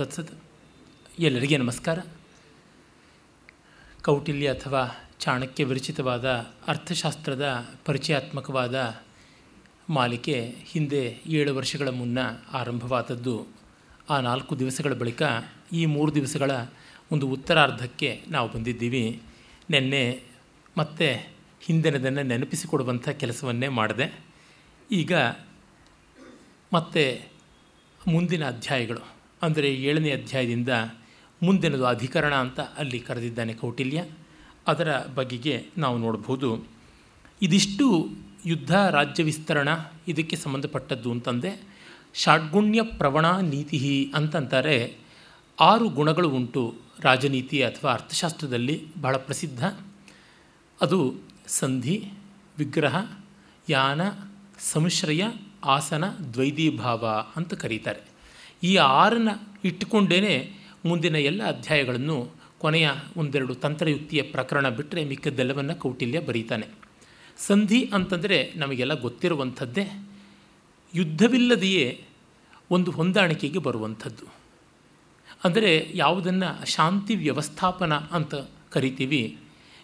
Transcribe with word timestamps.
ತತ್ಸತ್. 0.00 0.44
ಎಲ್ಲರಿಗೆ 1.18 1.56
ನಮಸ್ಕಾರ. 1.56 1.98
ಕೌಟಿಲ್ಯ 4.04 4.52
ಅಥವಾ 4.52 5.10
ಚಾಣಕ್ಯ 5.18 5.64
ವಿರಚಿತವಾದ 5.64 6.24
ಅರ್ಥಶಾಸ್ತ್ರದ 6.66 7.70
ಪರಿಚಯಾತ್ಮಕವಾದ 7.84 9.00
ಮಾಲಿಕೆ 9.88 10.54
ಹಿಂದೆ 10.64 11.20
ಏಳು 11.26 11.54
ವರ್ಷಗಳ 11.54 11.88
ಮುನ್ನ 11.88 12.18
ಆರಂಭವಾದದ್ದು. 12.52 13.46
ಆ 14.10 14.20
ನಾಲ್ಕು 14.20 14.58
ದಿವಸಗಳ 14.58 14.92
ಬಳಿಕ 14.92 15.22
ಈ 15.72 15.86
ಮೂರು 15.86 16.14
ದಿವಸಗಳ 16.14 16.50
ಒಂದು 17.12 17.28
ಉತ್ತರಾರ್ಧಕ್ಕೆ 17.28 18.24
ನಾವು 18.28 18.48
ಬಂದಿದ್ದೀವಿ. 18.48 19.22
ನಿನ್ನೆ 19.70 20.22
ಮತ್ತೆ 20.78 21.32
ಹಿಂದಿನದನ್ನು 21.60 22.22
ನೆನಪಿಸಿಕೊಡುವಂಥ 22.22 23.08
ಕೆಲಸವನ್ನೇ 23.08 23.68
ಮಾಡಿದೆ. 23.68 24.18
ಈಗ 24.90 25.12
ಮತ್ತೆ 26.72 27.28
ಮುಂದಿನ 28.08 28.48
ಅಧ್ಯಾಯಗಳು. 28.48 29.19
ಅಂದರೆ 29.42 29.68
ಏಳನೇ 29.74 30.10
ಅಧ್ಯಾಯದಿಂದ 30.10 30.72
ಮುಂದಿನದು 31.42 31.84
ಅಧಿಕರಣ 31.86 32.34
ಅಂತ 32.34 32.60
ಅಲ್ಲಿ 32.60 32.98
ಕರೆದಿದ್ದಾನೆ 33.00 33.54
ಕೌಟಿಲ್ಯ. 33.54 34.00
ಅದರ 34.68 34.90
ಬಗೆಗೆ 35.14 35.54
ನಾವು 35.78 35.98
ನೋಡ್ಬೋದು, 35.98 36.50
ಇದಿಷ್ಟು 37.42 37.86
ಯುದ್ಧ 38.46 38.72
ರಾಜ್ಯ 38.90 39.22
ವಿಸ್ತರಣ, 39.22 39.68
ಇದಕ್ಕೆ 40.08 40.36
ಸಂಬಂಧಪಟ್ಟದ್ದು 40.36 41.10
ಅಂತಂದೆ 41.10 41.50
ಷಾಡ್ಗುಣ್ಯ 42.14 42.82
ಪ್ರವಣ 42.82 43.26
ನೀತಿ 43.36 43.78
ಅಂತಂತಾರೆ, 44.14 44.76
ಆರು 45.58 45.88
ಗುಣಗಳು 45.88 46.28
ಉಂಟು 46.30 46.62
ರಾಜನೀತಿ 47.00 47.62
ಅಥವಾ 47.62 47.90
ಅರ್ಥಶಾಸ್ತ್ರದಲ್ಲಿ, 47.92 48.76
ಬಹಳ 49.00 49.16
ಪ್ರಸಿದ್ಧ. 49.16 49.64
ಅದು 50.78 51.00
ಸಂಧಿ, 51.48 51.96
ವಿಗ್ರಹ, 52.58 52.96
ಯಾನ 53.68 54.00
ಸಂಶ್ರಯ 54.72 55.24
ಆಸನ 55.64 56.04
ದ್ವೈದೀಭಾವ 56.34 57.04
ಅಂತ 57.36 57.54
ಕರೀತಾರೆ. 57.54 58.09
ಈ 58.62 58.76
ಆರನ್ನು 58.76 59.58
ಇಟ್ಟುಕೊಂಡೇ 59.64 60.52
ಮುಂದಿನ 60.84 61.16
ಎಲ್ಲ 61.16 61.44
ಅಧ್ಯಾಯಗಳನ್ನು 61.46 62.34
ಕೊನೆಯ 62.58 62.90
ಒಂದೆರಡು 63.16 63.54
ತಂತ್ರಯುಕ್ತಿಯ 63.54 64.22
ಪ್ರಕರಣ 64.22 64.68
ಬಿಟ್ಟರೆ 64.68 65.04
ಮಿಕ್ಕದ್ದೆಲ್ಲವನ್ನು 65.04 65.74
ಕೌಟಿಲ್ಯ 65.74 66.20
ಬರೀತಾನೆ. 66.20 66.66
ಸಂಧಿ 67.38 67.90
ಅಂತಂದರೆ 67.94 68.52
ನಮಗೆಲ್ಲ 68.56 68.94
ಗೊತ್ತಿರುವಂಥದ್ದೇ, 68.94 70.08
ಯುದ್ಧವಿಲ್ಲದೆಯೇ 70.94 72.04
ಒಂದು 72.70 72.90
ಹೊಂದಾಣಿಕೆಗೆ 72.90 73.58
ಬರುವಂಥದ್ದು. 73.58 74.32
ಅಂದರೆ 75.44 75.90
ಯಾವುದನ್ನು 75.94 76.66
ಶಾಂತಿ 76.66 77.14
ವ್ಯವಸ್ಥಾಪನ 77.14 77.92
ಅಂತ 77.92 78.34
ಕರಿತೀವಿ. 78.70 79.38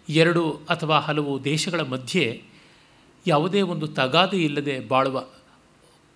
ಎರಡು 0.09 0.49
ಅಥವಾ 0.69 0.99
ಹಲವು 0.99 1.43
ದೇಶಗಳ 1.43 1.81
ಮಧ್ಯೆ 1.81 2.43
ಯಾವುದೇ 3.27 3.61
ಒಂದು 3.61 3.87
ತಗಾದೆ 3.87 4.37
ಇಲ್ಲದೆ 4.37 4.79
ಬಾಳುವ 4.79 5.25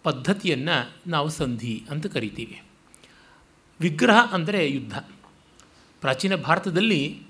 ಪದ್ಧತಿಯನ್ನು 0.03 1.09
ನಾವು 1.09 1.29
ಸಂಧಿ 1.29 1.83
ಅಂತ 1.89 2.05
ಕರಿತೀವಿ. 2.05 2.61
ವಿಗ್ರಹ 3.79 4.33
ಅಂದರೆ 4.33 4.71
ಯುದ್ಧ. 4.71 4.97
ಪ್ರಾಚೀನ 6.01 6.35
ಭಾರತದಲ್ಲಿ 6.35 7.21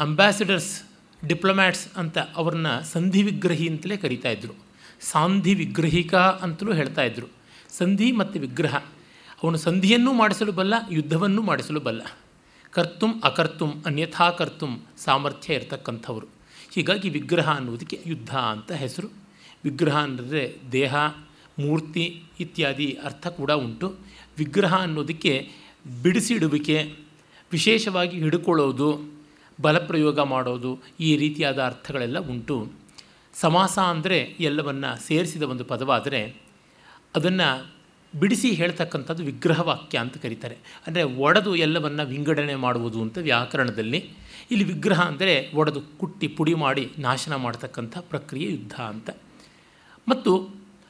ಅಂಬಾಸಿಡರ್ಸ್ 0.00 0.82
ಡಿಪ್ಲೊಮ್ಯಾಟ್ಸ್ 1.26 1.88
ಅಂತ 1.96 2.18
ಅವ್ರನ್ನ 2.18 2.80
ಸಂಧಿ 2.80 3.22
ವಿಗ್ರಹಿ 3.22 3.68
ಅಂತಲೇ 3.68 3.96
ಕರೀತಾ 3.96 4.30
ಇದ್ದರು 4.30 4.54
ಸಾಂಧಿ 5.00 5.54
ವಿಗ್ರಹಿಕ 5.54 6.14
ಅಂತಲೂ 6.14 6.72
ಹೇಳ್ತಾ 6.72 7.02
ಇದ್ದರು 7.02 7.28
ಸಂಧಿ 7.70 8.12
ಮತ್ತು 8.12 8.40
ವಿಗ್ರಹ. 8.40 8.74
ಅವನು 9.42 9.58
ಸಂಧಿಯನ್ನು 9.58 10.12
ಮಾಡಿಸಲು 10.12 10.52
ಬಲ್ಲ, 10.52 10.74
ಯುದ್ಧವನ್ನು 10.90 11.42
ಮಾಡಿಸಲು 11.42 11.80
ಬಲ್ಲ. 11.80 12.02
ಕರ್ತುಂ 12.70 13.20
ಅಕರ್ತುಂ, 13.20 13.82
ಅನ್ಯಥಾ 13.86 14.30
ಕರ್ತುಂ, 14.30 14.82
ಸಾಮರ್ಥ್ಯ 14.96 15.54
ಇರತಕ್ಕಂಥವರು. 15.54 16.26
ಹೀಗಾಗಿ 16.74 17.08
ವಿಗ್ರಹ 17.08 17.56
ಅನ್ನೋದಕ್ಕೆ 17.56 18.00
ಯುದ್ಧ 18.06 18.36
ಅಂತ 18.36 18.72
ಹೆಸರು. 18.72 19.08
ವಿಗ್ರಹ 19.64 19.98
ಅಂದರೆ 19.98 20.56
ದೇಹ 20.72 20.94
ಮೂರ್ತಿ 21.58 22.04
ಇತ್ಯಾದಿ 22.40 22.88
ಅರ್ಥ 23.08 23.26
ಕೂಡ 23.38 23.50
ಉಂಟು. 23.50 23.88
ವಿಗ್ರಹ 24.38 24.74
ಅನ್ನೋದಕ್ಕೆ 24.86 25.34
ಬಿಡಿಸಿಡುವಿಕೆ, 26.02 26.78
ವಿಶೇಷವಾಗಿ 27.52 28.16
ಹಿಡ್ಕೊಳ್ಳೋದು, 28.20 28.88
ಬಲಪ್ರಯೋಗ 29.60 30.20
ಮಾಡೋದು 30.20 30.72
ಈ 31.00 31.16
ರೀತಿಯಾದ 31.16 31.58
ಅರ್ಥಗಳೆಲ್ಲ 31.58 32.18
ಉಂಟು. 32.32 32.56
ಸಮಾಸ 33.34 33.78
ಅಂದರೆ 33.92 34.18
ಎಲ್ಲವನ್ನು 34.40 34.90
ಸೇರಿಸಿದ 35.06 35.42
ಒಂದು 35.42 35.64
ಪದವಾದರೆ 35.64 36.20
ಅದನ್ನು 37.14 37.48
ಬಿಡಿಸಿ 38.14 38.48
ಹೇಳ್ತಕ್ಕಂಥದ್ದು 38.50 39.22
ವಿಗ್ರಹವಾಕ್ಯ 39.24 39.98
ಅಂತ 39.98 40.16
ಕರೀತಾರೆ. 40.16 40.56
ಅಂದರೆ 40.86 41.02
ಒಡೆದು 41.24 41.56
ಎಲ್ಲವನ್ನು 41.56 42.04
ವಿಂಗಡಣೆ 42.06 42.54
ಮಾಡುವುದು 42.54 42.98
ಅಂತ 43.02 43.18
ವ್ಯಾಕರಣದಲ್ಲಿ. 43.18 44.00
ಇಲ್ಲಿ 44.50 44.64
ವಿಗ್ರಹ 44.64 45.00
ಅಂದರೆ 45.00 45.34
ಒಡೆದು 45.54 45.80
ಕುಟ್ಟಿ 46.00 46.28
ಪುಡಿ 46.28 46.54
ಮಾಡಿ 46.54 46.84
ನಾಶನ 46.98 47.34
ಮಾಡ್ತಕ್ಕಂಥ 47.36 47.96
ಪ್ರಕ್ರಿಯೆ 47.98 48.48
ಯುದ್ಧ 48.50 48.76
ಅಂತ. 48.92 49.10
ಮತ್ತು 50.08 50.32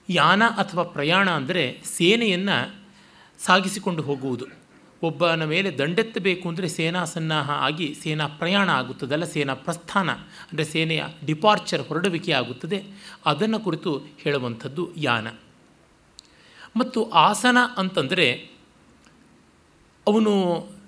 ಯಾನ 0.09 0.43
ಅಥವಾ 0.49 0.83
ಪ್ರಯಾಣ 0.83 1.31
ಅಂದರೆ 1.31 1.83
ಸೇನೆಯನ್ನು 1.85 2.77
ಸಾಗಿಸಿಕೊಂಡು 3.45 4.03
ಹೋಗುವುದು. 4.03 4.47
ಒಬ್ಬನ 5.03 5.45
ಮೇಲೆ 5.45 5.79
ದಂಡೆತ್ತಬೇಕು 5.79 6.49
ಅಂದರೆ 6.49 6.69
ಸೇನಾ 6.69 7.05
ಸನ್ನಾಹ 7.05 7.51
ಆಗಿ 7.51 7.95
ಸೇನಾ 8.03 8.27
ಪ್ರಯಾಣ 8.27 8.71
ಆಗುತ್ತದಲ್ಲ, 8.71 9.25
ಸೇನಾ 9.25 9.55
ಪ್ರಸ್ಥಾನ, 9.55 10.11
ಅಂದರೆ 10.11 10.65
ಸೇನೆಯ 10.65 11.03
ಡಿಪಾರ್ಚರ್ 11.25 11.83
ಹೊರಡುವಿಕೆ 11.83 12.33
ಆಗುತ್ತದೆ. 12.33 12.85
ಅದನ್ನು 13.27 13.61
ಕುರಿತು 13.61 13.99
ಹೇಳುವಂಥದ್ದು 13.99 14.93
ಯಾನ. 14.97 15.27
ಮತ್ತು 16.77 17.05
ಆಸನ 17.05 17.59
ಅಂತಂದರೆ 17.77 18.51
ಅವನು 20.07 20.33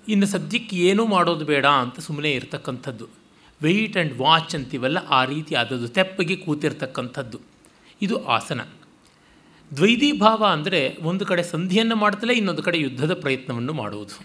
ಇನ್ನು 0.07 0.27
ಸದ್ಯಕ್ಕೆ 0.27 0.75
ಏನೂ 0.75 1.05
ಮಾಡೋದು 1.05 1.45
ಬೇಡ 1.45 1.65
ಅಂತ 1.65 1.99
ಸುಮ್ಮನೆ 1.99 2.31
ಇರತಕ್ಕಂಥದ್ದು. 2.31 3.07
ವೆಯ್ಟ್ 3.63 3.97
ಆ್ಯಂಡ್ 3.97 4.13
ವಾಚ್ 4.21 4.55
ಅಂತೀವಲ್ಲ, 4.55 4.97
ಆ 5.09 5.25
ರೀತಿ 5.25 5.55
ಆದದ್ದು, 5.55 5.87
ತೆಪ್ಪಗೆ 5.87 6.35
ಕೂತಿರ್ತಕ್ಕಂಥದ್ದು. 6.35 7.39
ಇದು 8.01 8.25
ಆಸನ. 8.25 8.61
ದ್ವೈದೀಭಾವ 9.75 10.45
ಅಂದರೆ 10.45 10.97
ಒಂದು 11.01 11.25
ಕಡೆ 11.25 11.43
ಸಂಧಿಯನ್ನು 11.43 11.95
ಮಾಡ್ತಲೇ 11.95 12.33
ಇನ್ನೊಂದು 12.33 12.63
ಕಡೆ 12.63 12.79
ಯುದ್ಧದ 12.79 13.13
ಪ್ರಯತ್ನವನ್ನು 13.13 13.73
ಮಾಡುವುದು. 13.73 14.15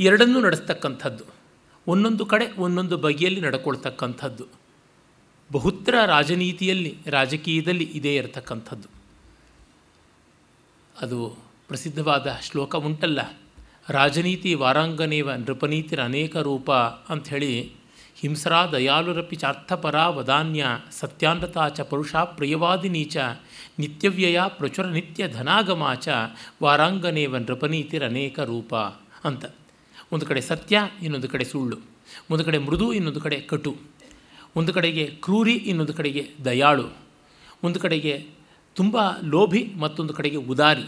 ಎರಡನ್ನೂ 0.00 0.40
ನಡೆಸ್ತಕ್ಕಂಥದ್ದು. 0.40 1.24
ಒಂದೊಂದು 1.86 2.26
ಕಡೆ 2.26 2.46
ಒಂದೊಂದು 2.58 2.96
ಬಗೆಯಲ್ಲಿ 2.98 3.40
ನಡ್ಕೊಳ್ತಕ್ಕಂಥದ್ದು. 3.40 4.46
ಬಹುತ್ರ 5.52 5.94
ರಾಜನೀತಿಯಲ್ಲಿ, 6.06 6.96
ರಾಜಕೀಯದಲ್ಲಿ 7.06 7.84
ಇದೇ 7.84 8.16
ಇರತಕ್ಕಂಥದ್ದು. 8.16 8.88
ಅದು 11.00 11.38
ಪ್ರಸಿದ್ಧವಾದ 11.68 12.38
ಶ್ಲೋಕ 12.42 12.76
ಉಂಟಲ್ಲ, 12.76 13.20
ರಾಜನೀತಿ 13.88 14.54
ವಾರಾಂಗನೇವ 14.54 15.32
ನೃಪನೀತಿರ 15.32 16.00
ಅನೇಕ 16.02 16.36
ರೂಪ 16.36 16.70
ಅಂಥೇಳಿ 17.08 17.72
ಹಿಂಸ್ರಾ 18.16 18.66
ದಯಾಲುರಪಿ 18.66 19.36
ಚಾರ್ಥಪರ 19.36 20.06
ವದಾನ್ಯ 20.06 20.66
ಸತ್ಯಾನ್ರತಾ 20.90 21.68
ಚ 21.68 21.80
ಪುರುಷಾ 21.80 22.24
ಪ್ರಿಯವಾದಿನೀಚ 22.24 23.16
ನಿತ್ಯವ್ಯಯ 23.78 24.40
ಪ್ರಚುರ 24.48 24.86
ನಿತ್ಯ 24.86 25.28
ಧನಾಗಮಾಚ 25.28 26.08
ವಾರಾಂಗನೇವ 26.62 27.36
ನೃಪನೀತಿರ 27.36 28.06
ಅನೇಕ 28.06 28.40
ರೂಪ 28.40 28.74
ಅಂತ. 29.24 29.44
ಒಂದು 30.12 30.26
ಕಡೆ 30.26 30.40
ಸತ್ಯ, 30.40 30.78
ಇನ್ನೊಂದು 31.02 31.28
ಕಡೆ 31.28 31.44
ಸುಳ್ಳು. 31.44 31.76
ಒಂದು 32.30 32.44
ಕಡೆ 32.44 32.58
ಮೃದು, 32.58 32.92
ಇನ್ನೊಂದು 32.92 33.20
ಕಡೆ 33.20 33.40
ಕಟು. 33.40 33.76
ಒಂದು 34.56 34.72
ಕಡೆಗೆ 34.72 35.06
ಕ್ರೂರಿ, 35.06 35.52
ಇನ್ನೊಂದು 35.52 35.94
ಕಡೆಗೆ 35.94 36.30
ದಯಾಳು. 36.44 36.96
ಒಂದು 37.62 37.80
ಕಡೆಗೆ 37.80 38.26
ತುಂಬ 38.74 38.96
ಲೋಭಿ, 39.24 39.72
ಮತ್ತೊಂದು 39.78 40.14
ಕಡೆಗೆ 40.14 40.36
ಉದಾರಿ. 40.36 40.84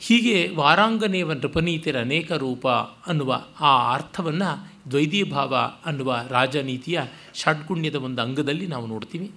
ಹೀಗೆ 0.00 0.50
ವಾರಾಂಗನೇವ 0.54 1.32
ನೃಪನೀತಿರ 1.32 2.00
ಅನೇಕ 2.00 2.32
ರೂಪ 2.32 2.68
ಅನ್ನುವ 3.06 3.44
ಆ 3.60 3.94
ಅರ್ಥವನ್ನು 3.94 4.72
ದ್ವೈದೀಭಾವ 4.90 5.56
ಅನ್ನುವ 5.86 6.20
ರಾಜನೀತಿಯ 6.28 7.00
ಷಡ್ಗುಣ್ಯದ 7.34 7.94
ಒಂದು 7.94 8.22
ಅಂಗದಲ್ಲಿ 8.22 8.66
ನಾವು 8.66 8.86
ನೋಡ್ತೀವಿ. 8.86 9.30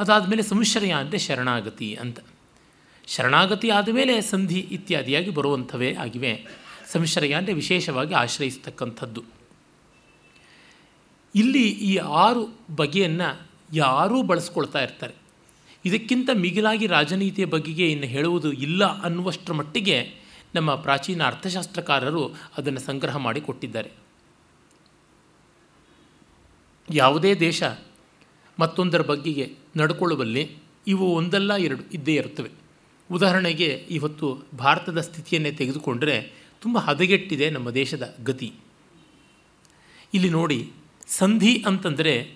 ಅದಾದಮೇಲೆ 0.00 0.42
ಸಂಶ್ರಯ 0.42 0.90
ಅಂದರೆ 0.90 1.18
ಶರಣಾಗತಿ 1.18 1.94
ಅಂತ. 1.94 2.18
ಶರಣಾಗತಿ 3.06 3.70
ಆದಮೇಲೆ 3.70 4.20
ಸಂಧಿ 4.20 4.60
ಇತ್ಯಾದಿಯಾಗಿ 4.60 5.30
ಬರುವಂಥವೇ 5.30 5.94
ಆಗಿವೆ. 5.94 6.46
ಸಂಶ್ರಯ 6.92 7.32
ಅಂದರೆ 7.32 7.52
ವಿಶೇಷವಾಗಿ 7.52 8.14
ಆಶ್ರಯಿಸ್ತಕ್ಕಂಥದ್ದು. 8.14 9.22
ಇಲ್ಲಿ 11.34 11.68
ಈ 11.68 11.96
ಆರು 11.96 12.58
ಬಗೆಯನ್ನು 12.76 13.48
ಯಾರೂ 13.72 14.22
ಬಳಸ್ಕೊಳ್ತಾ 14.22 14.82
ಇರ್ತಾರೆ. 14.82 15.14
ಇದಕ್ಕಿಂತ 15.84 16.30
ಮಿಗಿಲಾಗಿ 16.34 16.86
ರಾಜನೀತಿಯ 16.86 17.44
ಬಗೆಗೆ 17.44 17.90
ಇನ್ನು 17.90 18.06
ಹೇಳುವುದು 18.06 18.52
ಇಲ್ಲ 18.52 19.02
ಅನ್ನುವಷ್ಟರ 19.02 19.52
ಮಟ್ಟಿಗೆ 19.52 20.14
ನಮ್ಮ 20.54 20.74
ಪ್ರಾಚೀನ 20.74 21.26
ಅರ್ಥಶಾಸ್ತ್ರಕಾರರು 21.26 22.24
ಅದನ್ನು 22.56 22.80
ಸಂಗ್ರಹ 22.80 23.16
ಮಾಡಿ 23.16 23.40
ಕೊಟ್ಟಿದ್ದಾರೆ. 23.40 23.90
ಯಾವುದೇ 26.90 27.34
ದೇಶ 27.34 27.62
ಮತ್ತೊಂದರ 28.58 29.02
ಬಗ್ಗೆಗೆ 29.02 29.54
ನಡ್ಕೊಳ್ಳುವಲ್ಲಿ 29.76 30.56
ಇವು 30.86 31.14
ಒಂದಲ್ಲ 31.14 31.56
ಎರಡು 31.56 31.82
ಇದ್ದೇ 31.92 32.14
ಇರುತ್ತವೆ. 32.14 32.50
ಉದಾಹರಣೆಗೆ 33.12 33.86
ಇವತ್ತು 33.90 34.42
ಭಾರತದ 34.58 35.00
ಸ್ಥಿತಿಯನ್ನೇ 35.00 35.52
ತೆಗೆದುಕೊಂಡರೆ 35.52 36.32
ತುಂಬ 36.60 36.78
ಹದಗೆಟ್ಟಿದೆ 36.78 37.50
ನಮ್ಮ 37.50 37.70
ದೇಶದ 37.70 38.14
ಗತಿ. 38.24 38.52
ಇಲ್ಲಿ 40.14 40.30
ನೋಡಿ, 40.30 40.72
ಸಂಧಿ 41.06 41.64
ಅಂತಂದರೆ 41.66 42.34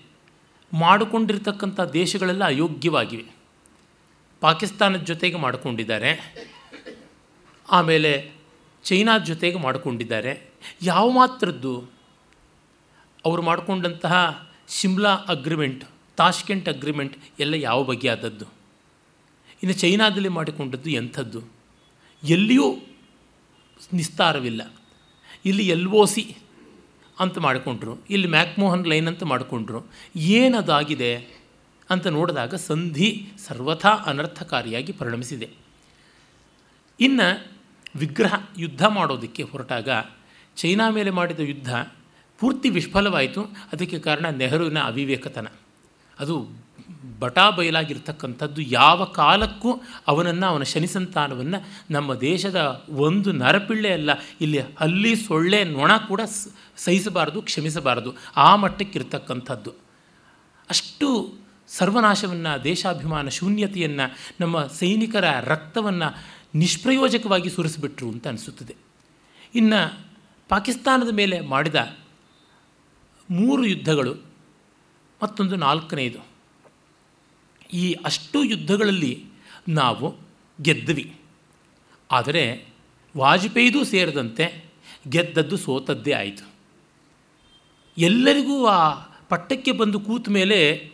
ಮಾಡಿಕೊಂಡಿರ್ತಕ್ಕಂಥ 0.73 1.81
ದೇಶಗಳೆಲ್ಲ 1.81 2.43
ಅಯೋಗ್ಯವಾಗಿವೆ. 2.43 3.25
ಪಾಕಿಸ್ತಾನದ 4.41 4.99
ಜೊತೆಗೆ 4.99 5.35
ಮಾಡಿಕೊಂಡಿದ್ದಾರೆ. 5.35 6.35
ಆಮೇಲೆ 7.71 8.31
ಚೈನಾದ 8.83 9.23
ಜೊತೆಗೆ 9.23 9.57
ಮಾಡಿಕೊಂಡಿದ್ದಾರೆ. 9.57 10.49
ಯಾವ 10.81 11.09
ಮಾತ್ರದ್ದು? 11.09 11.83
ಅವರು 13.25 13.41
ಮಾಡಿಕೊಂಡಂತಹ 13.41 14.49
ಶಿಮ್ಲಾ 14.69 15.09
ಅಗ್ರಿಮೆಂಟ್ 15.09 15.85
ತಾಷ್ಕೆಂಟ್ 16.17 16.69
ಅಗ್ರಿಮೆಂಟ್ 16.69 17.17
ಎಲ್ಲ 17.39 17.53
ಯಾವ 17.53 17.83
ಬಗೆಯಾದದ್ದು? 17.83 18.45
ಇನ್ನು 19.63 19.73
ಚೈನಾದಲ್ಲಿ 19.73 20.29
ಮಾಡಿಕೊಂಡದ್ದು 20.29 20.89
ಎಂಥದ್ದು? 20.89 21.41
ಎಲ್ಲಿಯೂ 22.23 22.79
ನಿಸ್ತಾರವಿಲ್ಲ. 23.93 24.73
ಇಲ್ಲಿ 25.45 25.67
ಎಲ್ 25.67 25.87
ಒ 25.87 26.05
ಸಿ 26.05 26.37
ಅಂತ 27.19 27.37
ಮಾಡಿಕೊಂಡ್ರು, 27.37 27.97
ಇಲ್ಲಿ 28.09 28.27
ಮ್ಯಾಕ್ಮೋಹನ್ 28.27 28.87
ಲೈನ್ 28.87 29.07
ಅಂತ 29.07 29.23
ಮಾಡಿಕೊಂಡ್ರು. 29.23 29.85
ಏನದಾಗಿದೆ 30.15 31.15
ಅಂತ 31.89 32.07
ನೋಡಿದಾಗ 32.07 32.55
ಸಂಧಿ 32.55 33.31
ಸರ್ವಥಾ 33.47 33.89
ಅನರ್ಥಕಾರಿಯಾಗಿ 33.89 34.91
ಪರಿಣಮಿಸಿದೆ. 34.91 35.49
ಇನ್ನು 36.99 37.55
ವಿಗ್ರಹ 37.95 38.33
ಯುದ್ಧ 38.57 38.85
ಮಾಡೋದಕ್ಕೆ 38.85 39.43
ಹೊರಟಾಗ 39.43 39.89
ಚೈನಾ 40.55 40.89
ಮೇಲೆ 40.89 41.09
ಮಾಡಿದ 41.09 41.39
ಯುದ್ಧ 41.39 41.75
ಪೂರ್ತಿ 42.39 42.69
ವಿಫಲವಾಯಿತು. 42.69 43.43
ಅದಕ್ಕೆ 43.43 43.99
ಕಾರಣ 43.99 44.25
ನೆಹರುವಿನ 44.25 44.79
ಅವಿವೇಕತನ. 44.79 45.47
ಅದು 46.19 46.65
ಬಟಾ 47.19 47.49
ಬಯಲಾಗಿರ್ತಕ್ಕಂಥದ್ದು 47.49 48.61
ಯಾವ 48.61 49.03
ಕಾಲಕ್ಕೂ 49.03 49.81
ಅವನನ್ನು, 50.07 50.47
ಅವನ 50.47 50.63
ಶನಿ 50.63 50.87
ಸಂತಾನವನ್ನು 50.87 51.67
ನಮ್ಮ 51.91 52.13
ದೇಶದ 52.13 52.85
ಒಂದು 52.89 53.31
ನರಪಿಳ್ಳೆ 53.31 53.93
ಅಲ್ಲ, 53.93 54.09
ಇಲ್ಲಿ 54.41 54.59
ಅಲ್ಲಿ 54.59 55.15
ಸೊಳ್ಳೆ, 55.15 55.63
ನೊಣ 55.63 55.97
ಕೂಡ 55.97 56.21
ಸಹಿಸಬಾರದು, 56.75 57.41
ಕ್ಷಮಿಸಬಾರದು, 57.41 58.13
ಆ 58.35 58.55
ಮಟ್ಟಕ್ಕಿರ್ತಕ್ಕಂಥದ್ದು. 58.55 59.71
ಅಷ್ಟು 60.69 61.33
ಸರ್ವನಾಶವನ್ನು, 61.67 62.63
ದೇಶಾಭಿಮಾನ, 62.63 63.27
ಶೂನ್ಯತೆಯನ್ನು, 63.27 64.15
ನಮ್ಮ 64.39 64.65
ಸೈನಿಕರ 64.65 65.39
ರಕ್ತವನ್ನು 65.41 66.23
ನಿಷ್ಪ್ರಯೋಜಕವಾಗಿ 66.55 67.49
ಸುರಿಸಿಬಿಟ್ರು 67.49 68.09
ಅಂತ 68.09 68.27
ಅನಿಸುತ್ತದೆ. 68.27 68.75
ಇನ್ನು 69.55 70.07
ಪಾಕಿಸ್ತಾನದ 70.49 71.13
ಮೇಲೆ 71.13 71.41
ಮಾಡಿದ 71.41 71.75
ಮೂರು 73.31 73.65
ಯುದ್ಧಗಳು 73.65 74.34
ಮತ್ತೊಂದು 75.21 75.55
ನಾಲ್ಕನೆಯದು 75.55 76.21
ಈ 77.73 77.93
ಅಷ್ಟು 77.93 78.43
ಯುದ್ಧಗಳಲ್ಲಿ 78.43 79.23
ನಾವು 79.69 80.15
ಗೆದ್ದ್ವಿ. 80.61 81.15
ಆದರೆ 82.11 82.67
ವಾಜಪೇಯಿದು 83.17 83.83
ಸೇರಿದಂತೆ 83.83 84.65
ಗೆದ್ದದ್ದು 85.09 85.57
ಸೋತದ್ದೇ 85.57 86.11
ಆಯಿತು. 86.11 86.51
ಎಲ್ಲರಿಗೂ 87.97 88.65
ಆ 88.65 88.91
ಪಟ್ಟಕ್ಕೆ 89.29 89.71
ಬಂದು 89.71 89.99
ಕೂತ 89.99 90.29
ಮೇಲೆ 90.29 90.91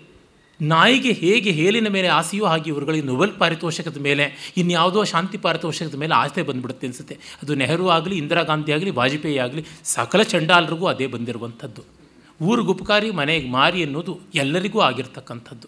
ನಾಯಿಗೆ 0.61 1.11
ಹೇಗೆ 1.11 1.51
ಹೇಲಿನ 1.51 1.87
ಮೇಲೆ 1.87 2.07
ಆಸೆಯೋ 2.07 2.45
ಹಾಗೆ 2.45 2.69
ಇವರುಗಳಿಗೆ 2.69 3.05
ನೊಬೆಲ್ 3.05 3.39
ಪಾರಿತೋಷಕದ 3.39 3.97
ಮೇಲೆ, 3.97 4.53
ಇನ್ಯಾವುದೋ 4.57 5.03
ಶಾಂತಿ 5.03 5.37
ಪಾರಿತೋಷಕದ 5.37 5.95
ಮೇಲೆ 5.95 6.13
ಆಸೆ 6.13 6.43
ಬಂದುಬಿಡುತ್ತೆ 6.43 6.87
ಅನಿಸುತ್ತೆ. 6.87 7.17
ಅದು 7.43 7.55
ನೆಹರು 7.55 7.89
ಆಗಲಿ, 7.89 8.17
ಇಂದಿರಾ 8.17 8.43
ಗಾಂಧಿ 8.43 8.71
ಆಗಲಿ, 8.71 8.89
ವಾಜಪೇಯಿ 8.89 9.37
ಆಗಲಿ, 9.37 9.65
ಸಕಲ 9.83 10.21
ಚಂಡಾಲರಿಗೂ 10.21 10.85
ಅದೇ 10.85 11.07
ಬಂದಿರುವಂಥದ್ದು. 11.07 12.00
ಊರು 12.41 12.63
ಗುಪಕಾರಿ 12.63 13.11
ಮನೆಗೆ 13.11 13.49
ಮಾರಿ 13.49 13.83
ಅನ್ನೋದು 13.83 14.19
ಎಲ್ಲರಿಗೂ 14.35 14.79
ಆಗಿರ್ತಕ್ಕಂಥದ್ದು. 14.79 15.67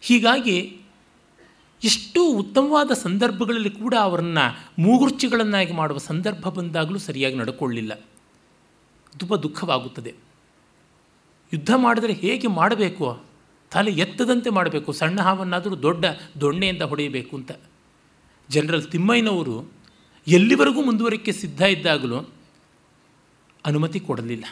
ಹೀಗಾಗಿ 0.00 0.80
ಎಷ್ಟು 1.84 2.28
ಉತ್ತಮವಾದ 2.28 2.90
ಸಂದರ್ಭಗಳಲ್ಲಿ 2.90 3.70
ಕೂಡ 3.70 3.94
ಅವರನ್ನು 4.00 4.72
ಮೂಗುರ್ಚಿಗಳನ್ನಾಗಿ 4.78 5.72
ಮಾಡುವ 5.72 5.98
ಸಂದರ್ಭ 5.98 6.48
ಬಂದಾಗಲೂ 6.48 6.98
ಸರಿಯಾಗಿ 6.98 7.36
ನಡ್ಕೊಳ್ಳಿಲ್ಲ. 7.36 7.94
ತುಂಬ 9.18 9.36
ದುಃಖವಾಗುತ್ತದೆ. 9.36 10.14
ಯುದ್ಧ 11.52 11.70
ಮಾಡಿದರೆ 11.76 12.12
ಹೇಗೆ 12.12 12.46
ಮಾಡಬೇಕು? 12.46 13.22
ತಲೆ 13.72 13.90
ಎತ್ತದಂತೆ 13.90 14.50
ಮಾಡಬೇಕು. 14.50 14.92
ಸಣ್ಣ 14.92 15.20
ಹಾವನ್ನಾದರೂ 15.20 15.82
ದೊಡ್ಡ 15.82 16.04
ದೊಣ್ಣೆಯಿಂದ 16.40 16.82
ಹೊಡೆಯಬೇಕು 16.82 17.36
ಅಂತ. 17.36 17.52
ಜನರಲ್ 18.50 18.82
ತಿಮ್ಮಯ್ಯನವರು 18.82 19.72
ಎಲ್ಲಿವರೆಗೂ 20.28 20.82
ಮುಂದುವರಿಕೆ 20.82 21.32
ಸಿದ್ಧ 21.32 21.60
ಇದ್ದಾಗಲೂ 21.60 22.18
ಅನುಮತಿ 23.66 24.00
ಕೊಡಲಿಲ್ಲ. 24.00 24.44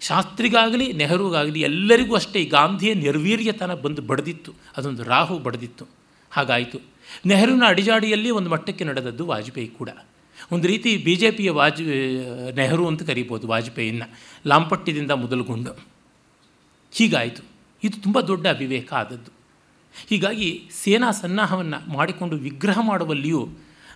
ಶಾಸ್ತ್ರಿಗಾಗಲಿ, 0.00 0.92
ನೆಹರುಗಾಗಲಿ 0.92 1.60
ಎಲ್ಲರಿಗೂ 1.60 2.14
ಅಷ್ಟೇ 2.14 2.44
ಗಾಂಧಿಯ 2.44 2.94
ನಿರ್ವೀರ್ಯತನ 2.94 3.74
ಬಂದು 3.74 4.02
ಬಡದಿತ್ತು. 4.02 4.54
ಅದೊಂದು 4.76 5.04
ರಾಹು 5.04 5.38
ಬಡದಿತ್ತು. 5.38 5.86
ಹಾಗಾಯಿತು. 6.30 6.78
ನೆಹರುನ 7.26 7.62
ಅಡಿಜಾಡಿಯಲ್ಲಿ 7.66 8.30
ಒಂದು 8.30 8.50
ಮಟ್ಟಕ್ಕೆ 8.50 8.84
ನಡೆದದ್ದು 8.84 9.26
ವಾಜಪೇಯಿ 9.26 9.68
ಕೂಡ. 9.68 9.90
ಒಂದು 10.52 10.68
ರೀತಿ 10.68 10.96
ಬಿ 10.96 11.16
ಜೆ 11.16 11.30
ಪಿಯ 11.30 11.50
ವಾಜ್, 11.50 11.82
ನೆಹರು 12.54 12.86
ಅಂತ 12.86 13.02
ಕರಿಬೋದು 13.02 13.48
ವಾಜಪೇಯಿನ 13.48 14.02
ಲಾಂಪಟ್ಟಿದಿಂದ 14.46 15.10
ಮೊದಲುಗೊಂಡು. 15.10 15.72
ಹೀಗಾಯಿತು. 16.92 17.42
ಇದು 17.84 18.02
ತುಂಬ 18.02 18.20
ದೊಡ್ಡ 18.20 18.46
ಅವಿವೇಕ 18.46 18.92
ಆದದ್ದು. 18.92 19.30
ಹೀಗಾಗಿ 20.08 20.68
ಸೇನಾ 20.70 21.10
ಸನ್ನಾಹವನ್ನು 21.10 21.92
ಮಾಡಿಕೊಂಡು 21.92 22.36
ವಿಗ್ರಹ 22.36 22.78
ಮಾಡುವಲ್ಲಿಯೂ 22.80 23.48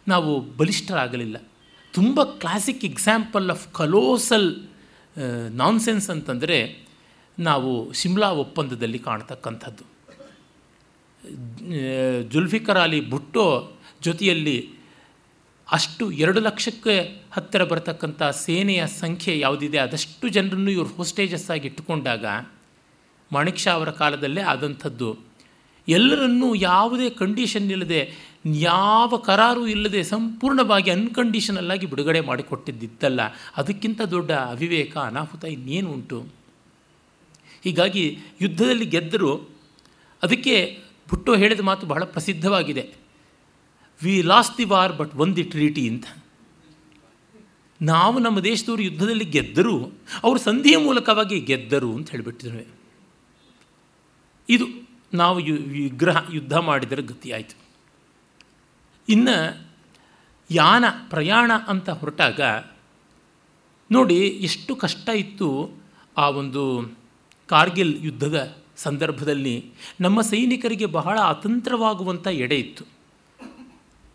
ನಾವು 0.09 0.41
ಬಲಿಷ್ಠರಾಗಲಿಲ್ಲ. 0.41 1.37
ತುಂಬ 1.93 2.23
classic 2.23 2.85
example 2.85 3.51
of 3.51 3.75
colossal 3.75 4.68
nonsense 5.61 6.09
ಅಂತಂದರೆ 6.11 6.59
ನಾವು 7.39 7.71
ಶಿಮ್ಲಾ 7.93 8.29
ಒಪ್ಪಂದದಲ್ಲಿ 8.43 8.99
ಕಾಣ್ತಕ್ಕಂಥದ್ದು. 8.99 9.85
ಜುಲ್ಫಿಕರ್ 12.31 12.79
ಅಲಿ 12.79 13.01
ಭುಟ್ಟೋ 13.11 13.47
ಜೊತೆಯಲ್ಲಿ 14.03 14.59
ಅಷ್ಟು 15.69 16.05
ಎರಡು 16.11 16.41
ಲಕ್ಷಕ್ಕೆ 16.41 16.95
ಹತ್ತಿರ 17.33 17.63
ಬರತಕ್ಕಂಥ 17.65 18.21
ಸೇನೆಯ 18.23 18.83
ಸಂಖ್ಯೆ 18.87 19.33
ಯಾವುದಿದೆ, 19.39 19.79
ಅದಷ್ಟು 19.79 20.27
ಜನರನ್ನು 20.29 20.71
ಇವರು 20.71 20.89
ಹೋಸ್ಟೇಜಸ್ 20.89 21.49
ಆಗಿ 21.51 21.67
ಇಟ್ಟುಕೊಂಡಾಗ 21.69 22.25
ಮಾಣಿಕ್ 23.31 23.59
ಶಾ 23.59 23.73
ಅವರ 23.73 23.91
ಕಾಲದಲ್ಲೇ 23.91 24.43
ಆದಂಥದ್ದು. 24.43 25.11
ಎಲ್ಲರನ್ನೂ 25.89 26.49
ಯಾವುದೇ 26.55 27.09
ಕಂಡೀಷನ್ 27.11 27.69
ಇಲ್ಲದೆ 27.71 28.01
ಯಾವ 28.55 29.17
ಕರಾರು 29.27 29.67
ಇಲ್ಲದೆ 29.67 30.03
ಸಂಪೂರ್ಣವಾಗಿ 30.05 30.91
ಅನ್ಕಂಡೀಷನಲ್ 30.91 31.71
ಆಗಿ 31.71 31.87
ಬಿಡುಗಡೆ 31.87 32.21
ಮಾಡಿಕೊಟ್ಟಿದ್ದಿತ್ತಲ್ಲ, 32.21 33.21
ಅದಕ್ಕಿಂತ 33.57 34.01
ದೊಡ್ಡ 34.01 34.31
ಅವಿವೇಕ 34.31 34.97
ಅನಾಹುತ 34.97 35.45
ಇನ್ನೇನು 35.45 35.91
ಉಂಟು? 35.91 36.19
ಹೀಗಾಗಿ 37.65 38.05
ಯುದ್ಧದಲ್ಲಿ 38.41 38.87
ಗೆದ್ದರು 38.87 39.33
ಅದಕ್ಕೆ 40.23 40.83
ಭುಟ್ಟೋ 41.11 41.35
ಹೇಳಿದ 41.35 41.61
ಮಾತು 41.61 41.87
ಬಹಳ 41.87 42.05
ಪ್ರಸಿದ್ಧವಾಗಿದೆ. 42.05 42.85
We 44.03 44.23
lost 44.23 44.59
the 44.59 44.65
war 44.65 44.93
but 44.93 45.15
won 45.17 45.37
the 45.37 45.43
treaty 45.43 45.89
ಅಂತ. 45.89 46.07
ನಾವು 47.81 48.19
ನಮ್ಮ 48.19 48.39
ದೇಶದವರು 48.41 48.83
ಯುದ್ಧದಲ್ಲಿ 48.83 49.25
ಗೆದ್ದರು, 49.25 49.77
ಅವರು 50.23 50.39
ಸಂಧಿಯ 50.39 50.77
ಮೂಲಕವಾಗಿ 50.77 51.41
ಗೆದ್ದರು 51.41 51.91
ಅಂತ 51.97 52.11
ಹೇಳಿಬಿಟ್ಟಿದ್ವಿ 52.11 52.67
ಇದು 54.49 54.67
ನಾವು 55.15 55.37
ವಿಗ್ರಹ 55.69 56.17
ಯುದ್ಧ 56.33 56.55
ಮಾಡಿದರೆ 56.55 57.03
ಗತಿಯಾಯಿತು. 57.03 57.68
ಇನ್ನು 59.09 59.67
ಯಾನ 60.51 60.85
ಪ್ರಯಾಣ 61.11 61.53
ಅಂತ 61.69 61.91
ಹೊರಟಾಗ, 61.91 62.41
ನೋಡಿ 63.91 64.19
ಎಷ್ಟು 64.19 64.77
ಕಷ್ಟ 64.77 65.09
ಇತ್ತು 65.09 65.71
ಆ 66.17 66.29
ಒಂದು 66.29 66.91
ಕಾರ್ಗಿಲ್ 67.47 68.05
ಯುದ್ಧದ 68.05 68.57
ಸಂದರ್ಭದಲ್ಲಿ. 68.77 69.71
ನಮ್ಮ 70.01 70.21
ಸೈನಿಕರಿಗೆ 70.21 70.87
ಬಹಳ 70.87 71.21
ಅತಂತ್ರವಾಗುವಂಥ 71.21 72.27
ಎಡೆ 72.27 72.57
ಇತ್ತು. 72.57 72.85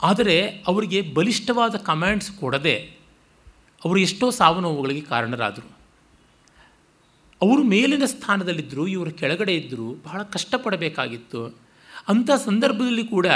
ಆದರೆ 0.01 0.63
ಅವರಿಗೆ 0.67 1.01
ಬಲಿಷ್ಠವಾದ 1.01 1.75
ಕಮ್ಯಾಂಡ್ಸ್ 1.75 2.31
ಕೊಡದೆ 2.31 2.75
ಅವರು 3.85 3.99
ಎಷ್ಟೋ 3.99 4.29
ಸಾವು 4.29 4.59
ನೋವುಗಳಿಗೆ 4.59 5.01
ಕಾರಣರಾದರು. 5.01 5.77
ಅವರು 7.41 7.63
ಮೇಲಿನ 7.63 8.05
ಸ್ಥಾನದಲ್ಲಿದ್ದರು 8.05 8.87
ಇವರು 8.87 9.11
ಕೆಳಗಡೆ 9.11 9.55
ಇದ್ದರು 9.55 10.03
ಬಹಳ 10.03 10.23
ಕಷ್ಟಪಡಬೇಕಾಗಿತ್ತು. 10.23 11.62
ಅಂಥ 12.07 12.29
ಸಂದರ್ಭದಲ್ಲಿ 12.45 13.07
ಕೂಡ 13.07 13.27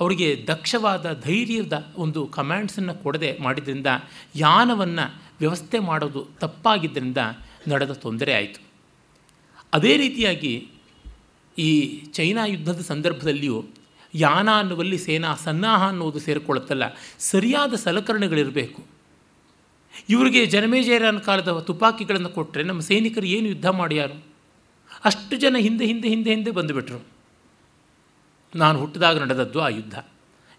ಅವರಿಗೆ 0.00 0.44
ದಕ್ಷವಾದ 0.46 1.20
ಧೈರ್ಯದ 1.24 1.86
ಒಂದು 1.96 2.26
ಕಮ್ಯಾಂಡ್ಸನ್ನು 2.26 2.94
ಕೊಡದೆ 3.02 3.38
ಮಾಡಿದ್ರಿಂದ 3.40 3.86
ಯಾನವನ್ನು 4.34 5.06
ವ್ಯವಸ್ಥೆ 5.40 5.78
ಮಾಡೋದು 5.78 6.28
ತಪ್ಪಾಗಿದ್ದರಿಂದ 6.40 7.18
ನಡೆದ 7.68 7.92
ತೊಂದರೆ 7.92 8.32
ಆಯಿತು. 8.34 8.60
ಅದೇ 9.72 9.96
ರೀತಿಯಾಗಿ 9.96 10.68
ಈ 11.58 11.70
ಚೈನಾ 12.12 12.46
ಯುದ್ಧದ 12.46 12.80
ಸಂದರ್ಭದಲ್ಲಿಯೂ 12.80 13.64
ಯಾನ 14.14 14.48
ಅನ್ನುವಲ್ಲಿ 14.58 14.98
ಸೇನಾ 14.98 15.34
ಸನ್ನಾಹ 15.34 15.88
ಅನ್ನೋದು 15.88 16.18
ಸೇರಿಕೊಳ್ಳುತ್ತಲ್ಲ, 16.18 16.82
ಸರಿಯಾದ 17.18 17.74
ಸಲಕರಣೆಗಳಿರಬೇಕು. 17.74 18.82
ಇವರಿಗೆ 20.08 20.46
ಜನಮೇಜಯರನ 20.46 21.18
ಕಾಲದ 21.18 21.64
ತುಪಾಕಿಗಳನ್ನು 21.66 22.28
ಕೊಟ್ಟರೆ 22.28 22.62
ನಮ್ಮ 22.62 22.80
ಸೈನಿಕರು 22.80 23.26
ಏನು 23.26 23.48
ಯುದ್ಧ 23.48 23.66
ಮಾಡ್ಯಾರು? 23.66 24.24
ಅಷ್ಟು 25.04 25.36
ಜನ 25.36 25.56
ಹಿಂದೆ 25.58 25.86
ಹಿಂದೆ 25.86 26.08
ಹಿಂದೆ 26.08 26.30
ಹಿಂದೆ 26.30 26.50
ಬಂದುಬಿಟ್ರು. 26.50 27.19
ನಾನು 28.54 28.78
ಹುಟ್ಟಿದಾಗ 28.78 29.18
ನಡೆದದ್ದು 29.18 29.60
ಆ 29.60 29.68
ಯುದ್ಧ. 29.68 29.98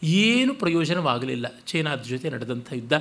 ಏನು 0.04 0.54
ಪ್ರಯೋಜನವಾಗಲಿಲ್ಲ. 0.54 1.46
ಚೈನಾದ 1.66 2.02
ಜೊತೆ 2.02 2.30
ನಡೆದಂಥ 2.30 2.74
ಯುದ್ಧ. 2.74 2.94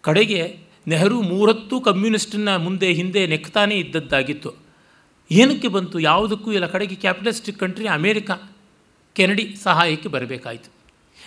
ಕಡೆಗೆ 0.00 0.60
ನೆಹರು 0.88 1.22
ಮೂರತ್ತು 1.22 1.80
ಕಮ್ಯುನಿಸ್ಟನ್ನ 1.80 2.56
ಮುಂದೆ 2.56 2.92
ಹಿಂದೆ 2.92 3.26
ನೆಕ್ತಾನೇ 3.26 3.74
ಇದ್ದದ್ದಾಗಿತ್ತು. 3.74 4.52
ಏನಕ್ಕೆ 5.30 5.68
ಬಂತು? 5.68 6.00
ಯಾವುದಕ್ಕೂ 6.00 6.52
ಇಲ್ಲ. 6.52 6.66
ಕಡೆಗೆ 6.66 6.94
ಕ್ಯಾಪಿಟಲಿಸ್ಟಿಕ್ 6.94 7.58
ಕಂಟ್ರಿ 7.58 7.86
ಅಮೇರಿಕಾ, 7.86 8.36
ಕೆನಡಿ 9.12 9.56
ಸಹಾಯಕ್ಕೆ 9.62 10.08
ಬರಬೇಕಾಯಿತು. 10.08 10.72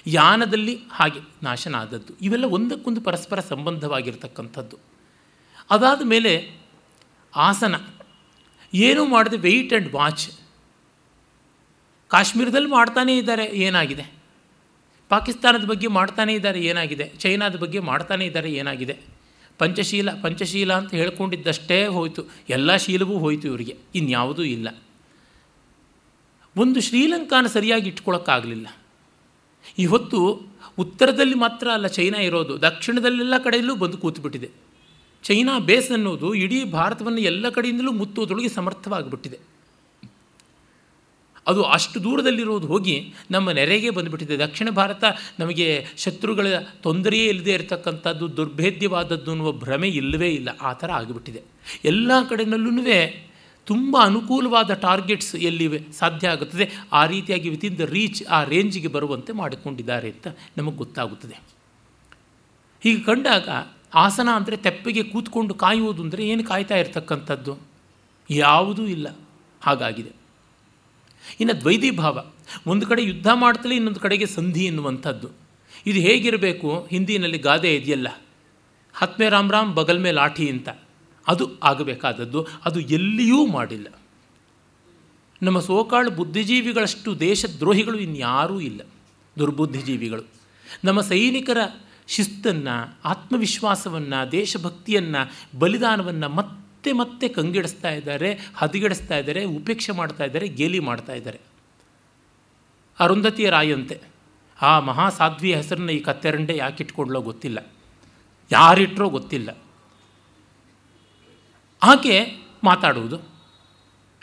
ಯಾನದಲ್ಲಿ 0.08 0.80
ಹಾಗೆ 0.92 1.20
ನಾಶನ 1.44 1.75
ಆದದ್ದು 1.75 2.13
ಇವೆಲ್ಲ 2.22 2.46
ಒಂದಕ್ಕೊಂದು 2.46 3.01
ಪರಸ್ಪರ 3.01 3.39
ಸಂಬಂಧವಾಗಿರ್ತಕ್ಕಂಥದ್ದು. 3.39 4.77
ಅದಾದ 5.70 6.01
ಮೇಲೆ 6.03 6.51
ಆಸನ 7.36 7.75
ಏನೂ 8.74 9.06
ಮಾಡದೆ 9.06 9.38
ವೆಯ್ಟ್ 9.38 9.74
ಆ್ಯಂಡ್ 9.74 9.94
ವಾಚ್ 9.94 10.32
ಕಾಶ್ಮೀರದಲ್ಲಿ 12.13 12.70
ಮಾಡ್ತಾನೇ 12.70 13.17
ಇದ್ದಾರೆ, 13.17 13.46
ಏನಾಗಿದೆ? 13.46 14.13
ಪಾಕಿಸ್ತಾನದ 15.10 15.65
ಬಗ್ಗೆ 15.65 15.88
ಮಾಡ್ತಾನೇ 15.88 16.34
ಇದ್ದಾರೆ, 16.34 16.60
ಏನಾಗಿದೆ? 16.62 17.05
ಚೈನಾದ 17.20 17.55
ಬಗ್ಗೆ 17.55 17.79
ಮಾಡ್ತಾನೇ 17.79 18.25
ಇದ್ದಾರೆ, 18.25 18.53
ಏನಾಗಿದೆ? 18.53 18.98
ಪಂಚಶೀಲ 19.58 20.12
ಪಂಚಶೀಲ 20.22 20.74
ಅಂತ 20.74 20.93
ಹೇಳ್ಕೊಂಡಿದ್ದಷ್ಟೇ 20.93 21.86
ಹೋಯಿತು. 21.86 22.25
ಎಲ್ಲ 22.50 22.75
ಶೀಲವೂ 22.75 23.17
ಹೋಯಿತು 23.17 23.48
ಇವರಿಗೆ. 23.48 23.77
ಇನ್ಯಾವುದೂ 23.96 24.43
ಇಲ್ಲ. 24.43 24.70
ಒಂದು 26.58 26.82
ಶ್ರೀಲಂಕಾನ 26.82 27.46
ಸರಿಯಾಗಿ 27.46 27.89
ಇಟ್ಕೊಳ್ಳೋಕ್ಕಾಗಲಿಲ್ಲ 27.89 28.67
ಇವತ್ತು 29.77 30.41
ಉತ್ತರದಲ್ಲಿ 30.77 31.34
ಮಾತ್ರ 31.34 31.67
ಅಲ್ಲ, 31.70 31.88
ಚೈನಾ 31.88 32.20
ಇರೋದು. 32.20 32.62
ದಕ್ಷಿಣದಲ್ಲೆಲ್ಲ 32.62 33.34
ಕಡೆಯಲ್ಲೂ 33.43 33.75
ಬಂದು 33.75 33.98
ಕೂತುಬಿಟ್ಟಿದೆ. 33.98 34.50
ಚೈನಾ 35.24 35.60
ಬೇಸ್ 35.60 35.91
ಅನ್ನೋದು 35.91 36.34
ಇಡೀ 36.34 36.63
ಭಾರತವನ್ನು 36.63 37.22
ಎಲ್ಲ 37.22 37.50
ಕಡೆಯಿಂದಲೂ 37.50 37.91
ಮುತ್ತುವುದರೊಳಗೆ 37.91 38.50
ಸಮರ್ಥವಾಗಿಬಿಟ್ಟಿದೆ. 38.50 39.39
ಅದು 41.48 41.64
ಅಷ್ಟು 41.64 42.04
ದೂರದಲ್ಲಿರೋದು 42.04 42.68
ಹೋಗಿ 42.68 43.14
ನಮ್ಮ 43.32 43.52
ನೆರೆಗೆ 43.52 43.90
ಬಂದುಬಿಟ್ಟಿದೆ. 43.90 44.38
ದಕ್ಷಿಣ 44.38 44.70
ಭಾರತ 44.70 45.04
ನಮಗೆ 45.40 45.86
ಶತ್ರುಗಳ 45.98 46.48
ತೊಂದರೆಯೇ 46.82 47.26
ಇಲ್ಲದೆ 47.26 47.52
ಇರತಕ್ಕಂಥದ್ದು, 47.52 48.38
ದುರ್ಭೇದ್ಯವಾದದ್ದು 48.38 49.32
ಅನ್ನುವ 49.32 49.52
ಭ್ರಮೆ 49.52 49.88
ಇಲ್ಲವೇ 49.88 50.30
ಇಲ್ಲ. 50.30 50.50
ಆ 50.62 50.74
ಥರ 50.74 50.92
ಆಗಿಬಿಟ್ಟಿದೆ. 50.92 51.42
ಎಲ್ಲ 51.86 52.12
ಕಡೆಯಲ್ಲೂ 52.30 52.82
ತುಂಬ 53.66 53.98
ಅನುಕೂಲವಾದ 54.02 54.74
ಟಾರ್ಗೆಟ್ಸ್ 54.74 55.36
ಎಲ್ಲಿವೆ? 55.36 55.86
ಸಾಧ್ಯ 56.00 56.28
ಆಗುತ್ತದೆ. 56.28 56.70
ಆ 56.92 57.06
ರೀತಿಯಾಗಿ 57.06 57.50
ವಿತಿನ್ 57.50 57.78
ದ 57.78 57.80
ರೀಚ್ 57.80 58.28
ಆ 58.28 58.44
ರೇಂಜಿಗೆ 58.44 58.88
ಬರುವಂತೆ 58.88 59.34
ಮಾಡಿಕೊಂಡಿದ್ದಾರೆ 59.34 60.10
ಅಂತ 60.10 60.28
ನಮಗೆ 60.58 60.76
ಗೊತ್ತಾಗುತ್ತದೆ. 60.76 61.42
ಹೀಗೆ 62.84 63.02
ಕಂಡಾಗ 63.02 63.50
ಆಸನ 63.96 64.30
ಅಂದರೆ 64.36 64.58
ತೆಪ್ಪಿಗೆ 64.58 65.04
ಕೂತ್ಕೊಂಡು 65.04 65.54
ಕಾಯುವುದು 65.54 66.02
ಅಂದರೆ 66.02 66.28
ಏನು 66.28 66.44
ಕಾಯ್ತಾ 66.44 66.78
ಇರತಕ್ಕಂಥದ್ದು? 66.78 67.58
ಯಾವುದೂ 68.30 68.86
ಇಲ್ಲ. 68.88 69.20
ಹಾಗಾಗಿದೆ. 69.62 70.23
ಇನ್ನು 71.40 71.62
ದ್ವೈತಿ 71.62 71.92
ಭಾವ 71.92 72.32
ಒಂದು 72.68 72.88
ಕಡೆ 72.88 73.04
ಯುದ್ಧ 73.04 73.28
ಮಾಡ್ತಲೇ 73.34 73.75
ಇನ್ನೊಂದು 73.75 74.00
ಕಡೆಗೆ 74.00 74.25
ಸಂಧಿ 74.25 74.66
ಎನ್ನುವಂಥದ್ದು. 74.66 75.30
ಇದು 75.86 76.00
ಹೇಗಿರಬೇಕು? 76.00 76.88
ಹಿಂದಿನಲ್ಲಿ 76.90 77.38
ಗಾದೆ 77.38 77.75
ಇದೆಯಲ್ಲ. 77.75 78.22
ಹತ್ಮೆ 78.94 79.30
ರಾಮ್ 79.30 79.52
ರಾಮ್, 79.52 79.74
ಬಗಲ್ 79.74 80.00
ಮೇ 80.00 80.12
ಲಾಠಿ 80.12 80.50
ಅಂತ. 80.50 80.70
ಅದು 81.28 81.60
ಆಗಬೇಕಾದದ್ದು. 81.63 82.48
ಅದು 82.66 82.80
ಎಲ್ಲಿಯೂ 82.80 83.46
ಮಾಡಿಲ್ಲ. 83.46 83.88
ನಮ್ಮ 85.42 85.60
ಸೋಕಾಳು 85.60 86.12
ಬುದ್ಧಿಜೀವಿಗಳಷ್ಟು 86.12 87.20
ದೇಶದ್ರೋಹಿಗಳು 87.20 88.00
ಇನ್ಯಾರೂ 88.00 88.60
ಇಲ್ಲ. 88.60 88.82
ದುರ್ಬುದ್ಧಿಜೀವಿಗಳು. 89.40 90.24
ನಮ್ಮ 90.84 91.02
ಸೈನಿಕರ 91.02 91.58
ಶಿಸ್ತನ್ನು, 92.08 93.00
ಆತ್ಮವಿಶ್ವಾಸವನ್ನು, 93.06 94.32
ದೇಶಭಕ್ತಿಯನ್ನು, 94.32 95.60
ಬಲಿದಾನವನ್ನು 95.60 96.30
ಮತ್ತೆ 96.30 96.62
ಮತ್ತೆ 96.84 96.92
ಮತ್ತೆ 96.92 97.28
ಕಂಗೆಡಿಸ್ತಾ 97.28 97.90
ಇದ್ದಾರೆ, 97.90 98.40
ಹದಗೆಡಿಸ್ತಾ 98.56 99.18
ಇದ್ದಾರೆ, 99.18 99.44
ಉಪೇಕ್ಷೆ 99.44 99.92
ಮಾಡ್ತಾ 99.92 100.24
ಇದ್ದಾರೆ, 100.24 100.48
ಗೇಲಿ 100.48 100.80
ಮಾಡ್ತಾ 100.80 101.13
ಇದ್ದಾರೆ. 101.13 101.40
ಅರುಂಧತಿಯ 103.00 103.50
ರಾಯಂತೆ, 103.50 104.02
ಆ 104.62 104.80
ಮಹಾಸಾಧ್ವಿಯ 104.80 105.56
ಹೆಸರನ್ನ 105.56 105.90
ಈ 105.90 106.00
ಕತ್ತೆರಂಡೆ 106.00 106.58
ಯಾಕೆ 106.58 106.84
ಇಟ್ಕೊಳ್ಳೋ 106.84 107.22
ಗೊತ್ತಿಲ್ಲ. 107.22 107.72
ಯಾರಿಟ್ರೋ 108.52 109.10
ಗೊತ್ತಿಲ್ಲ. 109.10 109.58
ಆಕೆ 111.84 112.36
ಮಾತಾಡುವುದು. 112.63 113.20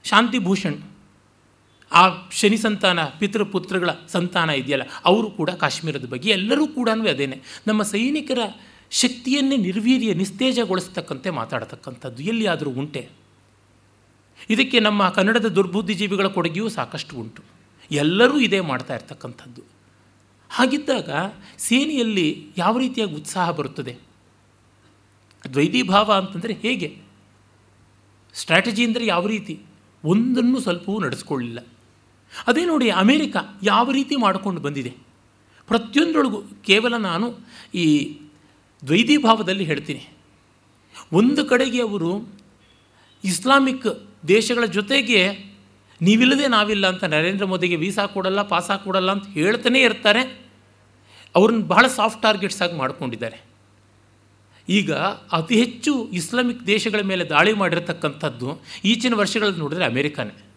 ಶಾಂತಿಭೂಷಣ್, 0.05 0.83
ಆ 1.93 2.29
ಶನಿ 2.31 2.57
ಸಂತಾನ 2.57 3.05
ಪಿತೃಪುತ್ರಗಳ 3.05 3.91
ಸಂತಾನ 4.09 4.51
ಇದೆಯಲ್ಲ, 4.51 4.85
ಅವರು 5.05 5.31
ಕೂಡ 5.31 5.51
ಕಾಶ್ಮೀರದ 5.51 6.05
ಬಗ್ಗೆ 6.05 6.31
ಎಲ್ಲರೂ 6.31 6.67
ಕೂಡ 6.67 6.89
ಅದೇನೆ. 6.89 7.41
ನಮ್ಮ 7.67 7.83
ಸೈನಿಕರ 7.83 8.39
ಶಕ್ತಿಯನ್ನೇ 8.91 9.57
ನಿರ್ವೀರ್ಯ 9.57 10.15
ನಿಸ್ತೇಜಗೊಳಿಸ್ತಕ್ಕಂತೆ 10.15 11.31
ಮಾತಾಡತಕ್ಕಂಥದ್ದು. 11.31 12.23
ಎಲ್ಲಿಯಾದರೂ 12.23 12.71
ಉಂಟೆ. 12.71 13.09
ಇದಕ್ಕೆ 14.51 14.81
ನಮ್ಮ 14.81 15.09
ಕನ್ನಡದ 15.09 15.49
ದುರ್ಬುದ್ಧಿಜೀವಿಗಳ 15.49 16.27
ಕೊಡುಗೆಯೂ 16.27 16.69
ಸಾಕಷ್ಟು 16.69 17.17
ಉಂಟು. 17.17 17.43
ಎಲ್ಲರೂ 17.91 18.39
ಇದೇ 18.39 18.61
ಮಾಡ್ತಾ 18.61 18.95
ಇರ್ತಕ್ಕಂಥದ್ದು. 18.95 19.63
ಹಾಗಿದ್ದಾಗ 20.51 21.11
ಸೇನೆಯಲ್ಲಿ 21.59 22.47
ಯಾವ 22.59 22.79
ರೀತಿಯಾಗಿ 22.79 23.15
ಉತ್ಸಾಹ 23.15 23.51
ಬರುತ್ತದೆ? 23.51 23.97
ದ್ವೈತಿ 25.53 25.83
ಭಾವ 25.83 26.13
ಅಂತಂದರೆ 26.13 26.55
ಹೇಗೆ? 26.55 26.99
ಸ್ಟ್ರಾಟಜಿ 28.35 28.85
ಅಂದರೆ 28.85 29.07
ಯಾವ 29.07 29.27
ರೀತಿ? 29.27 29.61
ಒಂದನ್ನು 30.05 30.61
ಸ್ವಲ್ಪವೂ 30.61 31.01
ನಡೆಸ್ಕೊಳ್ಳಿಲ್ಲ. 31.01 31.67
ಅದೇ 32.47 32.65
ನೋಡಿ 32.65 32.91
ಅಮೇರಿಕ 32.91 33.37
ಯಾವ 33.63 33.91
ರೀತಿ 33.91 34.17
ಮಾಡಿಕೊಂಡು 34.17 34.61
ಬಂದಿದೆ. 34.61 34.95
ಪ್ರತಿಯೊಂದರೊಳಗೂ 35.69 36.43
ಕೇವಲ 36.63 36.97
ನಾನು 36.97 37.39
ಈ 37.75 38.20
ದ್ವೈತಿ 38.87 39.17
ಭಾವದಲ್ಲಿ 39.17 39.65
ಹೇಳ್ತೀನಿ. 39.65 40.09
ಒಂದು 41.13 41.45
ಕಡೆಗೆ 41.45 41.81
ಅವರು 41.83 42.35
ಇಸ್ಲಾಮಿಕ್ 43.25 44.09
ದೇಶಗಳ 44.29 44.65
ಜೊತೆಗೆ 44.65 45.51
ನೀವಿಲ್ಲದೆ 46.03 46.49
ನಾವಿಲ್ಲ 46.49 46.87
ಅಂತ 46.87 47.05
ನರೇಂದ್ರ 47.05 47.45
ಮೋದಿಗೆ 47.45 47.77
ವೀಸಾ 47.77 48.07
ಕೊಡಲ್ಲ 48.07 48.43
ಪಾಸಾ 48.43 48.77
ಕೊಡಲ್ಲ 48.77 49.11
ಅಂತ 49.11 49.29
ಹೇಳ್ತಾನೇ 49.29 49.81
ಇರ್ತಾರೆ. 49.83 50.47
ಅವ್ರನ್ನ 51.35 51.65
ಬಹಳ 51.65 51.87
ಸಾಫ್ಟ್ 51.87 52.23
ಟಾರ್ಗೆಟ್ಸ್ 52.23 52.63
ಆಗಿ 52.63 52.77
ಮಾಡ್ಕೊಂಡಿದ್ದಾರೆ. 52.77 53.45
ಈಗ 54.69 54.93
ಅತಿ 55.33 55.57
ಹೆಚ್ಚು 55.57 56.09
ಇಸ್ಲಾಮಿಕ್ 56.09 56.67
ದೇಶಗಳ 56.67 57.01
ಮೇಲೆ 57.01 57.25
ದಾಳಿ 57.25 57.53
ಮಾಡಿರತಕ್ಕಂಥದ್ದು 57.53 58.63
ಈಚಿನ 58.85 59.15
ವರ್ಷಗಳಲ್ಲಿ 59.15 59.59
ನೋಡಿದ್ರೆ 59.59 59.85
ಅಮೇರಿಕಾನೇ. 59.85 60.50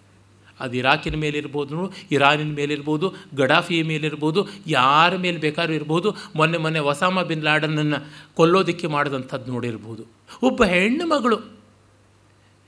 ಅದು 0.64 0.78
ಇರಾಕಿನ 0.78 1.16
ಮೇಲಿರ್ಬೋದು 1.16 1.94
ಇರಾನಿನ 2.12 2.52
ಮೇಲಿರ್ಬೋದು 2.56 3.08
ಗಡಾಫಿಯ 3.38 3.84
ಮೇಲಿರ್ಬೋದು 3.84 4.42
ಯಾರ 4.68 5.16
ಮೇಲೆ 5.16 5.38
ಬೇಕಾದ್ರೂ 5.38 5.74
ಇರ್ಬೋದು, 5.74 6.10
ಮೊನ್ನೆ 6.36 6.58
ಮೊನ್ನೆ 6.58 6.80
ಒಸಾಮ 6.92 7.22
ಬಿನ್ 7.22 7.44
ಲಾಡನನ್ನು 7.44 8.00
ಕೊಲ್ಲೋದಕ್ಕೆ 8.36 8.88
ಮಾಡಿದಂಥದ್ದು 8.88 9.52
ನೋಡಿರ್ಬೋದು. 9.52 10.06
ಒಬ್ಬ 10.44 10.64
ಹೆಣ್ಣು 10.64 11.08
ಮಗಳು 11.08 11.40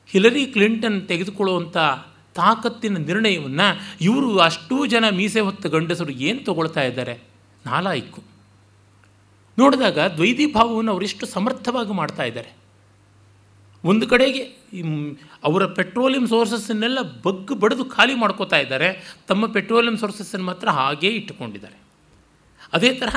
ಹಿಲರಿ 0.09 0.45
ಕ್ಲಿಂಟನ್ 0.45 1.07
ತೆಗೆದುಕೊಳ್ಳುವಂಥ 1.07 1.77
ತಾಕತ್ತಿನ 2.35 2.97
ನಿರ್ಣಯವನ್ನು 2.97 3.67
ಇವರು 4.01 4.29
ಅಷ್ಟೂ 4.39 4.85
ಜನ 4.85 5.05
ಮೀಸೆ 5.09 5.39
ಹೊತ್ತ 5.39 5.67
ಗಂಡಸರು 5.67 6.13
ಏನು 6.29 6.39
ತಗೊಳ್ತಾ 6.45 6.81
ಇದ್ದಾರೆ? 6.81 7.15
ನಾಲಾಯ್ಕು. 7.65 8.21
ನೋಡಿದಾಗ 9.59 9.99
ದ್ವೈದಿ 10.15 10.45
ಭಾವವನ್ನು 10.53 10.91
ಅವರೆಷ್ಟು 10.91 11.25
ಸಮರ್ಥವಾಗಿ 11.25 11.93
ಮಾಡ್ತಾ 11.93 12.23
ಇದ್ದಾರೆ. 12.23 12.64
ಒಂದು 13.85 14.05
ಕಡೆಗೆ 14.07 14.43
ಅವರ 15.43 15.63
ಪೆಟ್ರೋಲಿಯಂ 15.65 16.27
ಸೋರ್ಸಸ್ಸನ್ನೆಲ್ಲ 16.27 16.99
ಬಗ್ಗು 17.23 17.55
ಬಡಿದು 17.55 17.85
ಖಾಲಿ 17.85 18.15
ಮಾಡ್ಕೋತಾ 18.15 18.57
ಇದ್ದಾರೆ, 18.57 18.89
ತಮ್ಮ 19.27 19.45
ಪೆಟ್ರೋಲಿಯಂ 19.47 19.97
ಸೋರ್ಸಸ್ಸನ್ನು 19.97 20.45
ಮಾತ್ರ 20.45 20.67
ಹಾಗೇ 20.69 21.09
ಇಟ್ಟುಕೊಂಡಿದ್ದಾರೆ. 21.09 21.77
ಅದೇ 22.73 22.93
ತರಹ 22.93 23.15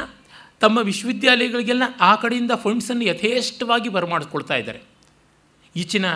ತಮ್ಮ 0.60 0.78
ವಿಶ್ವವಿದ್ಯಾಲಯಗಳಿಗೆಲ್ಲ 0.82 1.82
ಆ 2.00 2.14
ಕಡೆಯಿಂದ 2.14 2.50
ಫಂಡ್ಸನ್ನು 2.62 3.04
ಯಥೇಷ್ಟವಾಗಿ 3.04 3.88
ಬರಮಾಡಿಕೊಳ್ತಾ 3.88 4.56
ಇದ್ದಾರೆ. 4.56 4.80
ಈಚಿನ 5.76 6.06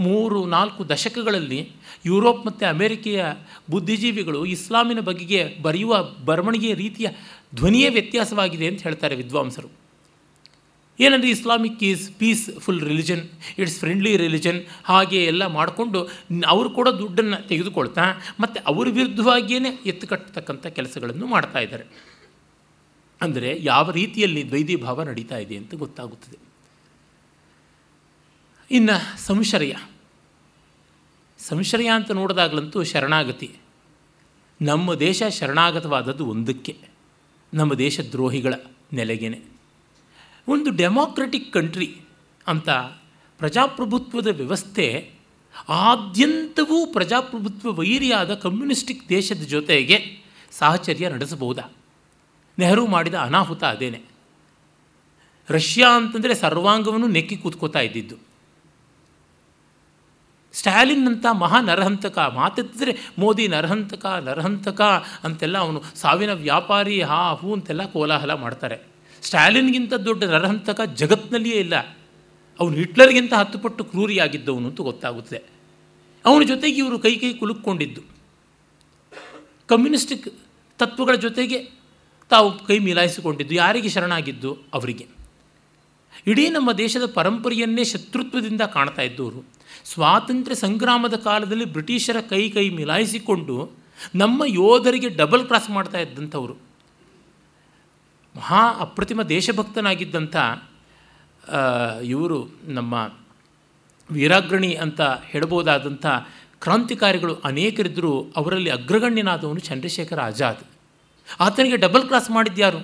ಮೂರು, 0.00 0.46
ನಾಲ್ಕು 0.46 0.88
ದಶಕಗಳಲ್ಲಿ 0.88 1.58
ಯುರೋಪ್ 2.06 2.46
ಮತ್ತು 2.46 2.64
ಅಮೇರಿಕೆಯ 2.66 3.24
ಬುದ್ಧಿಜೀವಿಗಳು 3.70 4.40
ಇಸ್ಲಾಮಿನ 4.46 5.00
ಬಗೆಗೆ 5.00 5.40
ಬರೆಯುವ 5.62 6.02
ಬರವಣಿಗೆಯ 6.24 6.74
ರೀತಿಯ 6.74 7.08
ಧ್ವನಿಯೇ 7.54 7.88
ವ್ಯತ್ಯಾಸವಾಗಿದೆ 7.88 8.66
ಅಂತ 8.66 8.82
ಹೇಳ್ತಾರೆ 8.82 9.16
ವಿದ್ವಾಂಸರು. 9.16 9.68
ಏನಂದರೆ 11.00 11.30
Islamic 11.30 11.82
is 11.82 12.12
peaceful 12.12 12.80
religion 12.80 13.28
it's 13.58 13.78
friendly 13.78 14.16
religion 14.16 14.64
ಹಾಗೆ 14.84 15.24
ಎಲ್ಲ 15.24 15.46
ಮಾಡಿಕೊಂಡು 15.46 16.08
ಅವರು 16.46 16.70
ಕೂಡ 16.70 16.88
ದುಡ್ಡನ್ನು 16.88 17.48
ತೆಗೆದುಕೊಳ್ತಾ 17.48 18.02
ಮತ್ತು 18.40 18.64
ಅವ್ರ 18.64 18.88
ವಿರುದ್ಧವಾಗಿಯೇ 18.88 19.82
ಎತ್ತು 19.86 20.06
ಕಟ್ಟತಕ್ಕಂಥ 20.06 20.66
ಕೆಲಸಗಳನ್ನು 20.66 21.26
ಮಾಡ್ತಾ 21.26 21.58
ಇದ್ದಾರೆ. 21.58 21.84
ಅಂದರೆ 23.20 23.58
ಯಾವ 23.60 23.90
ರೀತಿಯಲ್ಲಿ 23.90 24.48
ದ್ವೈದಿ 24.48 24.76
ಭಾವ 24.76 25.02
ನಡೀತಾ 25.02 25.36
ಇದೆ 25.36 25.56
ಅಂತ 25.56 25.74
ಗೊತ್ತಾಗುತ್ತದೆ. 25.74 26.38
ಇನ್ನು 28.70 29.20
ಸಂಶಯ 29.26 29.74
ಸಂಶಯ 31.38 31.86
ಅಂತ 31.86 32.10
ನೋಡಿದಾಗಲಂತೂ 32.10 32.82
ಶರಣಾಗತಿ. 32.82 33.50
ನಮ್ಮ 34.62 34.94
ದೇಶ 34.94 35.22
ಶರಣಾಗತವಾದದ್ದು 35.30 36.26
ಒಂದಕ್ಕೆ. 36.26 36.78
ನಮ್ಮ 37.54 37.74
ದೇಶ 37.74 38.00
ದ್ರೋಹಿಗಳ 38.00 38.54
ನೆಲೆಗೇನೆ. 38.92 39.51
ಒಂದು 40.48 40.70
ಡೆಮಾಕ್ರೆಟಿಕ್ 40.70 41.52
ಕಂಟ್ರಿ 41.52 42.00
ಅಂತ 42.46 42.68
ಪ್ರಜಾಪ್ರಭುತ್ವದ 43.38 44.26
ವ್ಯವಸ್ಥೆ 44.26 45.12
ಆದ್ಯಂತವೂ 45.68 46.86
ಪ್ರಜಾಪ್ರಭುತ್ವ 46.86 47.72
ವೈರಿಯಾದ 47.72 48.34
ಕಮ್ಯುನಿಸ್ಟಿಕ್ 48.34 49.08
ದೇಶದ 49.08 49.42
ಜೊತೆಗೆ 49.42 50.24
ಸಾಹಚರ್ಯ 50.50 51.08
ನಡೆಸಬಹುದಾ? 51.08 51.72
ನೆಹರು 52.58 52.86
ಮಾಡಿದ 52.86 53.14
ಅನಾಹುತ 53.14 53.64
ಅದೇನೆ. 53.64 54.02
ರಷ್ಯಾ 55.50 55.96
ಅಂತಂದರೆ 55.96 56.34
ಸರ್ವಾಂಗವನ್ನು 56.34 57.06
ನೆಕ್ಕಿ 57.06 57.36
ಕೂತ್ಕೋತಾ 57.36 57.78
ಇದ್ದಿದ್ದು. 57.78 58.16
ಸ್ಟ್ಯಾಲಿನ್ನಂಥ 60.52 61.26
ಮಹಾ 61.32 61.60
ನರಹಂತಕ, 61.60 62.18
ಮಾತೆತ್ತಿದ್ರೆ 62.18 62.96
ಮೋದಿ 63.18 63.48
ನರಹಂತಕ 63.48 64.06
ನರಹಂತಕ 64.06 64.80
ಅಂತೆಲ್ಲ 65.24 65.58
ಅವನು 65.58 65.82
ಸಾವಿನ 65.94 66.32
ವ್ಯಾಪಾರಿ, 66.32 67.02
ಹಾ, 67.02 67.32
ಹೂ 67.32 67.54
ಅಂತೆಲ್ಲ 67.54 67.84
ಕೋಲಾಹಲ 67.84 68.34
ಮಾಡ್ತಾರೆ. 68.34 68.91
ಸ್ಟ್ಯಾಲಿನ್ಗಿಂತ 69.22 69.94
ದೊಡ್ಡ 69.94 70.24
ನರಹಂತಕ 70.24 70.80
ಜಗತ್ತಿನಲ್ಲಿಯೇ 70.80 71.56
ಇಲ್ಲ. 71.56 71.76
ಅವನು 72.60 72.76
ಹಿಟ್ಲರ್ಗಿಂತ 72.76 73.34
ಹತ್ತು 73.34 73.58
ಪಟ್ಟು 73.58 73.84
ಕ್ರೂರಿಯಾಗಿದ್ದವನು 73.84 74.68
ಅಂತ 74.68 74.80
ಗೊತ್ತಾಗುತ್ತದೆ. 74.80 75.42
ಅವನ 76.24 76.42
ಜೊತೆಗೆ 76.42 76.76
ಇವರು 76.76 76.98
ಕೈ 76.98 77.16
ಕೈ 77.16 77.34
ಕುಲುಕ್ಕೊಂಡಿದ್ದು. 77.34 78.00
ಕಮ್ಯುನಿಸ್ಟಿಕ್ 79.66 80.28
ತತ್ವಗಳ 80.78 81.14
ಜೊತೆಗೆ 81.14 81.70
ತಾವು 82.28 82.58
ಕೈ 82.66 82.78
ಮಿಲಾಯಿಸಿಕೊಂಡಿದ್ದು. 82.78 83.54
ಯಾರಿಗೆ 83.54 83.88
ಶರಣಾಗಿದ್ದು? 83.88 84.58
ಅವರಿಗೆ. 84.74 85.06
ಇಡೀ 86.26 86.48
ನಮ್ಮ 86.48 86.72
ದೇಶದ 86.72 87.06
ಪರಂಪರೆಯನ್ನೇ 87.06 87.84
ಶತ್ರುತ್ವದಿಂದ 87.84 88.60
ಕಾಣ್ತಾ 88.60 89.02
ಇದ್ದವರು. 89.02 89.44
ಸ್ವಾತಂತ್ರ್ಯ 89.84 90.56
ಸಂಗ್ರಾಮದ 90.56 91.14
ಕಾಲದಲ್ಲಿ 91.14 91.64
ಬ್ರಿಟಿಷರ 91.64 92.20
ಕೈ 92.20 92.50
ಕೈ 92.50 92.70
ಮಿಲಾಯಿಸಿಕೊಂಡು 92.70 93.70
ನಮ್ಮ 94.14 94.42
ಯೋಧರಿಗೆ 94.46 95.08
ಡಬಲ್ 95.08 95.46
ಕ್ರಾಸ್ 95.46 95.70
ಮಾಡ್ತಾ 95.70 95.98
ಇದ್ದಂಥವರು. 95.98 96.71
ಮಹಾ 98.34 98.60
ಅಪ್ರತಿಮ 98.80 99.22
ದೇಶಭಕ್ತನಾಗಿದ್ದಂಥ 99.22 100.36
ಇವರು 102.04 102.38
ನಮ್ಮ 102.68 102.94
ವೀರಾಗ್ರಣಿ 104.10 104.72
ಅಂತ 104.74 105.00
ಹೇಳ್ಬೋದಾದಂಥ 105.00 106.06
ಕ್ರಾಂತಿಕಾರಿಗಳು 106.60 107.34
ಅನೇಕರಿದ್ದರೂ 107.44 108.12
ಅವರಲ್ಲಿ 108.36 108.70
ಅಗ್ರಗಣ್ಯನಾದವನು 108.70 109.60
ಚಂದ್ರಶೇಖರ 109.60 110.20
ಆಜಾದ್. 110.20 110.62
ಆತನಿಗೆ 111.40 111.76
double 111.76 112.04
cross 112.04 112.30
ಮಾಡಿದ್ಯಾರು. 112.30 112.80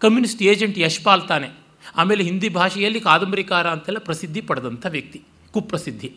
communist 0.00 0.42
agent 0.42 0.78
Yashpal 0.78 1.24
ತಾನೆ. 1.28 1.48
ಆಮೇಲೆ 1.96 2.22
ಹಿಂದಿ 2.24 2.48
ಭಾಷೆಯಲ್ಲಿ 2.48 3.00
ಕಾದಂಬರಿಕಾರ 3.00 3.66
ಅಂತೆಲ್ಲ 3.70 3.98
ಪ್ರಸಿದ್ಧಿ 3.98 4.40
ಪಡೆದಂಥ 4.40 4.86
ವ್ಯಕ್ತಿ, 4.88 5.20
ಕುಪ್ರಸಿದ್ಧಿ. 5.52 6.10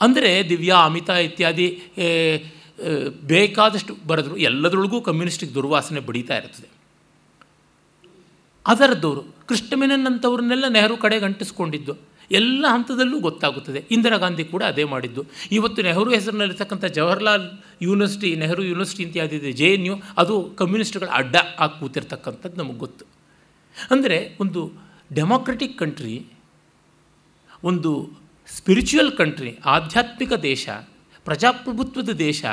ಅಂದರೆ 0.00 0.30
ದಿವ್ಯಾ, 0.48 0.76
ಅಮಿತಾ 0.76 1.16
ಇತ್ಯಾದಿ 1.18 1.68
ಬೇಕಾದಷ್ಟು 3.32 3.92
ಬರೆದ್ರು, 4.10 4.36
ಎಲ್ಲದರೊಳಗೂ 4.48 4.98
ಕಮ್ಯುನಿಸ್ಟಿಗೆ 5.08 5.54
ದುರ್ವಾಸನೆ 5.56 6.00
ಬಡೀತಾ 6.08 6.36
ಇರ್ತದೆ 6.40 6.68
ಅದರದ್ದವರು 8.66 9.22
ಕೃಷ್ಣಮೆನನ್ 9.48 10.06
ಅಂಥವ್ರನ್ನೆಲ್ಲ 10.10 10.66
ನೆಹರು 10.76 10.96
ಕಡೆ 11.04 11.16
ಗಂಟಿಸ್ಕೊಂಡಿದ್ದು, 11.24 11.94
ಎಲ್ಲ 12.30 12.64
ಹಂತದಲ್ಲೂ 12.74 13.16
ಗೊತ್ತಾಗುತ್ತದೆ. 13.26 13.80
ಇಂದಿರಾ 13.94 14.16
ಗಾಂಧಿ 14.24 14.44
ಕೂಡ 14.52 14.62
ಅದೇ 14.72 14.84
ಮಾಡಿದ್ದು. 14.92 15.22
ಇವತ್ತು 15.56 15.80
ನೆಹರು 15.86 16.10
ಹೆಸರಿನಲ್ಲಿರ್ತಕ್ಕಂಥ 16.16 16.84
ಜವಾಹರ್ಲಾಲ್ 16.98 17.46
ಯೂನಿವರ್ಸಿಟಿ, 17.86 18.28
ನೆಹರು 18.42 18.62
ಯೂನಿವರ್ಸಿಟಿ 18.70 19.02
ಅಂತ 19.06 19.16
ಯಾವುದಿದೆ, 19.20 19.52
ಜೆ 19.60 19.68
ಎನ್ 19.76 19.86
ಯು, 19.88 19.96
ಅದು 20.22 20.34
ಕಮ್ಯುನಿಸ್ಟ್ಗಳ 20.60 21.08
ಅಡ್ಡ 21.20 21.36
ಆಗಿ 21.64 21.74
ಕೂತಿರ್ತಕ್ಕಂಥದ್ದು 21.80 22.58
ನಮಗೆ 22.62 22.80
ಗೊತ್ತು. 22.84 23.04
ಅಂದರೆ 23.94 24.18
ಒಂದು 24.44 24.62
ಡೆಮಾಕ್ರೆಟಿಕ್ 25.18 25.74
ಕಂಟ್ರಿ, 25.82 26.14
ಒಂದು 27.70 27.92
ಸ್ಪಿರಿಚುವಲ್ 28.48 29.12
ಕಂಟ್ರಿ, 29.20 29.50
ಆಧ್ಯಾತ್ಮಿಕ 29.74 30.32
ದೇಶ 30.50 30.68
ಪ್ರಜಾಪ್ರಭುತ್ವದ 31.24 32.08
ದೇಶ 32.08 32.44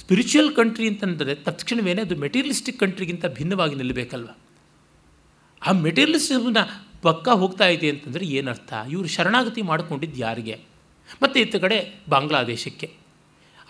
ಸ್ಪಿರಿಚುವಲ್ 0.00 0.56
ಕಂಟ್ರಿ 0.56 0.88
ಅಂತಂದರೆ 0.88 1.34
ತಕ್ಷಣವೇ 1.34 1.94
ಅದು 1.94 2.16
ಮೆಟೀರಿಯಲಿಸ್ಟಿಕ್ 2.16 2.78
ಕಂಟ್ರಿಗಿಂತ 2.78 3.26
ಭಿನ್ನವಾಗಿ 3.26 3.74
ನಿಲ್ಲಬೇಕಲ್ವ? 3.74 4.28
ಆ 5.66 5.72
ಮೆಟೀರಿಯಲಿಸ್ಟನ್ನ 5.72 6.56
ಪಕ್ಕ 7.02 7.28
ಹೋಗ್ತಾ 7.28 7.66
ಇದೆ 7.66 7.90
ಅಂತಂದರೆ 7.90 8.24
ಏನರ್ಥ? 8.24 8.72
ಇವರು 8.90 9.08
ಶರಣಾಗತಿ 9.08 9.62
ಮಾಡಿಕೊಂಡಿದ್ದು 9.62 10.18
ಯಾರಿಗೆ? 10.18 10.60
ಮತ್ತು 11.22 11.40
ಇತ್ತ 11.40 11.56
ಕಡೆ 11.56 12.00
ಬಾಂಗ್ಲಾದೇಶಕ್ಕೆ. 12.08 12.96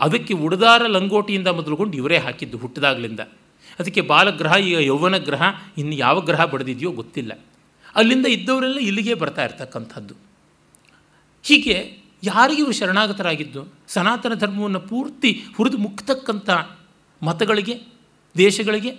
ಅದಕ್ಕೆ 0.00 0.34
ಉಡದಾರ 0.34 0.86
ಲಂಗೋಟಿಯಿಂದ 0.86 1.48
ಮೊದಲುಗೊಂಡು 1.48 1.96
ಇವರೇ 1.96 2.18
ಹಾಕಿದ್ದು 2.18 2.58
ಹುಟ್ಟಿದಾಗಲಿಂದ. 2.58 3.20
ಅದಕ್ಕೆ 3.78 4.00
ಬಾಲಗ್ರಹ, 4.00 4.56
ಈಗ 4.56 4.76
ಯೌವನ 4.78 5.16
ಗ್ರಹ, 5.16 5.42
ಇನ್ನು 5.78 5.94
ಯಾವ 5.94 6.20
ಗ್ರಹ 6.20 6.44
ಬಡದಿದೆಯೋ 6.44 6.92
ಗೊತ್ತಿಲ್ಲ. 6.92 7.40
ಅಲ್ಲಿಂದ 7.94 8.26
ಇದ್ದವರೆಲ್ಲ 8.26 8.78
ಇಲ್ಲಿಗೆ 8.78 9.14
ಬರ್ತಾ 9.14 9.44
ಇರ್ತಕ್ಕಂಥದ್ದು. 9.44 10.14
ಹೀಗೆ 11.42 12.03
ಯಾರಿಗೆ 12.28 12.60
ಇವರು 12.62 12.74
ಶರಣಾಗತರಾಗಿದ್ದು 12.80 13.62
ಸನಾತನ 13.94 14.34
ಧರ್ಮವನ್ನು 14.42 14.80
ಪೂರ್ತಿ 14.90 15.30
ಹುರಿದು 15.56 15.78
ಮುಕ್ತಕ್ಕಂಥ 15.86 16.50
ಮತಗಳಿಗೆ, 17.22 17.74
ದೇಶಗಳಿಗೆ, 18.36 18.92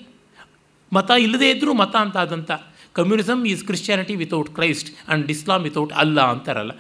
ಮತ 0.91 1.09
ಇಲ್ಲದೇ 1.25 1.47
ಇದ್ದರೂ 1.53 1.71
ಮತ 1.81 1.95
ಅಂತಾದಂಥ 2.05 2.51
communism 2.97 3.41
is 3.51 3.63
Christianity 3.69 4.13
without 4.23 4.49
Christ 4.57 4.89
and 4.95 5.31
Islam 5.33 5.61
without 5.67 5.93
ಅಲ್ಲ 6.01 6.19
ಅಂತಾರಲ್ಲ, 6.33 6.73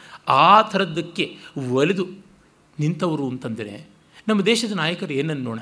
ಆ 0.45 0.49
ಥರದ್ದಕ್ಕೆ 0.71 1.25
ಒಲಿದು 1.79 2.05
ನಿಂತವರು 2.83 3.25
ಅಂತಂದರೆ 3.33 3.73
ನಮ್ಮ 4.29 4.39
ದೇಶದ 4.51 4.73
ನಾಯಕರು 4.81 5.13
ಏನನ್ನೋಣ 5.21 5.59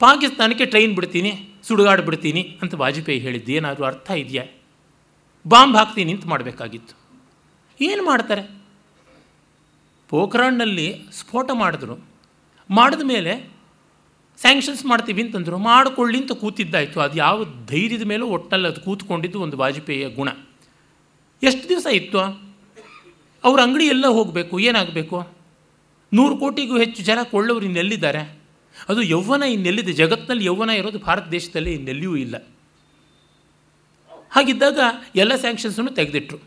ಪಾಕಿಸ್ತಾನಕ್ಕೆ 0.00 0.66
ಟ್ರೈನ್ 0.72 0.94
ಬಿಡ್ತೀನಿ, 0.98 1.32
ಸುಡುಗಾಡು 1.66 2.02
ಬಿಡ್ತೀನಿ 2.08 2.42
ಅಂತ 2.62 2.74
ವಾಜಪೇಯಿ 2.82 3.20
ಹೇಳಿದ್ದು 3.26 3.52
ಏನಾದರೂ 3.58 3.84
ಅರ್ಥ 3.90 4.10
ಇದೆಯಾ? 4.22 4.44
ಬಾಂಬ್ 5.44 5.76
ಹಾಕ್ತೀನಿ 5.78 6.10
ಅಂತ 6.16 6.26
ಮಾಡಬೇಕಾಗಿತ್ತು. 6.32 6.94
ಏನು 7.80 8.02
ಮಾಡ್ತಾರೆ? 8.10 8.44
ಪೋಖ್ರಾಣ್ನಲ್ಲಿ 10.12 11.06
ಸ್ಫೋಟ 11.12 11.50
ಮಾಡಿದ್ರು. 11.54 11.98
ಮಾಡಿದ 12.70 13.00
ಮೇಲೆ 13.02 13.50
ಸ್ಯಾಂಕ್ಷನ್ಸ್ 14.36 14.84
ಮಾಡ್ತೀವಿ 14.84 15.22
ಅಂತಂದರು, 15.22 15.58
ಮಾಡಿಕೊಳ್ಳಿ 15.58 16.18
ಅಂತ 16.18 16.32
ಕೂತಿದ್ದಾಯಿತು. 16.32 17.00
ಅದು 17.00 17.16
ಯಾವ 17.16 17.44
ಧೈರ್ಯದ 17.66 18.02
ಮೇಲೂ 18.02 18.26
ಒಟ್ಟಲ್ಲಿ 18.26 18.68
ಅದು 18.68 18.80
ಕೂತ್ಕೊಂಡಿದ್ದು 18.80 19.40
ಒಂದು 19.40 19.56
ವಾಜಪೇಯಿಯ 19.56 20.08
ಗುಣ. 20.08 20.28
ಎಷ್ಟು 21.42 21.68
ದಿವಸ 21.68 21.86
ಇತ್ತು? 21.92 22.18
ಅವ್ರ 23.44 23.60
ಅಂಗಡಿ 23.60 23.86
ಎಲ್ಲ 23.86 24.06
ಹೋಗಬೇಕು, 24.06 24.58
ಏನಾಗಬೇಕು? 24.58 25.28
ನೂರು 26.14 26.36
ಕೋಟಿಗೂ 26.36 26.78
ಹೆಚ್ಚು 26.78 27.02
ಜನ 27.02 27.18
ಕೊಳ್ಳೋರು 27.22 27.64
ಇನ್ನೆಲ್ಲಿದ್ದಾರೆ? 27.64 28.38
ಅದು 28.88 29.02
ಯೌವನ 29.02 29.42
ಇನ್ನೆಲ್ಲಿದೆ? 29.42 29.92
ಜಗತ್ತಿನಲ್ಲಿ 29.92 30.44
ಯೌವನ 30.44 30.70
ಇರೋದು 30.70 30.98
ಭಾರತ 30.98 31.28
ದೇಶದಲ್ಲಿ 31.28 31.72
ಇನ್ನೆಲ್ಲಿಯೂ 31.72 32.16
ಇಲ್ಲ. 32.16 32.36
ಹಾಗಿದ್ದಾಗ 34.30 34.78
ಎಲ್ಲ 35.16 35.36
ಸ್ಯಾಂಕ್ಷನ್ಸನ್ನು 35.36 35.90
ತೆಗೆದಿಟ್ರು. 35.90 36.38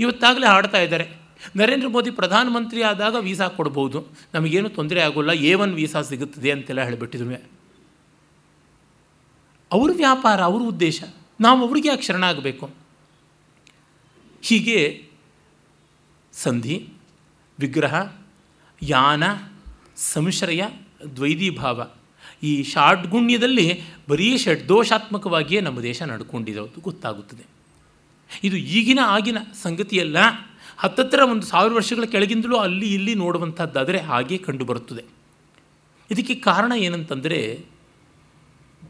ಇವತ್ತಾಗಲೇ 0.00 0.46
ಹಾಡ್ತಾ 0.46 0.78
ಇದ್ದಾರೆ. 0.78 1.29
ನರೇಂದ್ರ 1.56 1.88
ಮೋದಿ 1.88 2.10
ಪ್ರಧಾನಮಂತ್ರಿ 2.10 2.82
ಆದಾಗ 2.82 3.16
ವೀಸಾ 3.20 3.48
ಕೊಡ್ಬೋದು. 3.48 4.06
ನಮಗೇನು 4.34 4.68
ತೊಂದರೆ 4.68 5.00
ಆಗೋಲ್ಲ. 5.00 5.32
ಎ 5.32 5.54
ಒನ್ 5.54 5.74
ವೀಸಾ 5.74 6.02
ಸಿಗುತ್ತದೆ 6.02 6.50
ಅಂತೆಲ್ಲ 6.50 6.82
ಹೇಳಿಬಿಟ್ಟಿದ್ರು. 6.82 7.50
ಅವ್ರ 9.72 9.90
ವ್ಯಾಪಾರ, 9.96 10.42
ಅವ್ರ 10.42 10.62
ಉದ್ದೇಶ. 10.62 11.02
ನಾವು 11.40 11.66
ಅವ್ರಿಗೆ 11.66 11.88
ಯಾಕೆ 11.88 12.02
ಶರಣಾಗಬೇಕು 12.02 12.70
ಹೀಗೆ 14.42 15.08
ಸಂಧಿ, 16.32 16.88
ವಿಗ್ರಹ, 17.58 18.12
ಯಾನ, 18.82 19.22
ಸಂಶ್ರಯ 19.96 20.62
ದ್ವೈದೀಭಾವ 21.16 21.88
ಈ 22.42 22.62
ಷಾಡ್ಗುಣ್ಯದಲ್ಲಿ 22.62 23.80
ಬರೀ 24.08 24.38
ಷಡ್ದೋಷಾತ್ಮಕವಾಗಿಯೇ 24.38 25.60
ನಮ್ಮ 25.60 25.82
ದೇಶ 25.82 26.02
ನಡ್ಕೊಂಡಿರೋದು 26.02 26.80
ಗೊತ್ತಾಗುತ್ತದೆ. 26.80 27.44
ಇದು 28.44 28.56
ಈಗಿನ 28.56 28.98
ಆಗಿನ 29.06 29.38
ಸಂಗತಿಯಲ್ಲ. 29.62 30.16
ಹತ್ತತ್ರ 30.80 31.20
ಒಂದು 31.22 31.46
ಸಾವಿರ 31.46 31.72
ವರ್ಷಗಳ 31.72 32.04
ಕೆಳಗಿಂದಲೂ 32.04 32.56
ಅಲ್ಲಿ 32.56 32.94
ಇಲ್ಲಿ 32.94 33.14
ನೋಡುವಂಥದ್ದಾದರೆ 33.14 33.98
ಹಾಗೆ 33.98 34.38
ಕಂಡುಬರುತ್ತದೆ. 34.38 35.04
ಇದಕ್ಕೆ 36.10 36.34
ಕಾರಣ 36.34 36.72
ಏನಂತಂದರೆ 36.72 37.64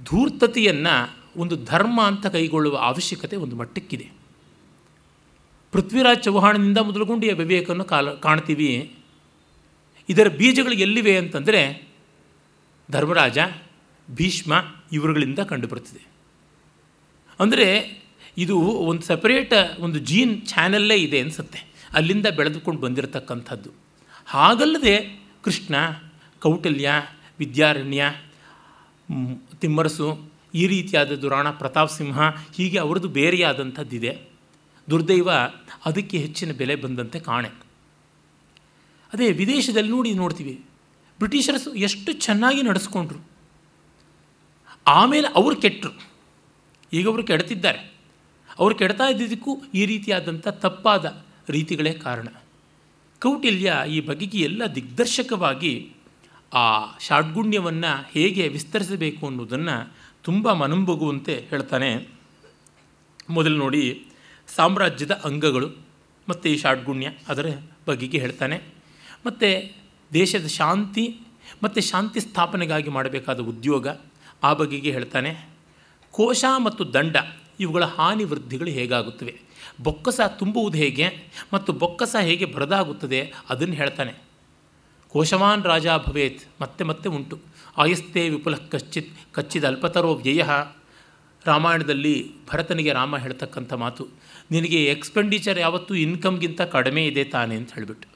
ಧೂರ್ತತೆಯನ್ನು 0.05 1.17
ಒಂದು 1.37 1.65
ಧರ್ಮ 1.65 2.03
ಅಂತ 2.03 2.27
ಕೈಗೊಳ್ಳುವ 2.27 2.77
ಅವಶ್ಯಕತೆ 2.77 3.37
ಒಂದು 3.37 3.57
ಮಟ್ಟಕ್ಕಿದೆ. 3.57 4.11
ಪೃಥ್ವಿರಾಜ್ 5.73 6.23
ಚೌಹಾಣನಿಂದ 6.23 6.79
ಮೊದಲುಗೊಂಡು 6.79 7.27
ಈ 7.27 7.33
ವಿವೇಕವನ್ನು 7.33 7.85
ಕಾಲ 7.85 8.15
ಕಾಣ್ತೀವಿ. 8.15 8.95
ಇದರ 10.09 10.29
ಬೀಜಗಳು 10.29 10.73
ಎಲ್ಲಿವೆ 10.73 11.17
ಅಂತಂದರೆ 11.17 11.89
ಧರ್ಮರಾಜ, 12.91 13.39
ಭೀಷ್ಮ 14.11 14.53
ಇವರುಗಳಿಂದ 14.93 15.39
ಕಂಡುಬರುತ್ತದೆ. 15.39 16.07
ಅಂದರೆ 17.41 18.01
ಇದು 18.39 18.59
ಒಂದು 18.59 19.03
ಸಪರೇಟ್ 19.03 19.81
ಒಂದು 19.81 19.99
ಜೀನ್ 19.99 20.47
ಚಾನಲ್ಲೇ 20.47 20.97
ಇದೆ 20.97 21.21
ಅನಿಸುತ್ತೆ. 21.21 21.70
ಅಲ್ಲಿಂದ 21.93 22.27
ಬೆಳೆದುಕೊಂಡು 22.27 22.81
ಬಂದಿರತಕ್ಕಂಥದ್ದು. 22.81 23.71
ಹಾಗಲ್ಲದೆ 24.27 24.95
ಕೃಷ್ಣ, 25.45 25.75
ಕೌಟಲ್ಯ, 26.43 26.91
ವಿದ್ಯಾರಣ್ಯ 27.39 28.03
ತಿಮ್ಮರಸು, 29.61 30.09
ಈ 30.55 30.67
ರೀತಿಯಾದ 30.67 31.13
ದುರಾಣ 31.13 31.51
ಪ್ರತಾಪ್ 31.51 31.91
ಸಿಂಹ 31.91 32.21
ಹೀಗೆ 32.55 32.79
ಅವ್ರದ್ದು 32.79 33.09
ಬೇರೆಯಾದಂಥದ್ದಿದೆ. 33.09 34.13
ದುರ್ದೈವ 34.91 35.31
ಅದಕ್ಕೆ 35.85 36.19
ಹೆಚ್ಚಿನ 36.19 36.53
ಬೆಲೆ 36.53 36.75
ಬಂದಂತೆ 36.77 37.21
ಕಾಣೆ. 37.21 37.49
ಅದೇ 39.13 39.33
ವಿದೇಶದಲ್ಲಿ 39.33 39.91
ನೋಡಿ 39.91 40.13
ನೋಡ್ತೀವಿ, 40.15 40.55
ಬ್ರಿಟಿಷರ್ಸು 41.19 41.75
ಎಷ್ಟು 41.75 42.13
ಚೆನ್ನಾಗಿ 42.13 42.63
ನಡೆಸ್ಕೊಂಡ್ರು. 42.63 43.21
ಆಮೇಲೆ 44.87 45.29
ಅವರು 45.29 45.57
ಕೆಟ್ಟರು. 45.57 45.93
ಈಗ 46.93 47.09
ಅವರು 47.09 47.23
ಕೆಡ್ತಿದ್ದಾರೆ. 47.23 47.81
ಅವರು 48.59 48.75
ಕೆಡ್ತಾ 48.75 49.05
ಇದ್ದಿದ್ದಕ್ಕೂ 49.05 49.53
ಈ 49.75 49.87
ರೀತಿಯಾದಂಥ 49.87 50.49
ತಪ್ಪಾದ 50.49 51.07
ರೀತಿಗಳೇ 51.49 51.93
ಕಾರಣ. 51.93 52.29
ಕೌಟಿಲ್ಯ 53.23 53.75
ಈ 53.89 54.01
ಬಗೆಗೆ 54.01 54.39
ಎಲ್ಲ 54.39 54.67
ದಿಗ್ದರ್ಶಕವಾಗಿ 54.67 55.93
ಆ 56.55 56.99
ಷಾಡ್ಗುಣ್ಯವನ್ನು 56.99 58.09
ಹೇಗೆ 58.11 58.49
ವಿಸ್ತರಿಸಬೇಕು 58.49 59.27
ಅನ್ನೋದನ್ನು 59.27 59.93
ತುಂಬ 60.23 60.53
ಮನಂಬಗುವಂತೆ 60.53 61.47
ಹೇಳ್ತಾನೆ. 61.51 62.09
ಮೊದಲು 63.31 63.57
ನೋಡಿ 63.57 64.07
ಸಾಮ್ರಾಜ್ಯದ 64.57 65.11
ಅಂಗಗಳು 65.11 65.71
ಮತ್ತು 66.29 66.49
ಈ 66.49 66.59
ಷಾಡ್ಗುಣ್ಯ 66.59 67.13
ಅದರ 67.29 67.57
ಬಗೆಗೆ 67.89 68.19
ಹೇಳ್ತಾನೆ. 68.19 68.61
ಮತ್ತು 69.27 69.75
ದೇಶದ 70.13 70.47
ಶಾಂತಿ 70.47 71.21
ಮತ್ತು 71.63 71.81
ಶಾಂತಿ 71.81 72.21
ಸ್ಥಾಪನೆಗಾಗಿ 72.21 72.91
ಮಾಡಬೇಕಾದ 72.91 73.41
ಉದ್ಯೋಗ 73.41 73.89
ಆ 74.43 74.53
ಬಗೆಗೆ 74.53 74.91
ಹೇಳ್ತಾನೆ. 74.91 75.49
ಕೋಶ 76.11 76.45
ಮತ್ತು 76.65 76.95
ದಂಡ 76.95 77.17
ಇವುಗಳ 77.61 77.85
ಹಾನಿ 77.85 78.25
ವೃದ್ಧಿಗಳು 78.25 78.71
ಹೇಗಾಗುತ್ತವೆ? 78.71 79.50
ಬೊಕ್ಕಸ 79.83 80.21
ತುಂಬುವುದು 80.39 80.79
ಹೇಗೆ 80.79 81.07
ಮತ್ತು 81.53 81.73
ಬೊಕ್ಕಸ 81.73 82.17
ಹೇಗೆ 82.21 82.45
ಬರದಾಗುತ್ತದೆ 82.45 83.33
ಅದನ್ನು 83.51 83.75
ಹೇಳ್ತಾನೆ. 83.75 84.13
ಕೋಶವಾನ್ 85.09 85.65
ರಾಜ 85.65 85.87
ಭವೇತ್, 86.07 86.45
ಮತ್ತೆ 86.61 86.85
ಮತ್ತೆ 86.85 87.09
ಉಂಟು. 87.09 87.41
ಆಯಸ್ತೆ 87.77 88.29
ವಿಪುಲ 88.29 88.55
ಕಚ್ಚಿತ್ 88.55 89.11
ಕಚ್ಚಿದ 89.33 89.65
ಅಲ್ಪತರೋ 89.65 90.15
ವ್ಯಯ. 90.15 90.45
ರಾಮಾಯಣದಲ್ಲಿ 91.45 92.33
ಭರತನಿಗೆ 92.51 92.93
ರಾಮ 92.93 93.19
ಹೇಳ್ತಕ್ಕಂಥ 93.19 93.73
ಮಾತು, 93.73 94.09
ನಿನಗೆ 94.51 94.85
ಎಕ್ಸ್ಪೆಂಡಿಚರ್ 94.85 95.59
ಯಾವತ್ತೂ 95.59 95.95
ಇನ್ಕಮ್ಗಿಂತ 95.95 96.61
ಕಡಿಮೆ 96.61 97.07
ಇದೆ 97.07 97.25
ತಾನೆ 97.25 97.57
ಅಂತ 97.57 97.75
ಹೇಳಿಬಿಟ್ಟು. 97.75 98.09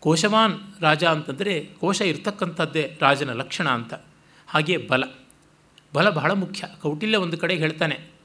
ಕೋಶವಾನ್ 0.00 0.82
ರಾಜ 0.82 1.04
ಅಂತಂದರೆ 1.04 1.64
ಕೋಶ 1.80 2.00
ಇರ್ತಕ್ಕಂಥದ್ದೇ 2.00 2.98
ರಾಜನ 3.00 3.32
ಲಕ್ಷಣ 3.32 3.68
ಅಂತ. 3.68 3.94
ಹಾಗೆ 4.46 4.76
ಬಲ. 4.76 5.04
ಬಲ 5.94 6.10
ಬಹಳ 6.10 6.30
ಮುಖ್ಯ. 6.32 6.64
ಕೌಟಿಲ್ಯ 6.82 7.16
ಒಂದು 7.16 7.38
ಕಡೆ 7.38 7.54
ಹೇಳ್ತಾನೆ 7.54 8.17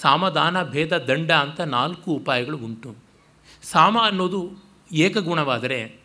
ಸಾಮದಾನ 0.00 0.62
ಭೇದ 0.62 0.98
ದಂಡ 0.98 1.32
ಅಂತ 1.32 1.60
ನಾಲ್ಕು 1.60 2.10
ಉಪಾಯಗಳು 2.10 2.56
ಉಂಟು. 2.56 2.96
ಸಾಮ 3.62 3.98
ಅನ್ನೋದು 4.02 4.50
ಏಕಗುಣವಾದರೆ 4.92 6.00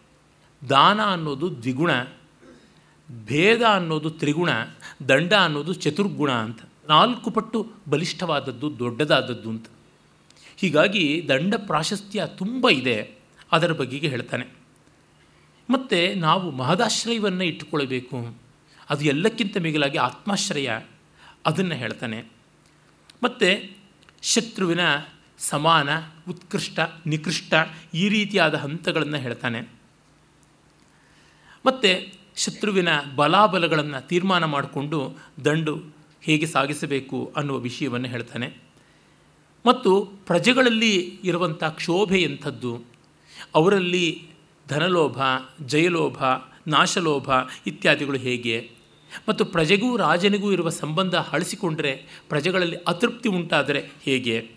ದಾನ 0.70 1.02
ಅನ್ನೋದು 1.02 1.62
ದ್ವಿಗುಣ, 1.62 1.92
ಭೇದ 3.26 3.62
ಅನ್ನೋದು 3.62 4.10
ತ್ರಿಗುಣ, 4.10 4.50
ದಂಡ 5.10 5.34
ಅನ್ನೋದು 5.34 5.74
ಚತುರ್ಗುಣ 5.74 6.32
ಅಂತ. 6.32 6.60
ನಾಲ್ಕು 6.90 7.32
ಪಟ್ಟು 7.32 7.72
ಬಲಿಷ್ಠವಾದದ್ದು 7.90 8.80
ದೊಡ್ಡದಾದದ್ದು 8.80 9.50
ಅಂತ. 9.50 9.66
ಹೀಗಾಗಿ 10.58 11.30
ದಂಡ 11.30 11.54
ಪ್ರಾಶಸ್ತ್ಯ 11.58 12.24
ತುಂಬ 12.28 12.70
ಇದೆ 12.70 13.18
ಅದರ 13.52 13.72
ಬಗೆಗೆ 13.72 14.08
ಹೇಳ್ತಾನೆ. 14.08 14.46
ಮತ್ತು 15.70 16.20
ನಾವು 16.20 16.52
ಮಹದಾಶ್ರಯವನ್ನು 16.52 17.44
ಇಟ್ಟುಕೊಳ್ಬೇಕು 17.44 18.38
ಅದು 18.90 19.06
ಎಲ್ಲಕ್ಕಿಂತ 19.06 19.58
ಮಿಗಿಲಾಗಿ 19.58 19.98
ಆತ್ಮಾಶ್ರಯ 19.98 20.70
ಅದನ್ನು 21.46 21.76
ಹೇಳ್ತಾನೆ. 21.76 22.32
ಮತ್ತು 23.24 23.76
ಶತ್ರುವಿನ 24.24 24.80
ಸಮಾನ, 25.38 25.90
ಉತ್ಕೃಷ್ಟ, 26.30 26.80
ನಿಕೃಷ್ಟ 27.06 27.54
ಈ 27.94 28.10
ರೀತಿಯಾದ 28.10 28.56
ಹಂತಗಳನ್ನು 28.56 29.18
ಹೇಳ್ತಾನೆ. 29.18 29.62
ಮತ್ತು 31.66 32.14
ಶತ್ರುವಿನ 32.38 32.88
ಬಲಾಬಲಗಳನ್ನು 33.16 34.08
ತೀರ್ಮಾನ 34.08 34.44
ಮಾಡಿಕೊಂಡು 34.44 35.16
ದಂಡು 35.46 35.82
ಹೇಗೆ 36.22 36.46
ಸಾಗಿಸಬೇಕು 36.46 37.34
ಅನ್ನುವ 37.38 37.58
ವಿಷಯವನ್ನು 37.58 38.08
ಹೇಳ್ತಾನೆ. 38.08 38.58
ಮತ್ತು 39.66 40.06
ಪ್ರಜೆಗಳಲ್ಲಿ 40.06 41.20
ಇರುವಂಥ 41.24 41.64
ಕ್ಷೋಭೆ 41.64 42.22
ಎಂಥದ್ದು, 42.22 42.84
ಅವರಲ್ಲಿ 43.56 44.28
ಧನಲೋಭ, 44.68 45.18
ಜಯಲೋಭ, 45.66 46.24
ನಾಶಲೋಭ 46.68 47.30
ಇತ್ಯಾದಿಗಳು 47.68 48.18
ಹೇಗೆ? 48.18 48.72
ಮತ್ತು 49.30 49.46
ಪ್ರಜೆಗೂ 49.46 49.98
ರಾಜನಿಗೂ 49.98 50.52
ಇರುವ 50.52 50.70
ಸಂಬಂಧ 50.70 51.16
ಅಳಿಸಿಕೊಂಡರೆ 51.16 52.06
ಪ್ರಜೆಗಳಲ್ಲಿ 52.30 52.76
ಅತೃಪ್ತಿ 52.76 53.30
ಉಂಟಾದರೆ 53.30 53.84
ಹೇಗೆ? 54.04 54.50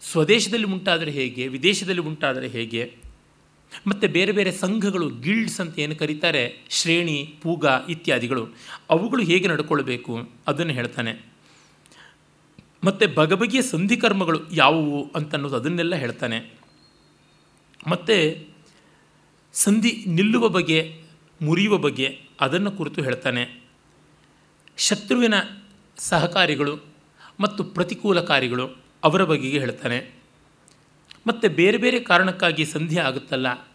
ಸ್ವದೇಶದಲ್ಲಿ 0.00 0.66
ಉಂಟಾದರೆ 0.66 1.10
ಹೇಗೆ? 1.10 1.48
ವಿದೇಶದಲ್ಲಿ 1.48 2.00
ಉಂಟಾದರೆ 2.00 2.48
ಹೇಗೆ? 2.48 3.04
ಮತ್ತು 3.86 4.08
ಬೇರೆ 4.08 4.32
ಬೇರೆ 4.32 4.52
ಸಂಘಗಳು, 4.52 5.10
ಗಿಲ್ಡ್ಸ್ 5.10 5.60
ಅಂತ 5.60 5.78
ಏನು 5.78 5.96
ಕರೀತಾರೆ? 5.96 6.66
ಶ್ರೇಣಿ, 6.70 7.34
ಪೂಗ 7.42 7.64
ಇತ್ಯಾದಿಗಳು. 7.88 8.48
ಅವುಗಳು 8.90 9.22
ಹೇಗೆ 9.22 9.48
ನಡ್ಕೊಳ್ಬೇಕು? 9.48 10.28
ಅದನ್ನು 10.46 10.72
ಹೇಳ್ತಾನೆ. 10.72 11.26
ಮತ್ತು 12.84 13.08
ಬಗಬಗೆಯ 13.08 13.62
ಸಂಧಿಕರ್ಮಗಳು 13.62 14.40
ಯಾವುವು 14.52 15.10
ಅಂತನ್ನೋದು 15.16 15.56
ಅದನ್ನೆಲ್ಲ 15.56 15.94
ಹೇಳ್ತಾನೆ. 15.94 16.54
ಮತ್ತು 17.86 18.46
ಸಂಧಿ 19.52 20.04
ನಿಲ್ಲುವ 20.06 20.48
ಬಗೆ 20.48 21.02
ಮುರಿಯುವ 21.42 21.76
ಬಗ್ಗೆ 21.76 22.20
ಅದನ್ನು 22.40 22.70
ಕುರಿತು 22.70 23.02
ಹೇಳ್ತಾನೆ. 23.02 23.63
ಶತ್ರುವಿನ 24.76 25.34
ಸಹಕಾರಿಗಳು 25.96 26.80
ಮತ್ತು 27.40 27.64
ಪ್ರತಿಕೂಲಕಾರಿಗಳು 27.64 28.76
ಅವರ 29.04 29.24
ಬಗೆಗೆ 29.24 29.58
ಹೇಳ್ತಾನೆ. 29.58 30.14
ಮತ್ತು 31.26 31.48
ಬೇರೆ 31.48 31.78
ಬೇರೆ 31.78 32.00
ಕಾರಣಕ್ಕಾಗಿ 32.00 32.64
ಸಂಧಿ 32.64 32.98
ಆಗುತ್ತಲ್ಲ, 32.98 33.68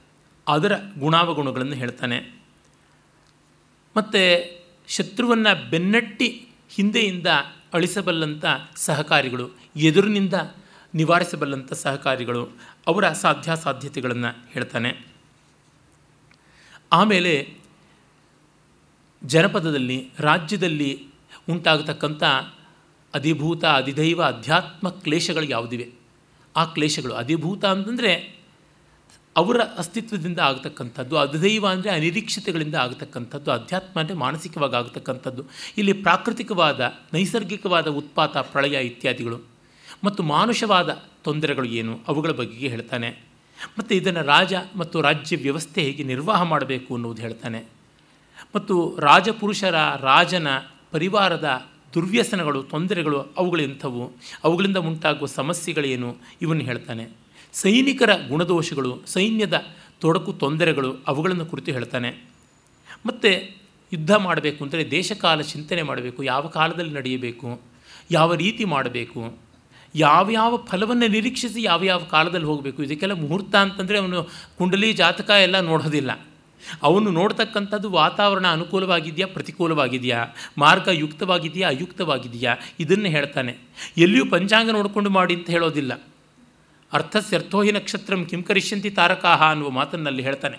ಅದರ 0.48 0.76
ಗುಣಾವಗುಣಗಳನ್ನು 1.00 1.74
ಹೇಳ್ತಾನೆ. 1.74 2.42
ಮತ್ತು 3.98 4.22
ಶತ್ರುವನ್ನು 4.88 5.70
ಬೆನ್ನಟ್ಟಿ 5.70 6.48
ಹಿಂದೆಯಿಂದ 6.70 7.28
ಅಳಿಸಬಲ್ಲಂಥ 7.74 8.46
ಸಹಕಾರಿಗಳು, 8.76 9.50
ಎದುರಿನಿಂದ 9.76 10.34
ನಿವಾರಿಸಬಲ್ಲಂಥ 10.94 11.74
ಸಹಕಾರಿಗಳು 11.74 12.50
ಅವರ 12.88 13.12
ಸಾಧ್ಯಾಸಾಧ್ಯತೆಗಳನ್ನು 13.12 14.52
ಹೇಳ್ತಾನೆ. 14.52 15.08
ಆಮೇಲೆ 16.92 17.59
ಜನಪದದಲ್ಲಿ, 19.24 20.10
ರಾಜ್ಯದಲ್ಲಿ 20.20 21.08
ಉಂಟಾಗತಕ್ಕಂಥ 21.50 22.24
ಅಧಿಭೂತ, 23.14 23.66
ಅಧಿದೈವ, 23.66 24.24
ಅಧ್ಯಾತ್ಮ 24.24 24.90
ಕ್ಲೇಶಗಳು 24.90 25.44
ಯಾವುದಿವೆ? 25.44 25.90
ಆ 26.56 26.66
ಕ್ಲೇಶಗಳು 26.66 27.14
ಅಧಿಭೂತ 27.14 27.66
ಅಂತಂದರೆ 27.66 28.40
ಅವರ 29.38 29.62
ಅಸ್ತಿತ್ವದಿಂದ 29.78 30.40
ಆಗತಕ್ಕಂಥದ್ದು, 30.40 31.18
ಅಧಿದೈವ 31.18 31.68
ಅಂದರೆ 31.68 31.92
ಅನಿರೀಕ್ಷಿತಗಳಿಂದ 31.92 32.76
ಆಗತಕ್ಕಂಥದ್ದು, 32.76 33.52
ಅಧ್ಯಾತ್ಮ 33.52 34.00
ಅಂದರೆ 34.00 34.16
ಮಾನಸಿಕವಾಗಿ 34.16 34.76
ಆಗತಕ್ಕಂಥದ್ದು, 34.76 35.44
ಇಲ್ಲಿ 35.78 35.94
ಪ್ರಾಕೃತಿಕವಾದ, 35.94 36.94
ನೈಸರ್ಗಿಕವಾದ 37.14 37.88
ಉತ್ಪಾತ, 37.88 38.38
ಪ್ರಳಯ 38.38 38.86
ಇತ್ಯಾದಿಗಳು 38.86 39.40
ಮತ್ತು 40.04 40.24
ಮಾನುಷವಾದ 40.24 40.90
ತೊಂದರೆಗಳು 41.24 41.66
ಏನು? 41.66 42.00
ಅವುಗಳ 42.08 42.32
ಬಗ್ಗೆ 42.32 42.68
ಹೇಳ್ತಾನೆ. 42.68 43.10
ಮತ್ತು 43.78 43.96
ಇದನ್ನು 43.96 44.24
ರಾಜ 44.24 44.54
ಮತ್ತು 44.76 45.02
ರಾಜ್ಯ 45.02 45.38
ವ್ಯವಸ್ಥೆ 45.38 45.82
ಹೇಗೆ 45.82 46.04
ನಿರ್ವಾಹ 46.04 46.44
ಮಾಡಬೇಕು 46.44 46.94
ಅನ್ನುವುದು 46.94 47.22
ಹೇಳ್ತಾನೆ. 47.22 47.79
ಮತ್ತು 48.56 48.98
ರಾಜಪುರುಷರ 49.00 49.76
ರಾಜನ 50.02 50.48
ಪರಿವಾರದ 50.92 51.50
ದುರ್ವ್ಯಸನಗಳು, 51.94 52.64
ತೊಂದರೆಗಳು 52.64 53.20
ಅವುಗಳೆಂಥವು. 53.38 54.12
ಅವುಗಳಿಂದ 54.44 54.78
ಉಂಟಾಗುವ 54.78 55.28
ಸಮಸ್ಯೆಗಳೇನು? 55.28 56.18
ಇವನ್ನು 56.42 56.64
ಹೇಳ್ತಾನೆ. 56.64 57.10
ಸೈನಿಕರ 57.54 58.10
ಗುಣದೋಷಗಳು, 58.30 59.02
ಸೈನ್ಯದ 59.08 59.66
ತೊಡಕು 60.02 60.34
ತೊಂದರೆಗಳು 60.34 60.96
ಅವುಗಳನ್ನು 61.08 61.46
ಕುರಿತು 61.46 61.72
ಹೇಳ್ತಾನೆ. 61.72 62.12
ಮತ್ತು 63.06 63.32
ಯುದ್ಧ 63.94 64.12
ಮಾಡಬೇಕು 64.12 64.64
ಅಂದರೆ 64.64 64.92
ದೇಶಕಾಲ 64.92 65.42
ಚಿಂತನೆ 65.42 65.82
ಮಾಡಬೇಕು, 65.82 66.24
ಯಾವ 66.24 66.48
ಕಾಲದಲ್ಲಿ 66.48 66.94
ನಡೆಯಬೇಕು, 66.94 67.62
ಯಾವ 68.12 68.34
ರೀತಿ 68.34 68.66
ಮಾಡಬೇಕು, 68.66 69.38
ಯಾವ್ಯಾವ 69.96 70.58
ಫಲವನ್ನು 70.58 71.08
ನಿರೀಕ್ಷಿಸಿ 71.08 71.64
ಯಾವ 71.64 71.84
ಯಾವ 71.84 72.00
ಕಾಲದಲ್ಲಿ 72.00 72.46
ಹೋಗಬೇಕು, 72.46 72.84
ಇದಕ್ಕೆಲ್ಲ 72.84 73.14
ಮುಹೂರ್ತ 73.14 73.56
ಅಂತಂದರೆ 73.56 73.98
ಅವನು 73.98 74.24
ಕುಂಡಲಿ, 74.58 74.94
ಜಾತಕ 74.94 75.30
ಎಲ್ಲ 75.30 75.60
ನೋಡೋದಿಲ್ಲ. 75.60 76.12
ಅವನು 76.84 77.12
ನೋಡ್ತಕ್ಕಂಥದ್ದು 77.12 77.90
ವಾತಾವರಣ 77.90 78.48
ಅನುಕೂಲವಾಗಿದೆಯಾ, 78.48 79.28
ಪ್ರತಿಕೂಲವಾಗಿದೆಯಾ? 79.28 80.26
ಮಾರ್ಗ 80.58 80.88
ಯುಕ್ತವಾಗಿದೆಯಾ, 80.92 81.70
ಅಯುಕ್ತವಾಗಿದೆಯಾ? 81.70 82.56
ಇದನ್ನು 82.80 83.10
ಹೇಳ್ತಾನೆ. 83.10 83.58
ಎಲ್ಲಿಯೂ 83.98 84.26
ಪಂಚಾಂಗ 84.26 84.70
ನೋಡಿಕೊಂಡು 84.70 85.10
ಮಾಡಿ 85.10 85.36
ಅಂತ 85.36 85.50
ಹೇಳೋದಿಲ್ಲ. 85.50 85.94
ಅರ್ಥಸ್ಯರ್ಥೋಹಿ 86.94 87.72
ನಕ್ಷತ್ರಂ 87.72 88.26
ಕಿಂ 88.26 88.44
ಕರಿಷ್ಯಂತಿ 88.44 88.90
ತಾರಕಾಹ 88.90 89.44
ಅನ್ನುವ 89.44 89.70
ಮಾತನ್ನಲ್ಲಿ 89.70 90.24
ಹೇಳ್ತಾನೆ. 90.24 90.58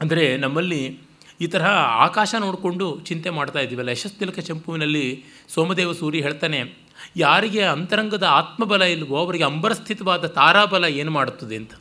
ಅಂದರೆ 0.00 0.36
ನಮ್ಮಲ್ಲಿ 0.36 1.00
ಈ 1.40 1.46
ತರಹ 1.46 1.66
ಆಕಾಶ 2.06 2.34
ನೋಡಿಕೊಂಡು 2.38 3.00
ಚಿಂತೆ 3.00 3.30
ಮಾಡ್ತಾ 3.30 3.58
ಇದ್ದೀವಲ್ಲ, 3.58 3.88
ಯಶಸ್ತಿಲಕ 3.88 4.38
ಚಂಪುವಿನಲ್ಲಿ 4.38 5.24
ಸೋಮದೇವ 5.48 5.92
ಸೂರಿ 5.92 6.22
ಹೇಳ್ತಾನೆ, 6.22 6.78
ಯಾರಿಗೆ 7.16 7.62
ಅಂತರಂಗದ 7.62 8.22
ಆತ್ಮಬಲ 8.22 8.82
ಇಲ್ವೋ, 8.82 9.16
ಅವರಿಗೆ 9.16 9.44
ಅಂಬರಸ್ಥಿತವಾದ 9.44 10.26
ತಾರಾಬಲ 10.26 10.84
ಏನು 10.84 11.10
ಮಾಡುತ್ತದೆ? 11.10 11.56
ಅಂತ. 11.56 11.72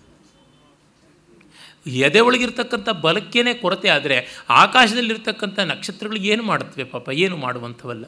ಎದೆ 1.87 2.19
ಒಳಗಿರ್ತಕ್ಕಂಥ 2.19 2.89
ಬಲಕ್ಕೇನೆ 2.89 3.53
ಕೊರತೆ 3.53 3.89
ಆದರೆ 3.89 4.45
ಆಕಾಶದಲ್ಲಿರ್ತಕ್ಕಂಥ 4.49 5.59
ನಕ್ಷತ್ರಗಳು 5.59 6.17
ಏನು 6.17 6.43
ಮಾಡುತ್ತವೆ 6.43 6.83
ಪಾಪ? 6.83 7.09
ಏನು 7.09 7.37
ಮಾಡುವಂಥವಲ್ಲ. 7.37 8.05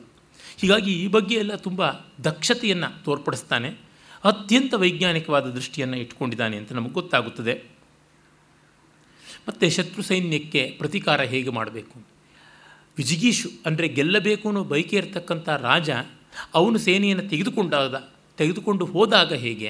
ಹೀಗಾಗಿ 0.57 0.91
ಈ 0.93 1.07
ಬಗ್ಗೆ 1.07 1.35
ಎಲ್ಲ 1.35 1.55
ತುಂಬ 1.55 1.89
ದಕ್ಷತೆಯನ್ನು 2.23 3.03
ತೋರ್ಪಡಿಸ್ತಾನೆ. 3.03 3.69
ಅತ್ಯಂತ 4.23 4.73
ವೈಜ್ಞಾನಿಕವಾದ 4.73 5.45
ದೃಷ್ಟಿಯನ್ನು 5.45 5.97
ಇಟ್ಕೊಂಡಿದ್ದಾನೆ 5.97 6.57
ಅಂತ 6.57 6.73
ನಮಗೆ 6.73 6.93
ಗೊತ್ತಾಗುತ್ತದೆ. 6.93 7.63
ಮತ್ತು 9.47 9.69
ಶತ್ರು 9.69 10.01
ಸೈನ್ಯಕ್ಕೆ 10.01 10.75
ಪ್ರತೀಕಾರ 10.77 11.21
ಹೇಗೆ 11.21 11.49
ಮಾಡಬೇಕು? 11.49 11.99
ವಿಜಿಗೀಶು 12.97 13.49
ಅಂದರೆ 13.65 13.87
ಗೆಲ್ಲಬೇಕು 13.87 14.47
ಅನ್ನೋ 14.47 14.63
ಬೈಕೆ 14.63 14.95
ಇರತಕ್ಕಂಥ 14.95 15.49
ರಾಜ 15.49 15.89
ಅವನು 16.53 16.77
ಸೇನೆಯನ್ನು 16.77 17.29
ತೆಗೆದುಕೊಂಡಾದ 17.29 18.09
ತೆಗೆದುಕೊಂಡು 18.37 18.85
ಹೋದಾಗ 18.85 19.33
ಹೇಗೆ? 19.33 19.67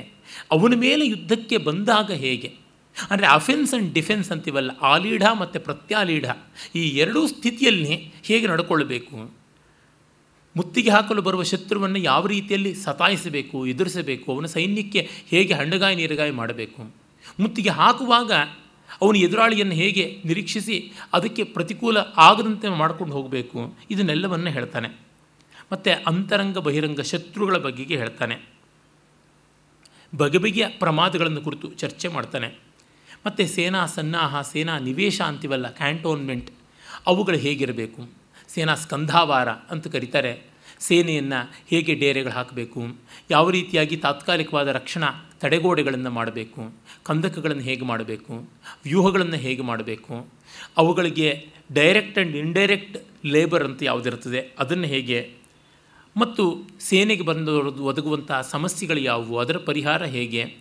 ಅವನ 0.52 0.74
ಮೇಲೆ 0.76 1.08
ಯುದ್ಧಕ್ಕೆ 1.08 1.58
ಬಂದಾಗ 1.58 2.12
ಹೇಗೆ? 2.12 2.63
ಅಂದರೆ 3.10 3.28
ಅಫೆನ್ಸ್ 3.28 3.74
ಆ್ಯಂಡ್ 3.74 3.94
ಡಿಫೆನ್ಸ್ 3.94 4.32
ಅಂತೀವಲ್ಲ, 4.32 4.72
ಆಲೀಢ 4.72 5.24
ಮತ್ತು 5.40 5.60
ಪ್ರತ್ಯಾಲೀಢ, 5.60 6.26
ಈ 6.76 6.90
ಎರಡೂ 6.90 7.28
ಸ್ಥಿತಿಯಲ್ಲಿ 7.28 8.14
ಹೇಗೆ 8.24 8.48
ನಡ್ಕೊಳ್ಬೇಕು? 8.48 9.36
ಮುತ್ತಿಗೆ 10.56 10.90
ಹಾಕಲು 10.90 11.22
ಬರುವ 11.22 11.44
ಶತ್ರುವನ್ನು 11.44 12.00
ಯಾವ 12.00 12.28
ರೀತಿಯಲ್ಲಿ 12.28 12.76
ಸತಾಯಿಸಬೇಕು, 12.76 13.68
ಎದುರಿಸಬೇಕು, 13.68 14.34
ಅವನ 14.34 14.46
ಸೈನ್ಯಕ್ಕೆ 14.46 15.10
ಹೇಗೆ 15.28 15.54
ಹಣ್ಣಗಾಯಿ, 15.54 15.96
ನೀರುಗಾಯಿ 15.96 16.32
ಮಾಡಬೇಕು? 16.32 16.96
ಮುತ್ತಿಗೆ 17.40 17.70
ಹಾಕುವಾಗ 17.70 18.32
ಅವನು 19.02 19.18
ಎದುರಾಳಿಯನ್ನು 19.18 19.74
ಹೇಗೆ 19.74 20.22
ನಿರೀಕ್ಷಿಸಿ 20.26 20.92
ಅದಕ್ಕೆ 21.14 21.44
ಪ್ರತಿಕೂಲ 21.44 21.98
ಆಗದಂತೆ 22.18 22.70
ಮಾಡ್ಕೊಂಡು 22.70 23.14
ಹೋಗಬೇಕು? 23.14 23.78
ಇದನ್ನೆಲ್ಲವನ್ನು 23.92 24.50
ಹೇಳ್ತಾನೆ. 24.50 24.88
ಮತ್ತು 25.72 26.04
ಅಂತರಂಗ, 26.08 26.58
ಬಹಿರಂಗ 26.58 27.02
ಶತ್ರುಗಳ 27.02 27.58
ಬಗೆಗೆ 27.58 27.98
ಹೇಳ್ತಾನೆ. 27.98 28.54
ಬಗೆ 30.16 30.38
ಬಗೆಯ 30.38 30.68
ಪ್ರಮಾದಗಳನ್ನು 30.68 31.42
ಕುರಿತು 31.42 31.74
ಚರ್ಚೆ 31.74 32.08
ಮಾಡ್ತಾನೆ. 32.08 32.63
ಮತ್ತು 33.26 33.48
ಸೇನಾ 33.48 33.86
ಸನ್ನಾಹ, 33.86 34.42
ಸೇನಾ 34.42 34.80
ನಿವೇಶ 34.80 35.22
ಅಂತೀವಲ್ಲ 35.22 35.68
ಕ್ಯಾಂಟೋನ್ಮೆಂಟ್ 35.68 36.52
ಅವುಗಳು 37.08 37.38
ಹೇಗಿರಬೇಕು? 37.38 38.10
ಸೇನಾ 38.48 38.76
ಸ್ಕಂಧಾವಾರ 38.76 39.50
ಅಂತ 39.50 39.88
ಕರೀತಾರೆ. 39.88 40.42
ಸೇನೆಯನ್ನು 40.80 41.52
ಹೇಗೆ 41.70 41.94
ಡೇರೆಗಳು 41.94 42.32
ಹಾಕಬೇಕು? 42.32 42.96
ಯಾವ 43.32 43.50
ರೀತಿಯಾಗಿ 43.50 43.98
ತಾತ್ಕಾಲಿಕವಾದ 43.98 44.68
ರಕ್ಷಣಾ 44.68 45.30
ತಡೆಗೋಡೆಗಳನ್ನು 45.40 46.10
ಮಾಡಬೇಕು? 46.10 46.74
ಕಂದಕಗಳನ್ನು 47.04 47.64
ಹೇಗೆ 47.64 47.86
ಮಾಡಬೇಕು? 47.86 48.50
ವ್ಯೂಹಗಳನ್ನು 48.84 49.36
ಹೇಗೆ 49.36 49.62
ಮಾಡಬೇಕು? 49.62 50.28
ಅವುಗಳಿಗೆ 50.78 51.50
ಡೈರೆಕ್ಟ್ 51.74 52.20
ಆ್ಯಂಡ್ 52.20 52.36
ಇಂಡೈರೆಕ್ಟ್ 52.36 53.26
ಲೇಬರ್ 53.26 53.64
ಅಂತ 53.64 53.84
ಯಾವುದಿರ್ತದೆ, 53.84 54.56
ಅದನ್ನು 54.60 54.84
ಹೇಗೆ? 54.84 55.34
ಮತ್ತು 56.18 56.64
ಸೇನೆಗೆ 56.80 57.24
ಬಂದವರು 57.24 57.72
ಒದಗುವಂತಹ 57.72 58.42
ಸಮಸ್ಯೆಗಳು 58.42 59.00
ಯಾವುವು? 59.00 59.38
ಅದರ 59.38 59.58
ಪರಿಹಾರ 59.58 60.04
ಹೇಗೆ? 60.04 60.56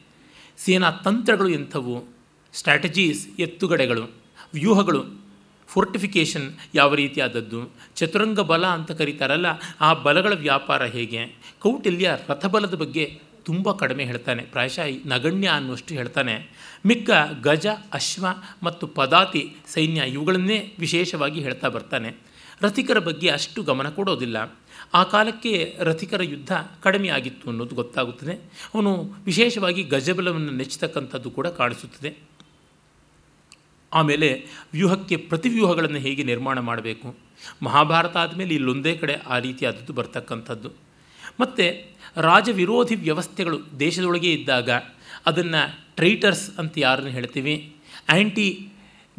ಸೇನಾ 0.59 0.91
ತಂತ್ರಗಳು 0.91 1.49
ಎಂಥವು? 1.49 2.22
ಸ್ಟ್ರಾಟಜೀಸ್, 2.53 3.29
ಎತ್ತುಗಡೆಗಳು, 3.41 4.11
ವ್ಯೂಹಗಳು 4.55 5.23
ಫೋರ್ಟಿಫಿಕೇಷನ್ 5.69 6.53
ಯಾವ 6.75 6.95
ರೀತಿಯಾದದ್ದು, 6.95 7.71
ಚತುರಂಗ 7.97 8.41
ಬಲ 8.41 8.67
ಅಂತ 8.67 8.91
ಕರೀತಾರಲ್ಲ, 8.91 9.47
ಆ 9.81 9.95
ಬಲಗಳ 9.95 10.33
ವ್ಯಾಪಾರ 10.35 10.85
ಹೇಗೆ? 10.85 11.37
ಕೌಟಿಲ್ಯ 11.59 12.19
ರಥಬಲದ 12.29 12.75
ಬಗ್ಗೆ 12.75 13.21
ತುಂಬ 13.43 13.73
ಕಡಿಮೆ 13.73 14.05
ಹೇಳ್ತಾನೆ. 14.05 14.43
ಪ್ರಾಯಶಃ 14.43 14.83
ನಗಣ್ಯ 15.07 15.49
ಅನ್ನುವಷ್ಟು 15.49 15.95
ಹೇಳ್ತಾನೆ. 15.95 16.51
ಮಿಕ್ಕ 16.87 17.11
ಗಜ, 17.43 17.67
ಅಶ್ವ 17.93 18.27
ಮತ್ತು 18.63 18.87
ಪದಾತಿ 18.87 19.57
ಸೈನ್ಯ 19.67 20.03
ಇವುಗಳನ್ನೇ 20.03 20.75
ವಿಶೇಷವಾಗಿ 20.79 21.41
ಹೇಳ್ತಾ 21.41 21.69
ಬರ್ತಾನೆ. 21.69 22.33
ರಥಿಕರ 22.63 22.99
ಬಗ್ಗೆ 22.99 23.29
ಅಷ್ಟು 23.29 23.63
ಗಮನ 23.63 23.89
ಕೊಡೋದಿಲ್ಲ. 23.89 24.59
ಆ 24.95 25.03
ಕಾಲಕ್ಕೆ 25.03 25.77
ರಥಿಕರ 25.79 26.23
ಯುದ್ಧ 26.23 26.53
ಕಡಿಮೆ 26.83 27.09
ಆಗಿತ್ತು 27.09 27.51
ಅನ್ನೋದು 27.51 27.75
ಗೊತ್ತಾಗುತ್ತದೆ. 27.75 28.35
ಅವನು 28.75 29.15
ವಿಶೇಷವಾಗಿ 29.25 29.83
ಗಜಬಲವನ್ನು 29.83 30.53
ನೆಚ್ಚತಕ್ಕಂಥದ್ದು 30.53 31.31
ಕೂಡ 31.31 31.47
ಕಾಣಿಸುತ್ತದೆ. 31.47 32.15
ಆಮೇಲೆ 33.93 34.47
ವ್ಯೂಹಕ್ಕೆ 34.73 35.17
ಪ್ರತಿವ್ಯೂಹಗಳನ್ನು 35.17 35.99
ಹೇಗೆ 35.99 36.23
ನಿರ್ಮಾಣ 36.23 36.59
ಮಾಡಬೇಕು? 36.59 37.15
ಮಹಾಭಾರತ 37.63 38.17
ಆದಮೇಲೆ 38.17 38.55
ಇಲ್ಲೊಂದೇ 38.55 38.97
ಕಡೆ 38.97 39.15
ಆ 39.15 39.39
ರೀತಿಯಾದದ್ದು 39.39 39.93
ಬರ್ತಕ್ಕಂಥದ್ದು. 39.93 40.69
ಮತ್ತು 41.41 41.93
ರಾಜವಿರೋಧಿ 42.17 42.95
ವ್ಯವಸ್ಥೆಗಳು 42.95 43.59
ದೇಶದೊಳಗೆ 43.81 44.33
ಇದ್ದಾಗ 44.33 44.71
ಅದನ್ನು 45.27 45.79
ಟ್ರೈಟರ್ಸ್ 45.97 46.59
ಅಂತ 46.59 46.75
ಯಾರನ್ನು 46.77 47.11
ಹೇಳ್ತೀವಿ? 47.11 47.77
ಆ್ಯಂಟಿ 48.09 48.69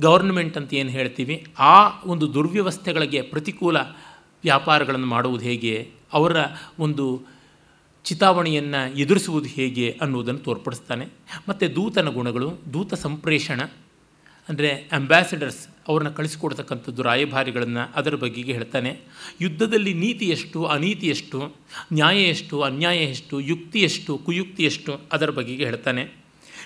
ಗವರ್ನಮೆಂಟ್ 0.01 0.57
ಅಂತ 0.57 0.73
ಏನು 0.73 0.89
ಹೇಳ್ತೀವಿ? 0.89 1.45
ಆ 1.59 2.03
ಒಂದು 2.05 2.33
ದುರ್ವ್ಯವಸ್ಥೆಗಳಿಗೆ 2.33 3.21
ಪ್ರತಿಕೂಲ 3.21 3.77
ವ್ಯಾಪಾರಗಳನ್ನು 4.43 5.05
ಮಾಡುವುದು 5.05 5.45
ಹೇಗೆ? 5.45 5.91
ಅವರ 6.13 6.35
ಒಂದು 6.79 7.21
ಚಿತಾವಣೆಯನ್ನು 8.03 8.97
ಎದುರಿಸುವುದು 8.97 9.47
ಹೇಗೆ 9.47 9.97
ಅನ್ನುವುದನ್ನು 10.01 10.39
ತೋರ್ಪಡಿಸ್ತಾನೆ. 10.39 11.05
ಮತ್ತು 11.49 11.75
ದೂತನ 11.75 12.09
ಗುಣಗಳು, 12.09 12.51
ದೂತ 12.73 12.93
ಸಂಪ್ರೇಷಣ 12.93 13.61
ಅಂದರೆ 14.49 14.69
ಅಂಬಾಸಿಡರ್ಸ್ 14.91 15.67
ಅವ್ರನ್ನ 15.87 16.09
ಕಳಿಸಿಕೊಡ್ತಕ್ಕಂಥದ್ದು 16.09 17.01
ರಾಯಭಾರಿಗಳನ್ನು 17.01 17.93
ಅದರ 17.95 18.15
ಬಗೆಗೆ 18.15 18.53
ಹೇಳ್ತಾನೆ. 18.53 18.99
ಯುದ್ಧದಲ್ಲಿ 19.41 19.93
ನೀತಿ 19.93 20.25
ಎಷ್ಟು, 20.25 20.65
ಅನೀತಿ 20.65 21.07
ಎಷ್ಟು, 21.07 21.55
ನ್ಯಾಯ 21.93 22.23
ಎಷ್ಟು, 22.23 22.61
ಅನ್ಯಾಯ 22.61 22.97
ಎಷ್ಟು, 22.97 23.39
ಯುಕ್ತಿ 23.39 23.79
ಎಷ್ಟು, 23.79 24.17
ಕುಯುಕ್ತಿ 24.17 24.63
ಎಷ್ಟು 24.63 24.99
ಅದರ 25.11 25.29
ಬಗೆಗೆ 25.29 25.65
ಹೇಳ್ತಾನೆ. 25.65 26.03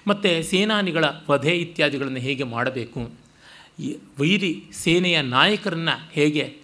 ಮತ್ತು 0.07 0.49
ಸೇನಾನಿಗಳ 0.49 1.05
ವಧೆ 1.29 1.57
ಇತ್ಯಾದಿಗಳನ್ನು 1.57 2.17
ಹೇಗೆ 2.17 2.43
ಮಾಡಬೇಕು 2.43 3.09
ವೈರಿ 4.19 4.63
ಸೇನೆಯ 4.73 5.21
ನಾಯಕರನ್ನು 5.21 6.09
ಹೇಗೆ 6.11 6.57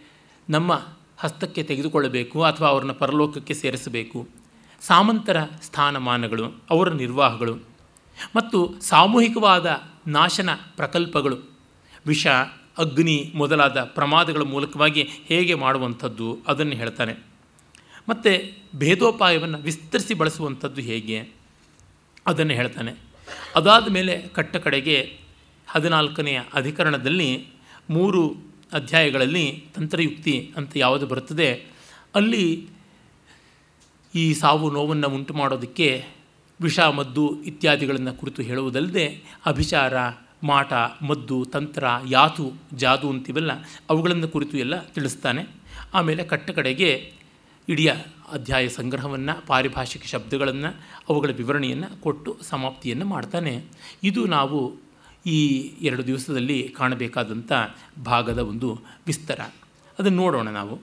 ನಮ್ಮ 0.50 0.82
ಹಸ್ತಕ್ಕೆ 1.18 1.64
ತೆಗೆದುಕೊಳ್ಳಬೇಕು 1.64 2.44
ಅಥವಾ 2.44 2.68
ಅವ್ರನ್ನ 2.68 2.92
ಪರಲೋಕಕ್ಕೆ 2.92 3.54
ಸೇರಿಸಬೇಕು, 3.54 4.28
ಸಾಮಂತರ 4.82 5.44
ಸ್ಥಾನಮಾನಗಳು, 5.44 6.64
ಅವರ 6.70 6.90
ನಿರ್ವಾಹಗಳು. 6.90 7.73
ಮತ್ತು 8.36 8.74
ಸಾಮೂಹಿಕವಾದ 8.82 9.84
ನಾಶನ 10.08 10.50
ಪ್ರಕಲ್ಪಗಳು. 10.76 11.38
ವಿಷ, 12.06 12.28
ಅಗ್ನಿ 12.78 13.32
ಮೊದಲಾದ 13.36 13.84
ಪ್ರಮಾದಗಳ 13.84 14.42
ಮೂಲಕವಾಗಿ 14.42 15.10
ಹೇಗೆ 15.26 15.54
ಮಾಡುವಂಥದ್ದು 15.54 16.40
ಅದನ್ನು 16.48 16.76
ಹೇಳ್ತಾನೆ. 16.76 17.14
ಮತ್ತು 18.10 18.56
ಭೇದೋಪಾಯವನ್ನು 18.78 19.58
ವಿಸ್ತರಿಸಿ 19.58 20.14
ಬಳಸುವಂಥದ್ದು 20.14 20.82
ಹೇಗೆ 20.82 21.30
ಅದನ್ನು 22.28 22.54
ಹೇಳ್ತಾನೆ. 22.54 22.94
ಅದಾದ 23.56 23.90
ಮೇಲೆ 23.90 24.18
ಕಟ್ಟ 24.18 24.56
ಕಡೆಗೆ 24.56 25.18
ಹದಿನಾಲ್ಕನೆಯ 25.68 26.42
ಅಧಿಕರಣದಲ್ಲಿ 26.54 27.48
ಮೂರು 27.90 28.36
ಅಧ್ಯಾಯಗಳಲ್ಲಿ 28.74 29.66
ತಂತ್ರಯುಕ್ತಿ 29.76 30.54
ಅಂತ 30.58 30.72
ಯಾವುದು 30.76 31.08
ಬರುತ್ತದೆ. 31.08 31.66
ಅಲ್ಲಿ 32.16 32.68
ಈ 34.16 34.34
ಸಾವು 34.34 34.72
ನೋವನ್ನು 34.72 35.08
ಉಂಟು 35.08 35.34
ಮಾಡೋದಕ್ಕೆ 35.34 36.06
ವಿಷ 36.64 36.80
ಮದ್ದು 36.80 37.44
ಇತ್ಯಾದಿಗಳನ್ನು 37.44 38.14
ಕುರಿತು 38.14 38.42
ಹೇಳುವುದಲ್ಲದೆ 38.42 39.24
ಅಭಿಚಾರ, 39.46 39.94
ಮಾಟ, 40.44 40.74
ಮದ್ದು, 41.08 41.46
ತಂತ್ರ, 41.46 41.84
ಯಾತು, 42.10 42.54
ಜಾದು 42.74 43.10
ಅಂತಿವೆಲ್ಲ 43.10 43.52
ಅವುಗಳನ್ನು 43.90 44.28
ಕುರಿತು 44.28 44.58
ಎಲ್ಲ 44.58 44.82
ತಿಳಿಸ್ತಾನೆ. 44.82 45.46
ಆಮೇಲೆ 45.94 46.24
ಕಟ್ಟ 46.24 46.52
ಕಡೆಗೆ 46.52 47.14
ಇಡೀ 47.70 47.88
ಅಧ್ಯಾಯ 48.32 48.70
ಸಂಗ್ರಹವನ್ನು, 48.70 49.48
ಪಾರಿಭಾಷಿಕ 49.48 50.06
ಶಬ್ದಗಳನ್ನು, 50.06 50.76
ಅವುಗಳ 51.10 51.30
ವಿವರಣೆಯನ್ನು 51.38 52.02
ಕೊಟ್ಟು 52.02 52.38
ಸಮಾಪ್ತಿಯನ್ನು 52.42 53.06
ಮಾಡ್ತಾನೆ. 53.06 53.64
ಇದು 54.04 54.26
ನಾವು 54.26 54.76
ಈ 55.26 55.58
ಎರಡು 55.82 56.08
ದಿವಸದಲ್ಲಿ 56.08 56.74
ಕಾಣಬೇಕಾದಂಥ 56.78 57.52
ಭಾಗದ 58.06 58.38
ಒಂದು 58.38 58.82
ವಿಸ್ತಾರ. 59.08 59.40
ಅದನ್ನು 60.00 60.18
ನೋಡೋಣ 60.18 60.50
ನಾವು. 60.50 60.80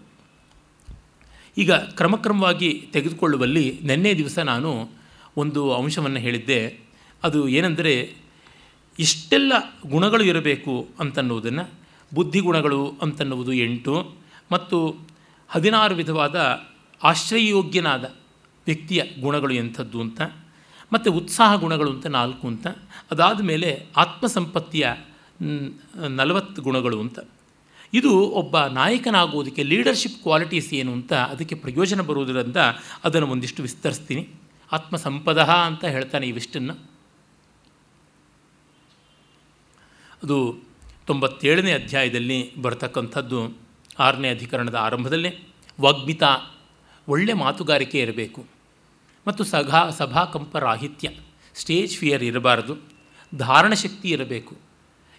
ಈಗ 1.59 1.73
ಕ್ರಮಕ್ರಮವಾಗಿ 1.73 2.89
ತೆಗೆದುಕೊಳ್ಳುವಲ್ಲಿ 2.93 3.79
ನಿನ್ನೆ 3.83 4.15
ದಿವಸ 4.15 4.39
ನಾನು 4.39 5.00
ಒಂದು 5.41 5.75
ಅಂಶವನ್ನು 5.75 6.21
ಹೇಳಿದ್ದೆ. 6.21 6.81
ಅದು 7.23 7.49
ಏನೆಂದರೆ, 7.49 8.15
ಇಷ್ಟೆಲ್ಲ 8.99 9.53
ಗುಣಗಳು 9.87 10.25
ಇರಬೇಕು 10.25 10.89
ಅಂತನ್ನುವುದನ್ನು, 11.01 11.71
ಬುದ್ಧಿಗುಣಗಳು 12.15 12.95
ಅಂತನ್ನುವುದು 13.03 13.53
ಎಂಟು. 13.53 14.15
ಮತ್ತು 14.53 14.97
ಹದಿನಾರು 15.49 15.95
ವಿಧವಾದ 15.95 16.61
ಆಶ್ರಯಯೋಗ್ಯನಾದ 17.03 18.05
ವ್ಯಕ್ತಿಯ 18.67 19.03
ಗುಣಗಳು 19.21 19.55
ಎಂಥದ್ದು 19.55 20.01
ಅಂತ, 20.01 20.21
ಮತ್ತು 20.93 21.13
ಉತ್ಸಾಹ 21.13 21.57
ಗುಣಗಳು 21.57 21.91
ಅಂತ 21.91 22.07
ನಾಲ್ಕು 22.07 22.49
ಅಂತ, 22.49 22.67
ಅದಾದ 23.11 23.41
ಮೇಲೆ 23.41 23.87
ಆತ್ಮಸಂಪತ್ತಿಯ 23.97 24.89
ನಲವತ್ತು 26.09 26.63
ಗುಣಗಳು 26.63 27.01
ಅಂತ. 27.01 27.19
ಇದು 27.95 28.19
ಒಬ್ಬ 28.19 28.59
ನಾಯಕನಾಗುವುದಕ್ಕೆ 28.59 29.63
ಲೀಡರ್ಶಿಪ್ 29.63 30.23
ಕ್ವಾಲಿಟೀಸ್ 30.23 30.75
ಏನು 30.75 30.93
ಅಂತ 30.93 31.13
ಅದಕ್ಕೆ 31.13 31.55
ಪ್ರಯೋಜನ 31.55 32.01
ಬರುವುದರಿಂದ 32.01 32.57
ಅದನ್ನು 33.05 33.29
ಒಂದಿಷ್ಟು 33.29 33.63
ವಿಸ್ತರಿಸ್ತೀನಿ. 33.63 34.29
ಆತ್ಮಸಂಪದ 34.73 35.39
ಅಂತ 35.39 35.85
ಹೇಳ್ತಾನೆ 35.85 36.27
ಇವಿಷ್ಟನ್ನು 36.27 36.91
ಅದು 40.23 40.57
ತೊಂಬತ್ತೇಳನೇ 41.07 41.73
ಅಧ್ಯಾಯದಲ್ಲಿ 41.73 42.57
ಬರ್ತಕ್ಕಂಥದ್ದು 42.57 43.59
ಆರನೇ 43.99 44.31
ಅಧಿಕರಣದ 44.31 44.75
ಆರಂಭದಲ್ಲೇ. 44.75 45.39
ವಾಗ್ಮಿತ, 45.81 46.23
ಒಳ್ಳೆ 47.09 47.33
ಮಾತುಗಾರಿಕೆ 47.33 48.01
ಇರಬೇಕು. 48.01 48.47
ಮತ್ತು 49.29 49.45
ಸಘಾ, 49.45 49.91
ಸಭಾಕಂಪ 49.91 50.57
ರಾಹಿತ್ಯ, 50.57 51.11
ಸ್ಟೇಜ್ 51.55 51.99
ಫಿಯರ್ 51.99 52.23
ಇರಬಾರದು. 52.23 52.77
ಧಾರಣ 53.35 53.73
ಶಕ್ತಿ 53.73 54.11
ಇರಬೇಕು. 54.11 54.57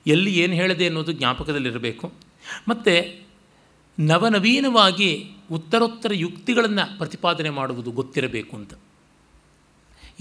ಎಲ್ಲಿ 0.08 0.40
ಏನು 0.40 0.54
ಹೇಳಿದೆ 0.54 0.86
ಅನ್ನೋದು 0.86 1.12
ಜ್ಞಾಪಕದಲ್ಲಿರಬೇಕು. 1.12 2.14
ಮತ್ತು 2.68 3.22
ನವನವೀನವಾಗಿ 4.00 5.32
ಉತ್ತರೋತ್ತರ 5.52 6.14
ಯುಕ್ತಿಗಳನ್ನು 6.14 6.98
ಪ್ರತಿಪಾದನೆ 6.98 7.50
ಮಾಡುವುದು 7.50 7.92
ಗೊತ್ತಿರಬೇಕು 7.92 8.56
ಅಂತ. 8.56 8.74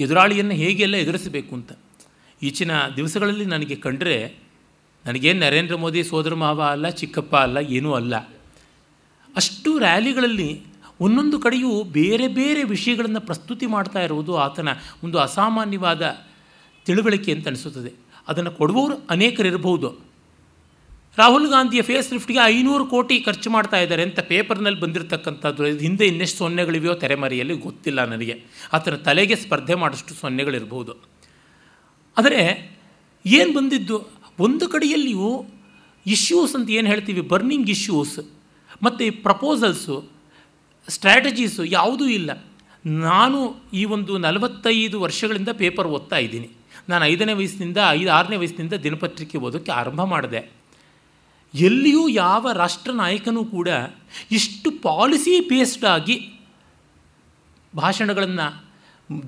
ಎದುರಾಳಿಯನ್ನು 0.00 0.52
ಹೇಗೆಲ್ಲ 0.52 0.96
ಎದುರಿಸಬೇಕು 0.96 1.54
ಅಂತ. 1.54 1.72
ಈಚಿನ 2.42 2.70
ದಿವಸಗಳಲ್ಲಿ 2.96 3.44
ನನಗೆ 3.44 3.76
ಕಂಡರೆ, 3.76 4.34
ನನಗೇನು 5.06 5.40
ನರೇಂದ್ರ 5.40 5.76
ಮೋದಿ 5.76 6.04
ಸೋದರ 6.04 6.34
ಮಾವ 6.34 6.62
ಅಲ್ಲ, 6.62 6.88
ಚಿಕ್ಕಪ್ಪ 6.88 7.36
ಅಲ್ಲ, 7.36 7.56
ಏನೂ 7.56 7.92
ಅಲ್ಲ. 7.92 8.16
ಅಷ್ಟು 9.36 9.78
ರ್ಯಾಲಿಗಳಲ್ಲಿ 9.78 10.62
ಒಂದೊಂದು 11.00 11.38
ಕಡೆಯೂ 11.38 11.82
ಬೇರೆ 11.82 12.28
ಬೇರೆ 12.28 12.64
ವಿಷಯಗಳನ್ನು 12.64 13.20
ಪ್ರಸ್ತುತಿ 13.20 13.66
ಮಾಡ್ತಾ 13.66 14.02
ಇರುವುದು 14.02 14.36
ಆತನ 14.36 14.68
ಒಂದು 15.04 15.18
ಅಸಾಮಾನ್ಯವಾದ 15.18 16.16
ತಿಳುವಳಿಕೆ 16.86 17.32
ಅಂತ 17.32 17.46
ಅನಿಸುತ್ತದೆ. 17.46 17.92
ಅದನ್ನು 18.28 18.50
ಕೊಡುವವರು 18.50 19.06
ಅನೇಕರಿರಬಹುದು 19.10 20.09
ರಾಹುಲ್ 21.18 21.48
ಗಾಂಧಿಯ 21.48 21.82
ಫೇಸ್ 21.82 22.12
ಲಿಫ್ಟ್ಗೆ 22.12 22.38
ಐನೂರು 22.44 22.86
ಕೋಟಿ 22.86 23.20
ಖರ್ಚು 23.20 23.50
ಮಾಡ್ತಾ 23.50 23.80
ಇದ್ದಾರೆ 23.80 24.02
ಅಂತ 24.02 24.20
ಪೇಪರ್ನಲ್ಲಿ 24.20 24.80
ಬಂದಿರತಕ್ಕಂಥದ್ದು. 24.80 25.64
ಹಿಂದೆ 25.64 26.06
ಇನ್ನೆಷ್ಟು 26.06 26.38
ಸೊನ್ನೆಗಳಿವೆಯೋ 26.38 26.94
ತೆರೆಮರೆಯಲ್ಲಿ 26.94 27.54
ಗೊತ್ತಿಲ್ಲ 27.54 28.04
ನನಗೆ. 28.04 28.44
ಆತನ 28.72 28.94
ತಲೆಗೆ 28.94 29.36
ಸ್ಪರ್ಧೆ 29.36 29.74
ಮಾಡೋಷ್ಟು 29.74 30.14
ಸೊನ್ನೆಗಳಿರ್ಬೋದು. 30.14 30.92
ಆದರೆ 32.18 32.42
ಏನು 33.26 33.52
ಬಂದಿದ್ದು? 33.52 34.10
ಒಂದು 34.38 34.68
ಕಡೆಯಲ್ಲಿಯೂ 34.68 35.46
ಇಶ್ಯೂಸ್ 36.06 36.54
ಅಂತ 36.54 36.70
ಏನು 36.70 36.88
ಹೇಳ್ತೀವಿ? 36.88 37.20
ಬರ್ನಿಂಗ್ 37.20 37.70
ಇಶ್ಯೂಸ್ 37.70 38.18
ಮತ್ತು 38.82 39.22
ಪ್ರಪೋಸಲ್ಸು 39.22 40.10
ಸ್ಟ್ರಾಟಜೀಸು 40.88 41.64
ಯಾವುದೂ 41.64 42.06
ಇಲ್ಲ. 42.06 42.30
ನಾನು 42.86 43.70
ಈ 43.72 43.84
ಒಂದು 43.84 44.18
ನಲವತ್ತೈದು 44.18 45.00
ವರ್ಷಗಳಿಂದ 45.00 45.48
ಪೇಪರ್ 45.48 45.86
ಓದ್ತಾ 45.86 46.16
ಇದ್ದೀನಿ. 46.16 46.50
ನಾನು 46.88 47.04
ಐದನೇ 47.04 47.32
ವಯಸ್ಸಿನಿಂದ 47.32 47.76
ಐದು, 47.90 48.10
ಆರನೇ 48.10 48.36
ವಯಸ್ಸಿನಿಂದ 48.36 48.72
ದಿನಪತ್ರಿಕೆ 48.72 49.38
ಓದೋಕ್ಕೆ 49.38 49.72
ಆರಂಭ 49.72 50.04
ಮಾಡಿದೆ. 50.04 50.59
ಎಲ್ಲಿಯೂ 51.54 52.08
ಯಾವ 52.08 52.52
ರಾಷ್ಟ್ರ 52.52 52.92
ನಾಯಕನೂ 52.92 53.44
ಕೂಡ 53.44 53.68
ಇಷ್ಟು 54.30 54.70
ಪಾಲಿಸಿ 54.70 55.40
ಬೇಸ್ಡ್ 55.40 55.84
ಆಗಿ 55.84 56.30
ಭಾಷಣಗಳನ್ನು 57.76 58.70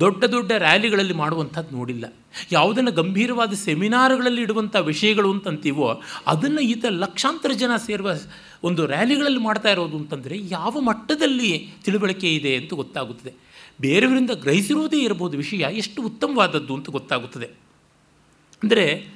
ದೊಡ್ಡ 0.01 0.25
ದೊಡ್ಡ 0.25 0.53
ರ್ಯಾಲಿಗಳಲ್ಲಿ 0.53 1.15
ಮಾಡುವಂಥದ್ದು 1.15 1.77
ನೋಡಿಲ್ಲ. 1.77 2.13
ಯಾವುದನ್ನು 2.53 2.93
ಗಂಭೀರವಾದ 2.93 3.53
ಸೆಮಿನಾರ್ಗಳಲ್ಲಿ 3.53 4.43
ಇಡುವಂಥ 4.43 4.77
ವಿಷಯಗಳು 4.77 5.33
ಅಂತಂತೀವೋ 5.33 6.03
ಅದನ್ನು 6.27 6.61
ಈತ 6.61 6.85
ಲಕ್ಷಾಂತರ 6.89 7.53
ಜನ 7.53 7.77
ಸೇರುವ 7.77 8.11
ಒಂದು 8.65 8.87
ರ್ಯಾಲಿಗಳಲ್ಲಿ 8.87 9.41
ಮಾಡ್ತಾ 9.41 9.71
ಇರೋದು 9.71 9.97
ಅಂತಂದರೆ 9.97 10.39
ಯಾವ 10.39 10.81
ಮಟ್ಟದಲ್ಲಿ 10.81 11.71
ತಿಳುವಳಿಕೆ 11.85 12.35
ಇದೆ 12.35 12.57
ಅಂತ 12.57 12.75
ಗೊತ್ತಾಗುತ್ತದೆ. 12.75 13.35
ಬೇರೆಯವರಿಂದ 13.81 14.31
ಗ್ರಹಿಸಿರುವುದೇ 14.31 15.01
ಇರಬಹುದು 15.01 15.37
ವಿಷಯ 15.37 15.59
ಎಷ್ಟು 15.59 16.03
ಉತ್ತಮವಾದದ್ದು 16.03 16.75
ಅಂತ 16.75 16.91
ಗೊತ್ತಾಗುತ್ತದೆ. 16.91 17.47
ಅಂದರೆ 18.63 19.09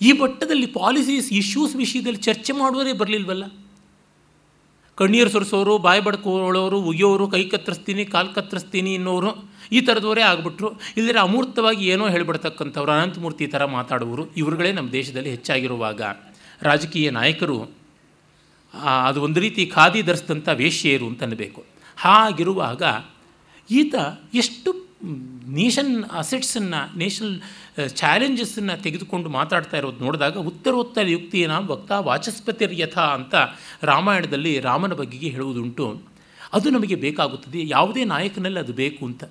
ಈ 0.00 0.12
ಮಟ್ಟದಲ್ಲಿ 0.12 0.66
ಪಾಲಿಸೀಸ್ 0.66 1.32
ಇಶ್ಯೂಸ್ 1.32 1.76
ವಿಷಯದಲ್ಲಿ 1.76 2.18
ಚರ್ಚೆ 2.18 2.52
ಮಾಡುವರೇ 2.52 2.92
ಬರಲಿಲ್ವಲ್ಲ? 2.92 3.44
ಕಣ್ಣೀರು 4.94 5.30
ಸುರಿಸೋರು, 5.30 5.78
ಬಾಯಿ 5.78 6.00
ಬಡ್ಕೊಳ್ಳೋರು, 6.00 6.80
ಉಗಿಯೋರು, 6.80 7.28
ಕೈ 7.28 7.44
ಕತ್ತರಿಸ್ತೀನಿ, 7.44 8.04
ಕಾಲು 8.04 8.34
ಕತ್ತರಿಸ್ತೀನಿ 8.34 8.96
ಅನ್ನೋರು 8.96 9.52
ಈ 9.72 9.80
ಥರದವರೇ 9.80 10.20
ಆಗಿಬಿಟ್ರು. 10.20 10.80
ಇಲ್ಲದ್ರೆ 10.96 11.18
ಅಮೂರ್ತವಾಗಿ 11.18 11.86
ಏನೋ 11.86 12.08
ಹೇಳಿಬಿಡ್ತಕ್ಕಂಥವ್ರು, 12.08 12.92
ಅನಂತಮೂರ್ತಿ 12.92 13.46
ಥರ 13.46 13.64
ಮಾತಾಡುವರು 13.64 14.26
ಇವರುಗಳೇ 14.36 14.72
ನಮ್ಮ 14.72 14.92
ದೇಶದಲ್ಲಿ 14.92 15.30
ಹೆಚ್ಚಾಗಿರುವಾಗ. 15.30 16.02
ರಾಜಕೀಯ 16.62 17.10
ನಾಯಕರು 17.10 17.86
ಅದು 19.06 19.22
ಒಂದು 19.22 19.40
ರೀತಿ 19.40 19.66
ಖಾದಿ 19.66 20.02
ಧರಿಸಿದಂಥ 20.02 20.48
ವೇಶ್ಯೆಯರು 20.52 21.06
ಅಂತ 21.06 21.22
ಅನ್ನಬೇಕು 21.22 21.64
ಹಾಗಿರುವಾಗ 21.96 22.82
ಈತ 23.70 23.94
ಎಷ್ಟು 24.34 24.85
ನೇಷನ್ 25.48 26.04
ಅಸೆಟ್ಸನ್ನು 26.04 26.98
ನೇಷನಲ್ 26.98 27.40
ಚಾಲೆಂಜಸ್ಸನ್ನು 27.88 28.82
ತೆಗೆದುಕೊಂಡು 28.82 29.28
ಮಾತಾಡ್ತಾ 29.28 29.76
ಇರೋದು 29.76 30.04
ನೋಡಿದಾಗ 30.04 30.36
ಉತ್ತರೋತ್ತರ 30.36 31.06
ಯುಕ್ತಿಯನ್ನು 31.06 31.66
ವಕ್ತಾ 31.66 32.00
ವಾಚಸ್ಪತಿರ್ 32.00 32.80
ಯಥ 32.80 32.98
ಅಂತ 32.98 33.34
ರಾಮಾಯಣದಲ್ಲಿ 33.82 34.60
ರಾಮನ 34.60 34.92
ಬಗೆಗೆ 34.92 35.28
ಹೇಳುವುದುಂಟು. 35.28 36.02
ಅದು 36.52 36.70
ನಮಗೆ 36.70 36.94
ಬೇಕಾಗುತ್ತದೆ. 36.94 37.68
ಯಾವುದೇ 37.68 38.04
ನಾಯಕನಲ್ಲಿ 38.04 38.58
ಅದು 38.58 38.72
ಬೇಕು 38.72 39.06
ಅಂತ. 39.06 39.24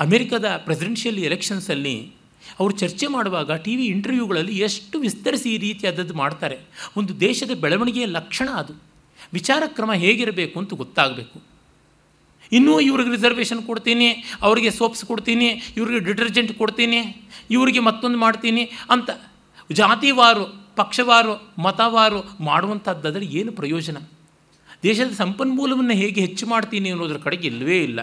ಅಮೆರಿಕದ 0.00 0.44
ಪ್ರೆಸಿಡೆನ್ಷಿಯಲ್ 0.56 1.18
ಎಲೆಕ್ಷನ್ಸಲ್ಲಿ 1.18 2.12
ಅವರು 2.60 2.76
ಚರ್ಚೆ 2.76 3.06
ಮಾಡುವಾಗ 3.06 3.52
ಟಿ 3.52 3.76
ವಿ 3.76 3.86
ಇಂಟರ್ವ್ಯೂಗಳಲ್ಲಿ 3.86 4.58
ಎಷ್ಟು 4.58 4.98
ವಿಸ್ತರಿಸಿ 4.98 5.54
ಈ 5.54 5.58
ರೀತಿಯಾದದ್ದು 5.58 6.14
ಮಾಡ್ತಾರೆ. 6.14 6.58
ಒಂದು 6.96 7.20
ದೇಶದ 7.20 7.50
ಬೆಳವಣಿಗೆಯ 7.60 8.06
ಲಕ್ಷಣ 8.06 8.48
ಅದು. 8.48 8.72
ವಿಚಾರ 9.32 9.62
ಕ್ರಮ 9.66 9.92
ಹೇಗಿರಬೇಕು 9.92 10.58
ಅಂತ 10.58 10.74
ಗೊತ್ತಾಗಬೇಕು. 10.74 11.57
ಇನ್ನೂ 12.52 12.74
ಇವ್ರಿಗೆ 12.80 13.10
ರಿಸರ್ವೇಷನ್ 13.10 13.62
ಕೊಡ್ತೀನಿ, 13.62 14.08
ಅವರಿಗೆ 14.42 14.70
ಸೋಪ್ಸ್ 14.70 15.04
ಕೊಡ್ತೀನಿ, 15.04 15.48
ಇವ್ರಿಗೆ 15.76 16.00
ಡಿಟರ್ಜೆಂಟ್ 16.08 16.52
ಕೊಡ್ತೀನಿ, 16.58 17.00
ಇವರಿಗೆ 17.50 17.80
ಮತ್ತೊಂದು 17.88 18.18
ಮಾಡ್ತೀನಿ 18.18 18.64
ಅಂತ. 18.90 19.10
ಜಾತಿವಾರು, 19.70 20.44
ಪಕ್ಷವಾರು, 20.76 21.32
ಮತವಾರು 21.62 22.20
ಮಾಡುವಂಥದ್ದಾದರೆ 22.44 23.26
ಏನು 23.40 23.52
ಪ್ರಯೋಜನ? 23.52 23.98
ದೇಶದ 24.82 25.12
ಸಂಪನ್ಮೂಲವನ್ನು 25.14 25.94
ಹೇಗೆ 25.94 26.20
ಹೆಚ್ಚು 26.20 26.44
ಮಾಡ್ತೀನಿ 26.46 26.88
ಅನ್ನೋದ್ರ 26.90 27.18
ಕಡೆಗೆ 27.18 27.46
ಇಲ್ಲವೇ 27.48 27.78
ಇಲ್ಲ. 27.82 28.00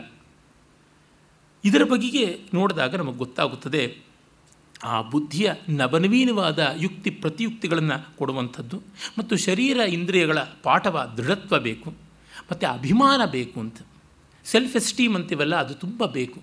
ಇದರ 1.63 1.83
ಬಗೆಗೆ 1.83 2.25
ನೋಡಿದಾಗ 2.53 2.95
ನಮಗೆ 2.95 3.17
ಗೊತ್ತಾಗುತ್ತದೆ, 3.17 3.83
ಆ 4.83 4.95
ಬುದ್ಧಿಯ 5.11 5.49
ನವನವೀನವಾದ 5.69 6.59
ಯುಕ್ತಿ 6.77 7.09
ಪ್ರತಿಯುಕ್ತಿಗಳನ್ನು 7.21 7.97
ಕೊಡುವಂಥದ್ದು 8.17 8.77
ಮತ್ತು 9.17 9.33
ಶರೀರ 9.37 9.77
ಇಂದ್ರಿಯಗಳ 9.97 10.39
ಪಾಠವ 10.63 11.05
ದೃಢತ್ವ 11.17 11.59
ಬೇಕು, 11.59 11.89
ಮತ್ತು 12.49 12.65
ಅಭಿಮಾನ 12.77 13.21
ಬೇಕು 13.37 13.57
ಅಂತ. 13.59 13.77
ಸೆಲ್ಫ್ 14.45 14.75
ಎಸ್ಟೀಮ್ 14.75 15.15
ಅಂತೀವಲ್ಲ, 15.15 15.55
ಅದು 15.55 15.73
ತುಂಬ 15.73 16.05
ಬೇಕು. 16.05 16.41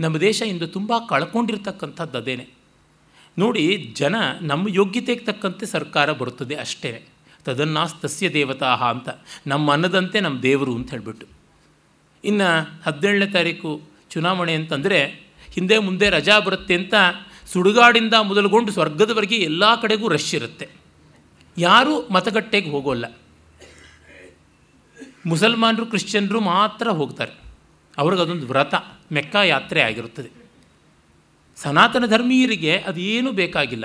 ನಮ್ಮ 0.00 0.16
ದೇಶ 0.16 0.42
ಇಂದು 0.42 0.66
ತುಂಬ 0.66 0.92
ಕಳ್ಕೊಂಡಿರ್ತಕ್ಕಂಥದ್ದು 1.08 2.18
ಅದೇನೆ. 2.18 2.48
ನೋಡಿ, 3.38 3.92
ಜನ 3.96 4.14
ನಮ್ಮ 4.42 4.66
ಯೋಗ್ಯತೆಗೆ 4.68 5.20
ತಕ್ಕಂತೆ 5.20 5.66
ಸರ್ಕಾರ 5.66 6.12
ಬರುತ್ತದೆ 6.12 6.54
ಅಷ್ಟೇ. 6.54 7.02
ತದನ್ನಾಸ್ 7.44 7.94
ತಸ್ಯ 8.00 8.32
ದೇವತಾ 8.32 8.66
ಅಂತ. 8.66 9.08
ನಮ್ಮ 9.46 9.72
ಅನ್ನದಂತೆ 9.72 10.20
ನಮ್ಮ 10.20 10.42
ದೇವರು 10.42 10.74
ಅಂತ 10.74 10.90
ಹೇಳಿಬಿಟ್ಟು. 10.90 11.26
ಇನ್ನು 12.24 12.80
ಹದಿನೇಳನೇ 12.86 13.26
ತಾರೀಕು 13.26 13.82
ಚುನಾವಣೆ 14.10 14.54
ಅಂತಂದರೆ, 14.54 15.30
ಹಿಂದೆ 15.52 15.78
ಮುಂದೆ 15.78 16.10
ರಜಾ 16.10 16.38
ಬರುತ್ತೆ 16.38 16.74
ಅಂತ 16.74 16.94
ಸುಡುಗಾಡಿಂದ 17.46 18.14
ಮೊದಲುಗೊಂಡು 18.14 18.72
ಸ್ವರ್ಗದವರೆಗೆ 18.72 19.36
ಎಲ್ಲ 19.36 19.80
ಕಡೆಗೂ 19.80 20.08
ರಶ್ 20.08 20.34
ಇರುತ್ತೆ. 20.34 20.68
ಯಾರೂ 21.58 22.08
ಮತಗಟ್ಟೆಗೆ 22.10 22.70
ಹೋಗೋಲ್ಲ. 22.70 23.16
ಮುಸಲ್ಮಾನರು, 25.26 25.86
ಕ್ರಿಶ್ಚಿಯನ್ರು 25.86 26.40
ಮಾತ್ರ 26.40 26.88
ಹೋಗ್ತಾರೆ. 26.88 27.41
ಅವ್ರಿಗೆ 27.98 28.22
ಅದೊಂದು 28.22 28.46
ವ್ರತ 28.46 28.74
ಮೆಕ್ಕ 29.12 29.36
ಯಾತ್ರೆ 29.36 29.80
ಆಗಿರುತ್ತದೆ. 29.82 30.30
ಸನಾತನ 31.56 32.06
ಧರ್ಮೀಯರಿಗೆ 32.06 32.76
ಅದೇನೂ 32.76 33.32
ಬೇಕಾಗಿಲ್ಲ. 33.32 33.84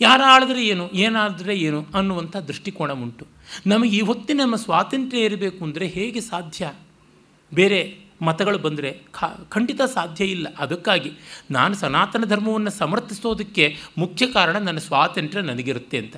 ಯಾರು 0.00 0.22
ಆಳಿದ್ರೆ 0.22 0.66
ಏನು, 0.66 0.90
ಏನಾದರೆ 0.90 1.56
ಏನು 1.56 1.86
ಅನ್ನುವಂಥ 1.94 2.36
ದೃಷ್ಟಿಕೋನ 2.36 2.92
ಉಂಟು. 2.92 3.26
ನಮಗೆ 3.66 3.96
ಈ 3.96 4.00
ಹೊತ್ತಿನ 4.00 4.40
ನಮ್ಮ 4.42 4.56
ಸ್ವಾತಂತ್ರ್ಯ 4.56 5.24
ಇರಬೇಕು 5.24 5.64
ಅಂದರೆ 5.64 5.86
ಹೇಗೆ 5.86 6.20
ಸಾಧ್ಯ? 6.20 6.72
ಬೇರೆ 7.54 7.98
ಮತಗಳು 8.22 8.58
ಬಂದರೆ 8.58 9.02
ಖಂಡಿತ 9.48 9.80
ಸಾಧ್ಯ 9.82 10.24
ಇಲ್ಲ. 10.24 10.54
ಅದಕ್ಕಾಗಿ 10.58 11.12
ನಾನು 11.50 11.74
ಸನಾತನ 11.74 12.24
ಧರ್ಮವನ್ನು 12.24 12.70
ಸಮರ್ಥಿಸೋದಕ್ಕೆ 12.70 13.76
ಮುಖ್ಯ 13.98 14.26
ಕಾರಣ 14.26 14.56
ನನ್ನ 14.58 14.78
ಸ್ವಾತಂತ್ರ್ಯ 14.78 15.42
ನನಗಿರುತ್ತೆ 15.42 15.98
ಅಂತ. 15.98 16.16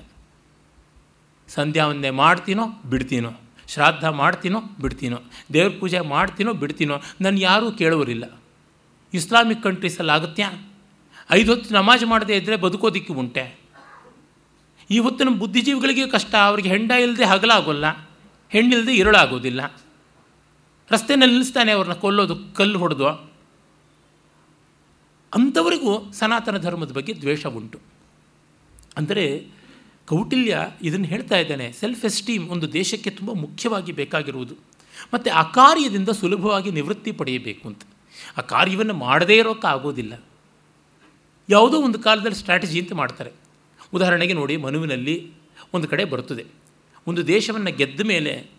ಸಂಧ್ಯಾವಂದನೆ 1.49 2.11
ಮಾಡ್ತೀನೋ, 2.11 2.67
ಬಿಡ್ತೀನೋ? 2.67 3.31
ಶ್ರಾದ್ದ 3.73 4.05
ಮಾಡ್ತೀನೋ 4.21 4.61
ಬಿಡ್ತೀನೋ, 4.83 5.19
ದೇವ್ರ 5.55 5.71
ಪೂಜೆ 5.81 6.01
ಮಾಡ್ತೀನೋ 6.15 6.53
ಬಿಡ್ತೀನೋ 6.63 6.97
ನನ್ನ 7.21 7.37
ಯಾರೂ 7.39 7.67
ಕೇಳೋರಿಲ್ಲ. 7.81 8.25
ಇಸ್ಲಾಮಿಕ್ 9.15 9.63
ಕಂಟ್ರೀಸಲ್ಲಿ 9.63 10.13
ಆಗುತ್ತೆ 10.17 10.45
ಐದು 11.31 11.49
ಹೊತ್ತು 11.53 11.75
ನಮಾಜ್ 11.75 12.05
ಮಾಡದೇ 12.05 12.37
ಇದ್ದರೆ 12.37 12.57
ಬದುಕೋದಿಕ್ಕೆ 12.57 13.13
ಉಂಟೆ. 13.13 13.45
ಈ 14.91 14.99
ಹೊತ್ತು 14.99 15.25
ನಮ್ಮ 15.25 15.39
ಬುದ್ಧಿಜೀವಿಗಳಿಗೆ 15.39 16.05
ಕಷ್ಟ, 16.09 16.35
ಅವ್ರಿಗೆ 16.35 16.69
ಹೆಂಡ 16.69 16.91
ಇಲ್ಲದೆ 16.91 17.25
ಹಗಲಾಗೋಲ್ಲ 17.25 17.87
ಹೆಣ್ಣಿಲ್ಲದೆ 18.53 18.95
ಇರಳಾಗೋದಿಲ್ಲ. 18.95 19.61
ರಸ್ತೆನಲ್ಲಿ 20.91 21.35
ನಿಲ್ಲಿಸ್ತಾನೆ 21.35 21.73
ಅವ್ರನ್ನ 21.73 21.95
ಕೊಲ್ಲೋದು, 21.95 22.37
ಕಲ್ಲು 22.55 22.79
ಹೊಡೆದು. 22.79 23.07
ಅಂಥವರಿಗೂ 25.35 25.93
ಸನಾತನ 26.13 26.59
ಧರ್ಮದ 26.59 26.93
ಬಗ್ಗೆ 26.93 27.13
ದ್ವೇಷ 27.21 27.47
ಉಂಟು. 27.59 27.79
ಅಂದರೆ 28.97 29.25
ಕೌಟಿಲ್ಯ 30.07 30.59
ಇದನ್ನು 30.83 31.07
ಹೇಳ್ತಾ 31.07 31.39
ಇದ್ದಾನೆ 31.39 31.73
ಸೆಲ್ಫ್ 31.73 32.05
ಎಸ್ಟೀಮ್ 32.05 32.49
ಒಂದು 32.49 32.73
ದೇಶಕ್ಕೆ 32.73 33.11
ತುಂಬ 33.11 33.33
ಮುಖ್ಯವಾಗಿ 33.33 33.93
ಬೇಕಾಗಿರುವುದು. 33.93 34.55
ಮತ್ತು 35.15 35.31
ಆ 35.31 35.43
ಕಾರ್ಯದಿಂದ 35.43 36.09
ಸುಲಭವಾಗಿ 36.09 36.71
ನಿವೃತ್ತಿ 36.71 37.13
ಪಡೆಯಬೇಕು 37.13 37.69
ಅಂತ. 37.69 37.83
ಆ 38.39 38.41
ಕಾರ್ಯವನ್ನು 38.41 38.95
ಮಾಡದೇ 38.95 39.37
ಇರೋಕ್ಕೆ 39.37 39.67
ಆಗೋದಿಲ್ಲ. 39.67 40.23
ಯಾವುದೋ 41.49 41.83
ಒಂದು 41.83 41.99
ಕಾಲದಲ್ಲಿ 41.99 42.37
ಸ್ಟ್ರಾಟಜಿ 42.37 42.81
ಅಂತ 42.81 42.93
ಮಾಡ್ತಾರೆ. 42.93 43.31
ಉದಾಹರಣೆಗೆ 43.95 44.33
ನೋಡಿ, 44.33 44.57
ಮನುವಿನಲ್ಲಿ 44.57 45.31
ಒಂದು 45.75 45.89
ಕಡೆ 45.89 46.05
ಬರುತ್ತದೆ. 46.05 46.47
ಒಂದು 47.07 47.27
ದೇಶವನ್ನು 47.27 47.77
ಗೆದ್ದ 47.77 48.01
ಮೇಲೆ 48.01 48.51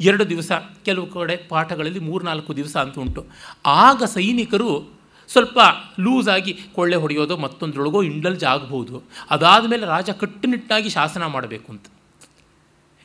ಎರಡು 0.00 0.28
ದಿವಸ, 0.28 0.52
ಕೆಲವು 0.84 1.06
ಕಡೆ 1.06 1.36
ಪಾಠಗಳಲ್ಲಿ 1.36 1.98
ಮೂರು 1.98 2.24
ನಾಲ್ಕು 2.24 2.56
ದಿವಸ 2.56 2.76
ಅಂತ 2.76 2.98
ಉಂಟು. 2.98 3.26
ಆಗ 3.66 4.02
ಸೈನಿಕರು 4.04 4.97
ಸ್ವಲ್ಪ 5.28 5.58
ಲೂಸಾಗಿ 6.00 6.58
ಕೊಳ್ಳೆ 6.74 6.96
ಹೊಡೆಯೋದು 6.96 7.36
ಮತ್ತೊಂದ್ರೊಳಗೋ 7.36 8.02
ಇಂಡಲ್ಜ್ 8.02 8.44
ಆಗ್ಬೋದು. 8.44 9.02
ಅದಾದ 9.30 9.66
ಮೇಲೆ 9.66 9.86
ರಾಜ 9.86 10.10
ಕಟ್ಟುನಿಟ್ಟಾಗಿ 10.10 10.88
ಶಾಸನ 10.88 11.26
ಮಾಡಬೇಕು 11.26 11.72
ಅಂತ. 11.72 11.86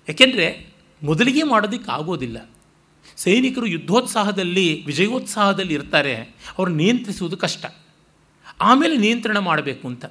ಯಾಕೆಂದರೆ 0.10 0.74
ಮೊದಲಿಗೆ 1.04 1.44
ಮಾಡೋದಕ್ಕೆ 1.44 1.92
ಆಗೋದಿಲ್ಲ. 1.92 2.50
ಸೈನಿಕರು 3.18 3.66
ಯುದ್ಧೋತ್ಸಾಹದಲ್ಲಿ, 3.66 4.86
ವಿಜಯೋತ್ಸಾಹದಲ್ಲಿ 4.86 5.74
ಇರ್ತಾರೆ. 5.74 6.16
ಅವ್ರು 6.58 6.74
ನಿಯಂತ್ರಿಸುವುದು 6.74 7.38
ಕಷ್ಟ. 7.38 7.66
ಆಮೇಲೆ 8.62 8.98
ನಿಯಂತ್ರಣ 8.98 9.38
ಮಾಡಬೇಕು 9.38 9.88
ಅಂತ. 9.88 10.06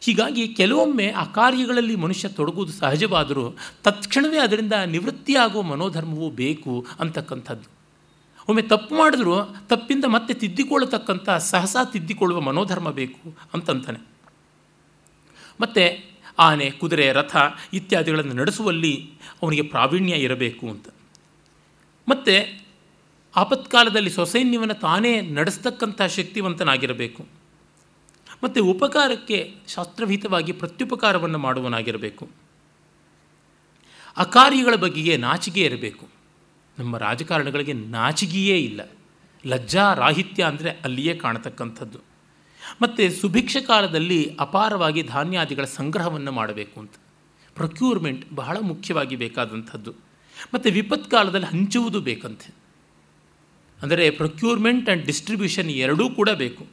ಹೀಗಾಗಿ 0.00 0.48
ಕೆಲವೊಮ್ಮೆ 0.48 1.10
ಆ 1.10 1.24
ಕಾರ್ಯಗಳಲ್ಲಿ 1.24 1.96
ಮನುಷ್ಯ 1.96 2.28
ತೊಡಗುವುದು 2.28 2.72
ಸಹಜವಾದರೂ 2.72 3.56
ತತ್ಕ್ಷಣವೇ 3.82 4.38
ಅದರಿಂದ 4.38 4.72
ನಿವೃತ್ತಿಯಾಗುವ 4.86 5.62
ಮನೋಧರ್ಮವೂ 5.62 6.30
ಬೇಕು 6.30 6.86
ಅಂತಕ್ಕಂಥದ್ದು. 7.00 7.79
ಒಮ್ಮೆ 8.50 8.62
ತಪ್ಪು 8.62 8.94
ಮಾಡಿದ್ರು 8.94 9.32
ತಪ್ಪಿಂದ 9.68 10.04
ಮತ್ತೆ 10.04 10.34
ತಿದ್ದಿಕೊಳ್ಳತಕ್ಕಂಥ 10.34 11.30
ಸಹಸಾ 11.30 11.84
ತಿದ್ದಿಕೊಳ್ಳುವ 11.84 12.40
ಮನೋಧರ್ಮ 12.40 12.90
ಬೇಕು 12.90 13.38
ಅಂತಂತಾನೆ. 13.54 13.98
ಮತ್ತು 15.60 16.10
ಆನೆ, 16.38 16.70
ಕುದುರೆ, 16.70 17.12
ರಥ 17.12 17.36
ಇತ್ಯಾದಿಗಳನ್ನು 17.72 18.32
ನಡೆಸುವಲ್ಲಿ 18.32 19.10
ಅವನಿಗೆ 19.42 19.62
ಪ್ರಾವೀಣ್ಯ 19.62 20.14
ಇರಬೇಕು 20.14 20.68
ಅಂತ. 20.68 20.88
ಮತ್ತು 22.08 22.64
ಆಪತ್ಕಾಲದಲ್ಲಿ 23.36 24.10
ಸೊಸೈನ್ಯವನ್ನು 24.10 24.74
ತಾನೇ 24.74 25.20
ನಡೆಸ್ತಕ್ಕಂಥ 25.20 26.02
ಶಕ್ತಿವಂತನಾಗಿರಬೇಕು. 26.02 27.26
ಮತ್ತು 28.44 28.64
ಉಪಕಾರಕ್ಕೆ 28.64 29.54
ಶಾಸ್ತ್ರವಿಹಿತವಾಗಿ 29.68 30.52
ಪ್ರತ್ಯುಪಕಾರವನ್ನು 30.52 31.38
ಮಾಡುವನಾಗಿರಬೇಕು. 31.38 32.30
ಅಕಾರ್ಯಗಳ 34.16 34.74
ಬಗೆಗೆ 34.74 35.16
ನಾಚಿಕೆ 35.16 35.62
ಇರಬೇಕು. 35.62 36.19
ನಮ್ಮ 36.80 36.98
ರಾಜಕಾರಣಗಳಿಗೆ 36.98 37.72
ನಾಚಿಗೆಯೇ 37.72 38.58
ಇಲ್ಲ. 38.58 38.80
ಲಜ್ಜಾ 39.46 39.94
ರಾಹಿತ್ಯ 39.94 40.44
ಅಂದರೆ 40.44 40.70
ಅಲ್ಲಿಯೇ 40.70 41.14
ಕಾಣತಕ್ಕಂಥದ್ದು. 41.14 41.98
ಮತ್ತು 42.82 43.20
ಸುಭಿಕ್ಷ 43.20 43.56
ಕಾಲದಲ್ಲಿ 43.66 44.36
ಅಪಾರವಾಗಿ 44.40 45.02
ಧಾನ್ಯಾದಿಗಳ 45.02 45.64
ಸಂಗ್ರಹವನ್ನು 45.64 46.32
ಮಾಡಬೇಕು 46.32 46.80
ಅಂತ. 46.80 46.92
ಪ್ರೊಕ್ಯೂರ್ಮೆಂಟ್ 47.54 48.32
ಬಹಳ 48.34 48.56
ಮುಖ್ಯವಾಗಿ 48.60 49.16
ಬೇಕಾದಂಥದ್ದು. 49.16 49.94
ಮತ್ತು 50.54 50.70
ವಿಪತ್ಕಾಲದಲ್ಲಿ 50.70 51.46
ಹಂಚುವುದು 51.46 52.00
ಬೇಕಂತೆ. 52.00 52.54
ಅಂದರೆ 53.82 54.10
ಪ್ರೊಕ್ಯೂರ್ಮೆಂಟ್ 54.10 54.88
ಆ್ಯಂಡ್ 54.88 55.06
ಡಿಸ್ಟ್ರಿಬ್ಯೂಷನ್ 55.06 55.70
ಎರಡೂ 55.70 56.10
ಕೂಡ 56.10 56.30
ಬೇಕು. 56.30 56.66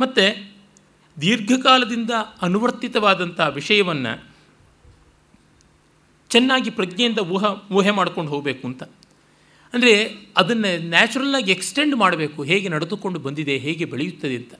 ಮತ್ತು 0.00 0.54
ದೀರ್ಘಕಾಲದಿಂದ 1.20 2.10
ಅನುವರ್ತಿತವಾದಂಥ 2.42 3.40
ವಿಷಯವನ್ನು 3.40 4.33
ಚೆನ್ನಾಗಿ 6.30 6.70
ಪ್ರಜ್ಞೆಯಿಂದ 6.70 7.18
ಊಹ, 7.18 7.44
ಊಹೆ 7.72 7.90
ಮಾಡ್ಕೊಂಡು 7.90 8.30
ಹೋಗಬೇಕು 8.30 8.66
ಅಂತ. 8.66 8.82
ಅಂದರೆ 9.74 10.04
ಅದನ್ನು 10.36 10.88
ನ್ಯಾಚುರಲ್ಲಾಗಿ 10.88 11.52
ಎಕ್ಸ್ಟೆಂಡ್ 11.52 11.94
ಮಾಡಬೇಕು, 11.94 12.42
ಹೇಗೆ 12.42 12.68
ನಡೆದುಕೊಂಡು 12.68 13.18
ಬಂದಿದೆ, 13.18 13.56
ಹೇಗೆ 13.56 13.84
ಬೆಳೆಯುತ್ತದೆ 13.84 14.36
ಅಂತ. 14.36 14.54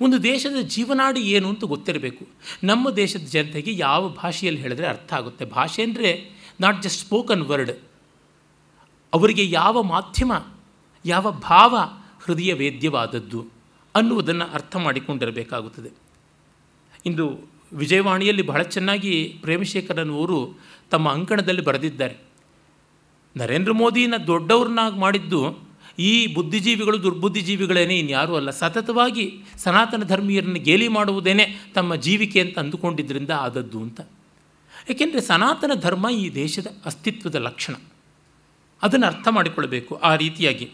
ಒಂದು 0.00 0.22
ದೇಶದ 0.22 0.60
ಜೀವನಾಡಿ 0.60 1.20
ಏನು 1.20 1.48
ಅಂತ 1.48 1.64
ಗೊತ್ತಿರಬೇಕು. 1.64 2.26
ನಮ್ಮ 2.64 2.90
ದೇಶದ 2.90 3.24
ಜನತೆಗೆ 3.26 3.72
ಯಾವ 3.76 4.08
ಭಾಷೆಯಲ್ಲಿ 4.08 4.60
ಹೇಳಿದ್ರೆ 4.60 4.86
ಅರ್ಥ 4.86 5.12
ಆಗುತ್ತೆ. 5.14 5.44
ಭಾಷೆ 5.44 5.82
ಅಂದರೆ 5.82 6.30
ನಾಟ್ 6.60 6.82
ಜಸ್ಟ್ 6.82 7.06
ಸ್ಪೋಕನ್ 7.06 7.42
ವರ್ಡ್ 7.42 7.70
ಅವರಿಗೆ 9.14 9.50
ಯಾವ 9.50 9.82
ಮಾಧ್ಯಮ, 9.82 10.32
ಯಾವ 11.04 11.30
ಭಾವ 11.30 11.76
ಹೃದಯ 12.24 12.52
ವೇದ್ಯವಾದದ್ದು 12.52 13.40
ಅನ್ನುವುದನ್ನು 13.94 14.44
ಅರ್ಥ 14.44 14.76
ಮಾಡಿಕೊಂಡಿರಬೇಕಾಗುತ್ತದೆ. 14.76 15.90
ಇಂದು 17.06 17.54
ವಿಜಯವಾಣಿಯಲ್ಲಿ 17.72 18.42
ಬಹಳ 18.42 18.62
ಚೆನ್ನಾಗಿ 18.62 19.38
ಪ್ರೇಮಶೇಖರನವರು 19.40 20.58
ತಮ್ಮ 20.90 21.12
ಅಂಕಣದಲ್ಲಿ 21.12 21.62
ಬರೆದಿದ್ದಾರೆ. 21.62 22.16
ನರೇಂದ್ರ 23.36 23.72
ಮೋದಿನ 23.72 24.14
ದೊಡ್ಡವ್ರನ್ನಾಗಿ 24.26 24.98
ಮಾಡಿದ್ದು 24.98 25.68
ಈ 25.98 26.26
ಬುದ್ಧಿಜೀವಿಗಳು 26.26 27.02
ದುರ್ಬುದ್ಧಿಜೀವಿಗಳೇನೇ, 27.02 27.98
ಇನ್ಯಾರೂ 27.98 28.36
ಅಲ್ಲ. 28.36 28.50
ಸತತವಾಗಿ 28.50 29.42
ಸನಾತನ 29.56 30.02
ಧರ್ಮೀಯರನ್ನು 30.02 30.54
ಗೇಲಿ 30.54 30.88
ಮಾಡುವುದೇನೆ 30.88 31.46
ತಮ್ಮ 31.74 31.94
ಜೀವಿಕೆ 31.94 32.40
ಅಂತ 32.40 32.58
ಅಂದುಕೊಂಡಿದ್ದರಿಂದ 32.58 33.30
ಆದದ್ದು 33.30 33.80
ಅಂತ. 33.80 34.00
ಏಕೆಂದರೆ 34.90 35.20
ಸನಾತನ 35.20 35.70
ಧರ್ಮ 35.80 36.08
ಈ 36.08 36.34
ದೇಶದ 36.34 36.66
ಅಸ್ತಿತ್ವದ 36.84 37.34
ಲಕ್ಷಣ. 37.34 37.74
ಅದನ್ನು 38.82 39.06
ಅರ್ಥ 39.06 39.28
ಮಾಡಿಕೊಳ್ಬೇಕು 39.30 39.94
ಆ 39.94 40.16
ರೀತಿಯಾಗಿ. 40.16 40.70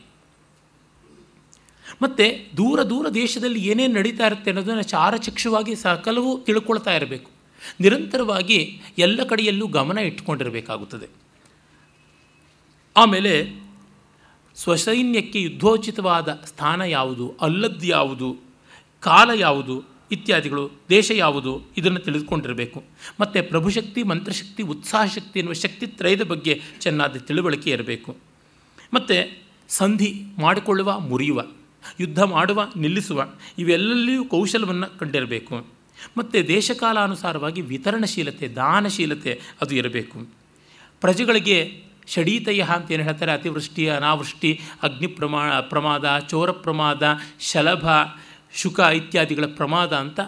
ಮತ್ತು 2.03 2.57
ದೂರ 2.57 2.83
ದೂರ 2.83 3.09
ದೇಶದಲ್ಲಿ 3.09 3.61
ಏನೇನು 3.61 3.95
ನಡೀತಾ 3.95 4.27
ಇರುತ್ತೆ 4.27 4.51
ಅನ್ನೋದನ್ನು 4.51 4.83
ಚಾರಚಕ್ಷವಾಗಿ 4.83 5.77
ಸಕಲವೂ 5.77 6.39
ತಿಳ್ಕೊಳ್ತಾ 6.39 6.93
ಇರಬೇಕು. 6.95 7.40
ನಿರಂತರವಾಗಿ 7.81 8.81
ಎಲ್ಲ 8.99 9.25
ಕಡೆಯಲ್ಲೂ 9.25 9.67
ಗಮನ 9.67 9.99
ಇಟ್ಟುಕೊಂಡಿರಬೇಕಾಗುತ್ತದೆ. 9.99 11.07
ಆಮೇಲೆ 12.97 13.63
ಸ್ವಸೈನ್ಯಕ್ಕೆ 14.57 15.41
ಯುದ್ಧೋಚಿತವಾದ 15.43 16.41
ಸ್ಥಾನ 16.45 16.81
ಯಾವುದು, 16.81 17.35
ಅಲ್ಲದ್ದು 17.41 17.87
ಯಾವುದು, 17.87 18.37
ಕಾಲ 19.01 19.31
ಯಾವುದು 19.35 19.85
ಇತ್ಯಾದಿಗಳು, 20.13 20.71
ದೇಶ 20.89 21.11
ಯಾವುದು 21.15 21.63
ಇದನ್ನು 21.77 21.99
ತಿಳಿದುಕೊಂಡಿರಬೇಕು. 21.99 22.85
ಮತ್ತು 23.21 23.49
ಪ್ರಭುಶಕ್ತಿ, 23.49 24.03
ಮಂತ್ರಶಕ್ತಿ 24.03 24.63
ಉತ್ಸಾಹ 24.63 25.05
ಶಕ್ತಿ 25.05 25.39
ಎನ್ನುವ 25.39 25.55
ಶಕ್ತಿ 25.55 25.87
ತ್ರಯದ 25.87 26.23
ಬಗ್ಗೆ 26.23 26.61
ಚೆನ್ನಾದ 26.81 27.17
ತಿಳುವಳಿಕೆ 27.17 27.71
ಇರಬೇಕು. 27.71 28.17
ಮತ್ತು 28.95 29.39
ಸಂಧಿ 29.69 30.23
ಮಾಡಿಕೊಳ್ಳುವ, 30.39 31.01
ಮುರಿಯುವ, 31.01 31.43
ಯುದ್ಧ 32.01 32.23
ಮಾಡುವ, 32.23 32.69
ನಿಲ್ಲಿಸುವ 32.77 33.29
ಇವೆಲ್ಲಲ್ಲಿಯೂ 33.59 34.25
ಕೌಶಲವನ್ನು 34.25 34.99
ಕಂಡಿರಬೇಕು. 34.99 35.80
ಮತ್ತು 36.17 36.49
ದೇಶಕಾಲಾನುಸಾರವಾಗಿ 36.49 37.61
ವಿತರಣಶೀಲತೆ, 37.61 38.49
ದಾನಶೀಲತೆ 38.49 39.41
ಅದು 39.61 39.75
ಇರಬೇಕು. 39.75 40.29
ಪ್ರಜೆಗಳಿಗೆ 41.01 41.85
ಷಡೀತಯ 42.07 42.61
ಅಂತ 42.61 42.91
ಏನು 42.91 43.03
ಹೇಳ್ತಾರೆ? 43.03 43.33
ಅತಿವೃಷ್ಟಿ 43.33 43.89
ಅನಾವೃಷ್ಟಿ, 43.89 44.61
ಅಗ್ನಿ 44.83 45.07
ಪ್ರಮಾ, 45.07 45.61
ಪ್ರಮಾದ, 45.61 46.19
ಚೋರ 46.19 46.51
ಪ್ರಮಾದ, 46.51 47.03
ಶಲಭ, 47.41 47.85
ಶುಕ 48.55 48.81
ಇತ್ಯಾದಿಗಳ 48.81 49.45
ಪ್ರಮಾದ 49.47 49.93
ಅಂತ 49.93 50.21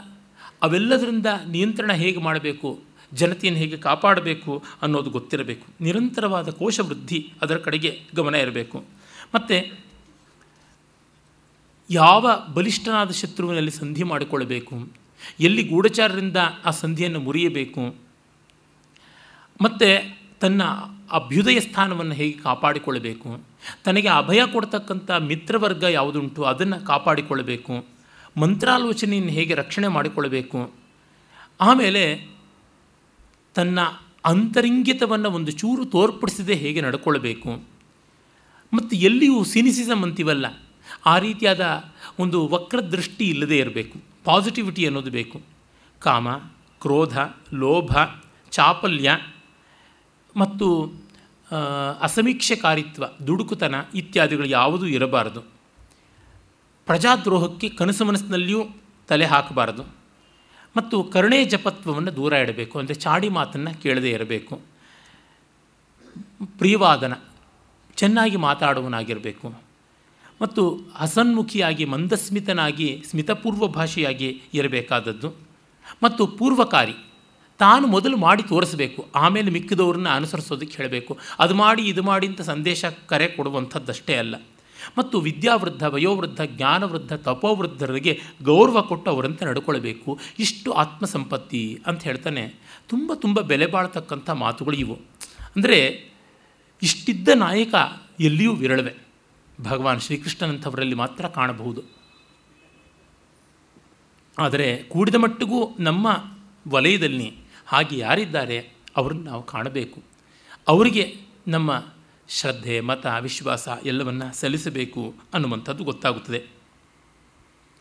ಅವೆಲ್ಲದರಿಂದ 0.62 1.26
ನಿಯಂತ್ರಣ 1.48 1.92
ಹೇಗೆ 1.92 2.20
ಮಾಡಬೇಕು? 2.20 2.80
ಜನತೆಯನ್ನು 3.12 3.60
ಹೇಗೆ 3.60 3.76
ಕಾಪಾಡಬೇಕು 3.76 4.64
ಅನ್ನೋದು 4.82 5.10
ಗೊತ್ತಿರಬೇಕು. 5.10 5.66
ನಿರಂತರವಾದ 5.80 6.48
ಕೋಶ 6.48 6.80
ವೃದ್ಧಿ 6.80 7.32
ಅದರ 7.42 7.56
ಕಡೆಗೆ 7.56 8.00
ಗಮನ 8.14 8.34
ಇರಬೇಕು. 8.34 8.84
ಮತ್ತು 9.34 9.78
ಯಾವ 11.90 12.30
ಬಲಿಷ್ಠನಾದ 12.54 13.10
ಶತ್ರುವಿನಲ್ಲಿ 13.10 13.70
ಸಂಧಿ 13.70 14.02
ಮಾಡಿಕೊಳ್ಳಬೇಕು? 14.02 15.01
ಎಲ್ಲಿ 15.40 15.62
ಗೂಢಚಾರರಿಂದ 15.62 16.36
ಆ 16.64 16.70
ಸಂಧಿಯನ್ನು 16.70 17.20
ಮುರಿಯಬೇಕು? 17.20 17.94
ಮತ್ತು 19.62 20.16
ತನ್ನ 20.40 20.62
ಅಭ್ಯುದಯ 21.12 21.60
ಸ್ಥಾನವನ್ನು 21.60 22.12
ಹೇಗೆ 22.12 22.38
ಕಾಪಾಡಿಕೊಳ್ಳಬೇಕು? 22.38 23.40
ತನಗೆ 23.84 24.08
ಅಭಯ 24.08 24.40
ಕೊಡ್ತಕ್ಕಂಥ 24.52 25.10
ಮಿತ್ರವರ್ಗ 25.10 25.82
ಯಾವುದುಂಟು, 25.82 26.42
ಅದನ್ನು 26.42 26.86
ಕಾಪಾಡಿಕೊಳ್ಳಬೇಕು. 26.86 27.84
ಮಂತ್ರಾಲೋಚನೆಯನ್ನು 28.36 29.32
ಹೇಗೆ 29.32 29.54
ರಕ್ಷಣೆ 29.54 29.88
ಮಾಡಿಕೊಳ್ಳಬೇಕು? 29.88 30.72
ಆಮೇಲೆ 31.60 32.28
ತನ್ನ 33.54 33.78
ಅಂತರಿಂಗಿತವನ್ನು 34.24 35.30
ಒಂದು 35.30 35.52
ಚೂರು 35.52 35.84
ತೋರ್ಪಡಿಸದೆ 35.84 36.54
ಹೇಗೆ 36.54 36.80
ನಡ್ಕೊಳ್ಬೇಕು? 36.80 37.64
ಮತ್ತು 38.72 38.96
ಎಲ್ಲಿಯೂ 38.96 39.44
ಸಿನಿಸಿಸಮ್ 39.44 40.02
ಅಂತೀವಲ್ಲ, 40.02 40.60
ಆ 41.06 41.18
ರೀತಿಯಾದ 41.18 41.84
ಒಂದು 42.18 42.48
ವಕ್ರದೃಷ್ಟಿ 42.48 43.28
ಇಲ್ಲದೇ 43.28 43.58
ಇರಬೇಕು. 43.58 44.11
ಪಾಸಿಟಿವಿಟಿ 44.24 44.86
ಅನ್ನೋದು 44.86 45.10
ಬೇಕು. 45.10 45.40
ಕಾಮ, 46.02 46.28
ಕ್ರೋಧ, 46.80 47.18
ಲೋಭ, 47.52 47.92
ಚಾಪಲ್ಯ 48.50 49.10
ಮತ್ತು 50.36 50.66
ಅಸಮೀಕ್ಷಕಾರಿತ್ವ, 52.00 53.04
ದುಡುಕುತನ 53.26 53.74
ಇತ್ಯಾದಿಗಳು 53.94 54.46
ಯಾವುದೂ 54.48 54.86
ಇರಬಾರದು. 54.86 55.40
ಪ್ರಜಾದ್ರೋಹಕ್ಕೆ 56.86 57.68
ಕನಸು 57.68 58.04
ಮನಸ್ಸಿನಲ್ಲಿಯೂ 58.04 58.62
ತಲೆ 59.08 59.24
ಹಾಕಬಾರದು. 59.24 59.84
ಮತ್ತು 60.76 61.04
ಕರುಣೆ 61.04 61.44
ಜಪತ್ವವನ್ನು 61.44 62.16
ದೂರ 62.16 62.32
ಇಡಬೇಕು, 62.32 62.78
ಅಂದರೆ 62.78 62.94
ಚಾಡಿ 62.94 63.28
ಮಾತನ್ನು 63.28 63.82
ಕೇಳದೇ 63.82 64.10
ಇರಬೇಕು. 64.10 64.54
ಪ್ರಿಯವಾದನ, 66.58 67.14
ಚೆನ್ನಾಗಿ 67.96 68.36
ಮಾತಾಡುವನಾಗಿರಬೇಕು 68.36 69.61
ಮತ್ತು 70.42 70.80
ಹಸನ್ಮುಖಿಯಾಗಿ, 70.94 71.84
ಮಂದಸ್ಮಿತನಾಗಿ, 71.84 73.02
ಸ್ಮಿತಪೂರ್ವ 73.10 73.66
ಭಾಷೆಯಾಗಿ 73.66 74.42
ಇರಬೇಕಾದದ್ದು. 74.54 75.34
ಮತ್ತು 76.02 76.26
ಪೂರ್ವಕಾರಿ, 76.26 76.92
ತಾನು 77.58 77.86
ಮೊದಲು 77.86 78.16
ಮಾಡಿ 78.16 78.42
ತೋರಿಸಬೇಕು, 78.42 79.08
ಆಮೇಲೆ 79.14 79.50
ಮಿಕ್ಕಿದವ್ರನ್ನ 79.50 80.08
ಅನುಸರಿಸೋದಕ್ಕೆ 80.08 80.76
ಹೇಳಬೇಕು. 80.76 81.18
ಅದು 81.38 81.54
ಮಾಡಿ, 81.54 81.82
ಇದು 81.82 82.02
ಮಾಡಿ 82.02 82.26
ಅಂತ 82.26 82.40
ಸಂದೇಶ 82.40 82.84
ಕರೆ 83.08 83.28
ಕೊಡುವಂಥದ್ದಷ್ಟೇ 83.28 84.14
ಅಲ್ಲ. 84.14 84.36
ಮತ್ತು 84.98 85.20
ವಿದ್ಯಾವೃದ್ಧ, 85.20 85.82
ವಯೋವೃದ್ಧ, 85.82 86.40
ಜ್ಞಾನವೃದ್ಧ, 86.42 87.12
ತಪೋವೃದ್ಧರಿಗೆ 87.12 88.20
ಗೌರವ 88.42 88.80
ಕೊಟ್ಟು 88.80 89.10
ಅವರಂತೆ 89.10 89.44
ನಡ್ಕೊಳ್ಬೇಕು. 89.44 90.18
ಇಷ್ಟು 90.38 90.72
ಆತ್ಮಸಂಪತ್ತಿ 90.72 91.82
ಅಂತ 91.86 92.02
ಹೇಳ್ತಾನೆ. 92.02 92.54
ತುಂಬ 92.88 93.14
ತುಂಬ 93.14 93.40
ಬೆಲೆ 93.40 93.66
ಬಾಳ್ತಕ್ಕಂಥ 93.66 94.30
ಮಾತುಗಳು 94.30 94.76
ಇವು. 94.76 94.94
ಅಂದರೆ 95.56 96.10
ಇಷ್ಟಿದ್ದ 96.82 97.28
ನಾಯಕ 97.28 97.74
ಎಲ್ಲಿಯೂ 98.20 98.52
ವಿರಳವೆ. 98.52 99.11
ಭಗವಾನ್ 99.60 100.00
ಶ್ರೀಕೃಷ್ಣನಂಥವರಲ್ಲಿ 100.00 100.94
ಮಾತ್ರ 100.94 101.28
ಕಾಣಬಹುದು. 101.28 101.82
ಆದರೆ 104.38 104.76
ಕೂಡಿದ 104.76 105.14
ಮಟ್ಟಿಗೂ 105.14 105.76
ನಮ್ಮ 105.80 106.24
ವಲಯದಲ್ಲಿ 106.68 107.34
ಹಾಗೆ 107.66 107.98
ಯಾರಿದ್ದಾರೆ 107.98 108.72
ಅವರನ್ನು 108.96 109.22
ನಾವು 109.22 109.42
ಕಾಣಬೇಕು. 109.42 110.02
ಅವರಿಗೆ 110.68 111.16
ನಮ್ಮ 111.48 111.84
ಶ್ರದ್ಧೆ, 112.28 112.80
ಮತ, 112.80 113.06
ವಿಶ್ವಾಸ 113.20 113.68
ಎಲ್ಲವನ್ನು 113.84 114.34
ಸಲ್ಲಿಸಬೇಕು 114.34 115.14
ಅನ್ನುವಂಥದ್ದು 115.34 115.84
ಗೊತ್ತಾಗುತ್ತದೆ. 115.84 116.46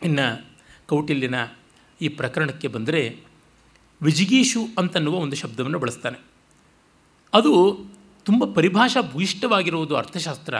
ಇನ್ನು 0.02 0.46
ಕೌಟಿಲ್ಯನ 0.86 1.34
ಈ 2.00 2.08
ಪ್ರಕರಣಕ್ಕೆ 2.08 2.68
ಬಂದರೆ 2.68 3.20
ವಿಜಿಗೀಷು 4.02 4.60
ಅಂತನ್ನುವ 4.78 5.14
ಒಂದು 5.14 5.36
ಶಬ್ದವನ್ನು 5.36 5.78
ಬಳಸ್ತಾನೆ. 5.78 6.18
ಅದು 7.34 7.78
ತುಂಬ 8.24 8.44
ಪರಿಭಾಷಾ 8.44 9.00
ಭೂಯಿಷ್ಠವಾಗಿರುವುದು 9.00 9.96
ಅರ್ಥಶಾಸ್ತ್ರ. 9.96 10.54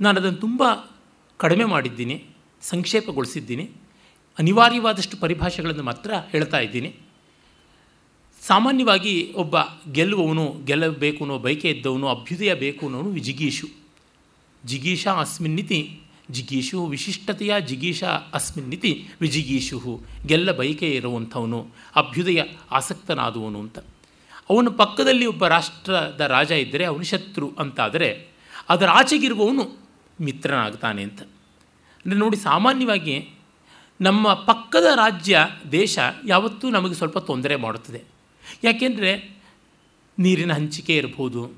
ನಾನು 0.00 0.20
ಅದನ್ನು 0.20 0.38
ತುಂಬ 0.38 0.62
ಕಡಿಮೆ 1.36 1.64
ಮಾಡಿದ್ದೀನಿ, 1.64 2.24
ಸಂಕ್ಷೇಪಗೊಳಿಸಿದ್ದೀನಿ, 2.62 3.70
ಅನಿವಾರ್ಯವಾದಷ್ಟು 4.38 5.16
ಪರಿಭಾಷೆಗಳನ್ನು 5.16 5.82
ಮಾತ್ರ 5.82 6.14
ಹೇಳ್ತಾ 6.30 6.58
ಇದ್ದೀನಿ. 6.58 6.94
ಸಾಮಾನ್ಯವಾಗಿ 8.46 9.32
ಒಬ್ಬ 9.36 9.56
ಗೆಲ್ಲುವವನು, 9.92 10.60
ಗೆಲ್ಲಬೇಕು 10.64 11.24
ಅನ್ನೋ 11.24 11.38
ಬಯಕೆ 11.38 11.70
ಇದ್ದವನು, 11.70 12.08
ಅಭ್ಯುದಯ 12.08 12.54
ಬೇಕು 12.54 12.86
ಅನ್ನೋನು 12.86 13.10
ವಿಜಿಗೀಷು 13.10 13.68
ಜಿಗೀಷ 14.66 15.08
ಅಸ್ಮಿನ್ನಿತಿ 15.08 16.00
ಜಿಗೀಶು 16.30 16.86
ವಿಶಿಷ್ಟತೆಯ 16.86 17.54
ಜಿಗೀಷ 17.60 18.04
ಅಸ್ಮಿನ್ನಿತಿ 18.04 19.08
ವಿಜಿಗೀಶು. 19.20 20.02
ಗೆಲ್ಲ 20.26 20.52
ಬಯಕೆ 20.52 20.90
ಇರುವಂಥವನು, 20.90 21.68
ಅಭ್ಯುದಯ 21.96 22.42
ಆಸಕ್ತನಾದವನು 22.70 23.60
ಅಂತ. 23.60 23.78
ಅವನ 24.50 24.68
ಪಕ್ಕದಲ್ಲಿ 24.68 25.26
ಒಬ್ಬ 25.26 25.46
ರಾಷ್ಟ್ರದ 25.46 26.20
ರಾಜ 26.20 26.50
ಇದ್ದರೆ, 26.50 26.84
ಅವನು 26.84 27.04
ಶತ್ರು 27.04 27.52
ಅಂತಾದರೆ, 27.58 28.28
ಅದರ 28.68 28.88
ಆಚೆಗಿರುವವನು 28.88 29.81
ಮಿತ್ರನಾಗ್ತಾನೆ 30.22 31.02
ಅಂತ. 31.02 31.22
ಅಂದರೆ 32.04 32.18
ನೋಡಿ 32.18 32.36
ಸಾಮಾನ್ಯವಾಗಿ 32.36 33.28
ನಮ್ಮ 34.00 34.34
ಪಕ್ಕದ 34.34 34.84
ರಾಜ್ಯ 34.94 35.46
ದೇಶ 35.72 35.98
ಯಾವತ್ತೂ 36.26 36.70
ನಮಗೆ 36.70 36.94
ಸ್ವಲ್ಪ 36.94 37.18
ತೊಂದರೆ 37.18 37.56
ಮಾಡುತ್ತದೆ. 37.56 38.04
ಯಾಕೆಂದರೆ 38.64 39.40
ನೀರಿನ 40.18 40.52
ಹಂಚಿಕೆ 40.52 40.96
ಇರ್ಬೋದು, 40.96 41.52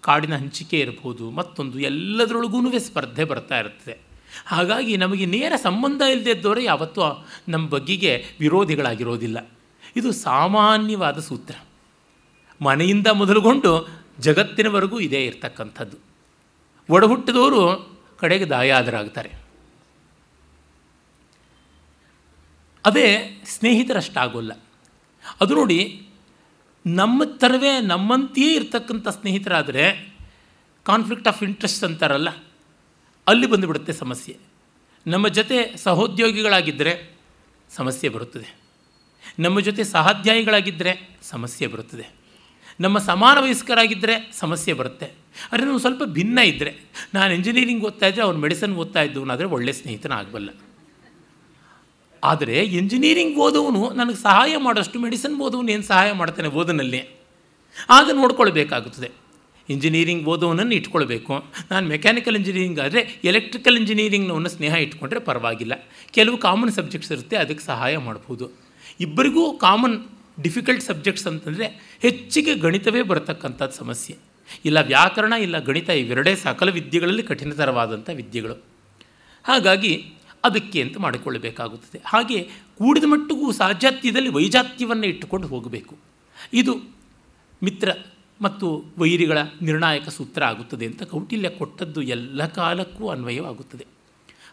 ಕಾಡಿನ 0.00 0.36
ಹಂಚಿಕೆ 0.36 0.78
ಇರ್ಬೋದು, 0.78 1.30
ಮತ್ತೊಂದು 1.30 1.78
ಎಲ್ಲದರೊಳಗೂ 1.78 2.78
ಸ್ಪರ್ಧೆ 2.78 3.24
ಬರ್ತಾ 3.24 3.58
ಇರ್ತದೆ. 3.58 3.98
ಹಾಗಾಗಿ 4.46 4.96
ನಮಗೆ 4.96 5.26
ನೇರ 5.26 5.52
ಸಂಬಂಧ 5.56 6.02
ಇಲ್ಲದೆ 6.02 6.30
ಇದ್ದವರೇ 6.30 6.64
ಯಾವತ್ತೂ 6.64 7.24
ನಮ್ಮ 7.48 7.68
ಬಗ್ಗೆಗೆ 7.68 8.24
ವಿರೋಧಿಗಳಾಗಿರೋದಿಲ್ಲ. 8.40 9.38
ಇದು 9.96 10.12
ಸಾಮಾನ್ಯವಾದ 10.12 11.18
ಸೂತ್ರ. 11.18 11.54
ಮನೆಯಿಂದ 12.62 13.06
ಮೊದಲುಗೊಂಡು 13.06 13.88
ಜಗತ್ತಿನವರೆಗೂ 14.20 15.00
ಇದೇ 15.00 15.24
ಇರ್ತಕ್ಕಂಥದ್ದು. 15.24 15.96
ಒಡಹುಟ್ಟಿದವರು 16.90 17.95
ಕಡೆಗೆ 18.18 18.44
ದಾಯಾದರಾಗ್ತಾರೆ. 18.44 19.30
ಅದೇ 22.86 23.06
ಸ್ನೇಹಿತರಷ್ಟಾಗೋಲ್ಲ. 23.44 24.52
ಅದು 25.40 25.54
ನೋಡಿ, 25.54 26.08
ನಮ್ಮ 26.86 27.24
ಥರವೇ 27.24 27.80
ನಮ್ಮಂತೆಯೇ 27.80 28.52
ಇರ್ತಕ್ಕಂಥ 28.54 29.08
ಸ್ನೇಹಿತರಾದರೆ 29.08 30.14
ಕಾನ್ಫ್ಲಿಕ್ಟ್ 30.84 31.28
ಆಫ್ 31.28 31.42
ಇಂಟ್ರೆಸ್ಟ್ 31.42 31.84
ಅಂತಾರಲ್ಲ, 31.84 32.30
ಅಲ್ಲಿ 33.26 33.46
ಬಂದುಬಿಡುತ್ತೆ 33.46 33.92
ಸಮಸ್ಯೆ. 33.92 34.36
ನಮ್ಮ 35.06 35.28
ಜೊತೆ 35.28 35.76
ಸಹೋದ್ಯೋಗಿಗಳಾಗಿದ್ದರೆ 35.76 37.16
ಸಮಸ್ಯೆ 37.70 38.08
ಬರುತ್ತದೆ. 38.08 38.54
ನಮ್ಮ 39.38 39.60
ಜೊತೆ 39.60 39.84
ಸಹಾಧ್ಯಾಯಿಗಳಾಗಿದ್ದರೆ 39.84 41.16
ಸಮಸ್ಯೆ 41.22 41.68
ಬರುತ್ತದೆ. 41.68 42.06
ನಮ್ಮ 42.80 42.98
ಸಮಾನ 42.98 43.38
ವಯಸ್ಕರಾಗಿದ್ದರೆ 43.38 44.32
ಸಮಸ್ಯೆ 44.32 44.74
ಬರುತ್ತೆ. 44.74 45.25
ಆದರೆ 45.52 45.66
ನಾವು 45.66 45.78
ಸ್ವಲ್ಪ 45.78 46.02
ಭಿನ್ನ 46.04 46.38
ಇದ್ದರೆ 46.38 46.76
ನಾನು 47.14 47.34
ಇಂಜಿನಿಯರಿಂಗ್ 47.34 47.84
ಓದ್ತಾ 47.84 48.06
ಇದ್ದರೆ 48.06 48.22
ಅವ್ನು 48.22 48.40
ಮೆಡಿಸನ್ 48.40 48.74
ಓದ್ತಾ 48.74 49.02
ಇದ್ದವನಾದರೆ 49.02 49.46
ಒಳ್ಳೆ 49.46 49.72
ಸ್ನೇಹಿತನ 49.72 50.12
ಆಗಬಲ್ಲ 50.12 50.50
ಆದರೆ 52.24 52.62
ಇಂಜಿನಿಯರಿಂಗ್ 52.62 53.38
ಓದೋನು 53.38 53.90
ನನಗೆ 53.90 54.22
ಸಹಾಯ 54.22 54.56
ಮಾಡೋಷ್ಟು 54.56 55.00
ಮೆಡಿಸಿನ್ 55.00 55.40
ಓದೋನು 55.40 55.70
ಏನು 55.70 55.82
ಸಹಾಯ 55.82 56.12
ಮಾಡ್ತಾನೆ 56.12 56.48
ಓದನಲ್ಲಿ? 56.48 57.08
ಆಗ 57.90 58.10
ನೋಡ್ಕೊಳ್ಬೇಕಾಗುತ್ತದೆ. 58.12 59.10
ಇಂಜಿನಿಯರಿಂಗ್ 59.68 60.28
ಓದೋನನ್ನು 60.28 60.74
ಇಟ್ಕೊಳ್ಬೇಕು. 60.74 61.44
ನಾನು 61.70 61.88
ಮೆಕ್ಯಾನಿಕಲ್ 61.88 62.36
ಇಂಜಿನಿಯರಿಂಗ್ 62.36 62.80
ಆದರೆ 62.80 63.20
ಎಲೆಕ್ಟ್ರಿಕಲ್ 63.24 63.76
ಇಂಜಿನಿಯರಿಂಗ್ನವನ್ನ 63.76 64.46
ಸ್ನೇಹ 64.46 64.74
ಇಟ್ಕೊಂಡ್ರೆ 64.74 65.20
ಪರವಾಗಿಲ್ಲ. 65.20 65.72
ಕೆಲವು 66.10 66.38
ಕಾಮನ್ 66.38 66.70
ಸಬ್ಜೆಕ್ಟ್ಸ್ 66.70 67.12
ಇರುತ್ತೆ, 67.12 67.36
ಅದಕ್ಕೆ 67.36 67.64
ಸಹಾಯ 67.64 67.96
ಮಾಡ್ಬೋದು. 67.96 68.50
ಇಬ್ಬರಿಗೂ 69.00 69.52
ಕಾಮನ್ 69.58 70.04
ಡಿಫಿಕಲ್ಟ್ 70.42 70.82
ಸಬ್ಜೆಕ್ಟ್ಸ್ 70.82 71.26
ಅಂತಂದರೆ 71.26 71.98
ಹೆಚ್ಚಿಗೆ 72.02 72.54
ಗಣಿತವೇ 72.54 73.02
ಬರತಕ್ಕಂಥದ್ದು 73.02 73.74
ಸಮಸ್ಯೆ. 73.74 74.16
ಇಲ್ಲ 74.64 74.78
ವ್ಯಾಕರಣ, 74.80 75.32
ಇಲ್ಲ 75.32 75.58
ಗಣಿತ 75.58 75.88
ಇವೆರಡೇ 75.88 76.36
ಸಕಲ 76.36 76.70
ವಿದ್ಯೆಗಳಲ್ಲಿ 76.70 77.22
ಕಠಿಣತರವಾದಂಥ 77.22 78.10
ವಿದ್ಯೆಗಳು. 78.14 78.54
ಹಾಗಾಗಿ 79.44 80.12
ಅದಕ್ಕೆ 80.44 80.82
ಅಂತ 80.82 80.98
ಮಾಡಿಕೊಳ್ಳಬೇಕಾಗುತ್ತದೆ. 80.98 82.00
ಹಾಗೆ 82.04 82.42
ಕೂಡಿದ 82.78 83.04
ಮಟ್ಟಿಗೂ 83.04 83.52
ಸಾಜಾತ್ಯದಲ್ಲಿ 83.52 84.28
ವೈಜಾತ್ಯವನ್ನು 84.28 85.06
ಇಟ್ಟುಕೊಂಡು 85.06 85.48
ಹೋಗಬೇಕು. 85.48 85.96
ಇದು 86.52 86.76
ಮಿತ್ರ 87.62 87.90
ಮತ್ತು 88.40 88.84
ವೈರಿಗಳ 88.98 89.38
ನಿರ್ಣಾಯಕ 89.62 90.08
ಸೂತ್ರ 90.08 90.44
ಆಗುತ್ತದೆ 90.44 90.86
ಅಂತ 90.86 91.02
ಕೌಟಿಲ್ಯ 91.02 91.48
ಕೊಟ್ಟದ್ದು 91.48 92.02
ಎಲ್ಲ 92.02 92.46
ಕಾಲಕ್ಕೂ 92.46 93.08
ಅನ್ವಯವಾಗುತ್ತದೆ. 93.08 93.86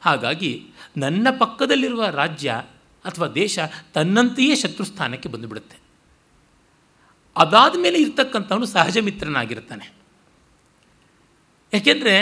ಹಾಗಾಗಿ 0.01 0.63
ನನ್ನ 0.97 1.27
ಪಕ್ಕದಲ್ಲಿರುವ 1.39 2.05
ರಾಜ್ಯ 2.05 2.63
ಅಥವಾ 3.05 3.27
ದೇಶ 3.27 3.59
ತನ್ನಂತೆಯೇ 3.93 4.55
ಶತ್ರು 4.55 4.83
ಸ್ಥಾನಕ್ಕೆ 4.83 5.29
ಬಂದುಬಿಡುತ್ತೆ. 5.29 5.82
ಅದಾದ 7.35 7.75
ಮೇಲೆ 7.83 7.97
ಇರ್ತಕ್ಕಂಥವನು 7.99 8.67
ಸಹಜ 8.75 8.97
ಮಿತ್ರನಾಗಿರ್ತಾನೆ. 9.07 9.85
ಯಾಕೆಂದರೆ 11.73 12.15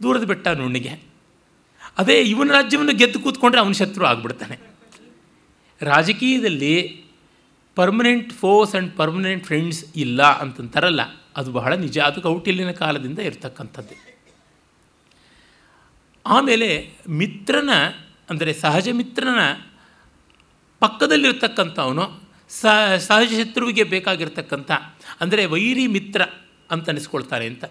ದೂರದ 0.00 0.24
ಬೆಟ್ಟ 0.24 0.46
ನುಣ್ಣಿಗೆ. 0.60 0.94
ಅದೇ 1.98 2.16
ಇವನ 2.32 2.50
ರಾಜ್ಯವನ್ನು 2.50 2.94
ಗೆದ್ದು 3.00 3.18
ಕೂತ್ಕೊಂಡ್ರೆ 3.20 3.60
ಅವನ 3.60 3.74
ಶತ್ರು 3.80 4.04
ಆಗಿಬಿಡ್ತಾನೆ. 4.04 4.56
ರಾಜಕೀಯದಲ್ಲಿ 5.80 6.74
permanent 7.76 8.32
foes 8.32 8.72
and 8.74 8.90
permanent 8.96 9.44
friends 9.46 9.80
ಇಲ್ಲ 9.96 10.22
ಅಂತಂತಾರಲ್ಲ, 10.42 11.02
ಅದು 11.36 11.48
ಬಹಳ 11.52 11.72
ನಿಜ, 11.84 11.96
ಅದು 11.98 12.18
ಕೌಟಿಲ್ಯನ 12.22 12.72
ಕಾಲದಿಂದ 12.82 13.20
ಇರತಕ್ಕಂಥದ್ದು. 13.28 13.94
ಆಮೇಲೆ 16.26 16.68
ಮಿತ್ರನ, 17.20 17.70
ಅಂದರೆ 18.30 18.52
ಸಹಜ 18.64 18.88
ಮಿತ್ರನ 18.92 19.40
ಪಕ್ಕದಲ್ಲಿರ್ತಕ್ಕಂಥವನು 20.82 22.04
ಸಹಜ 22.50 23.30
ಶತ್ರುವಿಗೆ 23.40 23.84
ಬೇಕಾಗಿರ್ತಕ್ಕಂಥ, 23.84 24.70
ಅಂದರೆ 25.20 25.46
ವೈರಿ 25.46 25.86
ಮಿತ್ರ 25.86 26.22
ಅಂತ 26.70 26.88
ಅನಿಸ್ಕೊಳ್ತಾರೆ 26.88 27.46
ಅಂತ. 27.46 27.64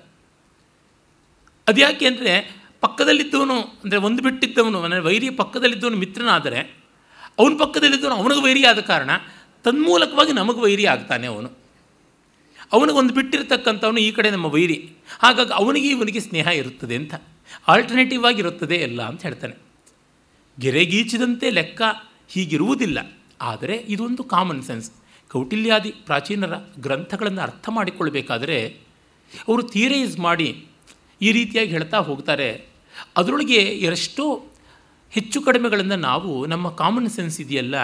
ಅದ್ಯಾಕೆ 1.67 2.05
ಅಂದರೆ 2.05 2.33
ಪಕ್ಕದಲ್ಲಿದ್ದವನು, 2.81 3.57
ಅಂದರೆ 3.83 3.99
ಒಂದು 3.99 4.21
ಬಿಟ್ಟಿದ್ದವನು, 4.23 4.81
ಅಂದರೆ 4.81 4.99
ವೈರಿ 4.99 5.29
ಪಕ್ಕದಲ್ಲಿದ್ದವನು 5.29 5.97
ಮಿತ್ರನಾದರೆ, 5.97 6.59
ಅವನ 7.39 7.53
ಪಕ್ಕದಲ್ಲಿದ್ದವನು 7.57 8.15
ಅವನಿಗೆ 8.15 8.41
ವೈರಿ 8.41 8.63
ಆದ 8.63 8.79
ಕಾರಣ 8.79 9.11
ತನ್ಮೂಲಕವಾಗಿ 9.65 10.33
ನಮಗೆ 10.33 10.59
ವೈರಿ 10.59 10.85
ಆಗ್ತಾನೆ 10.85 11.27
ಅವನು. 11.27 11.49
ಅವನಿಗೊಂದು 12.73 13.13
ಬಿಟ್ಟಿರ್ತಕ್ಕಂಥವನು 13.13 13.97
ಈ 13.97 14.11
ಕಡೆ 14.11 14.29
ನಮ್ಮ 14.31 14.45
ವೈರಿ. 14.45 14.77
ಹಾಗಾಗಿ 15.19 15.53
ಅವನಿಗೆ 15.53 15.89
ಇವನಿಗೆ 15.89 16.19
ಸ್ನೇಹ 16.19 16.47
ಇರುತ್ತದೆ 16.47 16.95
ಅಂತ. 16.95 17.13
ಆಲ್ಟರ್ನೇಟಿವ್ 17.67 18.25
ಆಗಿರುತ್ತದೆ 18.25 18.75
ಎಲ್ಲ 18.75 19.01
ಅಂತ 19.01 19.21
ಹೇಳ್ತಾನೆ. 19.23 19.55
ಗೆರೆಗೀಚಿದಂತೆ 20.59 21.49
ಲೆಕ್ಕ 21.49 21.81
ಹೀಗಿರುವುದಿಲ್ಲ. 22.29 22.99
ಆದರೆ 23.41 23.75
ಇದೊಂದು 23.87 24.23
ಕಾಮನ್ 24.23 24.63
ಸೆನ್ಸ್ 24.63 24.91
ಕೌಟಿಲ್ಯಾದಿ 25.31 25.91
ಪ್ರಾಚೀನರ 25.91 26.53
ಗ್ರಂಥಗಳನ್ನು 26.79 27.41
ಅರ್ಥ 27.41 27.69
ಮಾಡಿಕೊಳ್ಬೇಕಾದರೆ 27.69 28.77
ಅವರು 29.47 29.63
ಥಿಯರೈಸ್ 29.63 30.19
ಮಾಡಿ 30.19 30.65
ಈ 31.21 31.31
ರೀತಿಯಾಗಿ 31.31 31.69
ಹೇಳ್ತಾ 31.69 31.97
ಹೋಗ್ತಾರೆ, 31.97 32.67
ಅದರೊಳಗೆ 33.17 33.55
ಎಷ್ಟೋ 33.55 34.45
ಹೆಚ್ಚು 35.11 35.41
ಕಡಿಮೆಗಳನ್ನು 35.41 35.95
ನಾವು 35.95 36.45
ನಮ್ಮ 36.45 36.69
ಕಾಮನ್ 36.69 37.09
ಸೆನ್ಸ್ 37.09 37.41
ಇದೆಯಲ್ಲ 37.41 37.75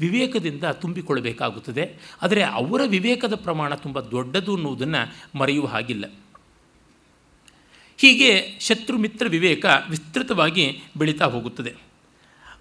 ವಿವೇಕದಿಂದ 0.00 0.64
ತುಂಬಿಕೊಳ್ಳಬೇಕಾಗುತ್ತದೆ. 0.64 1.98
ಆದರೆ 2.22 2.42
ಅವರ 2.42 2.80
ವಿವೇಕದ 2.86 3.34
ಪ್ರಮಾಣ 3.34 3.74
ತುಂಬ 3.74 4.00
ದೊಡ್ಡದು 4.00 4.54
ಅನ್ನುವುದನ್ನು 4.54 5.38
ಮರೆಯುವ 5.38 5.66
ಹಾಗಿಲ್ಲ. 5.66 6.04
ಹೀಗೆ 7.98 8.58
ಶತ್ರು 8.60 8.98
ಮಿತ್ರ 8.98 9.26
ವಿವೇಕ 9.28 9.66
ವಿಸ್ತೃತವಾಗಿ 9.90 10.82
ಬೆಳೀತಾ 10.96 11.24
ಹೋಗುತ್ತದೆ. 11.24 11.87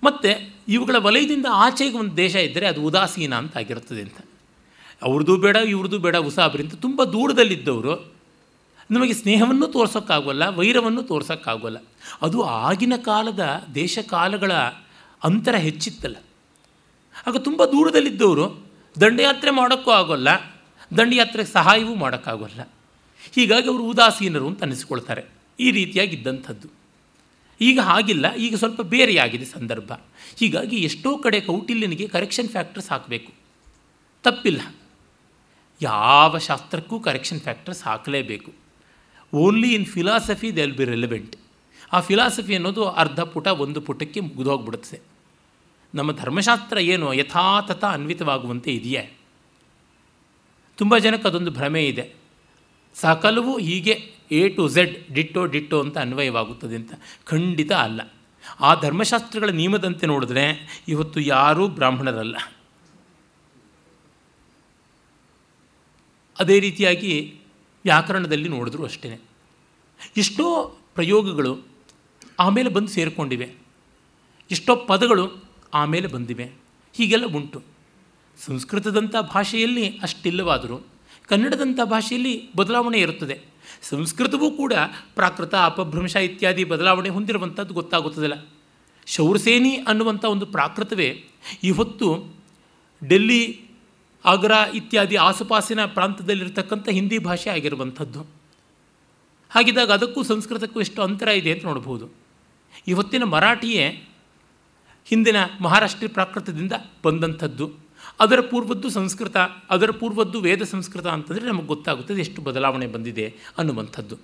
ಮತ್ತು 0.03 0.53
ಇವುಗಳ 0.67 0.95
ವಲಯದಿಂದ 0.95 1.45
ಆಚೆಗೆ 1.53 1.97
ಒಂದು 1.97 2.17
ದೇಶ 2.17 2.35
ಇದ್ದರೆ 2.35 2.67
ಅದು 2.67 2.83
ಉದಾಸೀನ 2.83 3.35
ಅಂತ 3.35 3.57
ಆಗಿರುತ್ತದೆ 3.57 4.01
ಅಂತ. 4.01 4.17
ಅವ್ರದ್ದು 5.01 5.37
ಬೇಡ, 5.37 5.55
ಇವ್ರದ್ದು 5.55 5.99
ಬೇಡ 5.99 6.15
ಉಸಾಬರಿಂದ 6.15 6.73
ತುಂಬ 6.81 7.03
ದೂರದಲ್ಲಿದ್ದವರು. 7.03 8.13
ನಮಗೆ 8.91 9.13
ಸ್ನೇಹವನ್ನು 9.13 9.67
ತೋರ್ಸೋಕ್ಕಾಗೋಲ್ಲ, 9.67 10.47
ವೈರವನ್ನು 10.47 11.03
ತೋರ್ಸೋಕ್ಕಾಗೋಲ್ಲ. 11.03 11.77
ಅದು 12.21 12.43
ಆಗಿನ 12.43 12.93
ಕಾಲದ 13.05 13.67
ದೇಶ 13.75 13.99
ಕಾಲಗಳ 13.99 14.53
ಅಂತರ 15.23 15.55
ಹೆಚ್ಚಿತ್ತಲ್ಲ. 15.55 16.15
ಆಗ 17.27 17.37
ತುಂಬ 17.37 17.65
ದೂರದಲ್ಲಿದ್ದವರು 17.65 18.67
ದಂಡಯಾತ್ರೆ 19.01 19.51
ಮಾಡೋಕ್ಕೂ 19.51 19.91
ಆಗೋಲ್ಲ 19.91 20.27
ದಂಡಯಾತ್ರೆಗೆ 20.97 21.49
ಸಹಾಯವೂ 21.49 21.95
ಮಾಡೋಕ್ಕಾಗೋಲ್ಲ. 21.95 22.69
ಹೀಗಾಗಿ 23.31 23.69
ಅವರು 23.69 23.83
ಉದಾಸೀನರು 23.83 24.47
ಅಂತ 24.47 24.61
ಅನ್ನಿಸ್ಕೊಳ್ತಾರೆ. 24.61 25.23
ಈ 25.59 25.71
ರೀತಿಯಾಗಿದ್ದಂಥದ್ದು. 25.71 26.76
ಈಗ 27.61 27.79
ಹಾಗಿಲ್ಲ, 27.79 28.33
ಈಗ 28.35 28.55
ಸ್ವಲ್ಪ 28.55 28.81
ಬೇರೆಯಾಗಿದೆ 28.81 29.45
ಸಂದರ್ಭ. 29.45 29.91
ಹೀಗಾಗಿ 30.37 30.75
ಎಷ್ಟೋ 30.75 31.17
ಕಡೆ 31.17 31.41
ಕೌಟಿಲ್ಯನಿಗೆ 31.41 32.07
ಕರೆಕ್ಷನ್ 32.07 32.49
ಫ್ಯಾಕ್ಟರ್ಸ್ 32.49 32.89
ಹಾಕಬೇಕು. 32.89 33.33
ತಪ್ಪಿಲ್ಲ. 34.23 34.61
ಯಾವ 35.81 36.37
ಶಾಸ್ತ್ರಕ್ಕೂ 36.37 36.99
correction 36.99 37.39
factors 37.39 37.83
ಹಾಕಲೇಬೇಕು. 37.83 38.53
Only 39.33 39.73
in 39.73 39.85
philosophy 39.85 40.55
they 40.55 40.61
will 40.61 40.77
be 40.77 40.85
relevant 40.85 41.35
ಆ 41.93 41.99
ಫಿಲಾಸಫಿ 41.99 42.55
ಅನ್ನೋದು 42.55 42.85
ಅರ್ಧ 42.85 43.19
ಪುಟ, 43.19 43.47
ಒಂದು 43.47 43.81
ಪುಟಕ್ಕೆ 43.81 44.19
ಮುಗಿದೋಗ್ಬಿಡುತ್ತೆ. 44.19 44.99
ನಮ್ಮ 45.95 46.11
ಧರ್ಮಶಾಸ್ತ್ರ 46.11 46.77
ಏನು 46.77 47.13
ಯಥಾತಥ 47.13 47.83
ಅನ್ವಿತವಾಗುವಂತೆ 47.83 48.71
ಇದೆಯೇ? 48.71 49.17
ತುಂಬ 50.77 50.97
ಜನಕ್ಕೆ 50.97 51.27
ಅದೊಂದು 51.27 51.51
ಭ್ರಮೆ 51.51 51.85
ಇದೆ. 51.85 52.13
ಸಕಲವು 52.93 53.57
ಹೀಗೆ 53.57 54.16
A 54.31 54.49
to 54.49 54.67
Z 54.67 55.13
ditto 55.13 55.45
ditto 55.45 55.79
ಅಂತ 55.79 55.97
ಅನ್ವಯವಾಗುತ್ತದೆ 55.97 56.75
ಅಂತ 56.75 56.93
ಖಂಡಿತ 57.25 57.71
ಅಲ್ಲ. 57.71 58.13
ಆ 58.59 58.81
ಧರ್ಮಶಾಸ್ತ್ರಗಳ 58.81 59.49
ನಿಯಮದಂತೆ 59.49 60.07
ನೋಡಿದ್ರೆ 60.07 60.77
ಇವತ್ತು 60.87 61.19
ಯಾರೂ 61.19 61.67
ಬ್ರಾಹ್ಮಣರಲ್ಲ. 61.67 62.37
ಅದೇ 66.39 66.59
ರೀತಿಯಾಗಿ 66.59 67.39
ವ್ಯಾಕರಣದಲ್ಲಿ 67.83 68.49
ನೋಡಿದ್ರು 68.49 68.83
ಅಷ್ಟೇ. 68.83 69.19
ಎಷ್ಟೋ 70.17 70.77
ಪ್ರಯೋಗಗಳು 70.95 71.59
ಆಮೇಲೆ 72.39 72.69
ಬಂದು 72.69 72.87
ಸೇರಿಕೊಂಡಿವೆ. 72.87 73.53
ಎಷ್ಟೋ 74.51 74.75
ಪದಗಳು 74.75 75.43
ಆಮೇಲೆ 75.73 76.07
ಬಂದಿವೆ. 76.07 76.51
ಹೀಗೆಲ್ಲ 76.93 77.25
ಉಂಟು. 77.25 77.63
ಸಂಸ್ಕೃತದಂಥ 78.45 79.15
ಭಾಷೆಯಲ್ಲಿ 79.15 79.97
ಅಷ್ಟಿಲ್ಲವಾದರೂ 79.97 80.79
ಕನ್ನಡದಂಥ 81.27 81.79
ಭಾಷೆಯಲ್ಲಿ 81.83 82.53
ಬದಲಾವಣೆ 82.53 82.97
ಇರುತ್ತದೆ. 82.97 83.56
ಸಂಸ್ಕೃತವೂ 83.81 84.51
ಕೂಡ 84.51 84.73
ಪ್ರಾಕೃತ, 85.15 85.55
ಅಪಭ್ರಂಶ 85.55 86.15
ಇತ್ಯಾದಿ 86.15 86.63
ಬದಲಾವಣೆ 86.63 87.09
ಹೊಂದಿರುವಂಥದ್ದು 87.09 87.73
ಗೊತ್ತಾಗುತ್ತದಲ್ಲ. 87.73 88.47
ಶೌರಸೇನಿ 89.05 89.75
ಅನ್ನುವಂಥ 89.75 90.25
ಒಂದು 90.25 90.45
ಪ್ರಾಕೃತವೇ 90.45 91.25
ಇವತ್ತು 91.63 92.35
ಡೆಲ್ಲಿ, 93.07 93.69
ಆಗ್ರಾ 94.25 94.65
ಇತ್ಯಾದಿ 94.65 95.15
ಆಸುಪಾಸಿನ 95.15 95.85
ಪ್ರಾಂತದಲ್ಲಿರತಕ್ಕಂಥ 95.85 96.89
ಹಿಂದಿ 96.89 97.19
ಭಾಷೆ 97.19 97.49
ಆಗಿರುವಂಥದ್ದು. 97.49 98.21
ಹಾಗಿದ್ದಾಗ 99.49 99.91
ಅದಕ್ಕೂ 99.91 100.23
ಸಂಸ್ಕೃತಕ್ಕೂ 100.23 100.79
ಎಷ್ಟು 100.79 101.01
ಅಂತರ 101.01 101.27
ಇದೆ 101.27 101.51
ಅಂತ 101.51 101.65
ನೋಡ್ಬೋದು 101.65 102.09
ಇವತ್ತಿನ 102.87 103.23
ಮರಾಠಿಯೇ 103.23 104.03
ಹಿಂದಿನ 105.05 105.35
ಮಹಾರಾಷ್ಟ್ರೀಯ 105.61 106.07
ಪ್ರಾಕೃತದಿಂದ 106.07 106.71
ಬಂದಂಥದ್ದು. 107.03 107.86
ಅದರ 108.19 108.41
ಪೂರ್ವದ್ದು 108.41 108.89
ಸಂಸ್ಕೃತ, 108.89 109.37
ಅದರ 109.69 109.91
ಪೂರ್ವದ್ದು 109.91 110.41
ವೇದ 110.41 110.61
ಸಂಸ್ಕೃತ 110.61 111.07
ಅಂತಂದರೆ 111.07 111.45
ನಮಗೆ 111.45 111.65
ಗೊತ್ತಾಗುತ್ತದೆ 111.65 112.19
ಎಷ್ಟು 112.19 112.41
ಬದಲಾವಣೆ 112.41 112.87
ಬಂದಿದೆ 112.87 113.33
ಅನ್ನುವಂಥದ್ದು. 113.57 114.17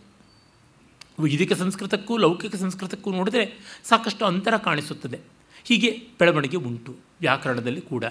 ವೈದಿಕ 1.20 1.54
ಸಂಸ್ಕೃತಕ್ಕೂ 1.54 2.18
ಲೌಕಿಕ 2.18 2.56
ಸಂಸ್ಕೃತಕ್ಕೂ 2.56 3.12
ನೋಡಿದರೆ 3.12 3.60
ಸಾಕಷ್ಟು 3.84 4.26
ಅಂತರ 4.26 4.58
ಕಾಣಿಸುತ್ತದೆ. 4.58 5.20
ಹೀಗೆ 5.64 6.08
ಬೆಳವಣಿಗೆ 6.20 6.58
ಉಂಟು, 6.58 6.96
ವ್ಯಾಕರಣದಲ್ಲಿ 7.22 7.82
ಕೂಡ. 7.82 8.04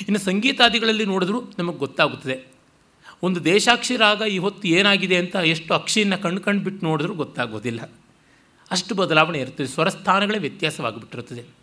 ಇನ್ನು 0.00 0.18
ಸಂಗೀತಾದಿಗಳಲ್ಲಿ 0.18 1.04
ನೋಡಿದ್ರೂ 1.04 1.42
ನಮಗೆ 1.58 1.76
ಗೊತ್ತಾಗುತ್ತದೆ. 1.76 2.52
ಒಂದು 3.22 3.44
ದೇಶಾಕ್ಷಿ 3.44 3.96
ರಾಗ 3.96 4.20
ಇವತ್ತು 4.20 4.68
ಏನಾಗಿದೆ 4.68 5.16
ಅಂತ 5.16 5.36
ಎಷ್ಟು 5.36 5.74
ಅಕ್ಷಿಯನ್ನು 5.74 6.18
ಕಣ್ಣು 6.18 6.40
ಕಣ್ಣು 6.40 6.62
ಬಿಟ್ಟು 6.62 6.86
ನೋಡಿದ್ರೂ 6.86 7.14
ಗೊತ್ತಾಗೋದಿಲ್ಲ. 7.14 7.90
ಅಷ್ಟು 8.70 8.94
ಬದಲಾವಣೆ 8.94 9.38
ಇರ್ತದೆ 9.38 9.66
ಸ್ವರಸ್ಥಾನಗಳೇ 9.66 10.38
ವ್ಯತ್ಯಾಸವಾಗಿಬಿಟ್ಟಿರುತ್ತದೆ 10.38 11.61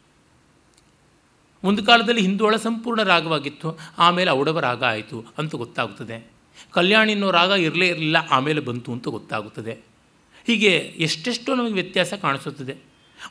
ಒಂದು 1.63 1.83
ಕಾಲದಲ್ಲಿ 1.83 2.21
ಹಿಂದೋಳ 2.21 2.55
ಸಂಪೂರ್ಣ 2.55 3.03
ರಾಗವಾಗಿತ್ತು, 3.03 3.77
ಆಮೇಲೆ 3.97 4.31
ಔಡವ 4.31 4.59
ರಾಗ 4.59 4.83
ಆಯಿತು 4.83 5.25
ಅಂತ 5.37 5.55
ಗೊತ್ತಾಗುತ್ತದೆ. 5.55 6.31
ಕಲ್ಯಾಣಿ 6.71 7.11
ಅನ್ನೋ 7.11 7.31
ರಾಗ 7.31 7.49
ಇರಲೇ 7.49 7.87
ಇರಲಿಲ್ಲ, 7.87 8.17
ಆಮೇಲೆ 8.31 8.61
ಬಂತು 8.61 8.91
ಅಂತ 8.91 9.07
ಗೊತ್ತಾಗುತ್ತದೆ. 9.07 9.71
ಹೀಗೆ 10.47 10.77
ಎಷ್ಟೆಷ್ಟೋ 10.77 11.55
ನಮಗೆ 11.55 11.73
ವ್ಯತ್ಯಾಸ 11.73 12.13
ಕಾಣಿಸುತ್ತದೆ. 12.13 12.75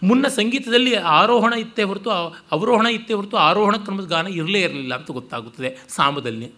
ಮುನ್ನ 0.02 0.28
ಸಂಗೀತದಲ್ಲಿ 0.28 0.94
ಆರೋಹಣ 0.94 1.52
ಇತ್ತೇ 1.52 1.82
ಹೊರತು, 1.82 2.10
ಅವರೋಹಣ 2.52 2.86
ಇತ್ತೇ 2.86 3.14
ಹೊರತು 3.14 3.36
ಆರೋಹಣ 3.36 3.76
ಕ್ರಮದ 3.76 4.04
ಗಾನ 4.04 4.26
ಇರಲೇ 4.26 4.60
ಇರಲಿಲ್ಲ 4.60 4.94
ಅಂತ 4.94 5.10
ಗೊತ್ತಾಗುತ್ತದೆ 5.10 5.78
ಸಾಮದಲ್ಲಿ. 5.88 6.52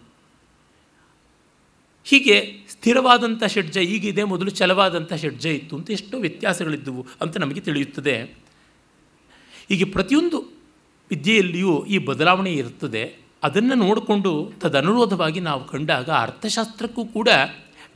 ಹೀಗೆ 2.03 2.57
ಸ್ಥಿರವಾದಂಥ 2.69 3.43
ಷಡ್ಜ 3.43 3.77
ಈಗಿದೆ 3.77 4.23
ಮೊದಲು 4.23 4.49
ಛಲವಾದಂಥ 4.49 5.13
ಷಡ್ಜ 5.13 5.45
ಇತ್ತು 5.45 5.75
ಅಂತ 5.75 5.91
ಎಷ್ಟೋ 5.91 6.17
ವ್ಯತ್ಯಾಸಗಳಿದ್ದವು 6.17 7.07
ಅಂತ 7.21 7.37
ನಮಗೆ 7.37 7.61
ತಿಳಿಯುತ್ತದೆ. 7.61 8.21
ಹೀಗೆ 9.69 9.85
ಪ್ರತಿಯೊಂದು 9.85 10.60
ವಿದ್ಯೆಯಲ್ಲಿಯೂ 11.11 11.85
ಈ 11.85 11.97
ಬದಲಾವಣೆ 11.97 12.51
ಇರುತ್ತದೆ. 12.53 13.03
ಅದನ್ನು 13.43 13.75
ನೋಡಿಕೊಂಡು 13.75 14.51
ತದನುರೋಧವಾಗಿ 14.59 15.39
ನಾವು 15.39 15.65
ಕಂಡಾಗ 15.65 16.09
ಅರ್ಥಶಾಸ್ತ್ರಕ್ಕೂ 16.09 17.05
ಕೂಡ 17.05 17.29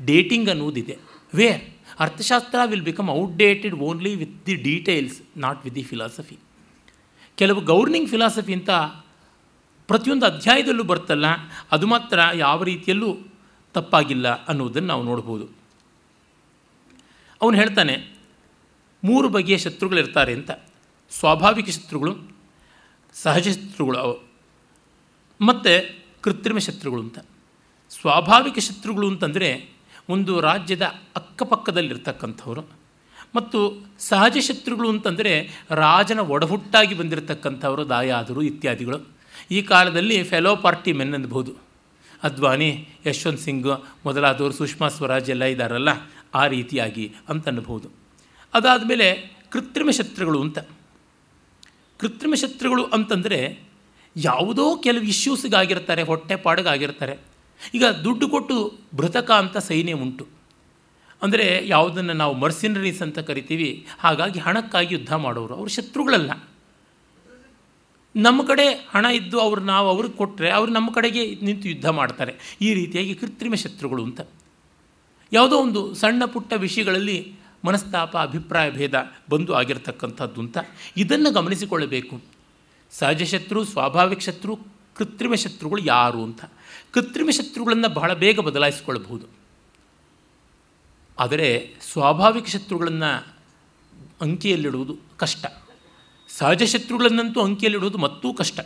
ಡೇಟಿಂಗ್ 0.06 0.50
ಅನ್ನುವುದಿದೆ 0.50 0.98
ವೇರ್? 1.34 1.62
ಅರ್ಥಶಾಸ್ತ್ರ 2.00 2.60
will 2.66 2.82
become 2.82 3.10
outdated 3.10 3.76
only 3.76 4.16
with 4.16 4.46
the 4.46 4.56
details 4.56 5.22
not 5.38 5.60
with 5.64 5.76
the 5.76 5.84
philosophy 5.84 6.38
ಕೆಲವು 7.38 7.62
ಗೌರ್ನಿಂಗ್ 7.62 8.10
ಫಿಲಾಸಫಿ 8.10 8.54
ಅಂತ 8.54 8.70
ಪ್ರತಿಯೊಂದು 9.88 10.26
ಅಧ್ಯಾಯದಲ್ಲೂ 10.26 10.84
ಬರ್ತಲ್ಲ 10.84 11.26
ಅದು 11.72 11.88
ಮಾತ್ರ 11.88 12.20
ಯಾವ 12.34 12.64
ರೀತಿಯಲ್ಲೂ 12.64 13.18
ತಪ್ಪಾಗಿಲ್ಲ 13.74 14.46
ಅನ್ನುವುದನ್ನು 14.46 14.88
ನಾವು 14.88 15.04
ನೋಡ್ಬೋದು. 15.04 15.46
ಅವನು 17.42 17.58
ಹೇಳ್ತಾನೆ, 17.58 17.96
ಮೂರು 19.04 19.30
ಬಗೆಯ 19.30 19.58
ಶತ್ರುಗಳಿರ್ತಾರೆ 19.58 20.34
ಅಂತ. 20.34 20.52
ಸ್ವಾಭಾವಿಕ 21.10 21.70
ಶತ್ರುಗಳು 21.70 22.35
ಸಹಜ 23.24 23.48
ಶತ್ರುಗಳು 23.48 23.98
ಅವು. 23.98 24.28
ಮತ್ತು 25.46 25.96
ಕೃತ್ರಿಮ 26.22 26.58
ಶತ್ರುಗಳು 26.58 27.02
ಅಂತ. 27.02 27.20
ಸ್ವಾಭಾವಿಕ 27.90 28.60
ಶತ್ರುಗಳು 28.60 29.08
ಅಂತಂದರೆ 29.08 29.70
ಒಂದು 30.10 30.42
ರಾಜ್ಯದ 30.42 30.82
ಅಕ್ಕಪಕ್ಕದಲ್ಲಿರ್ತಕ್ಕಂಥವ್ರು. 31.16 32.62
ಮತ್ತು 33.36 33.86
ಸಹಜ 34.00 34.38
ಶತ್ರುಗಳು 34.38 34.90
ಅಂತಂದರೆ 34.90 35.66
ರಾಜನ 35.72 36.20
ಒಡಹುಟ್ಟಾಗಿ 36.20 36.96
ಬಂದಿರತಕ್ಕಂಥವರು, 36.96 37.90
ದಾಯಾದರು 37.90 38.42
ಇತ್ಯಾದಿಗಳು. 38.42 39.00
ಈ 39.52 39.62
ಕಾಲದಲ್ಲಿ 39.62 40.24
ಫೆಲೋ 40.24 40.56
ಪಾರ್ಟಿ 40.56 40.94
ಮೆನ್ 40.94 41.14
ಅನ್ಬೋದು. 41.14 41.54
ಅದ್ವಾನಿ, 42.24 42.90
ಯಶವಂತ್ 43.06 43.42
ಸಿಂಗ್ 43.42 43.84
ಮೊದಲಾದವರು, 44.06 44.54
ಸುಷ್ಮಾ 44.54 44.88
ಸ್ವರಾಜ್ 44.88 45.30
ಎಲ್ಲ 45.30 45.44
ಇದ್ದಾರಲ್ಲ 45.44 45.90
ಆ 46.36 46.48
ರೀತಿಯಾಗಿ 46.48 47.14
ಅಂತ 47.30 47.48
ಅನ್ಬೋದು. 47.48 47.90
ಅದಾದಮೇಲೆ 48.54 49.38
ಕೃತ್ರಿಮ 49.50 49.90
ಶತ್ರುಗಳು 49.90 50.42
ಅಂತ. 50.42 50.60
ಕೃತ್ರಿಮ 52.00 52.34
ಶತ್ರುಗಳು 52.34 52.84
ಅಂತಂದರೆ 52.84 53.60
ಯಾವುದೋ 54.16 54.76
ಕೆಲವು 54.76 55.04
ಇಶ್ಯೂಸ್ಗಾಗಿರ್ತಾರೆ, 55.04 56.04
ಹೊಟ್ಟೆಪಾಡಿಗಾಗಿರ್ತಾರೆ. 56.04 57.20
ಈಗ 57.74 57.86
ದುಡ್ಡು 57.86 58.30
ಕೊಟ್ಟು 58.30 58.74
ಭೃತಕ 58.96 59.32
ಅಂತ 59.32 59.58
ಸೈನ್ಯ 59.58 59.94
ಉಂಟು. 59.94 60.28
ಅಂದರೆ 61.24 61.68
ಯಾವುದನ್ನು 61.68 62.14
ನಾವು 62.14 62.34
ಮರ್ಸಿನರೀಸ್ 62.34 63.02
ಅಂತ 63.02 63.20
ಕರಿತೀವಿ, 63.20 63.88
ಹಾಗಾಗಿ 64.00 64.40
ಹಣಕ್ಕಾಗಿ 64.40 64.94
ಯುದ್ಧ 64.94 65.14
ಮಾಡೋರು. 65.14 65.56
ಅವರು 65.56 65.70
ಶತ್ರುಗಳಲ್ಲ. 65.70 66.32
ನಮ್ಮ 68.16 68.44
ಕಡೆ 68.44 68.74
ಹಣ 68.74 69.06
ಇದ್ದು 69.06 69.40
ಅವ್ರು 69.40 69.62
ನಾವು 69.62 69.90
ಅವ್ರಿಗೆ 69.90 70.14
ಕೊಟ್ಟರೆ 70.14 70.50
ಅವರು 70.50 70.72
ನಮ್ಮ 70.72 70.92
ಕಡೆಗೆ 70.92 71.36
ನಿಂತು 71.42 71.70
ಯುದ್ಧ 71.70 71.88
ಮಾಡ್ತಾರೆ. 71.88 72.58
ಈ 72.62 72.74
ರೀತಿಯಾಗಿ 72.74 73.16
ಕೃತ್ರಿಮ 73.16 73.54
ಶತ್ರುಗಳು 73.54 74.04
ಅಂತ. 74.04 74.22
ಯಾವುದೋ 75.32 75.58
ಒಂದು 75.58 75.94
ಸಣ್ಣ 75.94 76.26
ಪುಟ್ಟ 76.26 76.54
ವಿಷಯಗಳಲ್ಲಿ 76.54 77.35
ಮನಸ್ತಾಪ, 77.66 78.18
ಅಭಿಪ್ರಾಯ 78.18 78.72
ಭೇದ 78.72 78.94
ಬಂದು 79.30 79.54
ಆಗಿರ್ತಕ್ಕಂಥದ್ದು 79.54 80.42
ಅಂತ 80.42 80.58
ಇದನ್ನು 80.98 81.32
ಗಮನಿಸಿಕೊಳ್ಳಬೇಕು. 81.32 82.22
ಸಹಜ 82.92 83.24
ಶತ್ರು, 83.24 83.64
ಸ್ವಾಭಾವಿಕ 83.64 84.20
ಶತ್ರು, 84.20 84.60
ಕೃತ್ರಿಮ 84.96 85.34
ಶತ್ರುಗಳು 85.34 85.82
ಯಾರು 85.82 86.24
ಅಂತ. 86.24 86.46
ಕೃತ್ರಿಮ 86.92 87.30
ಶತ್ರುಗಳನ್ನು 87.30 87.90
ಬಹಳ 87.90 88.14
ಬೇಗ 88.14 88.40
ಬದಲಾಯಿಸಿಕೊಳ್ಳಬಹುದು. 88.40 89.26
ಆದರೆ 91.20 91.74
ಸ್ವಾಭಾವಿಕ 91.92 92.46
ಶತ್ರುಗಳನ್ನು 92.48 93.36
ಅಂಕಿಯಲ್ಲಿಡುವುದು 94.22 94.98
ಕಷ್ಟ. 95.18 95.46
ಸಹಜ 96.30 96.64
ಶತ್ರುಗಳನ್ನಂತೂ 96.64 97.42
ಅಂಕಿಯಲ್ಲಿಡುವುದು 97.42 97.98
ಮತ್ತೂ 97.98 98.34
ಕಷ್ಟ. 98.34 98.60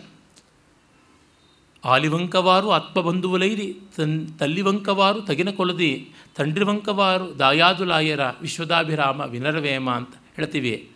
ಆಲಿವಂಕವಾರು 1.85 2.71
ಆತ್ಮಬಂಧುವಲೈರಿ, 2.71 3.77
ತನ್ 3.97 4.27
ತಲ್ಲಿವಂಕವಾರು 4.39 5.21
ತಗಿನ 5.21 5.49
ಕೊಳದಿ 5.49 6.11
ತಂಡ್ರಿವಂಕವಾರು 6.35 7.39
ದಾಯಾದುಲಾಯರ 7.39 8.19
ವಿಶ್ವದಾಭಿರಾಮ 8.41 9.21
ವಿನರವೇಮ 9.21 9.89
ಅಂತ 9.89 10.15
ಹೇಳ್ತೀವಿ. 10.35 10.91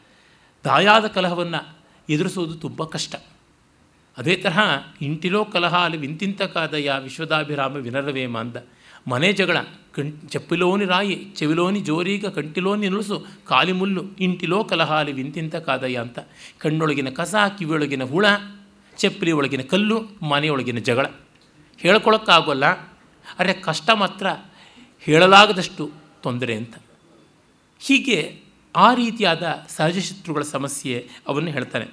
ದಾಯಾದ 0.63 1.07
ಕಲಹವನ್ನು 1.07 1.77
ಎದುರಿಸೋದು 2.09 2.53
ತುಂಬ 2.53 2.83
ಕಷ್ಟ. 2.83 3.15
ಅದೇ 4.17 4.35
ತರಹ 4.35 4.59
ಇಂಟಿಲೋ 5.01 5.45
ಕಲಹ 5.45 5.75
ಅಲ್ಲಿ 5.75 5.97
ವಿಂತಿಂತ 5.97 6.41
ಕಾದಯ್ಯ 6.41 6.93
ವಿಶ್ವದಾಭಿರಾಮ 7.03 7.75
ವಿನರವೇಮ 7.75 8.37
ಅಂದ. 8.37 8.55
ಮನೆ 9.07 9.33
ಜಗಳ, 9.33 9.57
ಕಣ್ 9.93 10.29
ಚಪ್ಪಿಲೋನಿ 10.29 10.85
ರಾಯಿ, 10.85 11.15
ಚೆವಿಲೋನಿ 11.15 11.79
ಜೋರೀಗ, 11.79 12.25
ಕಂಟಿಲೋನಿ 12.25 12.89
ನುಳುಸು 12.89 13.25
ಕಾಲಿಮುಲ್ಲು, 13.45 14.03
ಇಂಟಿಲೋ 14.19 14.63
ಕಲಹ 14.63 14.93
ಅಲ್ಲಿ 14.93 15.11
ವಿಂತಿಂತ 15.11 15.55
ಕಾದಯ್ಯ 15.55 15.97
ಅಂತ. 15.97 16.19
ಕಣ್ಣೊಳಗಿನ 16.57 17.09
ಕಸ, 17.09 17.35
ಕಿವಿಯೊಳಗಿನ 17.57 18.03
ಹುಳ 18.03 18.25
ಚಪ್ಪಲಿ 18.97 19.31
ಒಳಗಿನ 19.31 19.61
ಕಲ್ಲು, 19.61 20.25
ಮನೆಯೊಳಗಿನ 20.25 20.77
ಜಗಳ. 20.77 21.05
ಹೇಳ್ಕೊಳಕ್ಕಾಗೋಲ್ಲ. 21.77 22.63
ಆದರೆ 23.39 23.53
ಕಷ್ಟ 23.53 23.89
ಮಾತ್ರ 23.89 24.27
ಹೇಳಲಾಗದಷ್ಟು 24.99 25.91
ತೊಂದರೆ 26.23 26.55
ಅಂತ. 26.55 26.75
ಹೀಗೆ 27.79 28.43
ಆ 28.75 28.93
ರೀತಿಯಾದ 28.93 29.65
ಸಹಜ 29.69 29.97
ಶತ್ರುಗಳ 29.97 30.41
ಸಮಸ್ಯೆ 30.41 31.09
ಅವನ್ನು 31.27 31.51
ಹೇಳ್ತಾನೆ. 31.51 31.87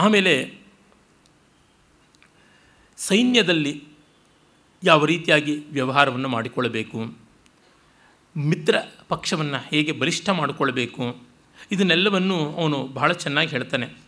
ಆಮೇಲೆ 0.00 0.58
ಸೈನ್ಯದಲ್ಲಿ 2.96 3.84
ಯಾವ 4.84 5.04
ರೀತಿಯಾಗಿ 5.04 5.56
ವ್ಯವಹಾರವನ್ನು 5.56 6.28
ಮಾಡಿಕೊಳ್ಳಬೇಕು? 6.28 7.18
ಮಿತ್ರ 8.36 8.76
ಪಕ್ಷವನ್ನು 9.08 9.68
ಹೇಗೆ 9.68 9.92
ಬಲಿಷ್ಠ 9.92 10.28
ಮಾಡಿಕೊಳ್ಬೇಕು 10.28 11.16
ಇದನ್ನೆಲ್ಲವನ್ನು 11.72 12.54
ಅವನು 12.54 12.82
ಬಹಳ 12.82 13.12
ಚೆನ್ನಾಗಿ 13.12 13.50
ಹೇಳ್ತಾನೆ. 13.50 13.99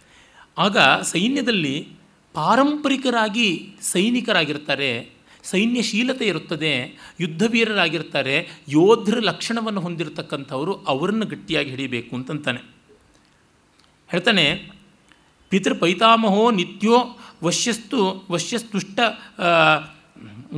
ಆಗ 0.59 0.79
ಸೈನ್ಯದಲ್ಲಿ 1.03 1.89
ಪಾರಂಪರಿಕರಾಗಿ 2.35 3.75
ಸೈನಿಕರಾಗಿರ್ತಾರೆ, 3.81 5.11
ಸೈನ್ಯಶೀಲತೆ 5.43 6.27
ಇರುತ್ತದೆ, 6.27 6.99
ಯುದ್ಧವೀರರಾಗಿರ್ತಾರೆ, 7.21 8.49
ಯೋಧರ 8.69 9.19
ಲಕ್ಷಣವನ್ನು 9.19 9.81
ಹೊಂದಿರತಕ್ಕಂಥವರು 9.81 10.75
ಅವರನ್ನು 10.75 11.27
ಗಟ್ಟಿಯಾಗಿ 11.27 11.71
ಹಿಡಿಬೇಕು 11.71 12.17
ಅಂತಂತಾನೆ. 12.17 12.61
ಹೇಳ್ತಾನೆ 14.11 14.73
ಪಿತೃಪೈತಾಮಹೋ 15.49 16.51
ನಿತ್ಯೋ 16.51 17.19
ವಶ್ಯಸ್ತು, 17.45 18.27
ವಶ್ಯಸ್ತುಷ್ಟ 18.31 19.01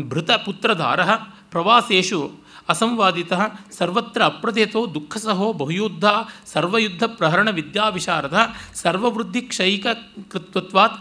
ಭೃತ 0.02 0.30
ಪುತ್ರಧಾರ 0.30 1.04
ಪ್ರವಾಸೇಶು 1.50 2.43
ಅಸಂವಾದಿತ 2.68 3.32
ಸರ್ವತ್ರ 3.70 4.24
ಅಪ್ರತಿತೋ 4.24 4.86
ದುಃಖಸಹೋ 4.86 5.52
ಬಹುಯುದ್ಧ, 5.52 6.04
ಸರ್ವಯುದ್ಧ 6.46 7.04
ಪ್ರಹರಣ 7.06 7.50
ವಿದ್ಯಾವಿಶಾರದ, 7.50 8.38
ಸರ್ವವೃದ್ಧಿ 8.74 9.40
ಕ್ಷಯಿಕ 9.40 9.86
ಕೃತ್ವತ್ವಾತ್ 10.30 10.98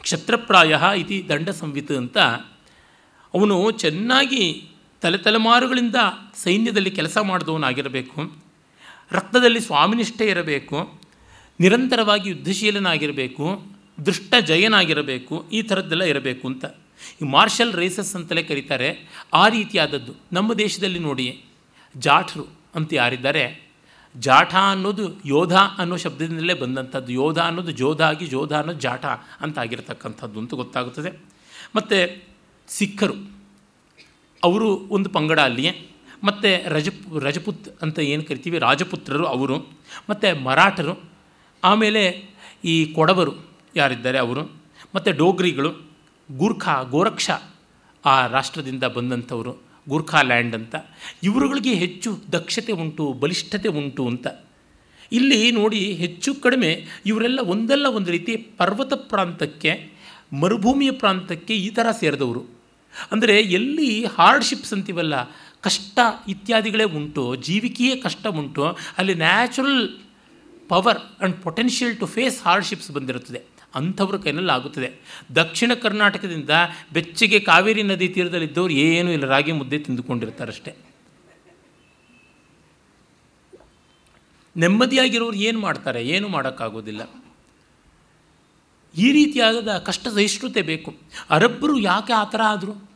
ಕ್ಷತ್ರಪ್ರಾಯ 0.00 0.76
ಇತಿ 0.96 1.26
ದಂಡ 1.28 1.48
ಸಂವಿತ 1.48 1.92
ಅಂತ. 1.92 2.18
ಅವನು 3.34 3.70
ಚೆನ್ನಾಗಿ 3.70 4.68
ತಲೆ 5.00 5.18
ತಲೆಮಾರುಗಳಿಂದ 5.18 5.96
ಸೈನ್ಯದಲ್ಲಿ 6.34 6.90
ಕೆಲಸ 6.90 7.18
ಮಾಡಿದವನಾಗಿರಬೇಕು, 7.18 8.32
ರಕ್ತದಲ್ಲಿ 9.12 9.60
ಸ್ವಾಮಿನಿಷ್ಠೆ 9.60 10.26
ಇರಬೇಕು, 10.26 11.00
ನಿರಂತರವಾಗಿ 11.60 12.28
ಯುದ್ಧಶೀಲನಾಗಿರಬೇಕು, 12.30 13.46
ದೃಷ್ಟ 14.06 14.34
ಜಯನಾಗಿರಬೇಕು, 14.46 15.44
ಈ 15.52 15.62
ಥರದ್ದೆಲ್ಲ 15.62 16.04
ಇರಬೇಕು 16.04 16.48
ಅಂತ. 16.48 16.64
ಈ 17.22 17.24
ಮಾರ್ಷಲ್ 17.24 17.74
ರೇಸಸ್ 17.74 18.16
ಅಂತಲೇ 18.16 18.42
ಕರೀತಾರೆ. 18.42 18.98
ಆ 19.34 19.48
ರೀತಿಯಾದದ್ದು. 19.48 20.14
ನಮ್ಮ 20.32 20.54
ದೇಶದಲ್ಲಿ 20.54 20.98
ನೋಡಿ 20.98 21.44
ಜಾಠರು 21.96 22.46
ಅಂತ 22.74 22.92
ಯಾರಿದ್ದಾರೆ? 22.92 23.70
ಜಾಠ 24.16 24.54
ಅನ್ನೋದು 24.54 25.12
ಯೋಧ 25.24 25.56
ಅನ್ನೋ 25.56 25.96
ಶಬ್ದದಿಂದಲೇ 25.96 26.54
ಬಂದಂಥದ್ದು. 26.54 27.12
ಯೋಧ 27.12 27.38
ಅನ್ನೋದು 27.38 27.70
ಜೋಧ 27.70 28.02
ಆಗಿ 28.02 28.26
ಜೋಧ 28.26 28.52
ಅನ್ನೋದು 28.52 28.80
ಜಾಠ 28.80 29.04
ಅಂತ 29.40 29.58
ಆಗಿರತಕ್ಕಂಥದ್ದು 29.58 30.40
ಅಂತ 30.40 30.54
ಗೊತ್ತಾಗುತ್ತದೆ. 30.54 31.18
ಮತ್ತು 31.76 32.22
ಸಿಖ್ಖರು, 32.68 33.14
ಅವರು 34.44 34.76
ಒಂದು 34.76 35.10
ಪಂಗಡ 35.10 35.40
ಅಲ್ಲಿಯೇ. 35.40 35.90
ಮತ್ತು 36.24 36.70
ರಜ, 36.70 36.88
ರಜಪುತ್ 37.20 37.68
ಅಂತ 37.82 37.98
ಏನು 37.98 38.24
ಕರಿತೀವಿ? 38.24 38.58
ರಾಜಪುತ್ರರು 38.58 39.24
ಅವರು. 39.26 39.58
ಮತ್ತು 40.10 40.42
ಮರಾಠರು, 40.42 41.10
ಆಮೇಲೆ 41.64 42.30
ಈ 42.64 42.92
ಕೊಡವರು 42.92 43.32
ಯಾರಿದ್ದಾರೆ 43.76 44.18
ಅವರು? 44.18 44.52
ಮತ್ತು 44.94 45.12
ಡೋಗ್ರಿಗಳು 45.12 45.89
ಗೂರ್ಖಾ, 46.38 46.82
ಗೋರಕ್ಷ 46.82 47.30
ಆ 48.04 48.26
ರಾಷ್ಟ್ರದಿಂದ 48.26 48.84
ಬಂದಂಥವರು. 48.84 49.62
ಗೂರ್ಖಾ 49.88 50.22
ಲ್ಯಾಂಡ್ 50.22 50.54
ಅಂತ. 50.54 50.74
ಇವರುಗಳಿಗೆ 51.22 51.74
ಹೆಚ್ಚು 51.74 52.18
ದಕ್ಷತೆ 52.32 52.72
ಉಂಟು, 52.72 53.12
ಬಲಿಷ್ಠತೆ 53.12 53.68
ಉಂಟು 53.68 54.06
ಅಂತ. 54.06 54.26
ಇಲ್ಲಿ 55.12 55.50
ನೋಡಿ 55.50 55.92
ಹೆಚ್ಚು 55.92 56.34
ಕಡಿಮೆ 56.34 56.86
ಇವರೆಲ್ಲ 57.06 57.40
ಒಂದಲ್ಲ 57.40 57.86
ಒಂದು 57.86 58.10
ರೀತಿ 58.10 58.36
ಪರ್ವತ 58.36 58.92
ಪ್ರಾಂತಕ್ಕೆ, 58.92 59.92
ಮರುಭೂಮಿಯ 60.32 60.90
ಪ್ರಾಂತಕ್ಕೆ 60.90 61.54
ಈ 61.54 61.70
ಥರ 61.70 61.86
ಸೇರಿದವರು. 61.90 62.60
ಅಂದರೆ 63.12 63.40
ಎಲ್ಲಿ 63.40 64.04
ಹಾರ್ಡ್ಶಿಪ್ಸ್ 64.04 64.72
ಅಂತೀವಲ್ಲ, 64.72 65.14
ಕಷ್ಟ 65.60 65.98
ಇತ್ಯಾದಿಗಳೇ 66.28 66.84
ಉಂಟು, 66.84 67.36
ಜೀವಿಕೆಯೇ 67.36 67.96
ಕಷ್ಟ 67.96 68.26
ಉಂಟು, 68.26 68.64
ಅಲ್ಲಿ 68.98 69.14
natural 69.14 69.88
power 70.68 70.98
and 70.98 71.36
potential 71.36 71.96
to 71.96 72.06
face 72.06 72.42
hardships 72.42 72.90
ಬಂದಿರುತ್ತದೆ. 72.90 73.59
ಅಂಥವ್ರ 73.74 74.16
ಕೈನಲ್ಲಿ 74.16 74.52
ಆಗುತ್ತದೆ. 74.52 74.92
ದಕ್ಷಿಣ 75.34 75.74
ಕರ್ನಾಟಕದಿಂದ 75.74 76.50
ಬೆಚ್ಚಗೆ 76.92 77.40
ಕಾವೇರಿ 77.40 77.82
ನದಿ 77.82 78.08
ತೀರದಲ್ಲಿದ್ದವ್ರು 78.08 78.72
ಏನೂ 78.72 79.10
ಇಲ್ಲ. 79.10 79.24
ರಾಗಿ 79.24 79.52
ಮುದ್ದೆ 79.52 79.78
ತಿಂದುಕೊಂಡಿರ್ತಾರಷ್ಟೇ. 79.78 80.74
ನೆಮ್ಮದಿಯಾಗಿರೋರು 84.56 85.36
ಏನು 85.36 85.60
ಮಾಡ್ತಾರೆ? 85.60 86.08
ಏನು 86.08 86.28
ಮಾಡೋಕ್ಕಾಗೋದಿಲ್ಲ. 86.28 87.02
ಈ 88.96 89.12
ರೀತಿಯಾದ 89.12 89.78
ಕಷ್ಟ 89.78 90.08
ಸಹಿಷ್ಣುತೆ 90.08 90.62
ಬೇಕು. 90.62 90.96
ಅರಬ್ಬರು 91.30 91.78
ಯಾಕೆ 91.78 92.12
ಆ 92.12 92.24
ಥರ 92.24 92.40
ಆದರು? 92.46 92.89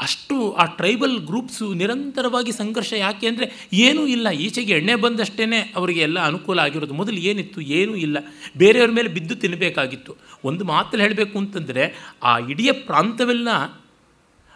ಅಷ್ಟು 0.00 0.52
ಆ 0.52 0.64
ಟ್ರೈಬಲ್ 0.64 1.26
ಗ್ರೂಪ್ಸು 1.26 1.74
ನಿರಂತರವಾಗಿ 1.74 2.52
ಸಂಘರ್ಷ 2.52 2.92
ಯಾಕೆ 2.92 3.26
ಅಂದರೆ 3.26 3.68
ಏನೂ 3.72 4.06
ಇಲ್ಲ. 4.06 4.30
ಈಚೆಗೆ 4.30 4.72
ಎಣ್ಣೆ 4.72 4.94
ಬಂದಷ್ಟೇ 4.94 5.72
ಅವರಿಗೆ 5.76 6.00
ಎಲ್ಲ 6.00 6.20
ಅನುಕೂಲ 6.20 6.58
ಆಗಿರೋದು. 6.58 6.94
ಮೊದಲು 6.94 7.16
ಏನಿತ್ತು? 7.16 7.60
ಏನೂ 7.60 7.94
ಇಲ್ಲ. 7.94 8.18
ಬೇರೆಯವ್ರ 8.56 8.90
ಮೇಲೆ 8.90 9.08
ಬಿದ್ದು 9.08 9.36
ತಿನ್ನಬೇಕಾಗಿತ್ತು 9.36 10.16
ಒಂದು 10.44 10.64
ಮಾತಲ್ಲಿ 10.64 11.04
ಹೇಳಬೇಕು 11.04 11.38
ಅಂತಂದರೆ 11.38 12.14
ಆ 12.22 12.38
ಇಡೀ 12.38 12.72
ಪ್ರಾಂತವೆಲ್ಲ 12.72 13.48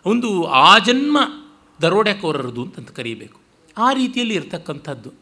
ಒಂದು 0.06 0.44
ಆ 0.44 0.78
ಜನ್ಮ 0.78 1.18
ದರೋಡೆಕೋರರದು 1.82 2.62
ಅಂತ 2.76 2.90
ಕರೀಬೇಕು. 2.90 3.40
ಆ 3.78 3.92
ರೀತಿಯಲ್ಲಿ 3.92 4.34
ಇರ್ತಕ್ಕಂಥದ್ದು. 4.34 5.12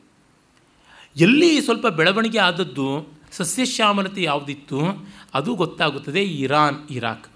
ಎಲ್ಲಿ 1.16 1.60
ಸ್ವಲ್ಪ 1.60 1.86
ಬೆಳವಣಿಗೆ 1.86 2.38
ಆದದ್ದು 2.38 3.08
ಸಸ್ಯಶ್ಯಾಮಲತೆ 3.32 4.22
ಯಾವುದಿತ್ತು? 4.22 5.08
ಅದು 5.34 5.54
ಗೊತ್ತಾಗುತ್ತದೆ 5.54 6.22
ಇರಾನ್, 6.22 6.76
ಇರಾಕ್. 6.90 7.26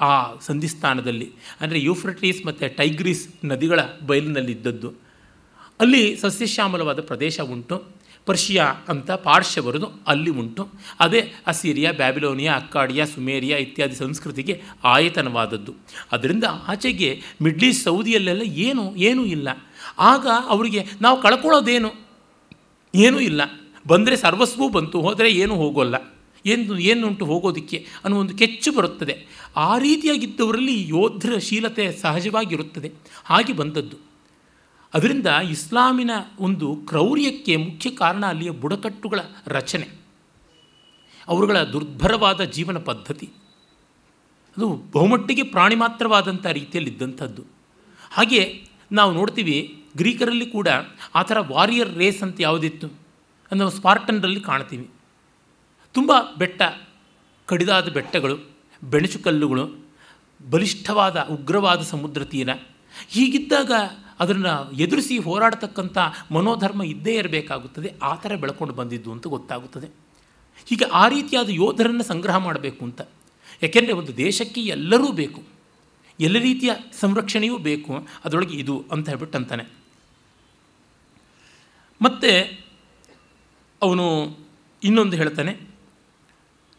ಆ 0.00 0.38
ಸಂಧಿಸ್ಥಾನದಲ್ಲಿ, 0.40 1.32
ಅಂದರೆ 1.60 1.80
ಯೂಫ್ರಟೀಸ್ 1.80 2.46
ಮತ್ತು 2.46 2.76
ಟೈಗ್ರೀಸ್ 2.76 3.28
ನದಿಗಳ 3.44 3.80
ಬಯಲಿನಲ್ಲಿದ್ದದ್ದು. 4.06 4.92
ಅಲ್ಲಿ 5.80 6.16
ಸಸ್ಯಶ್ಯಾಮಲವಾದ 6.16 7.00
ಪ್ರದೇಶ 7.00 7.40
ಉಂಟು. 7.40 8.00
ಪರ್ಷಿಯಾ 8.26 8.64
ಅಂತ 8.64 9.10
ಪಾರ್ಶ್ಯ 9.10 9.60
ಬರೆದು 9.60 9.88
ಅಲ್ಲಿ 10.06 10.30
ಉಂಟು. 10.30 10.68
ಅದೇ 11.00 11.32
ಅಸಿರಿಯಾ, 11.46 11.92
ಬ್ಯಾಬಿಲೋನಿಯಾ, 11.92 12.54
ಅಕ್ಕಾಡಿಯಾ, 12.54 13.04
ಸುಮೇರಿಯಾ 13.04 13.58
ಇತ್ಯಾದಿ 13.58 13.94
ಸಂಸ್ಕೃತಿಗೆ 13.94 14.62
ಆಯತನವಾದದ್ದು. 14.84 15.74
ಅದರಿಂದ 16.12 16.44
ಆಚೆಗೆ 16.68 17.22
ಈಸ್ಟ್ 17.62 17.84
ಸೌದಿಯಲ್ಲೆಲ್ಲ 17.84 18.42
ಏನು, 18.42 18.96
ಏನೂ 18.96 19.24
ಇಲ್ಲ. 19.24 19.48
ಆಗ 19.98 20.26
ಅವರಿಗೆ 20.46 20.86
ನಾವು 21.00 21.22
ಕಳ್ಕೊಳ್ಳೋದೇನು? 21.22 21.92
ಏನೂ 22.94 23.20
ಇಲ್ಲ. 23.20 23.40
ಬಂದರೆ 23.86 24.16
ಸರ್ವಸ್ವೂ 24.16 24.68
ಬಂತು, 24.68 25.00
ಹೋದರೆ 25.00 25.30
ಏನೂ 25.30 25.54
ಹೋಗೋಲ್ಲ. 25.54 26.19
ಏನು 26.46 26.78
ಏನುಂಟು 26.78 27.24
ಹೋಗೋದಕ್ಕೆ 27.24 27.86
ಅನ್ನೋ 28.04 28.20
ಒಂದು 28.20 28.36
ಕೆಚ್ಚು 28.36 28.72
ಬರುತ್ತದೆ. 28.72 29.26
ಆ 29.56 29.78
ರೀತಿಯಾಗಿದ್ದವರಲ್ಲಿ 29.78 30.88
ಯೋಧರ 30.88 31.38
ಶೀಲತೆ 31.38 31.92
ಸಹಜವಾಗಿರುತ್ತದೆ. 31.92 32.92
ಹಾಗೆ 33.24 33.52
ಬಂದದ್ದು. 33.52 33.96
ಅದರಿಂದ 34.94 35.26
ಇಸ್ಲಾಮಿನ 35.26 36.10
ಒಂದು 36.40 36.76
ಕ್ರೌರ್ಯಕ್ಕೆ 36.76 37.56
ಮುಖ್ಯ 37.56 37.90
ಕಾರಣ 37.90 38.26
ಅಲ್ಲಿಯ 38.26 38.50
ಬುಡಕಟ್ಟುಗಳ 38.50 39.20
ರಚನೆ. 39.46 39.88
ಅವರುಗಳ 41.28 41.62
ದುರ್ಭರವಾದ 41.62 42.40
ಜೀವನ 42.40 42.78
ಪದ್ಧತಿ. 42.78 43.26
ಅದು 44.56 44.82
ಬಹುಮಟ್ಟಿಗೆ 44.94 45.42
ಪ್ರಾಣಿ 45.42 45.74
ಮಾತ್ರವಾದಂಥ 45.74 46.46
ರೀತಿಯಲ್ಲಿದ್ದಂಥದ್ದು. 46.46 47.44
ಹಾಗೆ 48.10 48.64
ನಾವು 48.92 49.12
ನೋಡ್ತೀವಿ 49.12 49.84
ಗ್ರೀಕರಲ್ಲಿ 49.96 50.46
ಕೂಡ 50.46 50.68
ಆ 51.14 51.22
ಥರ 51.22 51.36
ವಾರಿಯರ್ 51.40 51.94
ರೇಸ್ 51.94 52.22
ಅಂತ 52.22 52.36
ಯಾವುದಿತ್ತು 52.40 52.88
ಅಂದರೆ 53.50 53.76
ಸ್ಪಾರ್ಟನ್ರಲ್ಲಿ 53.76 54.40
ಕಾಣ್ತೀವಿ. 54.40 54.90
ತುಂಬ 55.94 56.12
ಬೆಟ್ಟ, 56.38 56.62
ಕಡಿದಾದ 57.46 57.88
ಬೆಟ್ಟಗಳು, 57.88 58.36
ಬೆಣಚುಕಲ್ಲುಗಳು, 58.90 59.70
ಬಲಿಷ್ಠವಾದ 60.50 61.28
ಉಗ್ರವಾದ 61.30 61.82
ಸಮುದ್ರ 61.82 62.24
ತೀರ. 62.24 62.48
ಹೀಗಿದ್ದಾಗ 63.08 63.72
ಅದನ್ನು 64.20 64.70
ಎದುರಿಸಿ 64.72 65.18
ಹೋರಾಡತಕ್ಕಂಥ 65.18 65.98
ಮನೋಧರ್ಮ 66.32 66.82
ಇದ್ದೇ 66.82 67.14
ಇರಬೇಕಾಗುತ್ತದೆ, 67.14 67.94
ಆ 68.02 68.14
ಥರ 68.14 68.36
ಬೆಳ್ಕೊಂಡು 68.36 68.74
ಬಂದಿದ್ದು 68.74 69.12
ಅಂತ 69.12 69.26
ಗೊತ್ತಾಗುತ್ತದೆ. 69.26 69.86
ಹೀಗೆ 70.66 70.84
ಆ 70.84 71.08
ರೀತಿಯಾದ 71.08 71.48
ಯೋಧರನ್ನು 71.48 72.02
ಸಂಗ್ರಹ 72.02 72.36
ಮಾಡಬೇಕು 72.36 72.84
ಅಂತ. 72.84 73.00
ಯಾಕೆಂದರೆ 73.62 73.92
ಒಂದು 73.92 74.16
ದೇಶಕ್ಕೆ 74.16 74.60
ಎಲ್ಲರೂ 74.60 75.12
ಬೇಕು. 75.12 75.42
ಎಲ್ಲ 76.20 76.38
ರೀತಿಯ 76.38 76.70
ಸಂರಕ್ಷಣೆಯೂ 77.00 77.58
ಬೇಕು. 77.58 78.08
ಅದರೊಳಗೆ 78.24 78.56
ಇದು 78.56 78.84
ಅಂತ 78.92 79.08
ಹೇಳ್ಬಿಟ್ಟು 79.08 79.38
ಅಂತಾನೆ. 79.38 79.64
ಮತ್ತು 82.02 82.60
ಅವನು 83.82 84.36
ಇನ್ನೊಂದು 84.84 85.16
ಹೇಳ್ತಾನೆ 85.16 85.69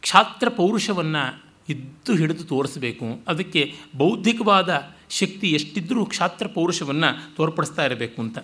ಕ್ಷಾತ್ರ 0.02 0.50
ಪೌರುಷವನ್ನು 0.50 1.44
ಇದ್ದು 1.70 2.16
ಹಿಡಿದು 2.16 2.44
ತೋರಿಸಬೇಕು. 2.44 3.06
ಅದಕ್ಕೆ 3.28 3.74
ಬೌದ್ಧಿಕವಾದ 3.98 4.96
ಶಕ್ತಿ 5.10 5.52
ಎಷ್ಟಿದ್ದರೂ 5.52 6.06
ಕ್ಷಾತ್ರ 6.06 6.48
ಪೌರುಷವನ್ನು 6.48 7.36
ತೋರ್ಪಡಿಸ್ತಾ 7.36 7.86
ಇರಬೇಕು 7.86 8.22
ಅಂತ. 8.22 8.38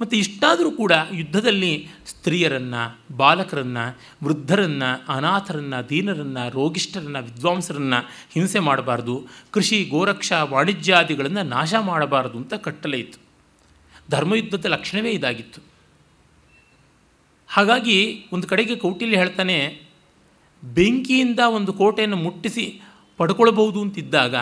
ಮತ್ತು 0.00 0.16
ಇಷ್ಟಾದರೂ 0.16 0.70
ಕೂಡ 0.70 0.92
ಯುದ್ಧದಲ್ಲಿ 1.12 1.88
ಸ್ತ್ರೀಯರನ್ನು, 2.06 3.16
ಬಾಲಕರನ್ನು, 3.16 3.98
ವೃದ್ಧರನ್ನು, 4.24 5.12
ಅನಾಥರನ್ನು, 5.12 5.88
ದೀನರನ್ನು, 5.88 6.50
ರೋಗಿಷ್ಠರನ್ನು, 6.50 7.22
ವಿದ್ವಾಂಸರನ್ನು 7.22 8.08
ಹಿಂಸೆ 8.32 8.58
ಮಾಡಬಾರ್ದು. 8.58 9.26
ಕೃಷಿ, 9.50 9.84
ಗೋರಕ್ಷಾ, 9.84 10.44
ವಾಣಿಜ್ಯಾದಿಗಳನ್ನು 10.44 11.42
ನಾಶ 11.42 11.74
ಮಾಡಬಾರದು 11.80 12.38
ಅಂತ 12.38 12.54
ಕಟ್ಟಲೇ 12.54 12.98
ಇತ್ತು. 12.98 13.18
ಧರ್ಮಯುದ್ಧದ 14.10 14.64
ಲಕ್ಷಣವೇ 14.64 15.10
ಇದಾಗಿತ್ತು. 15.10 15.60
ಹಾಗಾಗಿ 17.48 18.26
ಒಂದು 18.32 18.46
ಕಡೆಗೆ 18.48 18.76
ಕೌಟಿಲ್ಯ 18.76 19.16
ಹೇಳ್ತಾನೆ 19.16 19.87
ಬೆಂಕಿಯಿಂದ 20.62 21.40
ಒಂದು 21.40 21.72
ಕೋಟೆಯನ್ನು 21.72 22.16
ಮುಟ್ಟಿಸಿ 22.16 22.64
ಪಡ್ಕೊಳ್ಬಹುದು 23.16 23.80
ಅಂತಿದ್ದಾಗ 23.80 24.34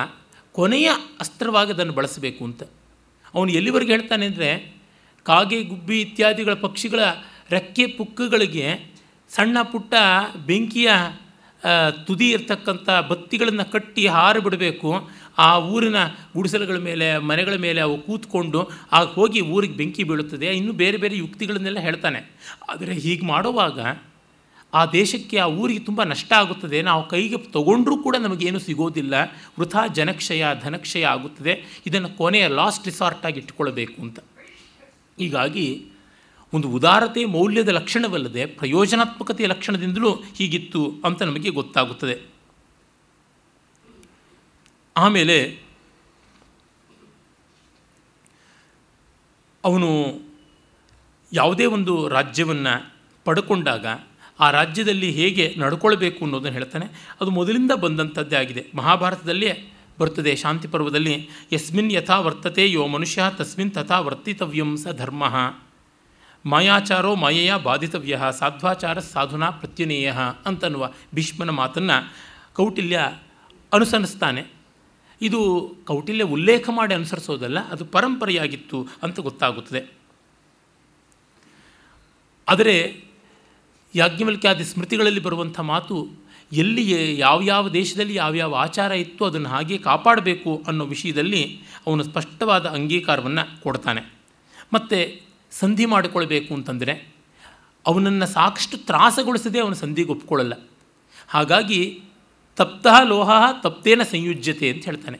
ಕೊನೆಯ 0.52 0.88
ಅಸ್ತ್ರವಾಗಿ 1.20 1.70
ಅದನ್ನು 1.72 1.92
ಬಳಸಬೇಕು 1.92 2.44
ಅಂತ. 2.44 2.62
ಅವನು 3.34 3.50
ಎಲ್ಲಿವರೆಗೆ 3.50 3.92
ಹೇಳ್ತಾನೆ 3.92 4.26
ಅಂದರೆ 4.26 4.50
ಕಾಗೆ, 5.22 5.62
ಗುಬ್ಬಿ 5.62 6.00
ಇತ್ಯಾದಿಗಳ 6.00 6.54
ಪಕ್ಷಿಗಳ 6.54 7.00
ರೆಕ್ಕೆ 7.50 7.86
ಪುಕ್ಕಗಳಿಗೆ 7.86 8.66
ಸಣ್ಣ 9.30 9.56
ಪುಟ್ಟ 9.62 9.94
ಬೆಂಕಿಯ 10.46 10.90
ತುದಿ 12.06 12.30
ಇರ್ತಕ್ಕಂಥ 12.30 12.88
ಬತ್ತಿಗಳನ್ನು 12.90 13.64
ಕಟ್ಟಿ 13.72 14.06
ಹಾರು 14.06 14.40
ಬಿಡಬೇಕು. 14.40 14.90
ಆ 15.38 15.58
ಊರಿನ 15.58 15.98
ಗುಡಿಸಲುಗಳ 16.34 16.78
ಮೇಲೆ, 16.78 17.18
ಮನೆಗಳ 17.18 17.56
ಮೇಲೆ 17.56 17.80
ಅವು 17.80 17.96
ಕೂತ್ಕೊಂಡು 17.98 18.60
ಆಗ 18.92 19.06
ಹೋಗಿ 19.06 19.40
ಊರಿಗೆ 19.40 19.74
ಬೆಂಕಿ 19.74 20.04
ಬೀಳುತ್ತದೆ. 20.04 20.46
ಇನ್ನೂ 20.46 20.72
ಬೇರೆ 20.72 20.96
ಬೇರೆ 20.96 21.16
ಯುಕ್ತಿಗಳನ್ನೆಲ್ಲ 21.16 21.78
ಹೇಳ್ತಾನೆ. 21.78 22.20
ಆದರೆ 22.68 22.94
ಹೀಗೆ 22.94 23.26
ಮಾಡುವಾಗ 23.26 23.78
ಆ 24.74 24.86
ದೇಶಕ್ಕೆ 24.86 25.38
ಆ 25.38 25.46
ಊರಿಗೆ 25.46 25.78
ತುಂಬ 25.78 26.02
ನಷ್ಟ 26.02 26.32
ಆಗುತ್ತದೆ. 26.32 26.82
ನಾವು 26.82 27.08
ಕೈಗೆ 27.08 27.38
ತಗೊಂಡ್ರೂ 27.38 28.02
ಕೂಡ 28.02 28.16
ನಮಗೇನು 28.16 28.58
ಸಿಗೋದಿಲ್ಲ. 28.58 29.14
ವೃಥಾ 29.58 29.86
ಜನಕ್ಷಯ, 29.86 30.44
ಧನಕ್ಷಯ 30.60 31.06
ಆಗುತ್ತದೆ. 31.06 31.64
ಇದನ್ನು 31.86 32.08
ಕೊನೆಯ 32.08 32.48
ಲಾಸ್ಟ್ 32.48 32.84
ರಿಸಾರ್ಟಾಗಿ 32.84 33.40
ಇಟ್ಕೊಳ್ಬೇಕು 33.40 34.02
ಅಂತ. 34.02 34.20
ಹೀಗಾಗಿ 35.18 35.86
ಒಂದು 36.52 36.68
ಉದಾರತೆ, 36.68 37.24
ಮೌಲ್ಯದ 37.24 37.68
ಲಕ್ಷಣವಲ್ಲದೆ 37.68 38.46
ಪ್ರಯೋಜನಾತ್ಮಕತೆಯ 38.46 39.46
ಲಕ್ಷಣದಿಂದಲೂ 39.46 40.22
ಹೀಗಿತ್ತು 40.34 40.94
ಅಂತ 41.04 41.22
ನಮಗೆ 41.22 41.50
ಗೊತ್ತಾಗುತ್ತದೆ. 41.50 42.36
ಆಮೇಲೆ 44.96 45.62
ಅವನು 49.64 50.18
ಯಾವುದೇ 51.32 51.64
ಒಂದು 51.64 52.08
ರಾಜ್ಯವನ್ನು 52.08 52.94
ಪಡ್ಕೊಂಡಾಗ 53.24 53.86
ಆ 54.40 54.50
ರಾಜ್ಯದಲ್ಲಿ 54.50 55.10
ಹೇಗೆ 55.10 55.54
ನಡ್ಕೊಳ್ಬೇಕು 55.58 56.24
ಅನ್ನೋದನ್ನು 56.24 56.58
ಹೇಳ್ತಾನೆ. 56.58 56.86
ಅದು 57.20 57.30
ಮೊದಲಿಂದ 57.30 57.72
ಬಂದಂಥದ್ದೇ 57.72 58.36
ಆಗಿದೆ. 58.36 58.66
ಮಹಾಭಾರತದಲ್ಲಿಯೇ 58.74 59.72
ಬರ್ತದೆ, 59.98 60.36
ಶಾಂತಿ 60.36 60.68
ಪರ್ವದಲ್ಲಿ 60.68 61.28
ಯಸ್ಮಿನ್ 61.52 61.92
ಯಥಾ 61.92 62.20
ವರ್ತತೆ 62.20 62.70
ಯೋ 62.70 62.86
ಮನುಷ್ಯ, 62.86 63.22
ತಸ್ಮಿನ್ 63.36 63.70
ತಥಾ 63.70 64.00
ವರ್ತಿತವ್ಯಂ 64.00 64.76
ಸ 64.76 64.86
ಧರ್ಮ. 64.88 65.24
ಮಾಯಾಚಾರೋ 66.46 67.14
ಮಾಯೆಯ 67.14 67.54
ಬಾಧಿತವ್ಯ, 67.62 68.20
ಸಾಧ್ವಾಚಾರ 68.38 68.98
ಸಾಧುನಾ 68.98 69.50
ಪ್ರತ್ಯನೇಯ 69.50 70.12
ಅಂತನ್ನುವ 70.46 70.92
ಭೀಷ್ಮನ 71.14 71.50
ಮಾತನ್ನು 71.50 72.12
ಕೌಟಿಲ್ಯ 72.54 73.00
ಅನುಸರಿಸ್ತಾನೆ. 73.72 74.46
ಇದು 75.22 75.72
ಕೌಟಿಲ್ಯ 75.86 76.24
ಉಲ್ಲೇಖ 76.24 76.68
ಮಾಡಿ 76.72 76.94
ಅನುಸರಿಸೋದಲ್ಲ, 76.94 77.68
ಅದು 77.68 77.84
ಪರಂಪರೆಯಾಗಿತ್ತು 77.84 78.86
ಅಂತ 79.02 79.20
ಗೊತ್ತಾಗುತ್ತದೆ. 79.20 79.96
ಆದರೆ 82.48 83.05
ಯಾಜ್ಞವಲ್ಕ್ಯಾದಿ 83.94 84.64
ಸ್ಮೃತಿಗಳಲ್ಲಿ 84.64 85.20
ಬರುವಂಥ 85.20 85.60
ಮಾತು 85.60 86.08
ಎಲ್ಲಿ 86.52 87.18
ಯಾವ್ಯಾವ 87.18 87.68
ದೇಶದಲ್ಲಿ 87.68 88.14
ಯಾವ್ಯಾವ 88.14 88.54
ಆಚಾರ 88.54 88.92
ಇತ್ತು 88.92 89.24
ಅದನ್ನು 89.24 89.48
ಹಾಗೆ 89.48 89.78
ಕಾಪಾಡಬೇಕು 89.78 90.64
ಅನ್ನೋ 90.66 90.84
ವಿಷಯದಲ್ಲಿ 90.84 91.60
ಅವನು 91.86 92.02
ಸ್ಪಷ್ಟವಾದ 92.02 92.66
ಅಂಗೀಕಾರವನ್ನು 92.66 93.62
ಕೊಡ್ತಾನೆ. 93.62 94.12
ಮತ್ತು 94.74 95.26
ಸಂಧಿ 95.50 95.86
ಮಾಡಿಕೊಳ್ಬೇಕು 95.86 96.54
ಅಂತಂದರೆ 96.54 97.14
ಅವನನ್ನು 97.86 98.26
ಸಾಕಷ್ಟು 98.26 98.76
ತ್ರಾಸಗೊಳಿಸದೆ 98.76 99.60
ಅವನು 99.60 99.74
ಸಂಧಿಗೆ 99.74 100.10
ಒಪ್ಕೊಳ್ಳಲ್ಲ. 100.10 100.52
ಹಾಗಾಗಿ 101.28 102.02
ತಪ್ತಃ 102.56 103.02
ಲೋಹ 103.02 103.30
ತಪ್ತೇನ 103.62 104.02
ಸಂಯುಜ್ಯತೆ 104.02 104.70
ಅಂತ 104.70 104.84
ಹೇಳ್ತಾನೆ. 104.84 105.18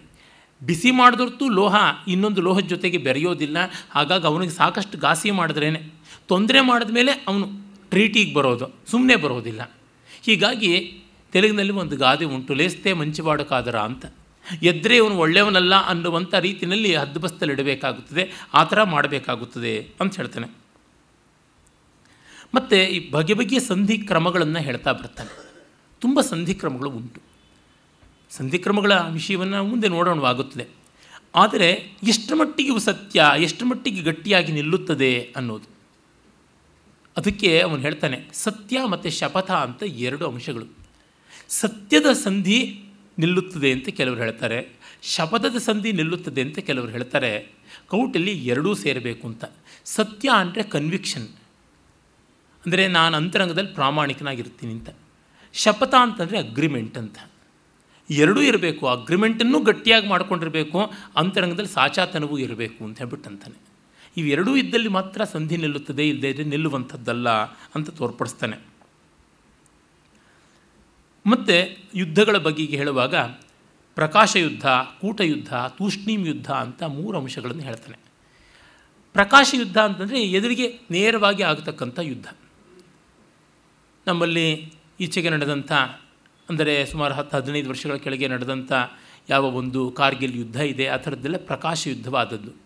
ಬಿಸಿ 0.62 0.90
ಮಾಡಿದೊರ್ತು 0.90 1.48
ಲೋಹ 1.48 1.74
ಇನ್ನೊಂದು 2.08 2.40
ಲೋಹದ 2.40 2.62
ಜೊತೆಗೆ 2.62 2.98
ಬೆರೆಯೋದಿಲ್ಲ. 2.98 3.56
ಹಾಗಾಗಿ 3.90 4.26
ಅವನಿಗೆ 4.26 4.52
ಸಾಕಷ್ಟು 4.52 4.98
ಘಾಸಿ 4.98 5.30
ಮಾಡಿದ್ರೇ 5.30 5.92
ತೊಂದರೆ 6.28 6.60
ಮಾಡಿದ 6.60 6.90
ಮೇಲೆ 6.90 7.12
ಅವನು 7.12 7.65
ಟ್ರೀಟಿಗೆ 7.97 8.34
ಬರೋದು 8.34 8.90
ಸುಮ್ಮನೆ 8.90 9.16
ಬರೋದಿಲ್ಲ. 9.16 9.72
ಹೀಗಾಗಿ 10.22 11.01
ತೆಲುಗಿನಲ್ಲಿ 11.32 11.72
ಒಂದು 11.72 11.97
ಗಾದೆ 11.97 12.24
ಉಂಟು, 12.24 12.55
ಲೇಸ್ತೆ 12.55 12.92
ಮಂಚಿವಾಡಕಾದರ 12.92 13.78
ಅಂತ. 13.78 14.07
ಎದ್ರೆ 14.62 14.97
ಇವನು 14.97 15.16
ಒಳ್ಳೆಯವನಲ್ಲ 15.16 15.74
ಅನ್ನುವಂಥ 15.86 16.34
ರೀತಿಯಲ್ಲಿ 16.34 16.94
ಹದ್ದುಬಸ್ತಲ್ಲಿ 16.94 17.55
ಇಡಬೇಕಾಗುತ್ತದೆ 17.55 18.30
ಆ 18.55 18.64
ಥರ 18.64 18.82
ಮಾಡಬೇಕಾಗುತ್ತದೆ 18.82 19.90
ಅಂತ 20.01 20.16
ಹೇಳ್ತಾನೆ. 20.16 20.57
ಮತ್ತು 22.55 22.76
ಈ 22.76 23.11
ಬಗೆ 23.11 23.34
ಬಗೆಯ 23.34 23.61
ಸಂಧಿ 23.61 23.99
ಕ್ರಮಗಳನ್ನು 23.99 24.59
ಹೇಳ್ತಾ 24.59 24.92
ಬರ್ತಾನೆ. 24.92 25.53
ತುಂಬ 26.01 26.20
ಸಂಧಿ 26.20 26.55
ಕ್ರಮಗಳು 26.55 26.90
ಉಂಟು. 26.90 27.20
ಸಂಧಿಕ್ರಮಗಳ 28.30 28.92
ವಿಷಯವನ್ನು 28.92 29.64
ಮುಂದೆ 29.64 29.88
ನೋಡೋಣವಾಗುತ್ತದೆ. 29.88 30.66
ಆದರೆ 31.34 31.97
ಎಷ್ಟು 32.03 32.36
ಮಟ್ಟಿಗೆ 32.36 32.80
ಸತ್ಯ 32.80 33.24
ಎಷ್ಟು 33.38 33.64
ಮಟ್ಟಿಗೆ 33.64 34.03
ಗಟ್ಟಿಯಾಗಿ 34.03 34.53
ನಿಲ್ಲುತ್ತದೆ 34.53 35.32
ಅನ್ನೋದು. 35.36 35.75
ಅದಕ್ಕೆ 37.16 37.50
ಅವನು 37.66 37.80
ಹೇಳ್ತಾನೆ, 37.86 38.18
ಸತ್ಯ 38.44 38.80
ಮತ್ತು 38.92 39.10
ಶಪಥ 39.18 39.50
ಅಂತ 39.66 39.82
ಎರಡು 40.08 40.24
ಅಂಶಗಳು. 40.30 40.66
ಸತ್ಯದ 41.60 42.08
ಸಂಧಿ 42.24 42.58
ನಿಲ್ಲುತ್ತದೆ 43.18 43.68
ಅಂತ 43.76 43.88
ಕೆಲವರು 43.98 44.20
ಹೇಳ್ತಾರೆ, 44.24 44.58
ಶಪಥದ 45.14 45.56
ಸಂಧಿ 45.68 45.90
ನಿಲ್ಲುತ್ತದೆ 46.00 46.40
ಅಂತ 46.46 46.58
ಕೆಲವರು 46.68 46.90
ಹೇಳ್ತಾರೆ, 46.96 47.30
ಕೌಟಲ್ಲಿ 47.92 48.34
ಎರಡೂ 48.52 48.70
ಸೇರಬೇಕು 48.82 49.24
ಅಂತ. 49.30 49.44
ಸತ್ಯ 49.96 50.28
ಅಂದರೆ 50.42 50.62
ಕನ್ವಿಕ್ಷನ್ 50.74 51.28
ಅಂದರೆ 52.64 52.84
ನಾನು 52.98 53.14
ಅಂತರಂಗದಲ್ಲಿ 53.20 53.72
ಪ್ರಾಮಾಣಿಕನಾಗಿರ್ತೀನಿ 53.78 54.72
ಅಂತ. 54.76 54.90
ಶಪಥ 55.54 55.94
ಅಂತಂದರೆ 56.06 56.38
ಅಗ್ರಿಮೆಂಟ್ 56.46 56.96
ಅಂತ. 57.02 57.18
ಎರಡೂ 58.10 58.40
ಇರಬೇಕು 58.50 58.84
ಅಗ್ರಿಮೆಂಟನ್ನು 58.96 59.58
ಗಟ್ಟಿಯಾಗಿ 59.68 60.06
ಮಾಡ್ಕೊಂಡಿರಬೇಕು, 60.12 60.80
ಅಂತರಂಗದಲ್ಲಿ 61.22 61.72
ಸಾಚಾತನವೂ 61.78 62.36
ಇರಬೇಕು 62.46 62.80
ಅಂತ 62.86 62.98
ಹೇಳ್ಬಿಟ್ಟು 63.02 63.28
ಅಂತಾನೆ 63.32 63.58
ಇವೆರಡೂ 64.16 64.56
ಇದ್ದಲ್ಲಿ 64.56 64.88
ಮಾತ್ರ 64.88 65.24
ಸಂಧಿ 65.24 65.56
ನಿಲ್ಲುತ್ತದೆ 65.56 66.08
ಇಲ್ಲದೇ 66.08 66.30
ಇದ್ದರೆ 66.30 66.44
ನಿಲ್ಲುವಂಥದ್ದಲ್ಲ 66.44 67.28
ಅಂತ 67.74 67.90
ತೋರ್ಪಡಿಸ್ತಾನೆ. 67.90 68.56
ಮತ್ತು 71.26 71.56
ಯುದ್ಧಗಳ 71.94 72.36
ಬಗೆಗೆ 72.38 72.76
ಹೇಳುವಾಗ 72.76 73.14
ಪ್ರಕಾಶ 73.94 74.36
ಯುದ್ಧ 74.36 74.66
ಕೂಟ 75.00 75.20
ಯುದ್ಧ 75.20 75.54
ತೂಷ್ಣೀಂ 75.54 76.26
ಯುದ್ಧ 76.26 76.50
ಅಂತ 76.50 76.82
ಮೂರು 76.82 77.18
ಅಂಶಗಳನ್ನು 77.18 77.62
ಹೇಳ್ತಾನೆ. 77.62 77.98
ಪ್ರಕಾಶ 79.12 79.54
ಯುದ್ಧ 79.54 79.78
ಅಂತಂದರೆ 79.78 80.22
ಎದುರಿಗೆ 80.22 80.80
ನೇರವಾಗಿ 80.90 81.42
ಆಗತಕ್ಕಂಥ 81.42 81.98
ಯುದ್ಧ. 82.02 82.26
ನಮ್ಮಲ್ಲಿ 84.06 84.72
ಈಚೆಗೆ 85.00 85.30
ನಡೆದಂಥ, 85.30 85.72
ಅಂದರೆ 86.50 86.86
ಸುಮಾರು 86.86 87.14
ಹತ್ತು, 87.14 87.36
ಹದಿನೈದು 87.36 87.68
ವರ್ಷಗಳ 87.68 87.96
ಕೆಳಗೆ 87.96 88.28
ನಡೆದಂಥ 88.28 88.72
ಯಾವ 89.28 89.44
ಒಂದು 89.44 89.90
ಕಾರ್ಗಿಲ್ 89.90 90.36
ಯುದ್ಧ 90.36 90.56
ಇದೆ, 90.56 90.86
ಆ 90.86 90.96
ಥರದ್ದೆಲ್ಲ 90.96 91.36
ಪ್ರಕಾಶ 91.36 91.88
ಯುದ್ಧವಾದದ್ದು 91.88 92.65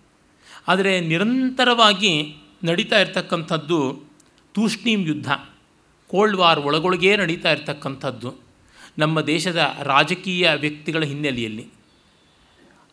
ಆದರೆ 0.69 1.01
ನಿರಂತರವಾಗಿ 1.01 2.37
ನಡೀತಾ 2.65 3.01
ಇರ್ತಕ್ಕಂಥದ್ದು 3.01 4.05
ತೂಷ್ಣೀಂ 4.55 5.01
ಯುದ್ಧ. 5.01 5.33
ಕೋಲ್ಡ್ 6.11 6.37
ವಾರ್ 6.37 6.61
ಒಳಗೊಳಗೇ 6.61 7.17
ನಡೀತಾ 7.17 7.53
ಇರ್ತಕ್ಕಂಥದ್ದು 7.53 8.35
ನಮ್ಮ 8.99 9.21
ದೇಶದ 9.21 9.77
ರಾಜಕೀಯ 9.83 10.51
ವ್ಯಕ್ತಿಗಳ 10.55 11.03
ಹಿನ್ನೆಲೆಯಲ್ಲಿ. 11.03 11.67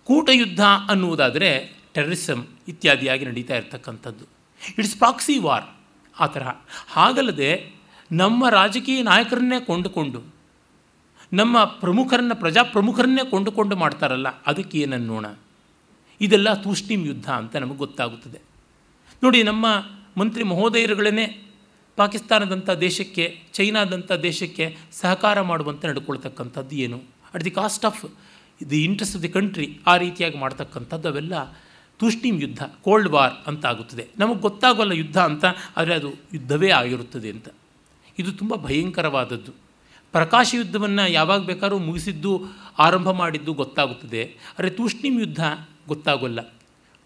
ಕೂಟ 0.04 0.30
ಯುದ್ಧ 0.34 0.62
ಅನ್ನುವುದಾದರೆ 0.90 1.78
ಟೆರರಿಸಮ್ 1.94 2.46
ಇತ್ಯಾದಿಯಾಗಿ 2.68 3.26
ನಡೀತಾ 3.26 3.56
ಇರ್ತಕ್ಕಂಥದ್ದು. 3.56 4.26
ಇಟ್ಸ್ 4.78 4.96
ಪ್ರಾಕ್ಸಿ 4.96 5.38
ವಾರ್ 5.38 5.64
ಆ 6.20 6.28
ತರಹ. 6.28 6.50
ಹಾಗಲ್ಲದೆ 6.90 7.72
ನಮ್ಮ 8.12 8.50
ರಾಜಕೀಯ 8.50 9.02
ನಾಯಕರನ್ನೇ 9.02 9.60
ಕೊಂಡುಕೊಂಡು, 9.60 10.22
ನಮ್ಮ 11.34 11.64
ಪ್ರಮುಖರನ್ನ 11.64 12.34
ಪ್ರಜಾಪ್ರಮುಖರನ್ನೇ 12.34 13.30
ಕೊಂಡುಕೊಂಡು 13.30 13.76
ಮಾಡ್ತಾರಲ್ಲ, 13.76 14.28
ಅದಕ್ಕೆ 14.42 14.78
ಏನನ್ನೋಣ? 14.78 15.26
ಇದೆಲ್ಲ 16.22 16.54
ತೂಷ್ಣಿಮ್ 16.54 17.08
ಯುದ್ಧ 17.08 17.30
ಅಂತ 17.30 17.56
ನಮಗೆ 17.56 17.78
ಗೊತ್ತಾಗುತ್ತದೆ. 17.78 18.40
ನೋಡಿ, 19.24 19.44
ನಮ್ಮ 19.44 19.66
ಮಂತ್ರಿ 20.18 20.44
ಮಹೋದಯರುಗಳೇ 20.44 21.26
ಪಾಕಿಸ್ತಾನದಂಥ 21.98 22.70
ದೇಶಕ್ಕೆ, 22.70 23.26
ಚೈನಾದಂಥ 23.54 24.12
ದೇಶಕ್ಕೆ 24.12 24.66
ಸಹಕಾರ 24.92 25.42
ಮಾಡುವಂತೆ 25.42 25.88
ನಡ್ಕೊಳ್ತಕ್ಕಂಥದ್ದು 25.88 26.76
ಏನು? 26.76 26.98
At 27.34 27.44
the 27.44 27.52
cost 27.52 27.86
of 27.86 28.06
the 28.70 28.84
interest 28.84 29.16
of 29.16 29.24
the 29.24 29.30
country 29.30 29.80
ಆ 29.88 29.98
ರೀತಿಯಾಗಿ 29.98 30.38
ಮಾಡ್ತಕ್ಕಂಥದ್ದು 30.38 31.08
ಅವೆಲ್ಲ 31.08 31.34
ತೂಷ್ಣಿಮ್ 32.00 32.42
ಯುದ್ಧ 32.42 32.64
ಕೋಲ್ಡ್ 32.64 33.10
ವಾರ್ 33.10 33.34
ಅಂತ 33.48 33.66
ಆಗುತ್ತದೆ 33.66 34.08
ನಮಗೆ 34.20 34.40
ಗೊತ್ತಾಗೋಲ್ಲ 34.40 34.92
ಯುದ್ಧ 34.92 35.18
ಅಂತ, 35.18 35.46
ಆದರೆ 35.78 35.94
ಅದು 35.96 36.10
ಯುದ್ಧವೇ 36.34 36.70
ಆಗಿರುತ್ತದೆ 36.70 37.30
ಅಂತ. 37.30 37.48
ಇದು 38.20 38.32
ತುಂಬ 38.32 38.56
ಭಯಂಕರವಾದದ್ದು. 38.56 39.52
ಪ್ರಕಾಶ 40.12 40.54
ಯುದ್ಧವನ್ನು 40.54 41.12
ಯಾವಾಗ 41.12 41.42
ಬೇಕಾದ್ರೂ 41.42 41.78
ಮುಗಿಸಿದ್ದು, 41.78 42.32
ಆರಂಭ 42.80 43.10
ಮಾಡಿದ್ದು 43.12 43.54
ಗೊತ್ತಾಗುತ್ತದೆ. 43.54 44.24
ಆದರೆ 44.26 44.70
ತೂಷ್ಣೀಂ 44.70 45.20
ಯುದ್ಧ 45.20 45.42
ಗೊತ್ತಾಗೋಲ್ಲ. 45.88 46.42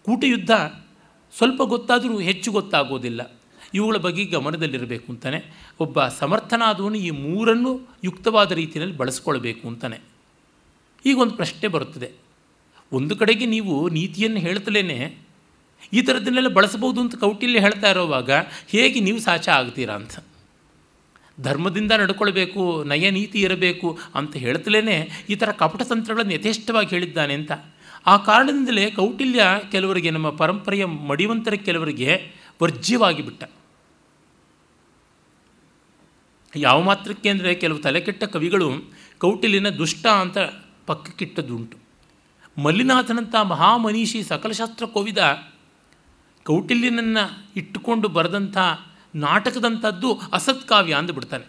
ಕೂಟ 0.02 0.24
ಯುದ್ಧ 0.24 0.50
ಸ್ವಲ್ಪ 1.36 1.62
ಗೊತ್ತಾದರೂ 1.62 2.18
ಹೆಚ್ಚು 2.18 2.52
ಗೊತ್ತಾಗೋದಿಲ್ಲ. 2.52 3.40
ಇವುಗಳ 3.74 3.96
ಬಗ್ಗೆ 3.96 4.24
ಗಮನದಲ್ಲಿರಬೇಕು 4.24 5.12
ಅಂತಾನೆ. 5.12 5.44
ಒಬ್ಬ 5.80 6.06
ಸಮರ್ಥನಾದವನು 6.06 6.94
ಈ 6.94 7.10
ಮೂರನ್ನು 7.10 7.80
ಯುಕ್ತವಾದ 8.04 8.52
ರೀತಿಯಲ್ಲಿ 8.52 8.96
ಬಳಸ್ಕೊಳ್ಬೇಕು 8.96 9.68
ಈಗ 11.06 11.18
ಒಂದು 11.18 11.34
ಪ್ರಶ್ನೆ 11.34 11.68
ಬರುತ್ತದೆ. 11.68 12.12
ಒಂದು 12.92 13.16
ಕಡೆಗೆ 13.16 13.46
ನೀವು 13.46 13.88
ನೀತಿಯನ್ನು 13.88 14.40
ಹೇಳ್ತಲೇ 14.40 15.18
ಈ 15.92 16.02
ಥರದ್ದನ್ನೆಲ್ಲ 16.02 16.48
ಬಳಸ್ಬೋದು 16.48 17.00
ಅಂತ 17.00 17.14
ಕೌಟಿಲ್ಯ 17.14 17.60
ಹೇಳ್ತಾ 17.60 17.90
ಇರೋವಾಗ 17.90 18.30
ಹೇಗೆ 18.68 19.00
ನೀವು 19.00 19.20
ಸಾಚ 19.20 19.48
ಆಗ್ತೀರಾ 19.48 19.94
ಅಂತ. 19.94 20.10
ಧರ್ಮದಿಂದ 21.40 21.92
ನಡ್ಕೊಳ್ಬೇಕು 21.92 22.84
ನಯ 22.84 23.10
ನೀತಿ 23.10 23.40
ಇರಬೇಕು 23.40 23.98
ಅಂತ 24.14 24.36
ಹೇಳ್ತಲೇ 24.36 25.08
ಈ 25.30 25.34
ಥರ 25.34 25.52
ಕಪಟ 25.52 25.82
ತಂತ್ರಗಳನ್ನು 25.82 26.34
ಯಥೇಷ್ಟವಾಗಿ 26.34 26.88
ಹೇಳಿದ್ದಾನೆ 26.88 27.34
ಅಂತ. 27.34 27.52
ಆ 28.06 28.16
ಕಾರಣದಿಂದಲೇ 28.16 28.90
ಕೌಟಿಲ್ಯ 28.90 29.44
ಕೆಲವರಿಗೆ, 29.70 30.10
ನಮ್ಮ 30.10 30.30
ಪರಂಪರೆಯ 30.30 30.84
ಮಡಿವಂತರ 30.84 31.54
ಕೆಲವರಿಗೆ 31.54 32.32
ವರ್ಜ್ಯವಾಗಿ 32.62 33.22
ಬಿಟ್ಟ. 33.22 33.44
ಯಾವ 36.56 36.82
ಮಾತ್ರಕ್ಕೆ 36.82 37.28
ಅಂದರೆ 37.28 37.54
ಕೆಲವು 37.54 37.78
ತಲೆಕೆಟ್ಟ 37.78 38.24
ಕವಿಗಳು 38.24 38.70
ಕೌಟಿಲ್ಯನ 39.18 39.68
ದುಷ್ಟ 39.68 40.06
ಅಂತ 40.06 40.38
ಪಕ್ಕಕ್ಕಿಟ್ಟದ್ದುಂಟು. 40.86 41.78
ಮಲ್ಲಿನಾಥನಂಥ 42.62 43.34
ಮಹಾಮನೀಷಿ 43.34 44.22
ಸಕಲಶಾಸ್ತ್ರ 44.22 44.86
ಕೋವಿದ 44.86 45.18
ಕೌಟಿಲ್ಯನನ್ನು 46.44 47.52
ಇಟ್ಟುಕೊಂಡು 47.56 48.08
ಬರೆದಂಥ 48.08 48.58
ನಾಟಕದಂಥದ್ದು 49.14 50.20
ಅಸತ್ಕಾವ್ಯ 50.32 50.94
ಅಂದುಬಿಡ್ತಾನೆ. 50.94 51.44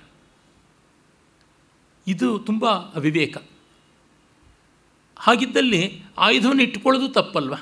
ಇದು 2.08 2.40
ತುಂಬ 2.40 2.70
ಅವಿವೇಕ. 2.70 3.38
ಹಾಗಿದ್ದಲ್ಲಿ 5.24 6.04
ಆಯುಧವನ್ನು 6.18 6.64
ಇಟ್ಟುಕೊಳ್ಳೋದು 6.64 7.08
ತಪ್ಪಲ್ವ? 7.08 7.54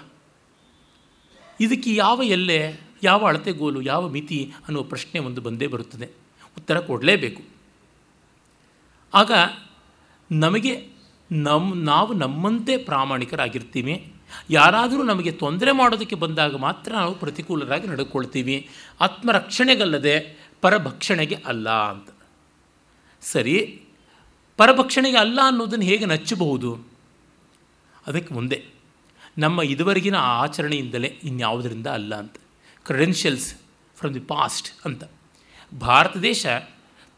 ಇದಕ್ಕೆ 1.60 1.96
ಯಾವ 1.96 2.22
ಎಲ್ಲೆ 2.24 2.82
ಯಾವ 3.04 3.26
ಅಳತೆಗೋಲು 3.26 3.82
ಯಾವ 3.82 4.10
ಮಿತಿ 4.10 4.54
ಅನ್ನುವ 4.68 4.84
ಪ್ರಶ್ನೆ 4.84 5.20
ಒಂದು 5.20 5.42
ಬಂದೇ 5.42 5.68
ಬರುತ್ತದೆ. 5.68 6.06
ಉತ್ತರ 6.58 6.80
ಕೊಡಲೇಬೇಕು. 6.80 7.44
ಆಗ 9.14 9.32
ನಮಗೆ 10.32 10.88
ನಮ್ಮ 11.32 11.74
ನಾವು 11.74 12.14
ನಮ್ಮಂತೆ 12.14 12.78
ಪ್ರಾಮಾಣಿಕರಾಗಿರ್ತೀವಿ. 12.78 14.14
ಯಾರಾದರೂ 14.50 15.04
ನಮಗೆ 15.04 15.32
ತೊಂದರೆ 15.32 15.72
ಮಾಡೋದಕ್ಕೆ 15.72 16.16
ಬಂದಾಗ 16.16 16.56
ಮಾತ್ರ 16.56 16.92
ನಾವು 16.92 17.16
ಪ್ರತಿಕೂಲರಾಗಿ 17.16 17.88
ನಡ್ಕೊಳ್ತೀವಿ. 17.88 18.70
ಆತ್ಮರಕ್ಷಣೆಗಲ್ಲದೆ 19.02 20.40
ಪರಭಕ್ಷಣೆಗೆ 20.62 21.36
ಅಲ್ಲ 21.36 21.70
ಅಂತ. 21.70 22.10
ಸರಿ, 23.22 23.82
ಪರಭಕ್ಷಣೆಗೆ 24.58 25.18
ಅಲ್ಲ 25.18 25.40
ಅನ್ನೋದನ್ನು 25.44 25.86
ಹೇಗೆ 25.86 26.06
ನಚ್ಚಬಹುದು? 26.06 26.91
ಅದಕ್ಕೆ 28.08 28.34
ಮುಂದೆ, 28.34 28.66
ನಮ್ಮ 29.38 29.62
ಇದುವರೆಗಿನ 29.62 30.16
ಆಚರಣೆಯಿಂದಲೇ 30.16 31.08
ಇನ್ಯಾವುದರಿಂದ 31.24 31.88
ಅಲ್ಲ 31.88 32.16
ಅಂತ. 32.16 32.36
ಕ್ರೆಡೆನ್ಷಿಯಲ್ಸ್ 32.86 33.56
ಫ್ರಮ್ 33.96 34.14
ದಿ 34.14 34.20
ಪಾಸ್ಟ್ 34.20 34.86
ಅಂತ. 34.86 35.04
ಭಾರತ 35.82 36.18
ದೇಶ 36.18 36.46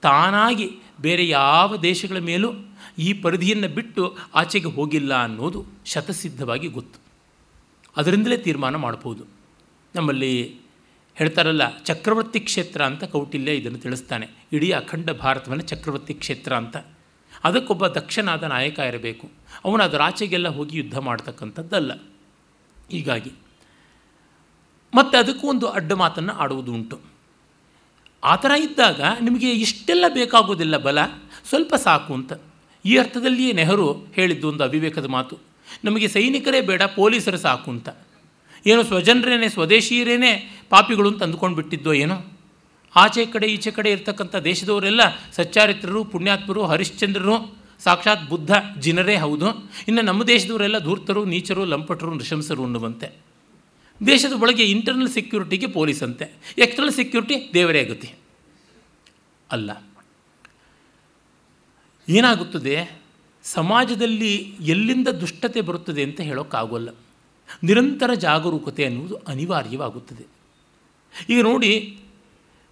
ತಾನಾಗಿ 0.01 0.69
ಬೇರೆ 1.01 1.27
ಯಾವ 1.27 1.77
ದೇಶಗಳ 1.77 2.17
ಮೇಲೂ 2.17 2.53
ಈ 2.97 3.13
ಪರಿಧಿಯನ್ನು 3.13 3.67
ಬಿಟ್ಟು 3.67 4.17
ಆಚೆಗೆ 4.35 4.67
ಹೋಗಿಲ್ಲ 4.67 5.23
ಅನ್ನೋದು 5.23 5.65
ಶತಸಿದ್ಧವಾಗಿ 5.85 6.67
ಗೊತ್ತು. 6.67 6.99
ಅದರಿಂದಲೇ 7.97 8.37
ತೀರ್ಮಾನ 8.37 8.75
ಮಾಡ್ಬೋದು. 8.75 9.25
ನಮ್ಮಲ್ಲಿ 9.95 10.55
ಹೇಳ್ತಾರಲ್ಲ, 11.15 11.77
ಚಕ್ರವರ್ತಿ 11.77 12.39
ಕ್ಷೇತ್ರ 12.39 12.81
ಅಂತ 12.85 13.03
ಕೌಟಿಲ್ಯ 13.03 13.51
ಇದನ್ನು 13.51 13.77
ತಿಳಿಸ್ತಾನೆ. 13.77 14.27
ಇಡೀ 14.53 14.71
ಅಖಂಡ 14.71 15.09
ಭಾರತವನ್ನು 15.11 15.63
ಚಕ್ರವರ್ತಿ 15.63 16.13
ಕ್ಷೇತ್ರ 16.13 16.55
ಅಂತ. 16.55 16.77
ಅದಕ್ಕೊಬ್ಬ 17.43 17.87
ದಕ್ಷನಾದ 17.87 18.43
ನಾಯಕ 18.43 18.79
ಇರಬೇಕು. 18.79 19.31
ಅವನು 19.65 19.83
ಅದರ 19.83 20.01
ಆಚೆಗೆಲ್ಲ 20.01 20.47
ಹೋಗಿ 20.47 20.77
ಯುದ್ಧ 20.77 20.97
ಮಾಡ್ತಕ್ಕಂಥದ್ದಲ್ಲ. 20.97 21.93
ಹೀಗಾಗಿ 22.91 23.31
ಮತ್ತು 24.95 25.17
ಅದಕ್ಕೂ 25.17 25.47
ಒಂದು 25.47 25.67
ಅಡ್ಡ 25.67 25.93
ಮಾತನ್ನು 25.93 26.33
ಆಡುವುದು 26.33 26.73
ಉಂಟು. 26.73 26.99
ಆ 28.23 28.35
ಥರ 28.35 28.51
ಇದ್ದಾಗ 28.51 29.01
ನಿಮಗೆ 29.21 29.51
ಇಷ್ಟೆಲ್ಲ 29.51 30.05
ಬೇಕಾಗೋದಿಲ್ಲ 30.13 30.77
ಬಲ, 30.77 31.05
ಸ್ವಲ್ಪ 31.49 31.75
ಸಾಕು 31.75 32.13
ಅಂತ. 32.13 32.33
ಈ 32.85 32.97
ಅರ್ಥದಲ್ಲಿಯೇ 32.97 33.51
ನೆಹರು 33.51 33.93
ಹೇಳಿದ್ದು 33.93 34.49
ಒಂದು 34.49 34.63
ಅವಿವೇಕದ 34.63 35.05
ಮಾತು. 35.05 35.37
ನಮಗೆ 35.83 36.07
ಸೈನಿಕರೇ 36.07 36.61
ಬೇಡ, 36.61 36.83
ಪೊಲೀಸರು 36.83 37.37
ಸಾಕು 37.37 37.71
ಅಂತ. 37.71 37.89
ಏನೋ 38.65 38.83
ಸ್ವಜನರೇನೆ, 38.83 39.49
ಸ್ವದೇಶೀಯರೇನೇ 39.49 40.57
ಪಾಪಿಗಳು 40.69 41.09
ಅಂತ 41.09 41.23
ಅಂದ್ಕೊಂಡು 41.23 41.55
ಬಿಟ್ಟಿದ್ದೋ 41.55 41.93
ಏನೋ? 41.93 42.32
ಆಚೆ 42.95 43.25
ಕಡೆ, 43.25 43.47
ಈಚೆ 43.47 43.71
ಕಡೆ 43.71 43.91
ಇರ್ತಕ್ಕಂಥ 43.91 44.35
ದೇಶದವರೆಲ್ಲ 44.35 45.01
ಸಚ್ಚಾರಿತ್ರರು 45.31 46.03
ಪುಣ್ಯಾತ್ಮರು, 46.03 46.65
ಹರಿಶ್ಚಂದ್ರರು, 46.65 47.55
ಸಾಕ್ಷಾತ್ 47.79 48.29
ಬುದ್ಧ 48.29 48.51
ಜಿನರೇ 48.79 49.15
ಹೌದು. 49.15 49.45
ಇನ್ನು 49.87 50.01
ನಮ್ಮ 50.01 50.23
ದೇಶದವರೆಲ್ಲ 50.23 50.79
ಧೂರ್ತರು, 50.79 51.25
ನೀಚರು, 51.25 51.65
ಲಂಪಟರು, 51.65 52.13
ನೃಶಂಸರು 52.13 52.63
ಅನ್ನುವಂತೆ. 52.63 53.23
ದೇಶದ 54.07 54.33
ಒಳಗೆ 54.41 54.63
ಇಂಟರ್ನಲ್ 54.63 55.09
ಸೆಕ್ಯೂರಿಟಿಗೆ 55.09 55.67
ಪೊಲೀಸ್ 55.67 56.03
ಅಂತೆ 56.03 56.55
ಎಕ್ಸ್ಟರ್ನಲ್ 56.57 56.93
ಸೆಕ್ಯೂರಿಟಿ 56.93 57.49
ದೇವರೇ 57.53 57.83
ಗತಿ. 57.83 58.11
ಅಲ್ಲ. 59.51 59.71
ಏನಾಗುತ್ತದೆ? 62.09 63.01
ಸಮಾಜದಲ್ಲಿ 63.43 64.35
ಎಲ್ಲಿಂದ 64.59 65.07
ದುಷ್ಟತೆ 65.07 65.61
ಬರುತ್ತದೆ 65.61 66.03
ಅಂತ 66.03 66.21
ಹೇಳೋಕ್ಕಾಗೋಲ್ಲ. 66.21 66.89
ನಿರಂತರ 67.63 68.13
ಜಾಗರೂಕತೆ 68.13 68.85
ಅನ್ನುವುದು 68.85 69.15
ಅನಿವಾರ್ಯವಾಗುತ್ತದೆ. 69.15 70.25
ಈಗ 71.29 71.41
ನೋಡಿ 71.41 71.99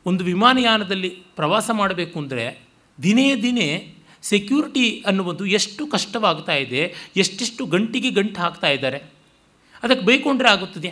ಒಂದು 0.06 0.24
ವಿಮಾನಯಾನದಲ್ಲಿ 0.24 1.10
ಪ್ರವಾಸ 1.36 1.70
ಮಾಡಬೇಕು 1.80 2.16
ಅಂದರೆ 2.20 2.46
ದಿನೇ 3.04 3.28
ದಿನೇ 3.46 3.70
ಸೆಕ್ಯೂರಿಟಿ 4.24 4.86
ಅನ್ನುವುದು 5.08 5.44
ಎಷ್ಟು 5.58 5.84
ಕಷ್ಟವಾಗ್ತಾ 5.88 6.56
ಇದೆ, 6.64 6.82
ಎಷ್ಟೆಷ್ಟು 7.18 7.66
ಗಂಟಿಗೆ 7.66 8.10
ಗಂಟು 8.10 8.38
ಹಾಕ್ತಾ 8.42 8.70
ಇದ್ದಾರೆ, 8.76 9.00
ಅದಕ್ಕೆ 9.84 10.04
ಬೈಕೊಂಡ್ರೆ 10.06 10.50
ಆಗುತ್ತದೆ 10.50 10.92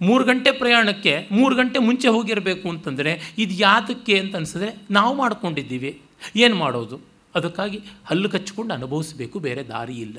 ಮೂರು 0.00 0.24
ಗಂಟೆ 0.24 0.50
ಪ್ರಯಾಣಕ್ಕೆ 0.52 1.12
ಮೂರು 1.32 1.54
ಗಂಟೆ 1.56 1.78
ಮುಂಚೆ 1.78 2.08
ಹೋಗಿರಬೇಕು 2.08 2.66
ಅಂತಂದರೆ 2.68 3.12
ಇದು 3.38 3.54
ಯಾತಕ್ಕೆ 3.54 4.14
ಅಂತ 4.20 4.36
ಅನಿಸಿದ್ರೆ 4.36 4.70
ನಾವು 4.90 5.12
ಮಾಡ್ಕೊಂಡಿದ್ದೀವಿ. 5.16 5.92
ಏನು 6.36 6.56
ಮಾಡೋದು? 6.56 6.96
ಅದಕ್ಕಾಗಿ 7.34 7.78
ಹಲ್ಲು 8.06 8.28
ಕಚ್ಚಿಕೊಂಡು 8.28 8.72
ಅನುಭವಿಸಬೇಕು, 8.74 9.36
ಬೇರೆ 9.38 9.62
ದಾರಿ 9.68 9.96
ಇಲ್ಲ. 10.06 10.18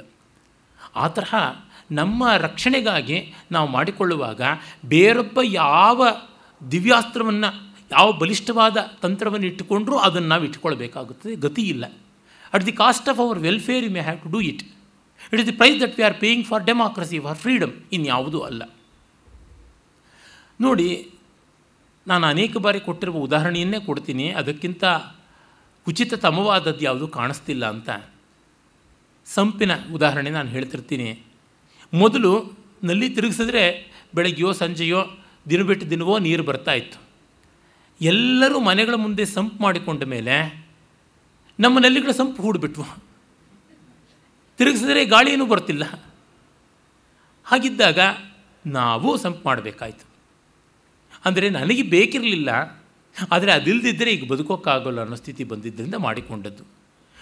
ಆ 0.95 1.07
ತರಹ 1.07 1.35
ನಮ್ಮ 1.91 2.23
ರಕ್ಷಣೆಗಾಗಿ 2.37 3.17
ನಾವು 3.51 3.67
ಮಾಡಿಕೊಳ್ಳುವಾಗ 3.69 4.41
ಬೇರೊಬ್ಬ 4.85 5.39
ಯಾವ 5.43 6.01
ದಿವ್ಯಾಸ್ತ್ರವನ್ನು 6.71 7.73
ಯಾವ 7.91 8.11
ಬಲಿಷ್ಠವಾದ 8.11 8.77
ತಂತ್ರವನ್ನು 9.01 9.47
ಇಟ್ಟುಕೊಂಡ್ರೂ 9.47 9.97
ಅದನ್ನು 9.97 10.27
ನಾವು 10.27 10.43
ಇಟ್ಕೊಳ್ಬೇಕಾಗುತ್ತದೆ 10.43 11.35
ಗತಿ 11.35 11.61
ಇಲ್ಲ. 11.61 11.85
At 12.53 12.65
the 12.65 12.71
cost 12.71 13.09
of 13.09 13.19
our 13.19 13.39
welfare 13.39 13.85
you 13.85 13.91
may 13.91 13.99
have 13.99 14.19
to 14.19 14.29
do 14.29 14.41
it 14.41 14.63
it 15.33 15.41
is 15.41 15.45
the 15.45 15.51
price 15.51 15.81
that 15.81 15.97
we 15.97 16.03
are 16.03 16.13
paying 16.13 16.45
for 16.45 16.65
democracy 16.65 17.19
for 17.19 17.37
freedom 17.37 17.71
ಇನ್ಯಾವುದೂ 17.91 18.39
ಅಲ್ಲ. 18.39 18.63
ನೋಡಿ, 20.61 21.11
ನಾನು 22.07 22.27
ಅನೇಕ 22.27 22.57
ಬಾರಿ 22.57 22.79
ಕೊಟ್ಟಿರುವ 22.79 23.17
ಉದಾಹರಣೆಯನ್ನೇ 23.17 23.79
ಕೊಡ್ತೀನಿ. 23.79 24.29
ಅದಕ್ಕಿಂತ 24.29 24.83
ಉಚಿತತಮವಾದದ್ದು 25.87 26.81
ಯಾವುದು 26.81 27.07
ಕಾಣಿಸ್ತಿಲ್ಲ 27.07 27.69
ಅಂತ. 27.69 27.89
ಸಂಪಿನ 29.25 29.71
ಉದಾಹರಣೆ 29.93 30.29
ನಾನು 30.29 30.49
ಹೇಳ್ತಿರ್ತೀನಿ. 30.49 31.19
ಮೊದಲು 31.93 32.53
ನಲ್ಲಿ 32.83 33.09
ತಿರುಗಿಸಿದ್ರೆ 33.09 33.91
ಬೆಳಗ್ಗೆಯೋ 34.15 34.51
ಸಂಜೆಯೋ 34.51 35.22
ದಿನ 35.49 35.61
ಬಿಟ್ಟು 35.61 35.85
ದಿನವೋ 35.89 36.15
ನೀರು 36.19 36.43
ಬರ್ತಾ 36.43 36.73
ಇತ್ತು. 36.73 36.97
ಎಲ್ಲರೂ 38.01 38.59
ಮನೆಗಳ 38.59 38.95
ಮುಂದೆ 38.95 39.25
ಸಂಪ್ 39.25 39.57
ಮಾಡಿಕೊಂಡ 39.61 40.03
ಮೇಲೆ 40.03 40.35
ನಮ್ಮ 41.59 41.79
ನಲ್ಲಿಗಳ 41.79 42.11
ಸಂಪು 42.11 42.43
ಹೂಡಿಬಿಟ್ವು. 42.43 42.85
ತಿರುಗಿಸಿದ್ರೆ 44.59 45.05
ಗಾಳಿಯೂ 45.05 45.45
ಬರ್ತಿಲ್ಲ. 45.45 45.83
ಹಾಗಿದ್ದಾಗ 47.45 47.99
ನಾವು 48.65 49.17
ಸಂಪ್ 49.17 49.41
ಮಾಡಬೇಕಾಯ್ತು. 49.45 50.05
ಅಂದರೆ 51.25 51.47
ನನಗೆ 51.49 51.81
ಬೇಕಿರಲಿಲ್ಲ, 51.81 52.49
ಆದರೆ 53.31 53.51
ಅದಿಲ್ಲದಿದ್ದರೆ 53.51 54.11
ಈಗ 54.11 54.25
ಬದುಕೋಕ್ಕಾಗಲ್ಲ 54.31 54.99
ಅನ್ನೋ 55.01 55.15
ಸ್ಥಿತಿ 55.15 55.43
ಬಂದಿದ್ದರಿಂದ 55.43 55.95
ಮಾಡಿಕೊಂಡದ್ದು. 55.95 56.63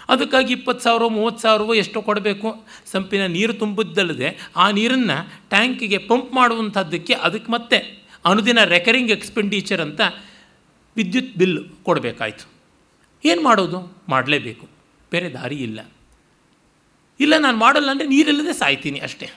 ಅದಕ್ಕಾಗಿ 0.10 0.52
ಇಪ್ಪತ್ತು 0.54 0.84
ಸಾವಿರ 0.84 1.06
ಮೂವತ್ತು 1.08 1.42
ಸಾವಿರವೋ 1.42 1.74
ಎಷ್ಟೋ 1.74 2.00
ಕೊಡಬೇಕು. 2.02 2.50
ಸಂಪಿನ 2.92 3.26
ನೀರು 3.26 3.54
ತುಂಬಿದ್ದಲ್ಲದೆ 3.54 4.30
ಆ 4.56 4.66
ನೀರನ್ನು 4.72 5.18
ಟ್ಯಾಂಕಿಗೆ 5.50 5.98
ಪಂಪ್ 6.10 6.32
ಮಾಡುವಂಥದ್ದಕ್ಕೆ 6.34 7.14
ಅದಕ್ಕೆ 7.14 7.52
ಮತ್ತೆ 7.52 7.80
ಅನುದಿನ 8.26 8.64
ರೆಕರಿಂಗ್ 8.64 9.12
ಎಕ್ಸ್ಪೆಂಡಿಚರ್ 9.12 9.82
ಅಂತ 9.82 10.02
ವಿದ್ಯುತ್ 10.96 11.36
ಬಿಲ್ 11.38 11.70
ಕೊಡಬೇಕಾಯಿತು. 11.84 12.50
ಏನು 13.26 13.44
ಮಾಡೋದು? 13.44 13.98
ಮಾಡಲೇಬೇಕು. 14.10 14.68
ಬೇರೆ 15.12 15.30
ದಾರಿ 15.30 15.56
ಇಲ್ಲ. 15.56 15.80
ಇಲ್ಲ, 17.20 17.38
ನಾನು 17.38 17.58
ಮಾಡಲ್ಲ 17.58 17.92
ಅಂದರೆ 17.92 18.08
ನೀರಿಲ್ಲದೆ 18.08 18.54
ಸಾಯ್ತೀನಿ 18.54 19.00
ಅಷ್ಟೇ. 19.00 19.30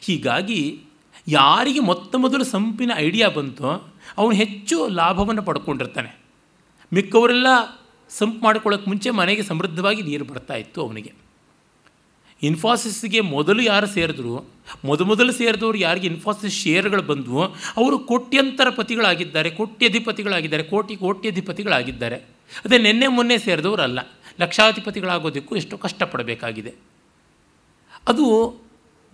ಹೀಗಾಗಿ 0.00 0.84
ಯಾರಿಗೆ 1.28 1.80
ಮೊತ್ತ 1.80 2.16
ಮೊದಲು 2.16 2.44
ಸಂಪಿನ 2.44 2.92
ಐಡಿಯಾ 2.96 3.28
ಬಂತೋ, 3.28 3.94
ಅವನು 4.18 4.34
ಹೆಚ್ಚು 4.34 4.88
ಲಾಭವನ್ನು 4.88 5.42
ಪಡ್ಕೊಂಡಿರ್ತಾನೆ. 5.42 6.18
ಮಿಕ್ಕವರೆಲ್ಲ 6.92 7.46
ಸಂಪ್ 8.08 8.42
ಮಾಡ್ಕೊಳ್ಳೋಕ್ಕೆ 8.42 8.90
ಮುಂಚೆ 8.90 9.10
ಮನೆಗೆ 9.10 9.42
ಸಮೃದ್ಧವಾಗಿ 9.42 10.02
ನೀರು 10.02 10.24
ಬರ್ತಾ 10.24 10.54
ಇತ್ತು 10.54 10.86
ಅವನಿಗೆ. 10.86 11.19
ಇನ್ಫಾಸಿಸ್ಗೆ 12.42 13.20
ಮೊದಲು 13.20 13.62
ಯಾರು 13.62 13.86
ಸೇರಿದ್ರು, 13.86 14.44
ಮೊದ 14.84 15.00
ಮೊದಲು 15.00 15.32
ಸೇರಿದವರು 15.32 15.78
ಯಾರಿಗೆ 15.78 16.06
ಇನ್ಫೋಸಿಸ್ 16.06 16.62
ಶೇರ್ಗಳು 16.62 17.02
ಬಂದವು, 17.02 17.42
ಅವರು 17.76 17.98
ಕೋಟ್ಯಂತರ 17.98 18.70
ಪತಿಗಳಾಗಿದ್ದಾರೆ, 18.70 19.50
ಕೋಟ್ಯಧಿಪತಿಗಳಾಗಿದ್ದಾರೆ, 19.50 20.62
ಕೋಟಿ 20.62 20.96
ಕೋಟ್ಯಧಿಪತಿಗಳಾಗಿದ್ದಾರೆ. 20.96 22.16
ಅದೇ 22.64 22.78
ನಿನ್ನೆ 22.78 23.06
ಮೊನ್ನೆ 23.06 23.38
ಸೇರಿದವರಲ್ಲ, 23.38 23.98
ಲಕ್ಷಾಧಿಪತಿಗಳಾಗೋದಕ್ಕೂ 24.40 25.56
ಎಷ್ಟೋ 25.56 25.78
ಕಷ್ಟಪಡಬೇಕಾಗಿದೆ. 25.78 26.74
ಅದು 28.08 28.56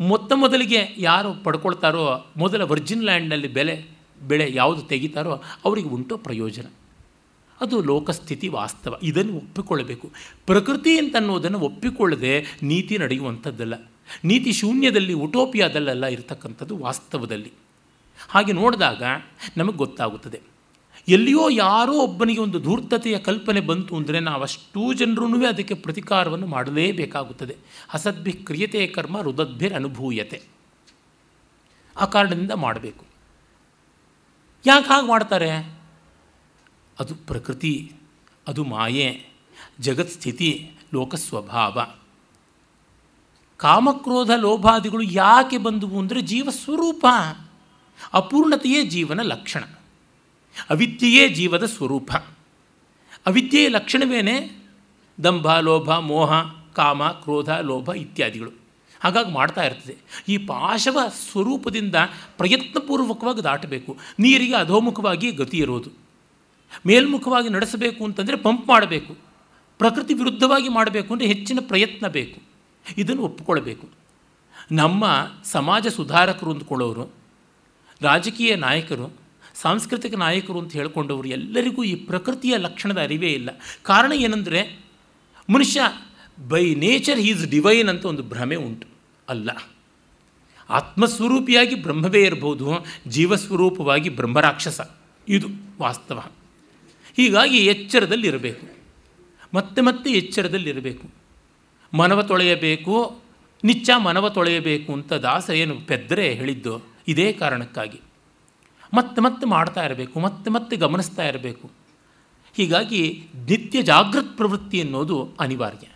ಮೊತ್ತ 0.01 0.33
ಮೊದಲಿಗೆ 0.33 0.89
ಯಾರು 0.99 1.45
ಪಡ್ಕೊಳ್ತಾರೋ, 1.45 2.27
ಮೊದಲ 2.37 2.63
ವರ್ಜಿನ್ 2.63 3.05
ಲ್ಯಾಂಡ್ನಲ್ಲಿ 3.05 3.49
ಬೆಲೆ, 3.49 3.87
ಬೆಳೆ 4.29 4.51
ಯಾವುದು 4.55 4.83
ತೆಗಿತಾರೋ, 4.83 5.43
ಅವರಿಗೆ 5.65 5.89
ಉಂಟು 5.89 6.19
ಪ್ರಯೋಜನ. 6.19 6.67
ಅದು 7.61 7.83
ಲೋಕಸ್ಥಿತಿ 7.83 8.49
ವಾಸ್ತವ. 8.49 8.99
ಇದನ್ನು 9.03 9.37
ಒಪ್ಪಿಕೊಳ್ಳಬೇಕು. 9.37 10.13
ಪ್ರಕೃತಿ 10.47 10.99
ಅಂತ 10.99 11.17
ಅನ್ನೋದನ್ನು 11.17 11.59
ಒಪ್ಪಿಕೊಳ್ಳದೆ 11.59 12.45
ನೀತಿ 12.63 12.99
ನಡೆಯುವಂಥದ್ದಲ್ಲ. 12.99 13.75
ನೀತಿ 14.25 14.53
ಶೂನ್ಯದಲ್ಲಿ 14.53 15.13
ಉಟೋಪಿಯಾದಲ್ಲೆಲ್ಲ 15.13 16.07
ಇರತಕ್ಕಂಥದ್ದು 16.07 16.77
ವಾಸ್ತವದಲ್ಲಿ. 16.77 17.53
ಹಾಗೆ 18.29 18.53
ನೋಡಿದಾಗ 18.53 19.03
ನಮಗೆ 19.57 19.77
ಗೊತ್ತಾಗುತ್ತದೆ. 19.77 20.41
ಎಲ್ಲಿಯೋ 21.09 21.49
ಯಾರೋ 21.49 21.93
ಒಬ್ಬನಿಗೆ 21.93 22.41
ಒಂದು 22.41 22.61
ಧೂರ್ತತೆಯ 22.61 23.19
ಕಲ್ಪನೆ 23.19 23.61
ಬಂತು 23.61 23.97
ಅಂದರೆ 23.97 24.21
ನಾವು 24.21 24.43
ಅಷ್ಟೂ 24.43 24.93
ಜನರೂ 24.93 25.47
ಅದಕ್ಕೆ 25.47 25.75
ಪ್ರತಿಕಾರವನ್ನು 25.75 26.47
ಮಾಡಲೇಬೇಕಾಗುತ್ತದೆ. 26.47 27.57
ಅಸದ್ಭಿ 27.93 28.33
ಕ್ರಿಯತೆ 28.33 28.87
ಕರ್ಮ 28.87 29.21
ರುದದ್ಭಿರ್ 29.21 29.75
ಅನುಭೂಯತೆ 29.75 30.43
ಆ 31.97 32.05
ಕಾರಣದಿಂದ 32.05 32.51
ಮಾಡಬೇಕು. 32.51 33.05
ಯಾಕೆ 34.67 34.87
ಹಾಗೆ 34.87 35.07
ಮಾಡ್ತಾರೆ? 35.07 35.76
ಅದು 37.01 37.15
ಪ್ರಕೃತಿ, 37.15 37.93
ಅದು 38.49 38.65
ಮಾಯೆ, 38.65 39.27
ಜಗತ್ 39.81 40.11
ಸ್ಥಿತಿ, 40.11 40.71
ಲೋಕ 40.95 41.15
ಸ್ವಭಾವ. 41.15 41.87
ಕಾಮಕ್ರೋಧ 43.57 44.31
ಲೋಭಾದಿಗಳು 44.37 45.03
ಯಾಕೆ 45.03 45.59
ಬಂದವು 45.59 45.99
ಅಂದರೆ 45.99 46.23
ಜೀವ 46.23 46.49
ಸ್ವರೂಪ, 46.51 47.07
ಅಪೂರ್ಣತೆಯೇ 48.13 48.85
ಜೀವನ 48.85 49.21
ಲಕ್ಷಣ, 49.23 49.65
ಅವಿದ್ಯೆಯೇ 50.71 51.29
ಜೀವದ 51.29 51.65
ಸ್ವರೂಪ. 51.65 52.13
ಅವಿದ್ಯೆಯ 53.27 53.69
ಲಕ್ಷಣವೇನೆ 53.69 54.67
ದಂಭ, 55.25 55.53
ಲೋಭ, 55.53 55.91
ಮೋಹ, 55.91 56.33
ಕಾಮ, 56.75 57.09
ಕ್ರೋಧ, 57.09 57.51
ಲೋಭ 57.51 57.89
ಇತ್ಯಾದಿಗಳು. 57.89 58.51
ಹಾಗಾಗಿ 59.01 59.33
ಮಾಡ್ತಾ 59.33 59.65
ಇರ್ತದೆ. 59.65 59.97
ಈ 60.29 60.39
ಪಾಶವ 60.39 60.99
ಸ್ವರೂಪದಿಂದ 61.31 61.95
ಪ್ರಯತ್ನಪೂರ್ವಕವಾಗಿ 62.37 63.43
ದಾಟಬೇಕು. 63.45 63.97
ನೀರಿಗೆ 64.19 64.55
ಅಧೋಮುಖವಾಗಿ 64.55 65.31
ಗತಿ 65.31 65.57
ಇರೋದು. 65.57 66.06
ಮೇಲ್ಮುಖವಾಗಿ 66.87 67.49
ನಡೆಸಬೇಕು 67.49 68.05
ಅಂತಂದರೆ 68.05 68.37
ಪಂಪ್ 68.37 68.69
ಮಾಡಬೇಕು. 68.69 69.17
ಪ್ರಕೃತಿ 69.79 70.15
ವಿರುದ್ಧವಾಗಿ 70.15 70.69
ಮಾಡಬೇಕು 70.69 71.13
ಅಂದರೆ 71.13 71.29
ಹೆಚ್ಚಿನ 71.29 71.59
ಪ್ರಯತ್ನ 71.61 72.09
ಬೇಕು. 72.09 72.43
ಇದನ್ನು 72.99 73.23
ಒಪ್ಪಿಕೊಳ್ಬೇಕು 73.23 73.89
ನಮ್ಮ 74.73 75.27
ಸಮಾಜ 75.45 75.87
ಸುಧಾರಕರು 75.87 76.53
ಅಂದ್ಕೊಳ್ಳೋರು 76.53 77.13
ರಾಜಕೀಯ 78.01 78.57
ನಾಯಕರು, 78.57 79.13
ಸಾಂಸ್ಕೃತಿಕ 79.55 80.15
ನಾಯಕರು 80.15 80.59
ಅಂತ 80.59 80.73
ಹೇಳ್ಕೊಂಡವರು 80.73 81.29
ಎಲ್ಲರಿಗೂ 81.29 81.85
ಈ 81.85 81.95
ಪ್ರಕೃತಿಯ 81.95 82.57
ಲಕ್ಷಣದ 82.57 82.99
ಅರಿವೇ 82.99 83.29
ಇಲ್ಲ. 83.29 83.51
ಕಾರಣ 83.83 84.13
ಏನಂದರೆ 84.13 84.85
ಮನುಷ್ಯ 85.51 85.81
ಬೈ 86.49 86.75
ನೇಚರ್ 86.75 87.19
ಈಸ್ 87.19 87.47
ಡಿವೈನ್ 87.47 87.89
ಅಂತ 87.89 88.05
ಒಂದು 88.05 88.23
ಭ್ರಮೆ 88.23 88.57
ಉಂಟು. 88.57 88.87
ಅಲ್ಲ. 89.29 89.51
ಆತ್ಮಸ್ವರೂಪಿಯಾಗಿ 90.71 91.75
ಬ್ರಹ್ಮವೇ 91.75 92.25
ಇರಬಹುದು 92.25 92.71
ಜೀವಸ್ವರೂಪವಾಗಿ 93.09 94.09
ಬ್ರಹ್ಮರಾಕ್ಷಸ. 94.09 94.81
ಇದು 95.29 95.47
ವಾಸ್ತವ. 95.81 96.23
ಹೀಗಾಗಿ 97.17 97.57
ಎಚ್ಚರದಲ್ಲಿರಬೇಕು. 97.67 98.67
ಮತ್ತೆ 99.55 99.81
ಮತ್ತೆ 99.81 100.11
ಎಚ್ಚರದಲ್ಲಿರಬೇಕು. 100.11 101.11
ಮನವ 101.97 102.23
ತೊಳೆಯಬೇಕು, 102.23 103.17
ನಿಚ್ಚ 103.65 103.91
ಮನವ 104.05 104.29
ತೊಳೆಯಬೇಕು 104.29 104.93
ಅಂತ 104.93 105.13
ದಾಸ 105.13 105.51
ಏನು 105.51 105.81
ಪೆದ್ದರೆ 105.81 106.35
ಹೇಳಿದ್ದು 106.35 106.87
ಇದೇ 107.09 107.33
ಕಾರಣಕ್ಕಾಗಿ. 107.33 108.01
ಮತ್ತೆ 108.95 109.21
ಮತ್ತೆ 109.21 109.47
ಮಾಡ್ತಾ 109.47 109.85
ಇರಬೇಕು, 109.85 110.21
ಮತ್ತೆ 110.21 110.51
ಮತ್ತೆ 110.51 110.77
ಗಮನಿಸ್ತಾ 110.77 111.25
ಇರಬೇಕು. 111.29 111.71
ಹೀಗಾಗಿ 112.57 113.03
ನಿತ್ಯ 113.49 113.83
ಜಾಗೃತ್ 113.83 114.37
ಪ್ರವೃತ್ತಿ 114.37 114.81
ಅನ್ನೋದು 114.81 115.29
ಅನಿವಾರ್ಯ. 115.41 115.87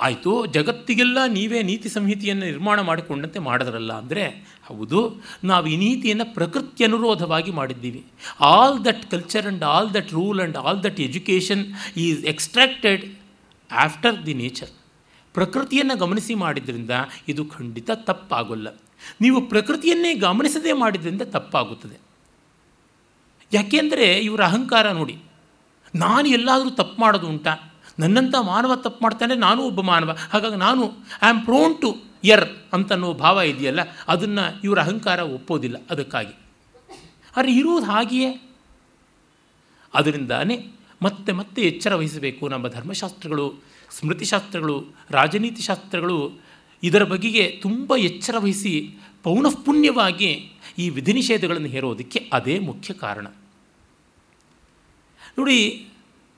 ಆಯಿತು, 0.00 0.46
ಜಗತ್ತಿಗೆಲ್ಲ 0.46 1.18
ನೀವೇ 1.26 1.62
ನೀತಿ 1.62 1.88
ಸಂಹಿತೆಯನ್ನು 1.88 2.44
ನಿರ್ಮಾಣ 2.44 2.80
ಮಾಡಿಕೊಂಡಂತೆ 2.80 3.38
ಮಾಡಿದ್ರಲ್ಲ 3.38 3.92
ಅಂದರೆ 3.92 4.24
ಹೌದು, 4.68 5.00
ನಾವು 5.50 5.66
ಈ 5.72 5.76
ನೀತಿಯನ್ನು 5.82 6.26
ಪ್ರಕೃತಿ 6.38 6.84
ಅನುರೋಧವಾಗಿ 6.88 7.52
ಮಾಡಿದ್ದೀವಿ. 7.58 8.02
All 8.54 8.78
that 8.86 9.04
culture 9.12 9.46
and 9.46 9.64
all 9.72 9.90
that 9.96 10.10
rule 10.18 10.40
and 10.42 10.56
all 10.64 10.80
that 10.86 10.98
education 11.08 11.62
is 12.06 12.20
extracted 12.32 13.04
after 13.70 14.18
the 14.26 14.34
nature 14.42 14.72
ಪ್ರಕೃತಿಯನ್ನು 15.34 15.94
ಗಮನಿಸಿ 16.02 16.34
ಮಾಡಿದ್ರಿಂದ 16.42 16.90
ಇದು 17.30 17.42
ಖಂಡಿತ 17.54 17.90
ತಪ್ಪಾಗಲ್ಲ. 18.08 18.68
ನೀವು 19.24 19.38
ಪ್ರಕೃತಿಯನ್ನೇ 19.52 20.12
ಗಮನಿಸದೇ 20.26 20.72
ಮಾಡಿದ್ರಿಂದ 20.82 21.22
ತಪ್ಪಾಗುತ್ತದೆ. 21.34 21.96
ಯಾಕೆಂದರೆ 23.52 24.06
ಇವರ 24.28 24.42
ಅಹಂಕಾರ 24.50 24.86
ನೋಡಿ, 25.00 25.16
ನಾನು 25.94 26.26
ಎಲ್ಲಾದರೂ 26.36 26.70
ತಪ್ಪು 26.80 26.96
ಮಾಡೋದು 27.02 27.26
ಉಂಟಾ? 27.32 27.54
ನನ್ನಂಥ 28.02 28.34
ಮಾನವ 28.50 28.72
ತಪ್ಪು 28.86 29.00
ಮಾಡ್ತಾನೆ, 29.04 29.34
ನಾನು 29.44 29.60
ಒಬ್ಬ 29.70 29.80
ಮಾನವ. 29.90 30.10
ಹಾಗಾಗಿ 30.32 30.58
ನಾನು 30.64 30.82
I 31.24 31.28
am 31.34 31.42
prone 31.48 31.74
to 31.82 31.90
err 32.24 32.48
ಅಂತನ್ನೋ 32.72 33.12
ಭಾವ 33.12 33.40
ಇದೆಯಲ್ಲ, 33.40 33.80
ಅದನ್ನು 34.08 34.60
ಇವರ 34.64 34.78
ಅಹಂಕಾರ 34.78 35.18
ಒಪ್ಪೋದಿಲ್ಲ 35.18 35.76
ಅದಕ್ಕಾಗಿ. 35.90 36.34
ಆದರೆ 37.36 37.54
ಇರುವುದು 37.54 37.86
ಹಾಗೆಯೇ. 37.86 38.50
ಅದರಿಂದಾನೇ 39.94 40.66
ಮತ್ತೆ 41.02 41.32
ಮತ್ತೆ 41.32 41.62
ಎಚ್ಚರ 41.62 41.94
ವಹಿಸಬೇಕು 41.94 42.48
ನಮ್ಮ 42.48 42.68
ಧರ್ಮಶಾಸ್ತ್ರಗಳು, 42.68 43.54
ಸ್ಮೃತಿಶಾಸ್ತ್ರಗಳು, 43.90 44.86
ರಾಜನೀತಿ 45.10 45.62
ಶಾಸ್ತ್ರಗಳು, 45.62 46.40
ಇದರ 46.82 47.04
ಬಗೆಗೆ 47.04 47.58
ತುಂಬ 47.62 47.96
ಎಚ್ಚರ 47.96 48.34
ವಹಿಸಿ 48.38 48.94
ಪೌನಃಪುಣ್ಯವಾಗಿ 49.22 50.52
ಈ 50.78 50.88
ವಿಧಿ 50.88 51.12
ನಿಷೇಧಗಳನ್ನು 51.12 51.68
ಹೇರೋದಕ್ಕೆ 51.68 52.30
ಅದೇ 52.32 52.58
ಮುಖ್ಯ 52.58 52.94
ಕಾರಣ. 52.94 53.26
ನೋಡಿ, 55.38 55.86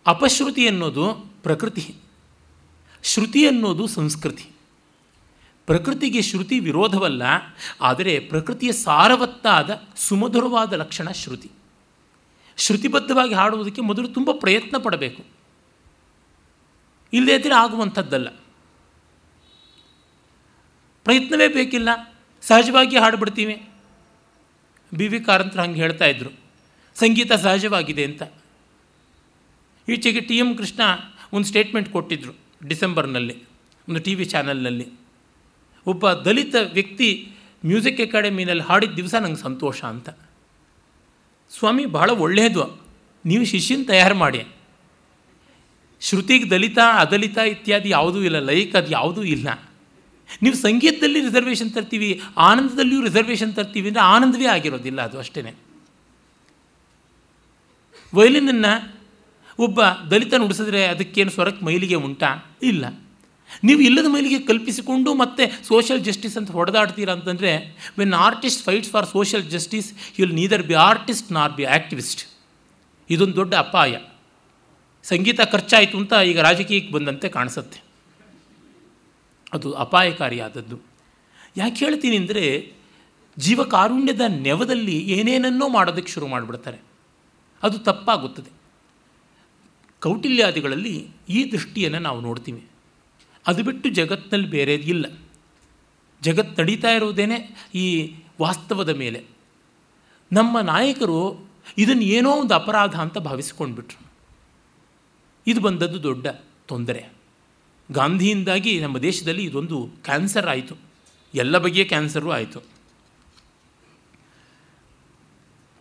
ಅಪಶ್ರುತಿ 0.06 0.68
ಅನ್ನೋದು 0.68 1.14
ಪ್ರಕೃತಿ, 1.42 1.94
ಶ್ರುತಿ 3.02 3.46
ಅನ್ನೋದು 3.46 3.86
ಸಂಸ್ಕೃತಿ. 3.86 4.57
ಪ್ರಕೃತಿಗೆ 5.68 6.20
ಶ್ರುತಿ 6.28 6.56
ವಿರೋಧವಲ್ಲ, 6.66 7.22
ಆದರೆ 7.80 8.12
ಪ್ರಕೃತಿಯ 8.30 8.72
ಸಾರವತ್ತಾದ 8.86 9.70
ಸುಮಧುರವಾದ 10.06 10.72
ಲಕ್ಷಣ 10.82 11.08
ಶ್ರುತಿ. 11.22 11.50
ಶ್ರುತಿಬದ್ಧವಾಗಿ 12.58 13.34
ಹಾಡುವುದಕ್ಕೆ 13.34 13.82
ಮೊದಲು 13.88 14.08
ತುಂಬ 14.08 14.30
ಪ್ರಯತ್ನ 14.44 14.76
ಪಡಬೇಕು. 14.84 15.22
ಇಲ್ಲದೇ 17.12 17.34
ಇದ್ದರೆ 17.38 17.54
ಆಗುವಂಥದ್ದಲ್ಲ. 17.54 18.28
ಪ್ರಯತ್ನವೇ 21.06 21.48
ಬೇಕಿಲ್ಲ, 21.48 21.88
ಸಹಜವಾಗಿ 22.42 22.96
ಹಾಡುಬಿಡ್ತೀವಿ. 22.96 23.56
ಬಿ 24.92 25.06
ವಿ 25.08 25.18
ಕಾರಂತರು 25.20 25.60
ಹಂಗೆ 25.62 25.80
ಹೇಳ್ತಾ 25.80 26.06
ಇದ್ದರು 26.06 26.30
ಸಂಗೀತ 26.96 27.32
ಸಹಜವಾಗಿದೆ 27.44 28.04
ಅಂತ. 28.04 28.22
ಈಚೆಗೆ 29.88 30.22
ಟಿ 30.28 30.36
ಎಂ 30.38 30.50
ಕೃಷ್ಣ 30.56 30.80
ಒಂದು 31.32 31.46
ಸ್ಟೇಟ್ಮೆಂಟ್ 31.48 31.88
ಕೊಟ್ಟಿದ್ದರು 31.96 32.34
ಡಿಸೆಂಬರ್ನಲ್ಲಿ, 32.68 33.36
ಒಂದು 33.88 34.00
ಟಿ 34.06 34.14
ವಿ 34.14 34.26
ಚಾನಲ್ನಲ್ಲಿ. 34.34 34.86
ಒಬ್ಬ 35.88 36.12
ದಲಿತ 36.12 36.54
ವ್ಯಕ್ತಿ 36.72 37.32
ಮ್ಯೂಸಿಕ್ 37.66 38.00
ಅಕಾಡೆಮಿನಲ್ಲಿ 38.00 38.62
ಹಾಡಿದ 38.62 38.90
ದಿವಸ 38.90 39.14
ನಂಗೆ 39.14 39.36
ಸಂತೋಷ 39.36 39.84
ಅಂತ. 39.84 40.08
ಸ್ವಾಮಿ, 41.50 41.86
ಬಹಳ 41.86 42.10
ಒಳ್ಳೆಯದು 42.10 42.64
ನೀವು 43.24 43.44
ಶಿಷ್ಯನ 43.44 43.82
ತಯಾರು 43.86 44.14
ಮಾಡಿ. 44.14 44.44
ಶ್ರುತಿಗೆ 46.00 46.50
ದಲಿತ, 46.50 46.78
ಅದಲಿತ 46.78 47.38
ಇತ್ಯಾದಿ 47.38 47.88
ಯಾವುದೂ 47.88 48.22
ಇಲ್ಲ, 48.22 48.38
ಲೈಕ್ 48.38 48.76
ಅದು 48.76 48.90
ಯಾವುದೂ 48.90 49.22
ಇಲ್ಲ. 49.22 49.48
ನೀವು 50.42 50.56
ಸಂಗೀತದಲ್ಲಿ 50.56 51.20
ರಿಸರ್ವೇಷನ್ 51.20 51.70
ತರ್ತೀವಿ, 51.72 52.20
ಆನಂದದಲ್ಲಿಯೂ 52.36 53.00
ರಿಸರ್ವೇಷನ್ 53.02 53.54
ತರ್ತೀವಿ 53.54 53.88
ಅಂದರೆ 53.88 54.02
ಆನಂದವೇ 54.02 54.46
ಆಗಿರೋದಿಲ್ಲ 54.46 55.02
ಅದು 55.02 55.18
ಅಷ್ಟೇ 55.18 55.54
ವಯಲಿನನ್ನು 58.14 58.72
ಒಬ್ಬ 59.58 59.80
ದಲಿತ 60.10 60.34
ನುಡಿಸಿದ್ರೆ 60.34 60.84
ಅದಕ್ಕೇನು 60.86 61.30
ಸ್ವರಕ್ಕೆ 61.30 61.64
ಮೈಲಿಗೆ 61.64 61.94
ಉಂಟಾ? 61.94 62.56
ಇಲ್ಲ. 62.62 62.84
ನೀವು 63.64 63.80
ಇಲ್ಲದ 63.80 64.06
ಮೈಲಿಗೆ 64.08 64.46
ಕಲ್ಪಿಸಿಕೊಂಡು 64.46 65.14
ಮತ್ತೆ 65.14 65.52
ಸೋಷಿಯಲ್ 65.64 66.04
ಜಸ್ಟಿಸ್ 66.04 66.36
ಅಂತ 66.36 66.50
ಹೊಡೆದಾಡ್ತೀರಾ 66.50 67.12
ಅಂತಂದರೆ 67.12 67.76
when 67.98 68.12
artist 68.12 68.64
fights 68.64 68.90
for 68.90 69.06
social 69.06 69.50
justice 69.50 69.92
will 70.18 70.34
neither 70.34 70.62
be 70.62 70.74
artist 70.74 71.32
nor 71.32 71.52
be 71.52 71.64
activist 71.64 72.36
ಇದೊಂದು 73.10 73.36
ದೊಡ್ಡ 73.36 73.54
ಅಪಾಯ. 73.54 73.96
ಸಂಗೀತ 75.02 75.40
ಖರ್ಚಾಯಿತು 75.40 75.98
ಅಂತ 75.98 76.12
ಈಗ 76.12 76.40
ರಾಜಕೀಯಕ್ಕೆ 76.40 76.92
ಬಂದಂತೆ 76.92 77.28
ಕಾಣಿಸುತ್ತೆ. 77.28 77.82
ಅದು 79.52 79.72
ಅಪಾಯಕಾರಿಯಾದದ್ದು. 79.72 80.80
ಯಾಕೆ 81.56 81.84
ಹೇಳ್ತೀನಿ 81.84 82.16
ಅಂದರೆ 82.16 82.72
ಜೀವಕಾರುಣ್ಯದ 83.38 84.20
ನೆವದಲ್ಲಿ 84.28 84.98
ಏನೇನನ್ನೋ 84.98 85.68
ಮಾಡೋದಕ್ಕೆ 85.68 86.12
ಶುರು 86.12 86.26
ಮಾಡಿಬಿಡ್ತಾರೆ. 86.26 86.78
ಅದು 87.62 87.78
ತಪ್ಪಾಗುತ್ತದೆ. 87.78 88.50
ಕೌಟಿಲ್ಯಾದಿಗಳಲ್ಲಿ 90.02 91.08
ಈ 91.28 91.52
ದೃಷ್ಟಿಯನ್ನು 91.52 91.98
ನಾವು 91.98 92.20
ನೋಡ್ತೀವಿ. 92.20 92.64
ಅದು 93.48 93.64
ಬಿಟ್ಟು 93.64 93.88
ಜಗತ್ತಿನಲ್ಲಿ 93.88 94.50
ಬೇರೆ 94.50 94.74
ಇಲ್ಲ. 94.74 95.18
ಜಗತ್ತು 96.22 96.62
ನಡೀತಾ 96.62 96.90
ಇರುವುದೇನೆ 96.90 97.68
ಈ 97.74 98.14
ವಾಸ್ತವದ 98.40 98.88
ಮೇಲೆ. 98.88 99.24
ನಮ್ಮ 100.32 100.60
ನಾಯಕರು 100.60 101.50
ಇದನ್ನು 101.78 102.02
ಏನೋ 102.02 102.30
ಒಂದು 102.30 102.54
ಅಪರಾಧ 102.54 103.00
ಅಂತ 103.00 103.18
ಭಾವಿಸಿಕೊಂಡ್ಬಿಟ್ರು. 103.18 104.06
ಇದು 105.46 105.60
ಬಂದದ್ದು 105.60 106.02
ದೊಡ್ಡ 106.02 106.26
ತೊಂದರೆ. 106.66 107.06
ಗಾಂಧಿಯಿಂದಾಗಿ 107.92 108.80
ನಮ್ಮ 108.80 108.98
ದೇಶದಲ್ಲಿ 108.98 109.44
ಇದೊಂದು 109.44 109.90
ಕ್ಯಾನ್ಸರ್ 110.04 110.46
ಆಯಿತು. 110.46 110.74
ಎಲ್ಲ 111.34 111.58
ಬಗೆಯ 111.58 111.84
ಕ್ಯಾನ್ಸರು 111.84 112.30
ಆಯಿತು. 112.30 112.60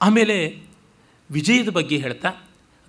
ಆಮೇಲೆ 0.01 0.63
ವಿಜಯದ 1.31 1.69
ಬಗ್ಗೆ 1.69 1.97
ಹೇಳ್ತಾ, 1.97 2.33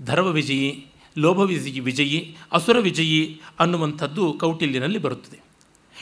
ಧರ್ಮ 0.05 0.27
ವಿಜಯಿ 0.27 0.87
ಲೋಭ 1.19 1.39
ವಿಜಯಿ 1.39 1.81
ವಿಜಯಿ 1.81 2.37
ಅಸುರ 2.53 2.79
ವಿಜಯಿ 2.79 3.41
ಅನ್ನುವಂಥದ್ದು 3.61 4.33
ಕೌಟಿಲ್ಯನಲ್ಲಿ 4.33 4.99
ಬರುತ್ತದೆ. 4.99 5.39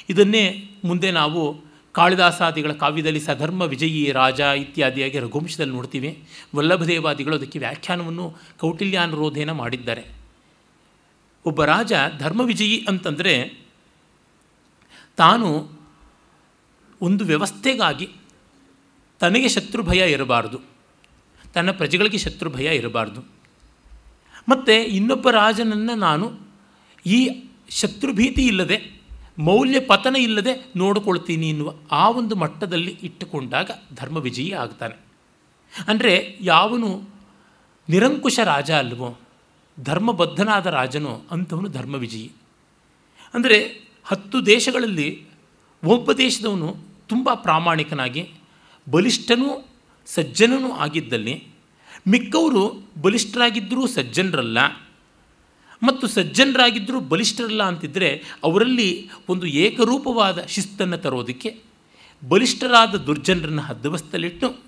ಇದನ್ನೇ 0.08 0.70
ಮುಂದೆ 0.84 1.10
ನಾವು 1.10 1.60
ಕಾಳಿದಾಸಾದಿಗಳ 1.92 2.72
ಕಾವ್ಯದಲ್ಲಿ 2.72 3.20
ಸಧರ್ಮ 3.20 3.62
ವಿಜಯಿ, 3.62 4.12
ರಾಜ 4.12 4.40
ಇತ್ಯಾದಿಯಾಗಿ 4.40 5.18
ರಘುವಂಶದಲ್ಲಿ 5.18 5.72
ನೋಡ್ತೀವಿ. 5.72 6.24
ವಲ್ಲಭದೇವಾದಿಗಳು 6.56 7.36
ಅದಕ್ಕೆ 7.36 7.58
ವ್ಯಾಖ್ಯಾನವನ್ನು 7.58 8.34
ಕೌಟಿಲ್ಯಾನುರೋಧೇನ 8.58 9.50
ಮಾಡಿದ್ದಾರೆ. 9.50 10.04
ಒಬ್ಬ 11.44 11.64
ರಾಜ 11.64 11.92
ಧರ್ಮ 12.18 12.40
ವಿಜಯಿ 12.40 12.84
ಅಂತಂದರೆ 12.88 13.66
ತಾನು 15.16 15.70
ಒಂದು 17.00 17.24
ವ್ಯವಸ್ಥೆಗಾಗಿ 17.24 18.08
ತನಗೆ 19.20 19.48
ಶತ್ರು 19.48 19.82
ಭಯ 19.82 20.12
ಇರಬಾರ್ದು. 20.12 20.58
ತನ್ನ 21.54 21.70
ಪ್ರಜೆಗಳಿಗೆ 21.70 22.18
ಶತ್ರು 22.18 22.50
ಭಯ 22.50 22.76
ಇರಬಾರ್ದು. 22.76 23.35
ಮತ್ತು 24.48 24.74
ಇನ್ನೊಬ್ಬ 24.98 25.30
ರಾಜನನ್ನು 25.40 25.94
ನಾನು 26.06 26.26
ಈ 27.16 27.18
ಶತ್ರುಭೀತಿ 27.80 28.42
ಇಲ್ಲದೆ, 28.46 28.76
ಮೌಲ್ಯ 29.38 29.78
ಪತನ 29.90 30.16
ಇಲ್ಲದೆ 30.26 30.52
ನೋಡಿಕೊಳ್ತೀನಿ 30.76 31.46
ಎನ್ನುವ 31.48 31.70
ಆ 31.92 32.04
ಒಂದು 32.20 32.34
ಮಟ್ಟದಲ್ಲಿ 32.42 32.92
ಇಟ್ಟುಕೊಂಡಾಗ 33.08 33.70
ಧರ್ಮ 33.94 34.16
ವಿಜಯಿ 34.26 34.52
ಆಗ್ತಾನೆ. 34.62 34.96
ಅಂದರೆ 35.88 36.12
ಯಾವನು 36.42 36.90
ನಿರಂಕುಶ 37.88 38.38
ರಾಜ 38.44 38.70
ಅಲ್ವೋ, 38.82 39.10
ಧರ್ಮಬದ್ಧನಾದ 39.78 40.66
ರಾಜನೋ 40.78 41.12
ಅಂಥವನು 41.30 41.68
ಧರ್ಮ 41.68 41.94
ವಿಜಯಿ 42.04 42.28
ಅಂದರೆ 43.34 43.58
ಹತ್ತು 44.10 44.36
ದೇಶಗಳಲ್ಲಿ 44.46 45.08
ಒಬ್ಬ 45.82 46.12
ದೇಶದವನು 46.22 46.68
ತುಂಬ 47.08 47.28
ಪ್ರಾಮಾಣಿಕನಾಗಿ, 47.46 48.22
ಬಲಿಷ್ಠನೂ 48.86 49.50
ಸಜ್ಜನನೂ 50.08 50.70
ಆಗಿದ್ದಲ್ಲಿ 50.84 51.34
ಮಿಕ್ಕವರು 52.08 52.88
ಬಲಿಷ್ಠರಾಗಿದ್ದರೂ 53.02 53.86
ಸಜ್ಜನರಲ್ಲ 53.86 54.58
ಮತ್ತು 55.82 56.06
ಸಜ್ಜನರಾಗಿದ್ದರೂ 56.06 57.00
ಬಲಿಷ್ಠರಲ್ಲ 57.00 57.62
ಅಂತಿದ್ದರೆ 57.62 58.22
ಅವರಲ್ಲಿ 58.44 59.08
ಒಂದು 59.28 59.46
ಏಕರೂಪವಾದ 59.46 60.42
ಶಿಸ್ತನ್ನು 60.42 60.98
ತರೋದಕ್ಕೆ 60.98 61.60
ಬಲಿಷ್ಠರಾದ 62.28 62.94
ದುರ್ಜನರನ್ನು 62.94 63.62
ಹದ್ದುಬಸ್ತಲಿಟ್ಟು 63.62 64.60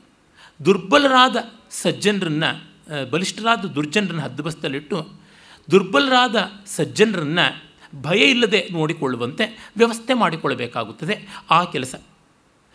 ದುರ್ಬಲರಾದ 0.65 1.37
ಸಜ್ಜನರನ್ನು 1.71 2.69
ಬಲಿಷ್ಠರಾದ 3.11 3.65
ದುರ್ಜನರನ್ನು 3.65 4.23
ಹದ್ದುಬಸ್ತಲಿಟ್ಟು 4.23 5.09
ದುರ್ಬಲರಾದ 5.71 6.37
ಸಜ್ಜನರನ್ನು 6.67 7.65
ಭಯ 8.03 8.19
ಇಲ್ಲದೆ 8.19 8.69
ನೋಡಿಕೊಳ್ಳುವಂತೆ 8.73 9.71
ವ್ಯವಸ್ಥೆ 9.77 10.15
ಮಾಡಿಕೊಳ್ಳಬೇಕಾಗುತ್ತದೆ 10.15 11.27
ಆ 11.51 11.65
ಕೆಲಸ. 11.65 11.95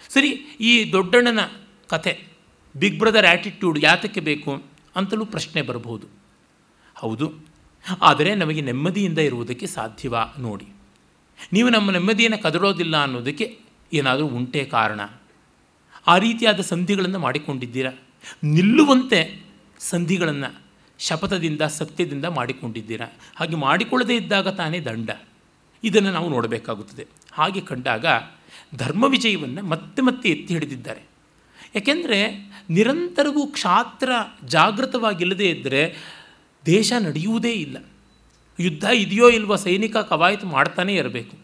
ಸರಿ, 0.09 0.30
ಈ 0.59 0.91
ದೊಡ್ಡಣ್ಣನ 0.91 1.39
ಕಥೆ. 1.88 2.32
ಬಿಗ್ 2.76 2.99
ಬ್ರದರ್ 2.99 3.26
ಆ್ಯಟಿಟ್ಯೂಡ್ 3.26 3.84
ಯಾತಕ್ಕೆ 3.84 4.19
ಬೇಕು 4.19 4.63
ಅಂತಲೂ 4.95 5.26
ಪ್ರಶ್ನೆ 5.26 5.61
ಬರಬಹುದು. 5.61 6.07
ಹೌದು. 6.95 7.34
ಆದರೆ 8.01 8.36
ನಮಗೆ 8.36 8.61
ನೆಮ್ಮದಿಯಿಂದ 8.61 9.17
ಇರುವುದಕ್ಕೆ 9.17 9.67
ಸಾಧ್ಯವಾ 9.67 10.26
ನೋಡಿ. 10.39 10.65
ನೀವು 11.53 11.69
ನಮ್ಮ 11.69 11.91
ನೆಮ್ಮದಿಯನ್ನು 11.91 12.43
ಕದಡೋದಿಲ್ಲ 12.43 13.03
ಅನ್ನೋದಕ್ಕೆ 13.03 13.59
ಏನಾದರೂ 13.93 14.28
ಉಂಟೇ 14.28 14.65
ಕಾರಣ. 14.65 15.01
ಆ 16.07 16.17
ರೀತಿಯಾದ 16.17 16.59
ಸಂಧಿಗಳನ್ನು 16.59 17.19
ಮಾಡಿಕೊಂಡಿದ್ದೀರಾ? 17.19 17.91
ನಿಲ್ಲುವಂತೆ 18.43 19.43
ಸಂಧಿಗಳನ್ನು 19.80 20.61
ಶಪಥದಿಂದ, 20.99 21.61
ಸತ್ಯದಿಂದ 21.61 22.26
ಮಾಡಿಕೊಂಡಿದ್ದೀರಾ? 22.26 23.05
ಹಾಗೆ 23.36 23.55
ಮಾಡಿಕೊಳ್ಳದೇ 23.55 24.15
ಇದ್ದಾಗ 24.15 24.47
ತಾನೇ 24.47 24.80
ದಂಡ. 24.80 25.09
ಇದನ್ನು 25.84 26.11
ನಾವು 26.11 26.30
ನೋಡಬೇಕಾಗುತ್ತದೆ. 26.30 27.07
ಹಾಗೆ 27.32 27.61
ಕಂಡಾಗ 27.61 28.05
ಧರ್ಮ 28.76 29.03
ವಿಜಯವನ್ನು 29.03 29.63
ಮತ್ತೆ 29.63 30.01
ಮತ್ತೆ 30.01 30.30
ಎತ್ತಿ 30.30 30.53
ಹಿಡಿದಿದ್ದಾರೆ. 30.53 31.01
ಯಾಕೆಂದರೆ 31.76 32.53
ನಿರಂತರವೂ 32.70 33.47
ಕ್ಷಾತ್ರ 33.47 34.11
ಜಾಗೃತವಾಗಿಲ್ಲದೇ 34.45 35.49
ಇದ್ದರೆ 35.49 35.95
ದೇಶ 36.66 36.93
ನಡೆಯುವುದೇ 36.99 37.51
ಇಲ್ಲ. 37.51 37.78
ಯುದ್ಧ 38.59 38.84
ಇದೆಯೋ 38.84 39.30
ಇಲ್ವೋ 39.30 39.55
ಸೈನಿಕ 39.55 39.97
ಕವಾಯತು 39.97 40.47
ಮಾಡ್ತಾನೇ 40.47 40.93
ಇರಬೇಕು. 40.93 41.38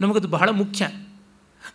ನಮಗದು 0.00 0.28
ಬಹಳ 0.28 0.48
ಮುಖ್ಯ. 0.48 0.88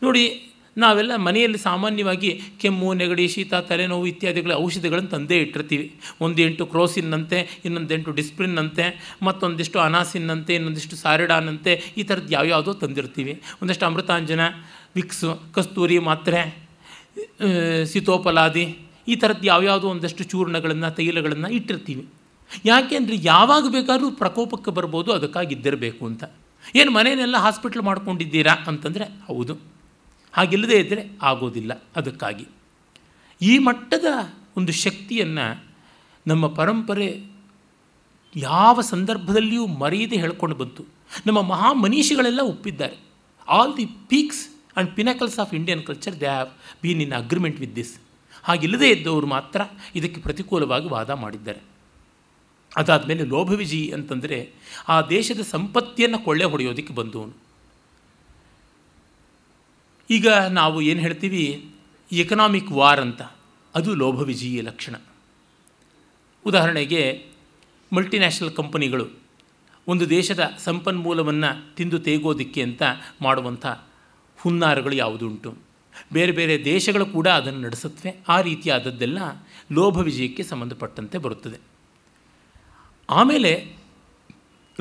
ನೋಡಿ, 0.03 0.51
ನಾವೆಲ್ಲ 0.77 1.15
ಮನೆಯಲ್ಲಿ 1.15 1.57
ಸಾಮಾನ್ಯವಾಗಿ 1.57 2.41
ಕೆಮ್ಮು, 2.57 2.93
ನೆಗಡಿ, 2.93 3.27
ಶೀತ, 3.27 3.53
ತಲೆನೋವು 3.53 4.07
ಇತ್ಯಾದಿಗಳ 4.07 4.51
ಔಷಧಿಗಳನ್ನು 4.51 5.09
ತಂದೇ 5.09 5.37
ಇಟ್ಟಿರ್ತೀವಿ. 5.37 5.99
ಒಂದೆಂಟು 6.21 6.65
ಕ್ರೋಸಿನ್ನಂತೆ, 6.65 7.61
ಇನ್ನೊಂದೆಂಟು 7.65 8.11
ಡಿಸ್ಪ್ಲಿನ್ನಂತೆ 8.11 9.15
ಮತ್ತೊಂದಿಷ್ಟು 9.21 9.79
ಅನಾಸಿನ್ನಂತೆ, 9.79 10.55
ಇನ್ನೊಂದಿಷ್ಟು 10.55 10.95
ಸಾರಿಡಾನಂತೆ 10.95 11.83
ಈ 11.97 12.03
ಥರದ್ದು 12.03 12.33
ಯಾವ್ಯಾವುದೋ 12.33 12.73
ತಂದಿರ್ತೀವಿ. 12.73 13.41
ಒಂದಷ್ಟು 13.61 13.85
ಅಮೃತಾಂಜನ, 13.85 14.39
ವಿಕ್ಸು, 14.95 15.53
ಕಸ್ತೂರಿ 15.53 15.99
ಮಾತ್ರೆ 15.99 16.64
ಸಿತೋಪಲಾದಿ, 17.91 18.65
ಈ 19.11 19.15
ಥರದ್ದು 19.21 19.45
ಯಾವ್ಯಾವುದೋ 19.51 19.87
ಒಂದಷ್ಟು 19.95 20.23
ಚೂರ್ಣಗಳನ್ನು, 20.31 20.89
ತೈಲಗಳನ್ನು 20.97 21.49
ಇಟ್ಟಿರ್ತೀವಿ. 21.57 22.03
ಯಾಕೆ 22.65 22.93
ಅಂದರೆ 22.99 23.15
ಯಾವಾಗ 23.23 23.65
ಬೇಕಾದರೂ 23.75 24.09
ಪ್ರಕೋಪಕ್ಕೆ 24.21 24.71
ಬರ್ಬೋದು 24.77 25.09
ಅದಕ್ಕಾಗಿ 25.17 25.51
ಇದ್ದಿರಬೇಕು 25.55 26.01
ಅಂತ. 26.09 26.23
ಏನು 26.79 26.91
ಮನೆಯನ್ನೆಲ್ಲ 26.91 27.37
ಹಾಸ್ಪಿಟ್ಲ್ 27.45 27.83
ಮಾಡ್ಕೊಂಡಿದ್ದೀರಾ 27.89 28.53
ಅಂತಂದರೆ, 28.71 29.05
ಹೌದು. 29.29 29.53
ಹಾಗಿಲ್ಲದೇ 30.33 30.77
ಇದ್ದರೆ 30.83 31.03
ಆಗೋದಿಲ್ಲ, 31.29 31.71
ಅದಕ್ಕಾಗಿ. 31.99 32.45
ಈ 33.41 33.53
ಮಟ್ಟದ 33.67 34.07
ಒಂದು 34.59 34.73
ಶಕ್ತಿಯನ್ನು 34.85 35.45
ನಮ್ಮ 36.25 36.45
ಪರಂಪರೆ 36.59 37.07
ಯಾವ 38.35 38.81
ಸಂದರ್ಭದಲ್ಲಿಯೂ 38.91 39.65
ಮರೆಯದೆ 39.81 40.17
ಹೇಳ್ಕೊಂಡು 40.23 40.55
ಬಂತು. 40.61 40.83
ನಮ್ಮ 41.27 41.39
ಮಹಾ 41.51 41.69
ಮನೀಷಿಗಳೆಲ್ಲ 41.83 42.41
ಒಪ್ಪಿದ್ದಾರೆ. 42.53 42.97
All 43.47 43.73
the 43.77 43.85
peaks 44.11 44.43
and 44.75 44.95
pinnacles 44.95 45.39
of 45.39 45.53
Indian 45.53 45.83
culture 45.83 46.21
they 46.21 46.25
have 46.25 46.49
been 46.83 47.01
in 47.01 47.13
agreement 47.13 47.59
with 47.59 47.75
this 47.75 47.99
ಹಾಗಿಲ್ಲದೇ 48.43 48.89
ಇದ್ದವರು 48.91 49.27
ಮಾತ್ರ 49.27 49.61
ಇದಕ್ಕೆ 49.95 50.21
ಪ್ರತಿಕೂಲವಾಗಿ 50.21 50.89
ವಾದ 50.89 51.09
ಮಾಡಿದ್ದಾರೆ. 51.09 51.59
ಅದಾದ 52.75 53.05
ಮೇಲೆ 53.05 53.23
ಲೋಭವಿಜಿ 53.23 53.91
ಅಂತಂದರೆ 53.93 54.51
ಆ 54.87 55.01
ದೇಶದ 55.01 55.41
ಸಂಪತ್ತಿಯನ್ನು 55.41 56.19
ಕೊಳ್ಳೆ 56.19 56.43
ಹೊಡೆಯೋದಕ್ಕೆ 56.43 56.93
ಬಂದವನು. 56.93 57.33
ಈಗ 60.09 60.27
ನಾವು 60.29 60.81
ಏನು 60.81 60.99
ಹೇಳ್ತೀವಿ? 60.99 61.71
ಎಕನಾಮಿಕ್ 62.11 62.71
ವಾರ್ 62.71 62.99
ಅಂತ. 62.99 63.21
ಅದು 63.75 63.95
ಲೋಭವಿಜಿಯ 63.95 64.61
ಲಕ್ಷಣ. 64.61 64.95
ಉದಾಹರಣೆಗೆ 66.45 67.25
ಮಲ್ಟಿನ್ಯಾಷನಲ್ 67.93 68.51
ಕಂಪನಿಗಳು 68.51 69.07
ಒಂದು 69.87 70.09
ದೇಶದ 70.09 70.53
ಸಂಪನ್ಮೂಲವನ್ನು 70.57 71.75
ತಿಂದು 71.75 71.99
ತೇಗೋದಿಕ್ಕೆ 71.99 72.61
ಅಂತ 72.61 72.81
ಮಾಡುವಂಥ 73.21 73.65
ಹುನ್ನಾರಗಳು 74.37 74.95
ಯಾವುದುಂಟು? 74.95 75.57
ಬೇರೆ 76.13 76.31
ಬೇರೆ 76.31 76.65
ದೇಶಗಳು 76.65 77.05
ಕೂಡ 77.05 77.27
ಅದನ್ನು 77.27 77.61
ನಡೆಸುತ್ತವೆ. 77.61 78.11
ಆ 78.27 78.41
ರೀತಿಯಾದದ್ದೆಲ್ಲ 78.41 79.19
ಲೋಭ 79.71 79.97
ವಿಜಯಕ್ಕೆ 79.97 80.43
ಸಂಬಂಧಪಟ್ಟಂತೆ 80.43 81.17
ಬರುತ್ತದೆ. 81.17 81.57
ಆಮೇಲೆ 83.09 83.51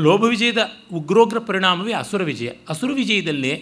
ಲೋಭ 0.01 0.23
ವಿಜಯದ 0.25 0.71
ಉಗ್ರೋಗ್ರ 0.93 1.39
ಪರಿಣಾಮವೇ 1.39 1.93
ಅಸುರ 1.93 2.23
ವಿಜಯ. 2.23 2.51
ಅಸುರ 2.69 2.91
ವಿಜಯದಲ್ಲಿ 2.93 3.53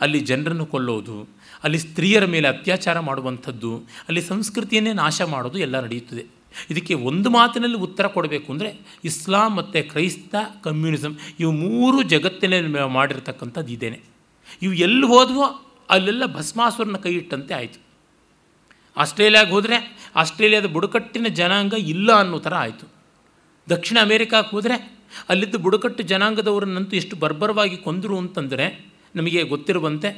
ಅಲ್ಲಿ 0.00 0.20
ಜನರನ್ನು 0.20 0.66
ಕೊಲ್ಲೋದು, 0.66 1.28
ಅಲ್ಲಿ 1.62 1.78
ಸ್ತ್ರೀಯರ 1.78 2.24
ಮೇಲೆ 2.24 2.48
ಅತ್ಯಾಚಾರ 2.48 3.00
ಮಾಡುವಂಥದ್ದು, 3.00 3.76
ಅಲ್ಲಿ 4.08 4.22
ಸಂಸ್ಕೃತಿಯನ್ನೇ 4.22 4.92
ನಾಶ 4.92 5.22
ಮಾಡೋದು 5.22 5.58
ಎಲ್ಲ 5.58 5.80
ನಡೆಯುತ್ತದೆ. 5.80 6.24
ಇದಕ್ಕೆ 6.70 6.94
ಒಂದು 6.94 7.30
ಮಾತಿನಲ್ಲಿ 7.30 7.76
ಉತ್ತರ 7.76 8.06
ಕೊಡಬೇಕು 8.06 8.52
ಅಂದರೆ 8.52 8.70
ಇಸ್ಲಾಂ 9.04 9.56
ಮತ್ತು 9.56 9.90
ಕ್ರೈಸ್ತ 9.90 10.34
ಕಮ್ಯುನಿಸಮ್ 10.64 11.16
ಇವು 11.40 11.52
ಮೂರು 11.52 12.02
ಜಗತ್ತಿನಲ್ಲಿ 12.02 12.88
ಮಾಡಿರ್ತಕ್ಕಂಥದ್ದು 12.88 13.72
ಇದೇನೆ. 13.72 14.11
ಇವು 14.62 14.74
ಎಲ್ಲಿ 14.86 15.06
ಹೋದ್ವೋ 15.06 15.46
ಅಲ್ಲೆಲ್ಲ 15.90 16.24
ಭಸ್ಮಾಸುರನ 16.34 16.96
ಕೈ 16.96 17.12
ಇಟ್ಟಂತೆ 17.12 17.54
ಆಯಿತು. 17.54 17.78
ಆಸ್ಟ್ರೇಲಿಯಾಗೆ 18.96 19.50
ಹೋದರೆ 19.50 19.76
ಆಸ್ಟ್ರೇಲಿಯಾದ 20.16 20.66
ಬುಡಕಟ್ಟಿನ 20.66 21.26
ಜನಾಂಗ 21.40 21.74
ಇಲ್ಲ 21.92 22.12
ಅನ್ನೋ 22.12 22.38
ಥರ 22.38 22.54
ಆಯಿತು. 22.54 22.86
ದಕ್ಷಿಣ 23.70 23.98
ಅಮೇರಿಕಾಕ್ಕೆ 24.02 24.56
ಹೋದರೆ 24.56 24.76
ಅಲ್ಲಿದ್ದ 25.28 25.56
ಬುಡಕಟ್ಟು 25.56 26.02
ಜನಾಂಗದವರನ್ನಂತೂ 26.02 26.96
ಎಷ್ಟು 26.96 27.16
ಬರ್ಬರವಾಗಿ 27.16 27.76
ಕೊಂದರು 27.76 28.18
ಅಂತಂದರೆ 28.18 28.66
ನಮಗೆ 29.14 29.42
ಗೊತ್ತಿರುವಂತೆ 29.42 30.10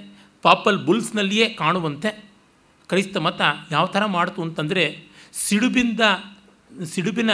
ಪಾಪಲ್ 0.44 0.78
ಬುಲ್ಸ್ನಲ್ಲಿಯೇ 0.86 1.46
ಕಾಣುವಂತೆ 1.48 2.10
ಕ್ರೈಸ್ತ 2.88 3.16
ಮತ 3.16 3.40
ಯಾವ 3.70 3.84
ಥರ 3.86 4.04
ಮಾಡ್ತು 4.16 4.40
ಅಂತಂದರೆ 4.42 4.84
ಸಿಡುಬಿಂದ, 5.32 6.00
ಸಿಡುಬಿನ 6.84 7.30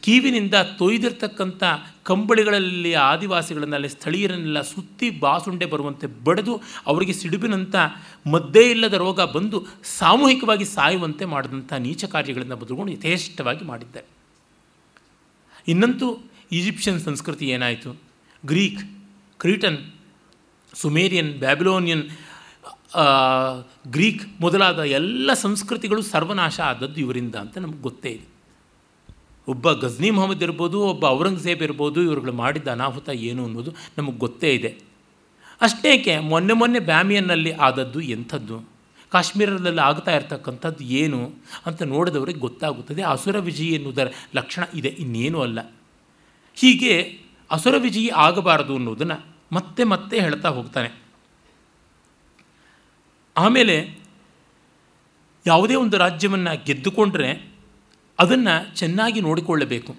ಕೀವಿನಿಂದ 0.00 0.54
ತೊಯ್ದಿರ್ತಕ್ಕಂಥ 0.54 1.62
ಕಂಬಳಿಗಳಲ್ಲಿ 2.02 2.94
ಆದಿವಾಸಿಗಳನ್ನಲ್ಲಿ 2.94 3.88
ಸ್ಥಳೀಯರನ್ನೆಲ್ಲ 3.88 4.60
ಸುತ್ತಿ 4.60 5.10
ಬಾಸುಂಡೆ 5.10 5.66
ಬರುವಂತೆ 5.66 6.06
ಬಡಿದು 6.06 6.62
ಅವರಿಗೆ 6.86 7.12
ಸಿಡುಬಿನಂಥ 7.12 7.76
ಮದ್ದೇ 8.26 8.70
ಇಲ್ಲದ 8.70 8.94
ರೋಗ 8.94 9.20
ಬಂದು 9.20 9.66
ಸಾಮೂಹಿಕವಾಗಿ 9.84 10.64
ಸಾಯುವಂತೆ 10.64 11.24
ಮಾಡಿದಂಥ 11.24 11.72
ನೀಚ 11.72 12.04
ಕಾರ್ಯಗಳನ್ನು 12.04 12.56
ಬದುಕೊಂಡು 12.56 12.92
ಯಥೇಷ್ಟವಾಗಿ 12.92 13.64
ಮಾಡಿದ್ದೆ 13.64 14.04
ಇನ್ನಂತೂ 15.68 16.18
ಈಜಿಪ್ಷಿಯನ್ 16.52 17.00
ಸಂಸ್ಕೃತಿ 17.00 17.46
ಏನಾಯಿತು? 17.46 17.96
Greek, 18.46 18.80
Cretan, 19.38 19.78
Sumerian, 20.74 21.32
Babylonian 21.34 22.02
Greek 23.88 24.40
ಮೊದಲಾದ 24.40 24.78
ಎಲ್ಲ 24.78 25.34
ಸಂಸ್ಕೃತಿಗಳು 25.34 26.02
ಸರ್ವನಾಶ 26.02 26.60
ಆದದ್ದು 26.60 27.00
ಇವರಿಂದ 27.00 27.34
ಅಂತ 27.34 27.58
ನಮಗೆ 27.58 27.82
ಗೊತ್ತೇ 27.82 28.08
ಇದೆ. 28.08 28.33
ಒಬ್ಬ 29.48 29.72
ಗಜ್ನಿ 29.72 30.10
ಮೊಹಮ್ಮದ್ 30.10 30.42
ಇರ್ಬೋದು, 30.42 30.80
ಒಬ್ಬ 30.80 31.04
ಔರಂಗಜೇಬ್ 31.04 31.62
ಇರ್ಬೋದು, 31.62 32.02
ಇವ್ರುಗಳು 32.02 32.32
ಮಾಡಿದ್ದ 32.32 32.68
ಅನಾಹುತ 32.68 33.08
ಏನು 33.08 33.44
ಅನ್ನೋದು 33.44 33.74
ನಮಗೆ 33.98 34.18
ಗೊತ್ತೇ 34.18 34.54
ಇದೆ. 34.54 34.78
ಅಷ್ಟೇಕೆ 35.60 36.18
ಮೊನ್ನೆ 36.18 36.52
ಮೊನ್ನೆ 36.52 36.78
ಬ್ಯಾಮಿಯನ್ನಲ್ಲಿ 36.78 37.52
ಆದದ್ದು 37.52 38.00
ಎಂಥದ್ದು? 38.00 38.68
ಕಾಶ್ಮೀರದಲ್ಲಿ 39.10 39.80
ಆಗ್ತಾ 39.80 40.10
ಇರ್ತಕ್ಕಂಥದ್ದು 40.16 40.84
ಏನು 40.84 41.32
ಅಂತ 41.66 41.82
ನೋಡಿದವರಿಗೆ 41.82 42.38
ಗೊತ್ತಾಗುತ್ತದೆ. 42.38 43.02
ಅಸುರ 43.02 43.38
ವಿಜಯಿ 43.38 43.68
ಎನ್ನುವುದರ 43.68 44.12
ಲಕ್ಷಣ 44.34 44.64
ಇದೆ, 44.74 44.88
ಇನ್ನೇನೂ 44.88 45.40
ಅಲ್ಲ. 45.40 45.72
ಹೀಗೆ 46.54 47.20
ಅಸುರ 47.50 47.74
ವಿಜಯಿ 47.78 48.08
ಆಗಬಾರದು 48.08 48.74
ಅನ್ನೋದನ್ನು 48.74 49.26
ಮತ್ತೆ 49.52 49.84
ಮತ್ತೆ 49.84 50.20
ಹೇಳ್ತಾ 50.20 50.48
ಹೋಗ್ತಾನೆ. 50.48 51.02
ಆಮೇಲೆ 53.36 53.98
ಯಾವುದೇ 55.46 55.74
ಒಂದು 55.74 55.96
ರಾಜ್ಯವನ್ನು 55.98 56.64
ಗೆದ್ದುಕೊಂಡ್ರೆ 56.64 57.53
ಅದನ್ನು 58.18 58.76
ಚೆನ್ನಾಗಿ 58.76 59.20
ನೋಡಿಕೊಳ್ಳಬೇಕು. 59.20 59.96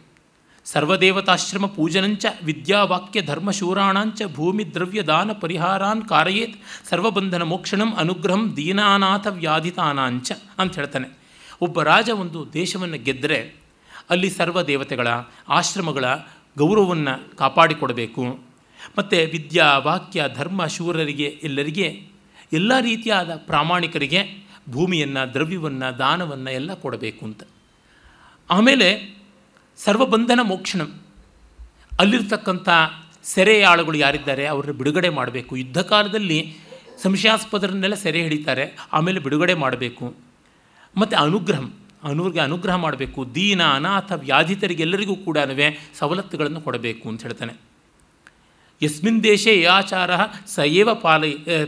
ಸರ್ವದೇವತಾಶ್ರಮ 0.66 1.66
ಪೂಜನಂಚ 1.66 2.26
ವಿದ್ಯಾವಾಕ್ಯ 2.44 3.22
ಧರ್ಮಶೂರಾಣಾಂಚ 3.22 4.22
ಭೂಮಿ 4.34 4.74
ದ್ರವ್ಯ 4.74 5.02
ದಾನ 5.02 5.32
ಪರಿಹಾರಾನ್ 5.32 6.08
ಕಾರಯೇತ್ 6.08 6.62
ಸರ್ವಬಂಧನ 6.90 7.42
ಮೋಕ್ಷಣಂ 7.42 7.96
ಅನುಗ್ರಹಂ 7.96 8.54
ದೀನಾನಾಥ 8.58 9.28
ವ್ಯಾಧಿತಾನಾಂಚ 9.30 10.32
ಅಂತ 10.58 10.76
ಹೇಳ್ತಾನೆ. 10.76 11.18
ಒಬ್ಬ 11.62 11.82
ರಾಜ 11.82 12.10
ಒಂದು 12.10 12.54
ದೇಶವನ್ನು 12.54 13.04
ಗೆದ್ದರೆ 13.04 13.56
ಅಲ್ಲಿ 14.10 14.30
ಸರ್ವ 14.30 14.62
ದೇವತೆಗಳ 14.62 15.08
ಆಶ್ರಮಗಳ 15.50 16.06
ಗೌರವವನ್ನು 16.58 17.38
ಕಾಪಾಡಿಕೊಡಬೇಕು. 17.38 18.40
ಮತ್ತು 18.98 19.18
ವಿದ್ಯಾ, 19.32 19.78
ವಾಕ್ಯ, 19.78 20.24
ಧರ್ಮ, 20.36 20.66
ಶೂರರಿಗೆ, 20.66 21.40
ಎಲ್ಲರಿಗೆ, 21.44 22.08
ಎಲ್ಲ 22.54 22.80
ರೀತಿಯಾದ 22.80 23.36
ಪ್ರಾಮಾಣಿಕರಿಗೆ 23.36 24.48
ಭೂಮಿಯನ್ನು, 24.70 25.34
ದ್ರವ್ಯವನ್ನು, 25.34 25.98
ದಾನವನ್ನು 25.98 26.52
ಎಲ್ಲ 26.52 26.74
ಕೊಡಬೇಕು 26.74 27.26
ಅಂತ. 27.26 27.44
ಆಮೇಲೆ 28.49 29.17
ಸರ್ವಬಂಧನ 29.77 30.39
ಮೋಕ್ಷಣಂ. 30.43 31.01
ಅಲ್ಲಿರ್ತಕ್ಕಂಥ 31.99 32.69
ಸೆರೆಯಾಳುಗಳು 33.23 33.97
ಯಾರಿದ್ದಾರೆ, 33.97 34.45
ಅವ್ರನ್ನ 34.45 34.77
ಬಿಡುಗಡೆ 34.77 35.09
ಮಾಡಬೇಕು. 35.09 35.57
ಯುದ್ಧ 35.57 35.80
ಕಾಲದಲ್ಲಿ 35.80 36.57
ಸಂಶಯಾಸ್ಪದರನ್ನೆಲ್ಲ 37.01 37.95
ಸೆರೆ 37.95 38.22
ಹಿಡಿತಾರೆ, 38.22 38.77
ಆಮೇಲೆ 38.93 39.19
ಬಿಡುಗಡೆ 39.19 39.53
ಮಾಡಬೇಕು. 39.53 40.15
ಮತ್ತು 40.97 41.17
ಅನುಗ್ರಹಂ 41.17 41.73
ಅನುವ್ರಿಗೆ 42.03 42.39
ಅನುಗ್ರಹ 42.39 42.76
ಮಾಡಬೇಕು. 42.76 43.35
ದೀನ, 43.35 43.63
ಅನಾಥ, 43.63 44.11
ವ್ಯಾಧಿತರಿಗೆಲ್ಲರಿಗೂ 44.11 45.15
ಕೂಡ 45.15 45.38
ಸವಲತ್ತುಗಳನ್ನು 45.99 46.61
ಕೊಡಬೇಕು 46.61 47.09
ಅಂತ 47.09 47.23
ಹೇಳ್ತಾನೆ. 47.23 47.74
ಯಸ್ಮಿನ್ 48.81 49.23
ದೇಶೇ 49.23 49.64
ಆಚಾರ 49.64 50.11
ಏವ 50.64 50.93
ಪಾಲ 50.93 51.23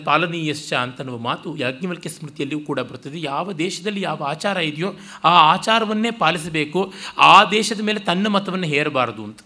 ಪಾಲನೀಯಶ್ಚ 0.06 0.74
ಅಂತನ್ನುವ 0.74 1.18
ಮಾತು 1.18 1.58
ಯಾಜ್ಞವಲ್ಕ್ಯ 1.58 2.10
ಸ್ಮೃತಿಯಲ್ಲಿಯೂ 2.10 2.60
ಕೂಡ 2.60 2.80
ಬರ್ತದೆ 2.80 3.22
ಯಾವ 3.22 3.54
ದೇಶದಲ್ಲಿ 3.54 4.02
ಯಾವ 4.02 4.24
ಆಚಾರ 4.24 4.58
ಇದೆಯೋ 4.58 4.90
ಆ 5.26 5.34
ಆಚಾರವನ್ನೇ 5.54 6.12
ಪಾಲಿಸಬೇಕು. 6.12 6.94
ಆ 7.18 7.44
ದೇಶದ 7.52 7.82
ಮೇಲೆ 7.82 8.00
ತನ್ನ 8.00 8.28
ಮತವನ್ನು 8.28 8.68
ಹೇರಬಾರದು 8.68 9.24
ಅಂತ. 9.24 9.40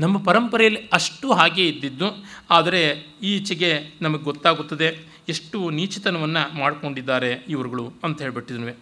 ನಮ್ಮ 0.00 0.16
ಪರಂಪರೆಯಲ್ಲಿ 0.18 0.88
ಅಷ್ಟು 0.92 1.32
ಹಾಗೆ 1.32 1.68
ಇದ್ದಿದ್ದು, 1.68 2.08
ಆದರೆ 2.50 2.82
ಈಚೆಗೆ 3.22 3.96
ನಮಗೆ 4.02 4.22
ಗೊತ್ತಾಗುತ್ತದೆ 4.22 4.88
ಎಷ್ಟು 5.28 5.70
ನೀಚಿತನವನ್ನು 5.70 6.42
ಮಾಡಿಕೊಂಡಿದ್ದಾರೆ 6.58 7.30
ಇವರುಗಳು 7.48 7.92
ಅಂತ 8.04 8.22
ಹೇಳ್ಬಿಟ್ಟಿದ್ವಿ 8.22 8.76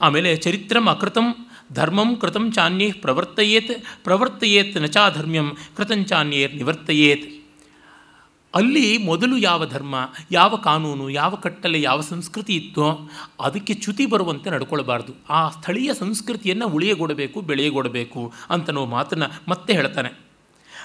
ಆಮೇಲೆ 0.00 0.30
ಚರಿತ್ರಂ 0.36 0.86
ಅಕೃತಂ 0.88 1.26
ಧರ್ಮಂ 1.72 2.16
ಕೃತಂ 2.16 2.52
ಚಾನ್ಯೇ 2.52 2.92
ಪ್ರವರ್ತಯೇತ್ 2.92 4.04
ಪ್ರವರ್ತಯೇತ್ 4.04 4.76
ನಚಾಧರ್ಮ್ಯಂ 4.76 5.50
ಕೃತಂಚಾನ್ಯೇರ್ 5.76 6.56
ನಿವರ್ತಯೇತ್ 6.56 7.36
ಅಲ್ಲಿ 8.54 8.98
ಮೊದಲು 8.98 9.36
ಯಾವ 9.36 9.66
ಧರ್ಮ, 9.66 9.94
ಯಾವ 10.32 10.56
ಕಾನೂನು, 10.56 11.10
ಯಾವ 11.10 11.34
ಕಟ್ಟಲೆ, 11.34 11.82
ಯಾವ 11.82 12.00
ಸಂಸ್ಕೃತಿ 12.00 12.56
ಇತ್ತೋ 12.56 13.10
ಅದಕ್ಕೆ 13.40 13.74
ಚ್ಯುತಿ 13.74 14.06
ಬರುವಂತೆ 14.06 14.50
ನಡ್ಕೊಳ್ಬಾರ್ದು. 14.50 15.12
ಆ 15.28 15.50
ಸ್ಥಳೀಯ 15.50 15.94
ಸಂಸ್ಕೃತಿಯನ್ನು 15.94 16.68
ಉಳಿಯಗೊಡಬೇಕು, 16.68 17.40
ಬೆಳೆಯಗೊಡಬೇಕು 17.40 18.32
ಅಂತನೋ 18.50 18.86
ಮಾತನ್ನು 18.86 19.50
ಮತ್ತೆ 19.50 19.72
ಹೇಳ್ತಾನೆ. 19.72 20.08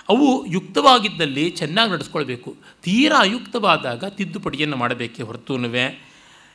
ಅವು 0.09 0.45
ಯುಕ್ತವಾಗಿದ್ದಲ್ಲಿ 0.45 1.49
ಚೆನ್ನಾಗಿ 1.49 1.91
ನಡೆಸ್ಕೊಳ್ಬೇಕು. 1.91 2.55
ತೀರಾ 2.83 3.17
ಅಯುಕ್ತವಾದಾಗ 3.19 4.03
ತಿದ್ದುಪಡಿಯನ್ನು 4.05 4.77
ಮಾಡಬೇಕೇ 4.77 5.23
ಹೊರತುನುವೆ. 5.23 6.10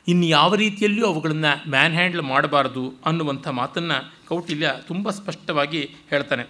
ಇನ್ನು 0.07 0.25
ಯಾವ 0.25 0.55
ರೀತಿಯಲ್ಲಿಯೂ 0.55 1.07
ಅವುಗಳನ್ನು 1.07 1.69
ಮ್ಯಾನ್ 1.69 1.93
ಹ್ಯಾಂಡ್ಲ್ 1.93 2.21
ಮಾಡಬಾರದು 2.21 2.93
ಅನ್ನುವಂಥ 3.05 3.47
ಮಾತನ್ನು 3.47 4.13
ಕೌಟಿಲ್ಯ 4.27 4.73
ತುಂಬ 4.87 5.09
ಸ್ಪಷ್ಟವಾಗಿ 5.09 5.95
ಹೇಳ್ತಾನೆ. 6.09 6.43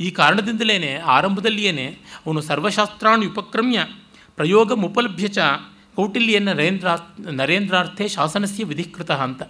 ಈ 0.00 0.10
ಕಾರಣದಿಂದಲೇ 0.10 0.96
ಆರಂಭದಲ್ಲಿಯೇ 0.96 1.98
ಅವನು 2.26 2.40
ಸರ್ವಶಾಸ್ತ್ರಾಣು 2.40 3.28
ಉಪಕ್ರಮ್ಯ 3.28 3.84
ಪ್ರಯೋಗ 4.36 4.72
ಮುಪಲಭ್ಯ 4.72 5.28
ಕೌಟಿಲ್ಯನ 5.94 6.52
ನರೇಂದ್ರ 6.52 6.88
ನರೇಂದ್ರಾರ್ಥೆ 7.30 8.08
ಶಾಸನಸ್ಯ 8.08 8.64
ವಿಧಿಕೃತ 8.64 9.10
ಅಂತ. 9.10 9.42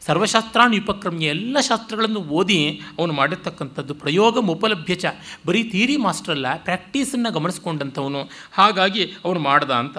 ಸರ್ವಶಾಸ್ತ್ರಾಣು 0.00 0.76
ಉಪಕ್ರಮ್ಯ 0.76 1.26
ಎಲ್ಲ 1.26 1.60
ಶಾಸ್ತ್ರಗಳನ್ನು 1.60 2.20
ಓದಿ 2.20 2.80
ಅವನು 2.98 3.12
ಮಾಡಿರ್ತಕ್ಕಂಥದ್ದು 3.12 3.94
ಪ್ರಯೋಗ 3.94 4.38
ಮುಪಲಭ್ಯ 4.38 4.94
ಚ. 4.94 5.04
ಬರೀ 5.46 5.64
ಥೀರಿ 5.64 5.96
ಮಾಸ್ಟರ್ 5.96 6.30
ಅಲ್ಲ 6.30 6.64
ಪ್ರಾಕ್ಟೀಸನ್ನು 6.64 7.32
ಗಮನಿಸ್ಕೊಂಡಂಥವನು. 7.32 8.30
ಹಾಗಾಗಿ 8.52 9.12
ಅವನು 9.24 9.40
ಮಾಡ್ದ 9.40 9.70
ಅಂತ. 9.70 9.98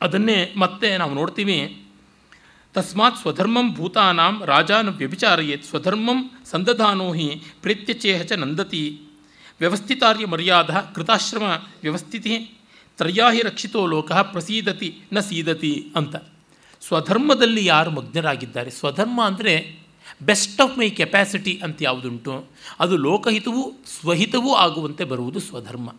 ಅದನ್ನೇ 0.00 0.54
ಮತ್ತೆ 0.56 0.96
ನಾವು 0.96 1.14
ನೋಡ್ತೀವಿ. 1.14 1.83
ತಸ್ಮಾತ್ 2.74 3.18
ಸ್ವಧರ್ಮಂ 3.18 3.74
ಭೂತಾನಾಂ 3.74 4.42
ರಾಜಾನು 4.44 4.92
ವ್ಯಭಿಚಾರಯೇತ್ 4.92 5.64
ಸ್ವಧರ್ಮಂ 5.64 6.30
ಸಂದಧಾನೋ 6.44 7.12
ಹಿ 7.12 7.42
ಪ್ರೇತ್ಯಚೇಹ 7.62 8.22
ಚ 8.22 8.32
ನಂದತಿ. 8.32 9.00
ವ್ಯವಸ್ಥಿತಾರ್ಯ 9.60 10.26
ಮರ್ಯಾದ 10.26 10.70
ಕೃತಾಶ್ರಮ 10.94 11.42
ವ್ಯವಸ್ಥಿತಿ, 11.82 12.58
ತ್ರಯಾಹಿ 12.96 13.42
ರಕ್ಷಿತೋ 13.42 13.86
ಲೋಕ 13.86 14.12
ಪ್ರಸೀದತಿ 14.12 15.02
ನ 15.12 15.20
ಸೀದತಿ 15.20 15.92
ಅಂತ. 15.96 16.16
ಸ್ವಧರ್ಮದಲ್ಲಿ 16.80 17.64
ಯಾರು 17.64 17.90
ಮಗ್ನರಾಗಿದ್ದಾರೆ? 17.90 18.70
ಸ್ವಧರ್ಮ 18.70 19.24
ಅಂದರೆ 19.24 19.78
ಬೆಸ್ಟ್ 20.22 20.60
ಆಫ್ 20.60 20.78
ಮೈ 20.78 20.90
ಕೆಪ್ಯಾಸಿಟಿ 20.90 21.60
ಅಂತ 21.64 21.78
ಯಾವುದುಂಟು? 21.80 22.46
ಅದು 22.80 22.96
ಲೋಕಹಿತವೂ, 22.96 23.72
ಸ್ವಹಿತವೂ 24.00 24.54
ಆಗುವಂತೆ 24.54 25.04
ಬರುವುದು 25.04 25.40
ಸ್ವಧರ್ಮ. 25.40 25.94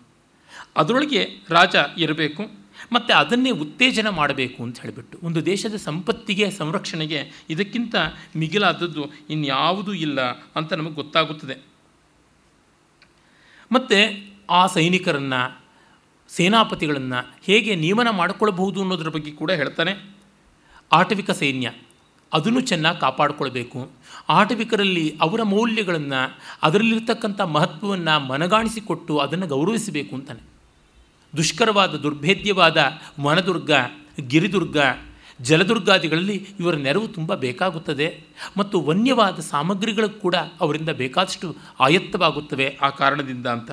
ಅದರೊಳಗೆ 0.75 1.23
ರಾಜ 1.49 1.75
ಇರಬೇಕು. 1.97 2.64
ಮತ್ತು 2.91 3.13
ಅದನ್ನೇ 3.13 3.51
ಉತ್ತೇಜನ 3.51 4.09
ಮಾಡಬೇಕು 4.09 4.63
ಅಂತ 4.63 4.79
ಹೇಳಿಬಿಟ್ಟು 4.79 5.17
ಒಂದು 5.23 5.45
ದೇಶದ 5.45 5.75
ಸಂಪತ್ತಿಗೆ 5.75 6.51
ಸಂರಕ್ಷಣೆಗೆ 6.51 7.45
ಇದಕ್ಕಿಂತ 7.49 7.95
ಮಿಗಿಲಾದದ್ದು 8.35 9.05
ಇನ್ಯಾವುದೂ 9.29 9.93
ಇಲ್ಲ 9.93 10.21
ಅಂತ 10.55 10.73
ನಮಗೆ 10.73 10.93
ಗೊತ್ತಾಗುತ್ತದೆ. 10.93 11.55
ಮತ್ತು 13.71 14.27
ಆ 14.49 14.67
ಸೈನಿಕರನ್ನು, 14.67 15.61
ಸೇನಾಪತಿಗಳನ್ನು 16.29 17.35
ಹೇಗೆ 17.43 17.75
ನಿಯಮನ 17.75 18.09
ಮಾಡಿಕೊಳ್ಬಹುದು 18.09 18.81
ಅನ್ನೋದ್ರ 18.81 19.09
ಬಗ್ಗೆ 19.09 19.31
ಕೂಡ 19.31 19.51
ಹೇಳ್ತಾನೆ. 19.51 20.15
ಆಟವಿಕ 20.91 21.31
ಸೈನ್ಯ, 21.31 21.71
ಅದನ್ನು 22.33 22.61
ಚೆನ್ನಾಗಿ 22.61 22.99
ಕಾಪಾಡಿಕೊಳ್ಬೇಕು. 22.99 23.91
ಆಟವಿಕರಲ್ಲಿ 24.29 25.17
ಅವರ 25.21 25.43
ಮೌಲ್ಯಗಳನ್ನು, 25.43 26.39
ಅದರಲ್ಲಿರ್ತಕ್ಕಂಥ 26.61 27.41
ಮಹತ್ವವನ್ನು 27.41 28.19
ಮನಗಾಣಿಸಿಕೊಟ್ಟು 28.19 29.17
ಅದನ್ನು 29.17 29.47
ಗೌರವಿಸಬೇಕು 29.47 30.15
ಅಂತಾನೆ. 30.15 30.54
ದುಷ್ಕರವಾದ, 31.37 31.95
ದುರ್ಭೇದ್ಯವಾದ 31.95 32.91
ವನದುರ್ಗ, 33.21 33.71
ಗಿರಿದುರ್ಗ, 34.27 34.77
ಜಲದುರ್ಗಾದಿಗಳಲ್ಲಿ 35.41 36.47
ಇವರ 36.59 36.75
ನೆರವು 36.75 37.07
ತುಂಬ 37.07 37.35
ಬೇಕಾಗುತ್ತದೆ 37.35 38.23
ಮತ್ತು 38.57 38.81
ವನ್ಯವಾದ 38.81 39.39
ಸಾಮಗ್ರಿಗಳು 39.39 40.09
ಕೂಡ 40.09 40.35
ಅವರಿಂದ 40.35 40.89
ಬೇಕಾದಷ್ಟು 40.89 41.55
ಆಯತ್ತವಾಗುತ್ತವೆ 41.79 42.77
ಆ 42.81 42.89
ಕಾರಣದಿಂದ 42.89 43.47
ಅಂತ. 43.47 43.71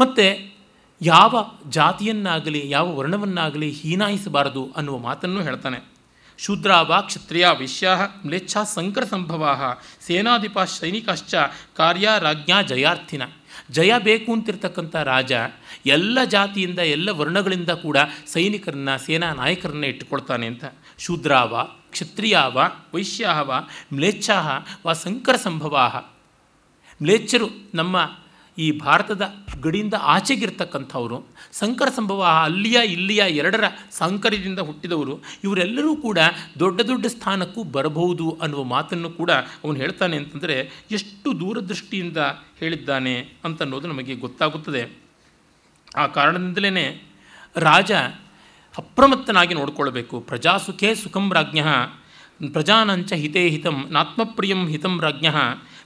ಮತ್ತು 0.00 0.54
ಯಾವ 1.02 1.50
ಜಾತಿಯನ್ನಾಗಲಿ, 1.68 2.70
ಯಾವ 2.70 2.96
ವರ್ಣವನ್ನಾಗಲಿ 2.96 3.70
ಹೀನಾಯಿಸಬಾರದು 3.70 4.70
ಅನ್ನುವ 4.76 4.98
ಮಾತನ್ನು 4.98 5.42
ಹೇಳ್ತಾನೆ. 5.42 6.00
ಶೂದ್ರ 6.38 6.72
ವಾ 6.72 7.00
ಕ್ಷತ್ರಿಯ 7.00 7.46
ವೈಶ್ಯಾ 7.58 8.22
ಮ್ಲೇಚ್ಛಾ 8.26 8.64
ಸಂಕರ 8.64 9.04
ಸಂಭವಾ 9.04 9.82
ಸೇನಾಧಿಪ 10.00 10.60
ಸೈನಿಕಾಶ್ಚ 10.60 11.34
ಕಾರ್ಯ 11.76 12.08
ರಾಜ್ಞಾ 12.18 12.62
ಜಯಾರ್ಥಿನ. 12.62 13.22
ಜಯ 13.70 13.92
ಬೇಕು 13.98 14.32
ಅಂತಿರ್ತಕ್ಕಂಥ 14.32 14.96
ರಾಜ 14.96 15.32
ಎಲ್ಲ 15.86 16.24
ಜಾತಿಯಿಂದ, 16.24 16.78
ಎಲ್ಲ 16.78 17.10
ವರ್ಣಗಳಿಂದ 17.10 17.70
ಕೂಡ 17.70 17.96
ಸೈನಿಕರನ್ನ, 18.26 18.96
ಸೇನಾ 18.96 19.34
ನಾಯಕರನ್ನ 19.34 19.84
ಇಟ್ಟುಕೊಳ್ತಾನೆ 19.84 20.46
ಅಂತ. 20.46 20.64
ಶೂದ್ರಾವ, 20.98 21.68
ಕ್ಷತ್ರಿಯಾವ, 21.90 22.60
ವೈಶ್ಯಾವ, 22.94 23.54
ಮ್ಲೇಚ್ಛಾಹ, 23.94 24.66
ವ 24.86 24.92
ಸಂಕರ 24.92 25.36
ಸಂಭವಾಹ. 25.36 25.96
ಮ್ಲೇಚ್ಛರು 27.02 27.48
ನಮ್ಮ 27.74 28.10
ಈ 28.58 28.78
ಭಾರತದ 28.78 29.34
ಗಡಿಯಿಂದ 29.60 29.94
ಆಚೆಗಿರ್ತಕ್ಕಂಥವರು, 30.00 31.28
ಸಂಕರ 31.52 31.88
ಸಂಭವ 31.88 32.22
ಅಲ್ಲಿಯ 32.44 32.78
ಇಲ್ಲಿಯ 32.84 33.24
ಎರಡರ 33.28 33.64
ಸಂಕರದಿಂದ 33.90 34.58
ಹುಟ್ಟಿದವರು, 34.58 35.22
ಇವರೆಲ್ಲರೂ 35.44 35.96
ಕೂಡ 35.96 36.18
ದೊಡ್ಡ 36.58 36.80
ದೊಡ್ಡ 36.80 37.06
ಸ್ಥಾನಕ್ಕೂ 37.06 37.62
ಬರಬಹುದು 37.62 38.38
ಅನ್ನುವ 38.42 38.64
ಮಾತನ್ನು 38.64 39.10
ಕೂಡ 39.10 39.30
ಅವನು 39.30 39.74
ಹೇಳ್ತಾನೆ 39.74 40.16
ಅಂತಂದರೆ, 40.16 40.84
ಎಷ್ಟು 40.90 41.40
ದೂರದೃಷ್ಟಿಯಿಂದ 41.40 42.16
ಹೇಳಿದ್ದಾನೆ 42.58 43.32
ಅಂತನ್ನೋದು 43.44 43.88
ನಮಗೆ 43.88 44.14
ಗೊತ್ತಾಗುತ್ತದೆ. 44.14 44.99
ಆ 45.96 46.06
ಕಾರಣದಿಂದಲೇ 46.06 47.02
ರಾಜ 47.56 47.92
ಅಪ್ರಮತ್ತನಾಗಿ 48.78 49.54
ನೋಡಿಕೊಳ್ಬೇಕು. 49.54 50.20
ಪ್ರಜಾಸುಖೇ 50.20 50.94
ಸುಖಂ 50.94 51.32
ರಾಜ್ಞ 51.34 51.60
ಪ್ರಜಾನಂಚ 52.52 53.12
ಹಿತೇ 53.12 53.48
ಹಿತಂ, 53.48 53.86
ನಾತ್ಮಪ್ರಿಯಂ 53.90 54.68
ಹಿತಂ 54.68 55.00
ರಾಜ್ಞ 55.00 55.26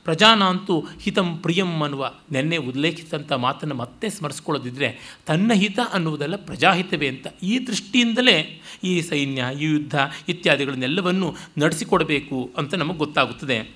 ಪ್ರಜಾನಾಂತೂ 0.05 0.87
ಹಿತಂ 1.01 1.39
ಪ್ರಿಯಂ 1.39 1.83
ಅನ್ನುವ 1.83 2.13
ನೆನ್ನೆ 2.33 2.57
ಉಲ್ಲೇಖಿಸಿದಂಥ 2.57 3.33
ಮಾತನ್ನು 3.33 3.75
ಮತ್ತೆ 3.75 4.11
ಸ್ಮರಿಸ್ಕೊಳ್ಳೋದಿದ್ರೆ 4.11 5.19
ತನ್ನ 5.27 5.53
ಹಿತ 5.53 5.79
ಅನ್ನುವುದೆಲ್ಲ 5.93 6.37
ಪ್ರಜಾಹಿತವೇ 6.37 7.09
ಅಂತ 7.09 7.27
ಈ 7.43 7.67
ದೃಷ್ಟಿಯಿಂದಲೇ 7.67 8.63
ಈ 8.85 9.01
ಸೈನ್ಯ, 9.01 9.45
ಈ 9.61 9.65
ಯುದ್ಧ 9.65 9.95
ಇತ್ಯಾದಿಗಳನ್ನೆಲ್ಲವನ್ನು 10.29 11.37
ನಡೆಸಿಕೊಡಬೇಕು 11.59 12.51
ಅಂತ 12.57 12.75
ನಮಗೆ 12.75 12.99
ಗೊತ್ತಾಗುತ್ತದೆ. 12.99 13.75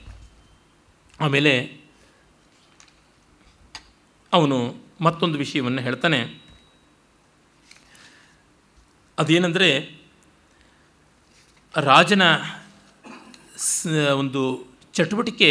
ಆಮೇಲೆ 1.20 1.80
ಅವನು 4.32 4.87
ಮತ್ತೊಂದು 5.00 5.36
ವಿಷಯವನ್ನು 5.42 5.82
ಹೇಳ್ತಾನೆ. 5.86 6.20
ಅದೇನೆಂದರೆ 9.18 9.68
ರಾಜನ 11.74 12.22
ಒಂದು 14.22 14.42
ಚಟುವಟಿಕೆ 14.96 15.50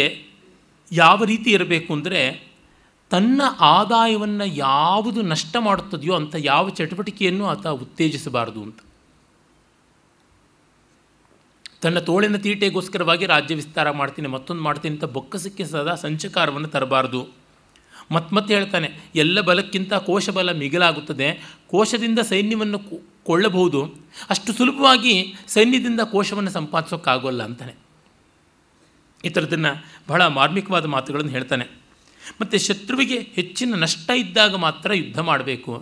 ಯಾವ 0.92 1.24
ರೀತಿ 1.30 1.48
ಇರಬೇಕು 1.56 1.90
ಅಂದರೆ 1.96 2.20
ತನ್ನ 3.10 3.40
ಆದಾಯವನ್ನು 3.76 4.46
ಯಾವುದು 4.58 5.20
ನಷ್ಟ 5.32 5.56
ಮಾಡುತ್ತದೆಯೋ 5.66 6.14
ಅಂಥ 6.20 6.34
ಯಾವ 6.50 6.64
ಚಟುವಟಿಕೆಯನ್ನು 6.78 7.44
ಆತ 7.52 7.66
ಉತ್ತೇಜಿಸಬಾರದು 7.84 8.60
ಅಂತ. 8.66 8.80
ತನ್ನ 11.82 11.98
ತೋಳಿನ 12.08 12.38
ತೀಟೆಗೋಸ್ಕರವಾಗಿ 12.46 13.24
ರಾಜ್ಯ 13.32 13.54
ವಿಸ್ತಾರ 13.60 13.88
ಮಾಡ್ತೀನಿ, 14.00 14.28
ಮತ್ತೊಂದು 14.36 14.62
ಮಾಡ್ತೀನಿ 14.68 14.94
ಅಂತ 14.96 15.08
ಬೊಕ್ಕಸಕ್ಕೆ 15.16 15.64
ಸದಾ 15.72 15.94
ಸಂಚಕಾರವನ್ನು 16.04 16.70
ತರಬಾರ್ದು. 16.76 17.20
ಮತ್ತೆ 18.10 18.32
ಮತ್ತೆ 18.36 18.52
ಹೇಳ್ತಾನೆ, 18.54 18.88
ಎಲ್ಲ 19.14 19.40
ಬಲಕ್ಕಿಂತ 19.40 19.94
ಕೋಶ 20.08 20.30
ಬಲ 20.30 20.52
ಮಿಗಿಲಾಗುತ್ತದೆ. 20.52 21.28
ಕೋಶದಿಂದ 21.70 22.20
ಸೈನ್ಯವನ್ನು 22.28 22.78
ಕೊಳ್ಳಬಹುದು. 23.24 23.80
ಅಷ್ಟು 24.30 24.52
ಸುಲಭವಾಗಿ 24.52 25.14
ಸೈನ್ಯದಿಂದ 25.48 26.00
ಕೋಶವನ್ನು 26.00 26.50
ಸಂಪಾದಿಸೋಕ್ಕಾಗೋಲ್ಲ 26.50 27.42
ಅಂತಾನೆ. 27.42 27.74
ಈ 29.24 29.28
ಥರದನ್ನು 29.28 29.72
ಬಹಳ 30.08 30.22
ಮಾರ್ಮಿಕವಾದ 30.26 30.86
ಮಾತುಗಳನ್ನು 30.86 31.30
ಹೇಳ್ತಾನೆ. 31.30 31.64
ಮತ್ತು 32.40 32.56
ಶತ್ರುವಿಗೆ 32.58 33.18
ಹೆಚ್ಚಿನ 33.34 33.74
ನಷ್ಟ 33.74 34.10
ಇದ್ದಾಗ 34.16 34.54
ಮಾತ್ರ 34.54 34.94
ಯುದ್ಧ 34.94 35.20
ಮಾಡಬೇಕು. 35.20 35.72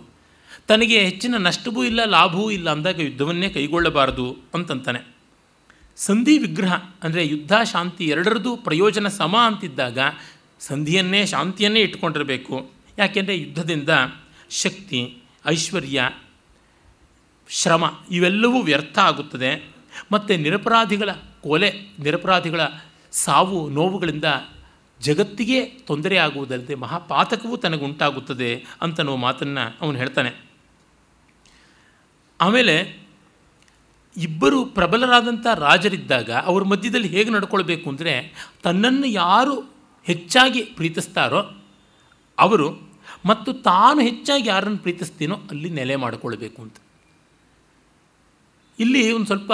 ತನಗೆ 0.67 0.97
ಹೆಚ್ಚಿನ 0.99 1.35
ನಷ್ಟವೂ 1.37 1.81
ಇಲ್ಲ, 1.83 2.01
ಲಾಭವೂ 2.05 2.45
ಇಲ್ಲ 2.51 2.67
ಅಂದಾಗ 2.69 2.99
ಯುದ್ಧವನ್ನೇ 2.99 3.49
ಕೈಗೊಳ್ಳಬಾರದು 3.49 4.27
ಅಂತಂತಾನೆ. 4.53 5.01
ಸಂಧಿ 5.97 6.37
ವಿಗ್ರಹ 6.37 6.73
ಅಂದರೆ 7.03 7.21
ಯುದ್ಧ 7.27 7.53
ಶಾಂತಿ 7.63 8.05
ಎರಡರದ್ದು 8.05 8.51
ಪ್ರಯೋಜನ 8.55 9.07
ಸಮ 9.07 9.35
ಅಂತಿದ್ದಾಗ 9.45 9.99
ಸಂಧಿಯನ್ನೇ, 10.59 11.25
ಶಾಂತಿಯನ್ನೇ 11.25 11.79
ಇಟ್ಕೊಂಡಿರಬೇಕು. 11.79 12.71
ಯಾಕೆಂದರೆ 12.97 13.37
ಯುದ್ಧದಿಂದ 13.37 13.89
ಶಕ್ತಿ, 14.49 15.17
ಐಶ್ವರ್ಯ, 15.45 16.09
ಶ್ರಮ 17.49 17.83
ಇವೆಲ್ಲವೂ 18.11 18.61
ವ್ಯರ್ಥ 18.61 18.99
ಆಗುತ್ತದೆ. 18.99 19.67
ಮತ್ತು 20.11 20.37
ನಿರಪರಾಧಿಗಳ 20.37 21.09
ಕೊಲೆ, 21.41 21.71
ನಿರಪರಾಧಿಗಳ 21.99 22.61
ಸಾವು, 23.11 23.69
ನೋವುಗಳಿಂದ 23.69 24.25
ಜಗತ್ತಿಗೆ 25.01 25.65
ತೊಂದರೆ 25.65 26.17
ಆಗುವುದಲ್ಲದೆ 26.17 26.75
ಮಹಾಪಾತಕವೂ 26.75 27.57
ತನಗುಂಟಾಗುತ್ತದೆ 27.57 28.65
ಅಂತನೋ 28.81 29.15
ಮಾತನ್ನು 29.15 29.77
ಅವನು 29.81 29.97
ಹೇಳ್ತಾನೆ. 29.97 30.47
ಆಮೇಲೆ 32.41 33.07
ಇಬ್ಬರು 34.17 34.65
ಪ್ರಬಲರಾದಂಥ 34.65 35.47
ರಾಜರಿದ್ದಾಗ 35.55 36.31
ಅವ್ರ 36.31 36.63
ಮಧ್ಯದಲ್ಲಿ 36.63 37.07
ಹೇಗೆ 37.07 37.29
ನಡ್ಕೊಳ್ಬೇಕು 37.29 37.89
ಅಂದರೆ 37.89 38.33
ತನ್ನನ್ನು 38.63 39.07
ಯಾರು 39.07 39.76
ಹೆಚ್ಚಾಗಿ 40.07 40.61
ಪ್ರೀತಿಸ್ತಾರೋ 40.77 41.41
ಅವರು, 42.37 42.67
ಮತ್ತು 43.25 43.49
ತಾನು 43.69 43.99
ಹೆಚ್ಚಾಗಿ 44.01 44.47
ಯಾರನ್ನು 44.49 44.77
ಪ್ರೀತಿಸ್ತೀನೋ 44.77 45.35
ಅಲ್ಲಿ 45.51 45.69
ನೆಲೆ 45.69 45.95
ಮಾಡಿಕೊಳ್ಬೇಕು 45.95 46.59
ಅಂತ. 46.61 46.77
ಇಲ್ಲಿ 48.79 49.03
ಒಂದು 49.11 49.25
ಸ್ವಲ್ಪ 49.25 49.51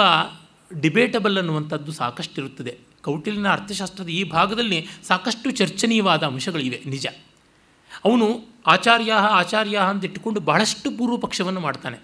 ಡಿಬೇಟಬಲ್ 0.80 1.38
ಅನ್ನುವಂಥದ್ದು 1.38 1.92
ಸಾಕಷ್ಟು 1.92 2.36
ಇರುತ್ತದೆ 2.40 2.72
ಕೌಟಿಲ್ಯನ 3.04 3.48
ಅರ್ಥಶಾಸ್ತ್ರದ 3.48 4.08
ಈ 4.08 4.22
ಭಾಗದಲ್ಲಿ 4.30 4.78
ಸಾಕಷ್ಟು 5.06 5.48
ಚರ್ಚನೀಯವಾದ 5.50 6.22
ಅಂಶಗಳಿವೆ, 6.22 6.78
ನಿಜ. 6.86 7.06
ಅವನು 8.04 8.26
ಆಚಾರ್ಯ 8.66 9.12
ಆಚಾರ್ಯ 9.12 9.76
ಅಂತ 9.90 10.04
ಇಟ್ಟುಕೊಂಡು 10.04 10.40
ಬಹಳಷ್ಟು 10.40 10.90
ಪೂರ್ವ 10.98 11.16
ಪಕ್ಷವನ್ನು 11.16 11.60
ಮಾಡ್ತಾನೆ. 11.60 11.98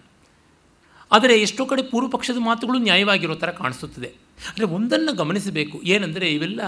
ಆದರೆ 1.12 1.34
ಎಷ್ಟೋ 1.40 1.62
ಕಡೆ 1.66 1.82
ಪೂರ್ವ 1.82 2.08
ಪಕ್ಷದ 2.08 2.40
ಮಾತುಗಳು 2.40 2.78
ನ್ಯಾಯವಾಗಿರೋ 2.78 3.34
ಥರ 3.34 3.50
ಕಾಣಿಸುತ್ತದೆ. 3.50 4.10
ಅಂದರೆ 4.48 4.64
ಒಂದನ್ನು 4.64 5.12
ಗಮನಿಸಬೇಕು. 5.12 5.82
ಏನಂದರೆ 5.82 6.34
ಇವೆಲ್ಲ 6.34 6.60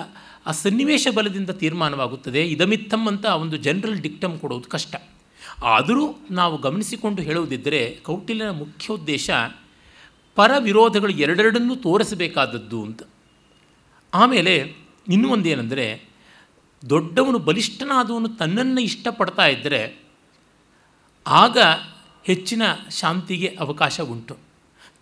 ಆ 0.46 0.52
ಸನ್ನಿವೇಶ 0.52 1.08
ಬಲದಿಂದ 1.14 1.50
ತೀರ್ಮಾನವಾಗುತ್ತದೆ. 1.50 2.48
ಇದಮಿತ್ತಮ್ 2.48 3.08
ಅಂತ 3.08 3.24
ಒಂದು 3.24 3.56
ಜನರಲ್ 3.56 4.00
ಡಿಕ್ಟಮ್ 4.00 4.38
ಕೊಡೋದು 4.38 4.68
ಕಷ್ಟ. 4.68 4.96
ಆದರೂ 5.62 6.14
ನಾವು 6.30 6.58
ಗಮನಿಸಿಕೊಂಡು 6.58 7.22
ಹೇಳುವುದಿದ್ದರೆ 7.22 7.98
ಕೌಟಿಲ್ಯನ 8.02 8.50
ಮುಖ್ಯ 8.50 8.94
ಉದ್ದೇಶ 8.94 9.30
ಪರ 10.34 10.50
ವಿರೋಧಗಳು 10.58 11.12
ಎರಡೆರಡನ್ನೂ 11.12 11.76
ತೋರಿಸಬೇಕಾದದ್ದು 11.76 12.82
ಅಂತ. 12.82 13.02
ಆಮೇಲೆ 14.14 14.74
ಇನ್ನೂ 15.08 15.28
ಒಂದೇನೆಂದರೆ 15.28 16.04
ದೊಡ್ಡವನು 16.90 17.38
ಬಲಿಷ್ಠನಾದವನು 17.38 18.28
ತನ್ನನ್ನು 18.28 18.80
ಇಷ್ಟಪಡ್ತಾ 18.80 19.46
ಇದ್ದರೆ 19.46 20.02
ಆಗ 21.26 21.58
ಹೆಚ್ಚಿನ 22.24 22.62
ಶಾಂತಿಗೆ 22.90 23.56
ಅವಕಾಶ 23.60 24.00
ಉಂಟು. 24.00 24.51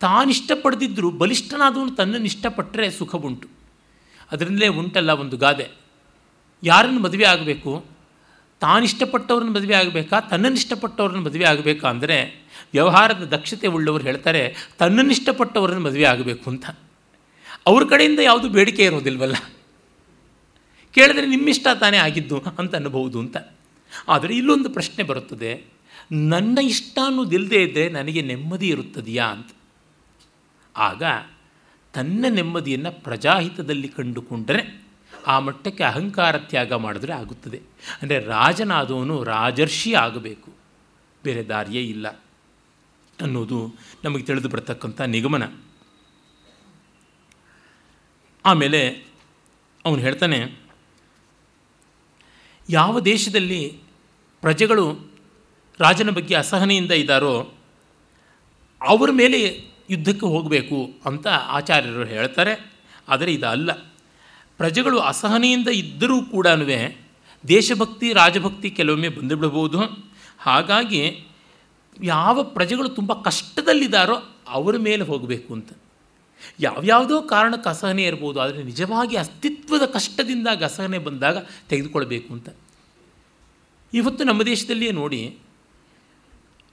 ತಾನಿಷ್ಟಪಡದಿದ್ದರೂ 0.01 1.09
ಬಲಿಷ್ಠನಾದವನು 1.11 1.91
ತನ್ನನ್ನು 1.91 2.25
ಇಷ್ಟಪಟ್ಟರೆ 2.25 2.87
ಉಂಟು. 3.17 3.47
ಅದರಿಂದಲೇ 4.31 4.67
ಉಂಟಲ್ಲ 4.67 5.11
ಒಂದು 5.11 5.37
ಗಾದೆ. 5.37 5.67
ಯಾರನ್ನು 6.63 6.99
ಮದುವೆ 6.99 7.23
ಆಗಬೇಕು? 7.23 7.85
ತಾನಿಷ್ಟಪಟ್ಟವ್ರನ್ನ 8.59 9.51
ಮದುವೆ 9.51 9.73
ಆಗಬೇಕಾ? 9.73 10.19
ತನ್ನನ್ನು 10.19 10.57
ಇಷ್ಟಪಟ್ಟವ್ರನ್ನ 10.57 11.21
ಮದುವೆ 11.23 11.45
ಆಗಬೇಕಾ? 11.45 11.89
ಅಂದರೆ 11.89 12.17
ವ್ಯವಹಾರದ 12.73 13.23
ದಕ್ಷತೆ 13.25 13.67
ಉಳ್ಳವರು 13.67 14.03
ಹೇಳ್ತಾರೆ, 14.03 14.55
ತನ್ನನ್ನು 14.77 15.11
ಇಷ್ಟಪಟ್ಟವ್ರನ್ನ 15.11 15.81
ಮದುವೆ 15.81 16.03
ಆಗಬೇಕು 16.03 16.49
ಅಂತ. 16.49 16.65
ಅವ್ರ 17.67 17.83
ಕಡೆಯಿಂದ 17.85 18.19
ಯಾವುದು 18.19 18.49
ಬೇಡಿಕೆ 18.49 18.83
ಇರೋದಿಲ್ವಲ್ಲ? 18.83 19.35
ಕೇಳಿದ್ರೆ 20.93 21.25
ನಿಮ್ಮಿಷ್ಟ 21.25 21.67
ತಾನೇ 21.79 21.97
ಆಗಿದ್ದು 21.97 22.43
ಅಂತ 22.59 22.75
ಅನ್ನಬಹುದು 22.75 23.19
ಅಂತ. 23.19 23.37
ಆದರೆ 24.07 24.35
ಇಲ್ಲೊಂದು 24.35 24.69
ಪ್ರಶ್ನೆ 24.69 25.03
ಬರುತ್ತದೆ, 25.03 25.65
ನನ್ನ 26.11 26.57
ಇಷ್ಟ 26.57 26.99
ಅನ್ನೋದಿಲ್ಲದೆ 27.05 27.63
ಇದ್ದರೆ 27.63 27.89
ನನಗೆ 27.89 28.21
ನೆಮ್ಮದಿ 28.21 28.67
ಇರುತ್ತದೆಯಾ 28.67 29.25
ಅಂತ. 29.25 29.51
ಆಗ 30.75 31.03
ತನ್ನ 31.93 32.25
ನೆಮ್ಮದಿಯನ್ನು 32.29 32.91
ಪ್ರಜಾಹಿತದಲ್ಲಿ 33.03 33.87
ಕಂಡುಕೊಂಡರೆ 33.87 34.61
ಆ 35.27 35.39
ಮಟ್ಟಕ್ಕೆ 35.39 35.83
ಅಹಂಕಾರ 35.83 36.37
ತ್ಯಾಗ 36.37 36.73
ಮಾಡಿದ್ರೆ 36.73 37.13
ಆಗುತ್ತದೆ. 37.13 37.61
ಅಂದರೆ 38.01 38.19
ರಾಜನಾದವನು 38.25 39.23
ರಾಜರ್ಷಿ 39.23 39.93
ಆಗಬೇಕು. 39.93 40.49
ಬೇರೆ 41.23 41.43
ದಾರಿಯೇ 41.45 41.83
ಇಲ್ಲ 41.83 42.07
ಅನ್ನೋದು 43.21 43.59
ನಮಗೆ 44.03 44.23
ತಿಳಿದು 44.23 44.49
ಬರ್ತಕ್ಕಂಥ 44.49 45.01
ನಿಗಮನ. 45.01 45.45
ಆಮೇಲೆ 48.45 48.81
ಅವನು 49.85 50.01
ಹೇಳ್ತಾನೆ, 50.01 50.39
ಯಾವ 52.69 52.99
ದೇಶದಲ್ಲಿ 52.99 53.81
ಪ್ರಜೆಗಳು 54.41 54.85
ರಾಜನ 55.79 56.09
ಬಗ್ಗೆ 56.09 56.35
ಅಸಹನೆಯಿಂದ 56.35 56.91
ಇದ್ದಾರೋ, 56.91 57.53
ಅವರ 58.81 59.09
ಮೇಲೆ 59.11 59.70
ಯುದ್ಧಕ್ಕೆ 59.91 60.25
ಹೋಗಬೇಕು 60.25 60.91
ಅಂತ 61.05 61.27
ಆಚಾರ್ಯರು 61.27 62.05
ಹೇಳ್ತಾರೆ. 62.05 62.73
ಆದರೆ 63.09 63.33
ಇದಲ್ಲ. 63.33 63.73
ಪ್ರಜೆಗಳು 64.57 64.99
ಅಸಹನೆಯಿಂದ 64.99 65.67
ಇದ್ದರೂ 65.67 66.21
ಕೂಡ 66.21 66.47
ದೇಶಭಕ್ತಿ, 67.47 68.13
ರಾಜಭಕ್ತಿ 68.13 68.69
ಕೆಲವೊಮ್ಮೆ 68.71 69.09
ಬಂದುಬಿಡಬಹುದು. 69.09 69.79
ಹಾಗಾಗಿ 70.39 71.27
ಯಾವ 72.03 72.43
ಪ್ರಜೆಗಳು 72.43 72.89
ತುಂಬ 72.89 73.13
ಕಷ್ಟದಲ್ಲಿದ್ದಾರೋ 73.13 74.17
ಅವರ 74.47 74.77
ಮೇಲೆ 74.77 75.03
ಹೋಗಬೇಕು 75.03 75.53
ಅಂತ. 75.53 75.69
ಯಾವ್ಯಾವುದೋ 76.59 77.21
ಕಾರಣಕ್ಕೆ 77.21 77.69
ಅಸಹನೆ 77.69 78.03
ಇರ್ಬೋದು 78.03 78.41
ಆದರೆ 78.41 78.63
ನಿಜವಾಗಿ 78.63 79.15
ಅಸ್ತಿತ್ವದ 79.15 79.85
ಕಷ್ಟದಿಂದಾಗ 79.85 80.63
ಅಸಹನೆ 80.63 80.97
ಬಂದಾಗ 80.97 81.37
ತೆಗೆದುಕೊಳ್ಬೇಕು 81.69 82.33
ಅಂತ. 82.33 82.49
ಇವತ್ತು 83.93 84.23
ನಮ್ಮ 84.23 84.43
ದೇಶದಲ್ಲಿಯೇ 84.43 84.91
ನೋಡಿ, 84.91 85.37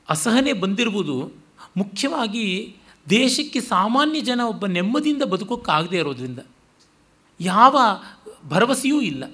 ಅಸಹನೆ 0.08 0.52
ಬಂದಿರುವುದು 0.52 1.32
ಮುಖ್ಯವಾಗಿ 1.76 2.76
ದೇಶಕ್ಕೆ 3.10 3.60
ಸಾಮಾನ್ಯ 3.60 4.20
ಜನ 4.20 4.40
ಒಬ್ಬ 4.40 4.66
ನೆಮ್ಮದಿಯಿಂದ 4.66 5.22
ಬದುಕೋಕ್ಕಾಗದೇ 5.22 5.98
ಇರೋದ್ರಿಂದ 5.98 6.38
ಯಾವ 7.40 7.78
ಭರವಸೆಯೂ 8.48 9.00
ಇಲ್ಲ. 9.00 9.24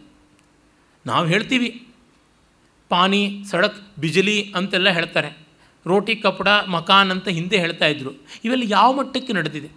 ನಾವು 1.06 1.26
ಹೇಳ್ತೀವಿ, 1.26 1.88
ಪಾನಿ, 2.88 3.42
ಸಡಕ್, 3.50 3.98
ಬಿಜಲಿ 3.98 4.52
ಅಂತೆಲ್ಲ 4.52 4.88
ಹೇಳ್ತಾರೆ. 4.88 5.38
ರೋಟಿ, 5.86 6.16
ಕಪಡ, 6.16 6.48
ಮಕಾನ್ 6.48 7.10
ಅಂತ 7.10 7.28
ಹಿಂದೆ 7.28 7.58
ಹೇಳ್ತಾ 7.58 7.86
ಇದ್ರು. 7.86 8.10
ಇವೆಲ್ಲ 8.44 8.62
ಯಾವ 8.66 8.92
ಮಟ್ಟಕ್ಕೆ 8.92 9.32
ನಡೆದಿದೆ? 9.32 9.70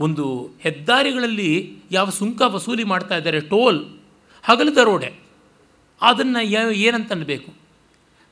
ಒಂದು 0.00 0.50
ಹೆದ್ದಾರಿಗಳಲ್ಲಿ 0.60 1.78
ಯಾವ 1.90 2.10
ಸುಂಕ 2.10 2.42
ವಸೂಲಿ 2.42 2.84
ಮಾಡ್ತಾ 2.84 3.16
ಇದ್ದಾರೆ, 3.16 3.40
ಟೋಲ್, 3.40 3.86
ಹಗಲದ 4.42 4.76
ರೋಡೆ. 4.76 5.14
ಅದನ್ನು 6.00 6.44
ಯಾವ 6.44 6.70
ಏನಂತ 6.70 7.12
ಅನ್ನಬೇಕು 7.12 7.65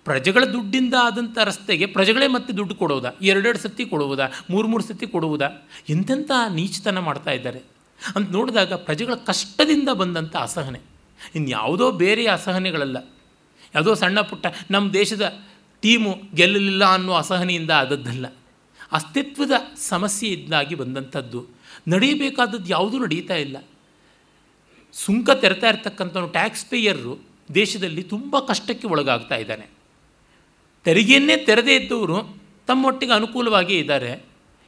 ಪ್ರಜೆಗಳ 0.05 0.44
ದುಡ್ಡಿಂದ 0.44 0.94
ಆದಂಥ 1.02 1.39
ರಸ್ತೆಗೆ 1.39 1.86
ಪ್ರಜೆಗಳೇ 1.86 2.26
ಮತ್ತೆ 2.26 2.56
ದುಡ್ಡು 2.56 2.74
ಕೊಡುವುದಾ? 2.74 3.10
ಎರಡೆರಡು 3.22 3.59
ಸತಿ 3.59 3.86
ಕೊಡುವುದಾ? 3.86 4.28
ಮೂರು 4.51 4.68
ಮೂರು 4.68 4.82
ಸತಿ 4.82 5.06
ಕೊಡುವುದಾ? 5.06 5.68
ಎಂತೆಂಥ 5.89 6.31
ನೀಚತನ 6.52 6.98
ಮಾಡ್ತಾ 6.98 7.31
ಇದ್ದಾರೆ. 7.31 7.62
ಅಂತ 8.16 8.31
ನೋಡಿದಾಗ 8.31 8.72
ಪ್ರಜೆಗಳ 8.72 9.14
ಕಷ್ಟದಿಂದ 9.14 9.89
ಬಂದಂಥ 9.89 10.36
ಅಸಹನೆ. 10.36 10.81
ಇನ್ಯಾವುದೋ 11.35 11.90
ಬೇರೆ 11.90 12.26
ಅಸಹನೆಗಳಲ್ಲ. 12.26 12.97
ಯಾವುದೋ 13.74 13.94
ಸಣ್ಣ 13.94 14.20
ಪುಟ್ಟ 14.20 14.47
ನಮ್ಮ 14.70 14.93
ದೇಶದ 14.93 15.39
ಟೀಮು 15.81 16.22
ಗೆಲ್ಲಲಿಲ್ಲ 16.35 16.85
ಅನ್ನೋ 16.85 17.12
ಅಸಹನೆಯಿಂದ 17.12 17.70
ಆದದ್ದಲ್ಲ. 17.70 18.26
ಅಸ್ತಿತ್ವದ 18.93 19.52
ಸಮಸ್ಯೆಯಿಂದಾಗಿ 19.76 20.74
ಬಂದಂಥದ್ದು. 20.74 21.47
ನಡೆಯಬೇಕಾದದ್ದು 21.89 22.68
ಯಾವುದೂ 22.68 22.98
ನಡೀತಾ 22.98 23.35
ಇಲ್ಲ. 23.35 23.56
ಸುಂಕ 24.93 25.31
ತೆರತಾ 25.31 25.68
ಇರ್ತಕ್ಕಂಥ 25.68 26.16
ಟ್ಯಾಕ್ಸ್ 26.16 26.66
ಪೇಯರು 26.66 27.22
ದೇಶದಲ್ಲಿ 27.55 28.02
ತುಂಬ 28.02 28.39
ಕಷ್ಟಕ್ಕೆ 28.39 28.86
ಒಳಗಾಗ್ತಾ 28.86 29.36
ಇದ್ದಾನೆ 29.36 29.84
ತೆರಿಗೆಯನ್ನೇ 30.85 31.36
ತೆರೆದೇ 31.36 31.77
ಇದ್ದವರು 31.77 32.36
ತಮ್ಮೊಟ್ಟಿಗೆ 32.66 33.12
ಅನುಕೂಲವಾಗಿ 33.12 33.78
ಇದ್ದಾರೆ. 33.78 34.24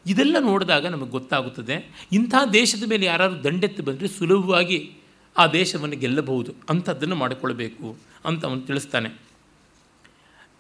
ಇದೆಲ್ಲ 0.07 0.37
ನೋಡಿದಾಗ 0.41 0.87
ನಮಗೆ 0.87 1.11
ಗೊತ್ತಾಗುತ್ತದೆ. 1.11 2.07
ಇಂಥ 2.13 2.35
ದೇಶದ 2.53 2.89
ಮೇಲೆ 2.89 3.07
ಯಾರಾದರೂ 3.07 3.43
ದಂಡೆತ್ತಿ 3.43 3.83
ಬಂದರೆ 3.83 4.09
ಸುಲಭವಾಗಿ 4.09 4.93
ಆ 5.37 5.47
ದೇಶವನ್ನು 5.47 5.97
ಗೆಲ್ಲಬಹುದು 5.97 6.55
ಅಂಥದ್ದನ್ನು 6.69 7.15
ಮಾಡಿಕೊಳ್ಬೇಕು 7.15 7.97
ಅಂತ 8.25 8.47
ಅವನು 8.47 8.61
ತಿಳಿಸ್ತಾನೆ. 8.61 9.27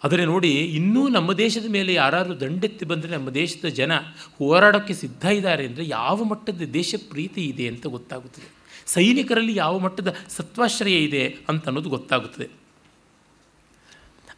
ಆದರೆ 0.04 0.24
ನೋಡಿ, 0.24 0.52
ಇನ್ನೂ 0.52 1.08
ನಮ್ಮ 1.08 1.32
ದೇಶದ 1.32 1.70
ಮೇಲೆ 1.70 1.94
ಯಾರಾದರೂ 1.94 2.34
ದಂಡೆತ್ತಿ 2.34 2.84
ಬಂದರೆ 2.84 3.10
ನಮ್ಮ 3.10 3.30
ದೇಶದ 3.30 3.66
ಜನ 3.68 3.92
ಹೋರಾಡೋಕ್ಕೆ 4.38 4.94
ಸಿದ್ಧ 4.94 5.24
ಇದ್ದಾರೆ 5.24 5.66
ಅಂದರೆ 5.66 5.88
ಯಾವ 5.88 6.24
ಮಟ್ಟದ 6.24 6.62
ದೇಶ 6.62 6.94
ಪ್ರೀತಿ 7.08 7.44
ಇದೆ 7.44 7.68
ಅಂತ 7.68 7.86
ಗೊತ್ತಾಗುತ್ತದೆ. 7.86 8.52
ಸೈನಿಕರಲ್ಲಿ 8.86 9.56
ಯಾವ 9.56 9.78
ಮಟ್ಟದ 9.78 10.14
ಸತ್ವಾಶ್ರಯ 10.28 11.04
ಇದೆ 11.04 11.36
ಅಂತ 11.48 11.66
ಅನ್ನೋದು 11.66 11.88
ಗೊತ್ತಾಗುತ್ತದೆ. 11.88 12.48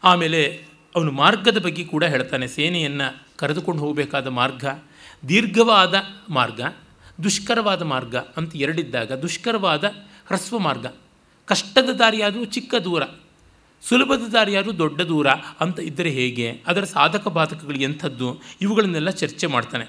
ಆಮೇಲೆ 0.05 0.68
ಅವನು 0.97 1.13
ಮಾರ್ಗದ 1.13 1.59
ಬಗ್ಗೆ 1.63 1.85
ಕೂಡ 1.85 2.05
ಹೇಳ್ತಾನೆ. 2.05 2.49
ಸೇನೆಯನ್ನು 2.49 3.23
ಕರೆದುಕೊಂಡು 3.37 3.81
ಹೋಗಬೇಕಾದ 3.81 4.27
ಮಾರ್ಗ, 4.27 4.65
ದೀರ್ಘವಾದ 5.29 5.95
ಮಾರ್ಗ, 6.29 6.61
ದುಷ್ಕರವಾದ 7.23 7.83
ಮಾರ್ಗ 7.83 8.17
ಅಂತ 8.17 8.57
ಎರಡಿದ್ದಾಗ 8.57 9.13
ದುಷ್ಕರವಾದ 9.13 9.85
ಹ್ರಸ್ವ 10.29 10.59
ಮಾರ್ಗ. 10.59 10.87
ಕಷ್ಟದ 11.49 11.91
ದಾರಿಯಾದರೂ 11.91 12.45
ಚಿಕ್ಕ 12.45 12.75
ದೂರ, 12.75 13.03
ಸುಲಭದ 13.83 14.23
ದಾರಿಯಾದರೂ 14.33 14.73
ದೊಡ್ಡ 14.79 15.01
ದೂರ 15.01 15.29
ಅಂತ 15.61 15.79
ಇದ್ದರೆ 15.79 16.11
ಹೇಗೆ? 16.11 16.63
ಅದರ 16.67 16.85
ಸಾಧಕ 16.85 17.29
ಬಾಧಕಗಳು 17.29 17.81
ಎಂಥದ್ದು? 17.81 18.41
ಇವುಗಳನ್ನೆಲ್ಲ 18.61 19.11
ಚರ್ಚೆ 19.11 19.47
ಮಾಡ್ತಾನೆ. 19.47 19.87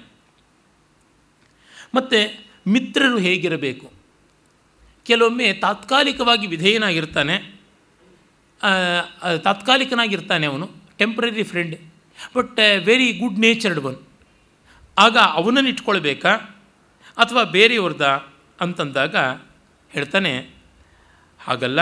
ಮತ್ತು 1.96 2.20
ಮಿತ್ರರು 2.68 3.18
ಹೇಗಿರಬೇಕು? 3.18 3.92
ಕೆಲವೊಮ್ಮೆ 5.04 5.54
ತಾತ್ಕಾಲಿಕವಾಗಿ 5.54 6.48
ವಿಧೇಯನಾಗಿರ್ತಾನೆ. 6.48 7.36
ತಾತ್ಕಾಲಿಕನಾಗಿರ್ತಾನೆ 9.44 10.48
ಅವನು. 10.48 10.79
Temporary 11.00 11.44
friend 11.44 11.76
but 12.36 12.60
very 12.86 13.10
good 13.14 13.40
natured 13.40 13.80
one 13.80 13.98
ಆಗ 14.98 15.18
ಅವನನ್ನು 15.18 15.70
ಇಟ್ಕೊಳ್ಬೇಕಾ? 15.70 16.32
ಅಥವಾ 17.18 17.44
ಬೇರೆಯವ್ರದ 17.44 18.06
ಅಂತಂದಾಗ 18.62 19.16
ಹೇಳ್ತಾನೆ, 19.92 20.32
ಹಾಗಲ್ಲ, 21.40 21.80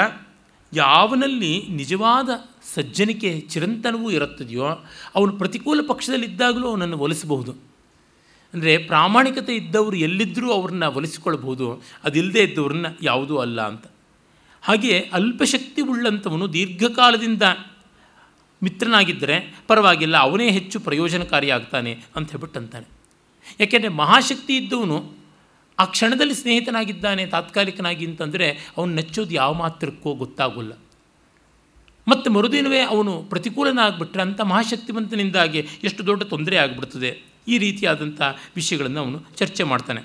ಯಾವನಲ್ಲಿ 0.73 1.53
ನಿಜವಾದ 1.69 2.29
ಸಜ್ಜನಿಕೆ 2.73 3.39
ಚಿರಂತನವೂ 3.39 4.11
ಇರುತ್ತದೆಯೋ, 4.11 4.69
ಅವನು 5.15 5.31
ಪ್ರತಿಕೂಲ 5.37 5.79
ಪಕ್ಷದಲ್ಲಿದ್ದಾಗಲೂ 5.87 6.67
ಅವನನ್ನು 6.69 6.97
ಒಲಿಸಬಹುದು. 6.97 7.53
ಅಂದರೆ 8.53 8.73
ಪ್ರಾಮಾಣಿಕತೆ 8.77 9.53
ಇದ್ದವರು 9.55 9.97
ಎಲ್ಲಿದ್ದರೂ 9.97 10.51
ಅವ್ರನ್ನ 10.51 10.85
ಒಲಿಸಿಕೊಳ್ಬಹುದು 10.85 11.65
ಅದಿಲ್ಲದೆ 12.03 12.43
ಇದ್ದವ್ರನ್ನ 12.43 12.85
ಯಾವುದೂ 13.01 13.37
ಅಲ್ಲ 13.37 13.61
ಅಂತ. 13.67 13.85
ಹಾಗೆ 14.63 14.93
ಅಲ್ಪಶಕ್ತಿ 15.13 15.81
ಉಳ್ಳಂಥವನು 15.81 16.53
ದೀರ್ಘಕಾಲದಿಂದ 16.53 17.43
ಮಿತ್ರನಾಗಿದ್ದರೆ 18.63 19.55
ಪರವಾಗಿಲ್ಲ, 19.67 20.17
ಅವನೇ 20.17 20.49
ಹೆಚ್ಚು 20.49 20.79
ಪ್ರಯೋಜನಕಾರಿಯಾಗ್ತಾನೆ 20.79 22.03
ಅಂತ 22.15 22.31
ಹೇಳ್ಬಿಟ್ಟು 22.31 22.59
ಅಂತಾನೆ 22.59 22.87
ಯಾಕೆಂದರೆ 23.59 23.87
ಮಹಾಶಕ್ತಿ 23.87 24.57
ಇದ್ದವನು 24.57 25.13
ಆ 25.79 25.85
ಕ್ಷಣದಲ್ಲಿ 25.85 26.33
ಸ್ನೇಹಿತನಾಗಿದ್ದಾನೆ, 26.33 27.25
ತಾತ್ಕಾಲಿಕನಾಗಿ 27.25 28.05
ಅಂತಂದರೆ 28.05 28.51
ಅವನು 28.77 28.95
ನೆಚ್ಚೋದು 28.95 29.31
ಯಾವ 29.31 29.53
ಮಾತ್ರಕ್ಕೋ 29.53 30.13
ಗೊತ್ತಾಗೋಲ್ಲ. 30.13 30.73
ಮತ್ತು 32.07 32.31
ಮರುದಿನವೇ 32.31 32.79
ಅವನು 32.79 33.23
ಪ್ರತಿಕೂಲನಾಗ್ಬಿಟ್ರೆ 33.23 34.21
ಅಂಥ 34.21 34.41
ಮಹಾಶಕ್ತಿವಂತನಿಂದಾಗಿ 34.41 35.67
ಎಷ್ಟು 35.83 36.05
ದೊಡ್ಡ 36.05 36.23
ತೊಂದರೆ 36.23 36.57
ಆಗಿಬಿಡ್ತದೆ. 36.57 37.23
ಈ 37.47 37.57
ರೀತಿಯಾದಂಥ 37.57 38.21
ವಿಷಯಗಳನ್ನು 38.55 38.99
ಅವನು 38.99 39.19
ಚರ್ಚೆ 39.35 39.63
ಮಾಡ್ತಾನೆ. 39.63 40.01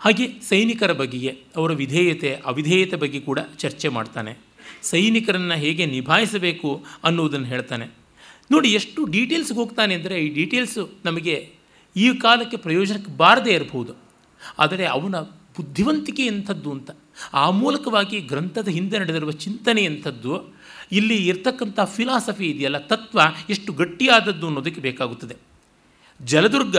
ಹಾಗೆ 0.00 0.40
ಸೈನಿಕರ 0.40 0.92
ಬಗೆಗೆ, 0.92 1.38
ಅವರ 1.56 1.72
ವಿಧೇಯತೆ, 1.72 2.34
ಅವಿಧೇಯತೆ 2.44 2.96
ಬಗ್ಗೆ 2.96 3.20
ಕೂಡ 3.20 3.38
ಚರ್ಚೆ 3.58 3.88
ಮಾಡ್ತಾನೆ. 3.88 4.43
ಸೈನಿಕರನ್ನು 4.90 5.56
ಹೇಗೆ 5.64 5.84
ನಿಭಾಯಿಸಬೇಕು 5.94 6.70
ಅನ್ನುವುದನ್ನು 7.04 7.48
ಹೇಳ್ತಾನೆ. 7.54 7.86
ನೋಡಿ, 8.50 8.68
ಎಷ್ಟು 8.78 9.00
ಡೀಟೇಲ್ಸ್ಗೆ 9.14 9.58
ಹೋಗ್ತಾನೆ 9.58 9.92
ಅಂದರೆ 9.94 10.16
ಈ 10.24 10.28
ಡೀಟೇಲ್ಸು 10.38 10.82
ನಮಗೆ 11.04 11.36
ಈ 11.96 12.06
ಕಾಲಕ್ಕೆ 12.24 12.56
ಪ್ರಯೋಜನಕ್ಕೆ 12.56 13.12
ಬಾರದೇ 13.16 13.52
ಇರಬಹುದು. 13.54 13.92
ಆದರೆ 14.58 14.84
ಅವನ 14.96 15.16
ಬುದ್ಧಿವಂತಿಕೆ 15.56 16.24
ಎಂಥದ್ದು 16.26 16.70
ಅಂತ, 16.76 16.90
ಆ 17.34 17.44
ಮೂಲಕವಾಗಿ 17.60 18.18
ಗ್ರಂಥದ 18.30 18.68
ಹಿಂದೆ 18.68 18.96
ನಡೆದಿರುವ 18.98 19.32
ಚಿಂತನೆ 19.44 19.82
ಎಂಥದ್ದು, 19.84 20.32
ಇಲ್ಲಿ 20.92 21.16
ಇರ್ತಕ್ಕಂಥ 21.26 21.80
ಫಿಲಾಸಫಿ 21.96 22.46
ಇದೆಯಲ್ಲ, 22.50 22.78
ತತ್ವ 22.92 23.20
ಎಷ್ಟು 23.50 23.72
ಗಟ್ಟಿಯಾದದ್ದು 23.72 24.46
ಅನ್ನೋದಕ್ಕೆ 24.46 24.80
ಬೇಕಾಗುತ್ತದೆ. 24.80 25.36
ಜಲದುರ್ಗ 26.20 26.76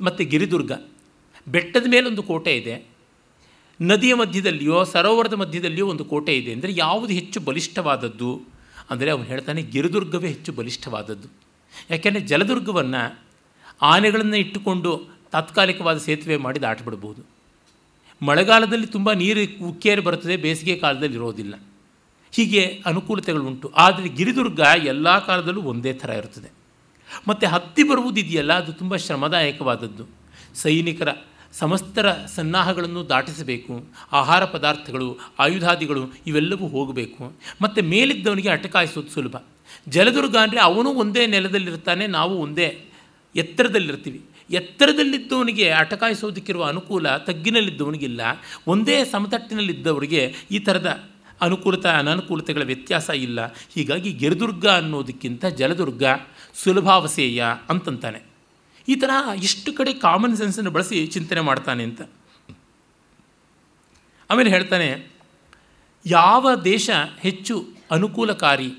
ಮತ್ತು 0.00 0.24
ಗಿರಿದುರ್ಗ, 0.24 0.72
ಬೆಟ್ಟದ 1.46 1.86
ಮೇಲೊಂದು 1.88 2.22
ಕೋಟೆ 2.22 2.52
ಇದೆ. 2.56 2.74
ನದಿಯ 3.80 4.14
ಮಧ್ಯದಲ್ಲಿಯೋ, 4.14 4.84
ಸರೋವರದ 4.84 5.32
ಮಧ್ಯದಲ್ಲಿಯೋ 5.32 5.86
ಒಂದು 5.86 6.04
ಕೋಟೆ 6.04 6.36
ಇದೆ. 6.36 6.52
ಅಂದರೆ 6.52 6.72
ಯಾವುದು 6.76 7.12
ಹೆಚ್ಚು 7.12 7.40
ಬಲಿಷ್ಠವಾದದ್ದು? 7.40 8.42
ಅಂದರೆ 8.90 9.10
ಅವನು 9.10 9.24
ಹೇಳ್ತಾನೆ, 9.24 9.62
ಗಿರಿದುರ್ಗವೇ 9.62 10.28
ಹೆಚ್ಚು 10.28 10.52
ಬಲಿಷ್ಠವಾದದ್ದು. 10.52 11.28
ಯಾಕೆಂದರೆ 11.90 12.22
ಜಲದುರ್ಗವನ್ನು 12.22 13.20
ಆನೆಗಳನ್ನು 13.82 14.36
ಇಟ್ಟುಕೊಂಡು 14.36 15.08
ತಾತ್ಕಾಲಿಕವಾದ 15.32 15.98
ಸೇತುವೆ 15.98 16.36
ಮಾಡಿ 16.36 16.62
ದಾಟಿಬಿಡ್ಬೋದು. 16.62 17.22
ಮಳೆಗಾಲದಲ್ಲಿ 18.22 18.86
ತುಂಬ 18.86 19.12
ನೀರು 19.12 19.66
ಉಕ್ಕೇರಿ 19.66 20.00
ಬರುತ್ತದೆ, 20.00 20.36
ಬೇಸಿಗೆ 20.36 20.76
ಕಾಲದಲ್ಲಿ 20.76 21.14
ಇರೋದಿಲ್ಲ. 21.14 21.54
ಹೀಗೆ 22.32 22.82
ಅನುಕೂಲತೆಗಳುಂಟು. 22.86 23.68
ಆದರೆ 23.68 24.08
ಗಿರಿದುರ್ಗ 24.08 24.60
ಎಲ್ಲ 24.84 25.18
ಕಾಲದಲ್ಲೂ 25.18 25.62
ಒಂದೇ 25.62 25.92
ಥರ 25.92 26.10
ಇರುತ್ತದೆ. 26.10 26.52
ಮತ್ತು 27.28 27.46
ಹತ್ತಿ 27.46 27.82
ಬರುವುದಿದೆಯಲ್ಲ, 27.82 28.52
ಅದು 28.52 28.72
ತುಂಬ 28.72 28.96
ಶ್ರಮದಾಯಕವಾದದ್ದು. 28.96 30.08
ಸೈನಿಕರ 30.54 31.08
ಸಮಸ್ತರ 31.58 32.12
ಸನ್ನಾಹಗಳನ್ನು 32.12 33.08
ದಾಟಿಸಬೇಕು. 33.08 33.86
ಆಹಾರ 34.12 34.44
ಪದಾರ್ಥಗಳು, 34.44 35.18
ಆಯುಧಾದಿಗಳು 35.38 36.02
ಇವೆಲ್ಲವೂ 36.26 36.66
ಹೋಗಬೇಕು. 36.68 37.32
ಮತ್ತು 37.62 37.82
ಮೇಲಿದ್ದವನಿಗೆ 37.82 38.48
ಅಟಕಾಯಿಸೋದು 38.48 39.08
ಸುಲಭ. 39.08 39.36
ಜಲದುರ್ಗ 39.88 40.36
ಅಂದರೆ 40.36 40.60
ಅವನು 40.60 40.90
ಒಂದೇ 40.90 41.26
ನೆಲದಲ್ಲಿರ್ತಾನೆ, 41.26 42.06
ನಾವು 42.06 42.38
ಒಂದೇ 42.38 42.84
ಎತ್ತರದಲ್ಲಿರ್ತೀವಿ. 43.36 44.20
ಎತ್ತರದಲ್ಲಿದ್ದವನಿಗೆ 44.50 45.70
ಅಟಕಾಯಿಸೋದಕ್ಕಿರುವ 45.70 46.64
ಅನುಕೂಲ 46.64 47.16
ತಗ್ಗಿನಲ್ಲಿದ್ದವನಿಗಿಲ್ಲ. 47.16 48.20
ಒಂದೇ 48.66 49.04
ಸಮತಟ್ಟಿನಲ್ಲಿದ್ದವರಿಗೆ 49.04 50.34
ಈ 50.50 50.58
ಥರದ 50.58 51.10
ಅನುಕೂಲತೆ, 51.40 51.88
ಅನನುಕೂಲತೆಗಳ 51.88 52.62
ವ್ಯತ್ಯಾಸ 52.62 53.10
ಇಲ್ಲ. 53.10 53.46
ಹೀಗಾಗಿ 53.46 54.12
ಗಿರಿದುರ್ಗ 54.12 54.66
ಅನ್ನೋದಕ್ಕಿಂತ 54.66 55.46
ಜಲದುರ್ಗ 55.46 56.02
ಸುಲಭಾವಸೇಯ 56.54 57.44
ಅಂತಂತಾನೆ. 57.70 58.25
ಈ 58.88 58.94
ಥರ 59.02 59.10
ಇಷ್ಟು 59.48 59.70
ಕಡೆ 59.78 59.92
ಕಾಮನ್ 60.06 60.36
ಸೆನ್ಸನ್ನು 60.40 60.72
ಬಳಸಿ 60.76 60.98
ಚಿಂತನೆ 61.14 61.42
ಮಾಡ್ತಾನೆ 61.48 61.82
ಅಂತ. 61.88 62.02
ಆಮೇಲೆ 64.30 64.50
ಹೇಳ್ತಾನೆ, 64.56 64.88
ಯಾವ 66.06 66.54
ದೇಶ 66.64 66.90
ಹೆಚ್ಚು 67.24 67.54
ಅನುಕೂಲಕಾರಿ 67.96 68.70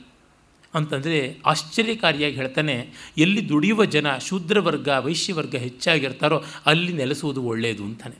ಅಂತಂದರೆ 0.73 1.19
ಆಶ್ಚರ್ಯಕಾರಿಯಾಗಿ 1.51 2.35
ಹೇಳ್ತಾನೆ, 2.41 2.75
ಎಲ್ಲಿ 3.23 3.41
ದುಡಿಯುವ 3.49 3.85
ಜನ 3.95 4.07
ಶೂದ್ರವರ್ಗ 4.27 4.89
ವೈಶ್ಯವರ್ಗ 5.05 5.55
ಹೆಚ್ಚಾಗಿರ್ತಾರೋ 5.65 6.37
ಅಲ್ಲಿ 6.71 6.93
ನೆಲೆಸುವುದು 7.01 7.43
ಒಳ್ಳೆಯದು 7.51 7.83
ಅಂತಾನೆ. 7.89 8.17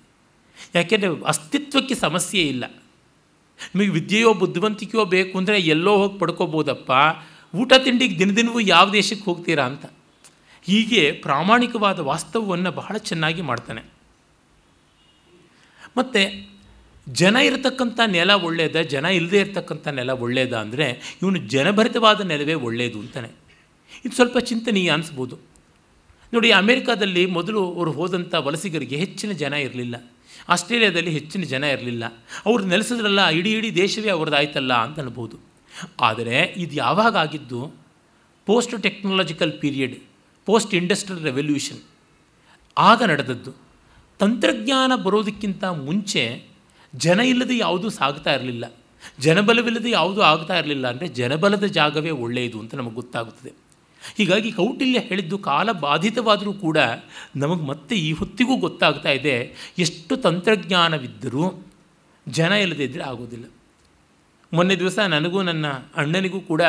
ಯಾಕೆಂದರೆ 0.76 1.09
ಅಸ್ತಿತ್ವಕ್ಕೆ 1.31 1.95
ಸಮಸ್ಯೆ 2.05 2.43
ಇಲ್ಲ. 2.53 2.65
ನಿಮಗೆ 3.59 3.91
ವಿದ್ಯೆಯೋ, 3.97 4.31
ಬುದ್ಧಿವಂತಿಕೆಯೋ 4.41 5.03
ಬೇಕು 5.15 5.34
ಅಂದರೆ 5.39 5.57
ಎಲ್ಲೋ 5.76 5.93
ಹೋಗಿ 6.01 6.18
ಪಡ್ಕೋಬೋದಪ್ಪ. 6.19 6.91
ಊಟ 7.53 7.73
ತಿಂಡಿಗೆ 7.85 8.15
ದಿನ 8.19 8.31
ದಿನವೂ 8.39 8.59
ಯಾವ 8.76 8.85
ದೇಶಕ್ಕೆ 8.99 9.26
ಹೋಗ್ತೀರಾ 9.30 9.65
ಅಂತ. 9.72 9.85
ಹೀಗೆ 10.68 11.11
ಪ್ರಾಮಾಣಿಕವಾದ 11.11 11.99
ವಾಸ್ತವವನ್ನು 11.99 12.72
ಬಹಳ 12.72 12.98
ಚೆನ್ನಾಗಿ 12.98 13.41
ಮಾಡ್ತಾನೆ. 13.41 13.81
ಮತ್ತು 15.98 16.22
ಜನ 17.10 17.35
ಇರತಕ್ಕಂಥ 17.35 17.99
ನೆಲ 18.06 18.31
ಒಳ್ಳೆಯದ 18.31 18.81
ಜನ 18.81 19.06
ಇಲ್ಲದೇ 19.06 19.39
ಇರತಕ್ಕಂಥ 19.39 19.88
ನೆಲ 19.88 20.10
ಒಳ್ಳೆಯದ 20.10 20.53
ಅಂದರೆ 20.53 21.18
ಇವನು 21.22 21.39
ಜನಭರಿತವಾದ 21.39 22.22
ನೆಲವೇ 22.22 22.53
ಒಳ್ಳೆಯದು 22.53 22.99
ಅಂತಾನೆ. 22.99 23.30
ಇದು 24.06 24.15
ಸ್ವಲ್ಪ 24.15 24.38
ಚಿಂತನೀಯ 24.38 24.89
ಅನಿಸ್ಬೋದು. 24.89 25.35
ನೋಡಿ, 26.34 26.52
ಅಮೇರಿಕಾದಲ್ಲಿ 26.52 27.26
ಮೊದಲು 27.26 27.61
ಅವರು 27.73 27.91
ಹೋದಂಥ 27.91 28.35
ವಲಸಿಗರಿಗೆ 28.35 28.98
ಹೆಚ್ಚಿನ 28.98 29.31
ಜನ 29.31 29.53
ಇರಲಿಲ್ಲ. 29.53 29.95
ಆಸ್ಟ್ರೇಲಿಯಾದಲ್ಲಿ 30.49 31.11
ಹೆಚ್ಚಿನ 31.11 31.44
ಜನ 31.44 31.64
ಇರಲಿಲ್ಲ. 31.64 32.06
ಅವರು 32.45 32.64
ನೆಲೆಸಿದ್ರಲ್ಲ, 32.64 33.27
ಇಡೀ 33.30 33.52
ಇಡೀ 33.52 33.72
ದೇಶವೇ 33.76 34.10
ಅವ್ರದ್ದಾಯ್ತಲ್ಲ 34.10 34.73
ಅಂತ 34.73 34.99
ಅನ್ಬೋದು. 34.99 35.38
ಆದರೆ 36.02 36.53
ಇದು 36.57 36.76
ಯಾವಾಗ 36.76 37.15
ಆಗಿದ್ದು? 37.15 37.73
Post 38.45 38.81
technological 38.81 39.61
period 39.61 39.95
post 40.48 40.74
industrial 40.76 41.24
revolution 41.24 41.80
ಆಗ 42.78 43.03
ನಡೆದದ್ದು. 43.03 43.52
ತಂತ್ರಜ್ಞಾನ 44.19 44.91
ಬರೋದಕ್ಕಿಂತ 44.95 45.64
ಮುಂಚೆ 45.64 46.24
ಜನ 46.95 47.19
ಇಲ್ಲದೆ 47.19 47.57
ಯಾವುದೂ 47.57 47.90
ಸಾಗ್ತಾ 47.90 48.34
ಇರಲಿಲ್ಲ. 48.34 48.65
ಜನಬಲವಿಲ್ಲದೆ 49.19 49.90
ಯಾವುದೂ 49.91 50.22
ಆಗ್ತಾ 50.22 50.60
ಇರಲಿಲ್ಲ 50.60 50.88
ಅಂದರೆ 50.88 51.07
ಜನಬಲದ 51.07 51.64
ಜಾಗವೇ 51.64 52.10
ಒಳ್ಳೆಯದು 52.10 52.60
ಅಂತ 52.60 52.76
ನಮಗೆ 52.76 52.95
ಗೊತ್ತಾಗುತ್ತದೆ. 52.95 53.52
ಹೀಗಾಗಿ 54.18 54.52
ಕೌಟಿಲ್ಯ 54.52 54.99
ಹೇಳಿದ್ದು 54.99 55.38
ಕಾಲ 55.38 55.72
ಬಾಧಿತವಾದರೂ 55.72 56.53
ಕೂಡ 56.53 56.78
ನಮಗೆ 57.36 57.64
ಮತ್ತೆ 57.64 57.95
ಈ 57.95 58.11
ಹೊತ್ತಿಗೂ 58.11 58.56
ಗೊತ್ತಾಗ್ತಾ 58.57 59.10
ಇದೆ 59.10 59.36
ಎಷ್ಟು 59.80 60.18
ತಂತ್ರಜ್ಞಾನವಿದ್ದರೂ 60.18 61.45
ಜನ 62.30 62.52
ಇಲ್ಲದೆ 62.52 62.84
ಇದ್ದರೆ 62.84 63.03
ಆಗೋದಿಲ್ಲ. 63.03 63.45
ಮೊನ್ನೆ 64.53 64.76
ದಿವಸ 64.76 64.99
ನನಗೂ 64.99 65.41
ನನ್ನ 65.41 65.65
ಅಣ್ಣನಿಗೂ 65.95 66.40
ಕೂಡ 66.41 66.61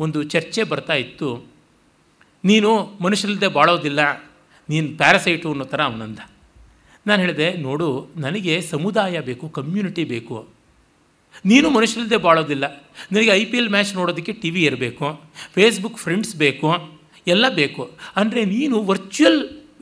ಒಂದು 0.00 0.22
ಚರ್ಚೆ 0.22 0.62
ಬರ್ತಾ 0.64 0.94
ಇತ್ತು. 0.94 1.53
ನೀನು 2.50 2.70
ಮನುಷ್ಯರಿಲ್ಲದೆ 3.04 3.48
ಬಾಳೋದಿಲ್ಲ, 3.58 4.00
ನೀನು 4.68 4.88
ಪ್ಯಾರಸೈಟು 5.00 5.48
ಅನ್ನೋ 5.54 5.66
ಥರ 5.72 5.80
ಅವನಂದ. 5.90 6.20
ನಾನು 7.08 7.20
ಹೇಳಿದೆ, 7.24 7.48
ನೋಡು, 7.66 7.88
ನನಗೆ 8.24 8.54
ಸಮುದಾಯ 8.72 9.20
ಬೇಕು 9.28 9.46
ಕಮ್ಯುನಿಟಿ 9.58 10.04
ಬೇಕು. 10.12 10.36
ನೀನು 11.50 11.66
ಮನುಷ್ಯರಿಲ್ಲದೆ 11.76 12.18
ಬಾಳೋದಿಲ್ಲ, 12.26 12.64
ನನಗೆ 13.12 13.32
ಐ 13.40 13.42
ಪಿ 13.50 13.56
ಎಲ್ 13.60 13.70
ಮ್ಯಾಚ್ 13.74 13.90
ನೋಡೋದಕ್ಕೆ 14.00 14.32
ಟಿ 14.42 14.50
ವಿ 14.54 14.62
ಇರಬೇಕು 14.70 15.06
ಫೇಸ್ಬುಕ್ 15.56 15.98
ಫ್ರೆಂಡ್ಸ್ 16.04 16.34
ಬೇಕು, 16.44 16.70
ಎಲ್ಲ 17.34 17.44
ಬೇಕು. 17.60 17.82
ಅಂದರೆ 18.20 18.40
ನೀನು 18.54 18.76
ವರ್ಚುವಲ್ 18.90 19.40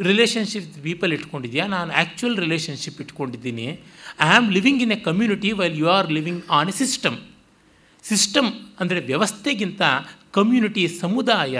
ರಿಲೇಷನ್ಶಿಪ್ 0.08 0.68
ಪೀಪಲ್ 0.86 1.12
ಇಟ್ಕೊಂಡಿದ್ಯಾ? 1.16 1.64
ನಾನು 1.74 1.90
ಆ್ಯಕ್ಚುಯಲ್ 2.00 2.36
ರಿಲೇಷನ್ಶಿಪ್ 2.44 2.98
ಇಟ್ಕೊಂಡಿದ್ದೀನಿ. 3.04 3.66
I 4.26 4.30
am 4.38 4.48
living 4.56 4.80
in 4.84 4.94
a 4.96 5.00
community 5.08 5.50
while 5.60 5.76
you 5.82 5.88
are 5.96 6.08
living 6.16 6.42
on 6.58 6.70
a 6.72 6.76
system 6.82 7.18
system 8.04 8.50
ಅಂದರೆ 8.82 9.00
ವ್ಯವಸ್ಥೆಗಿಂತ 9.10 9.82
ಕಮ್ಯುನಿಟಿ 10.36 10.84
ಸಮುದಾಯ 11.02 11.58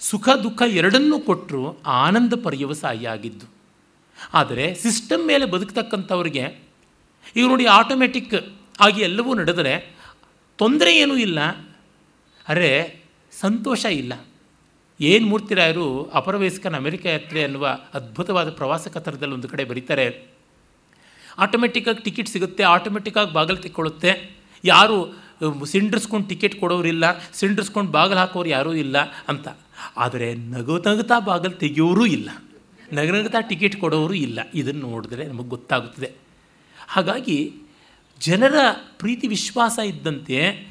ಸುಖ, 0.00 0.28
ದುಃಖ 0.28 0.62
ಎರಡನ್ನೂ 0.66 1.18
ಕೊಟ್ಟರು 1.18 1.82
ಆನಂದ 1.82 2.32
ಪರ್ಯವಸಾಯಿ 2.42 3.06
ಆಗಿದ್ದು. 3.06 3.46
ಆದರೆ 4.34 4.74
ಸಿಸ್ಟಮ್ 4.74 5.26
ಮೇಲೆ 5.26 5.44
ಬದುಕ್ತಕ್ಕಂಥವ್ರಿಗೆ 5.44 6.60
ಈಗ 7.36 7.46
ನೋಡಿ 7.46 7.66
ಆಟೋಮೆಟಿಕ್ 7.66 8.34
ಆಗಿ 8.80 9.02
ಎಲ್ಲವೂ 9.02 9.34
ನಡೆದರೆ 9.34 9.96
ತೊಂದರೆ 10.58 10.98
ಏನೂ 10.98 11.16
ಇಲ್ಲ. 11.16 11.40
ಅರೆ 12.48 13.00
ಸಂತೋಷ 13.32 13.84
ಇಲ್ಲ. 13.84 14.12
ಏನು 15.00 15.26
ಮೂರ್ತಿರಾಯರು 15.26 16.04
ಅಪರವಯಸ್ಕನ 16.04 16.76
ಅಮೆರಿಕ 16.76 17.06
ಯಾತ್ರೆ 17.06 17.44
ಅನ್ನುವ 17.44 17.78
ಅದ್ಭುತವಾದ 17.94 18.50
ಪ್ರವಾಸ 18.50 18.88
ಕಥನದಲ್ಲಿ 18.88 19.34
ಒಂದು 19.34 19.48
ಕಡೆ 19.48 19.64
ಬರೀತಾರೆ. 19.64 20.26
ಆಟೋಮೆಟಿಕ್ಕಾಗಿ 21.38 22.02
ಟಿಕೆಟ್ 22.02 22.28
ಸಿಗುತ್ತೆ 22.28 22.62
ಆಟೋಮೆಟಿಕ್ಕಾಗಿ 22.62 23.32
ಬಾಗಿಲು 23.32 23.56
ತಿಕ್ಕೊಳ್ಳುತ್ತೆ. 23.56 24.36
ಯಾರು 24.64 25.14
ಸಿಂಡ್ರಿಸ್ಕೊಂಡು 25.64 26.28
ಟಿಕೆಟ್ 26.28 26.60
ಕೊಡೋರಿಲ್ಲ 26.60 27.04
ಸಿಂಡ್ರಿಸ್ಕೊಂಡು 27.32 27.90
ಬಾಗಿಲು 27.90 28.18
ಹಾಕೋರು 28.18 28.48
ಯಾರೂ 28.48 28.74
ಇಲ್ಲ 28.74 28.98
ಅಂತ. 29.28 29.48
ಆದರೆ 29.96 30.34
ನಗು 30.34 30.78
ನಗುತ್ತಾ 30.78 31.18
ಬಾಗಿಲು 31.18 31.54
ತೆಗೆಯೋರೂ 31.54 32.06
ಇಲ್ಲ. 32.06 32.30
ನಗನಗುತ್ತಾ 32.92 33.40
ಟಿಕೆಟ್ 33.40 33.76
ಕೊಡೋರು 33.76 34.14
ಇಲ್ಲ. 34.14 34.40
ಇದನ್ನು 34.54 34.80
ನೋಡಿದ್ರೆ 34.80 35.26
ನಮಗೆ 35.26 35.48
ಗೊತ್ತಾಗುತ್ತದೆ. 35.48 36.12
ಹಾಗಾಗಿ 36.88 37.54
ಜನರ 38.20 38.54
ಪ್ರೀತಿ 38.98 39.26
ವಿಶ್ವಾಸ 39.26 39.78
ಇದ್ದಂತೆ 39.84 40.68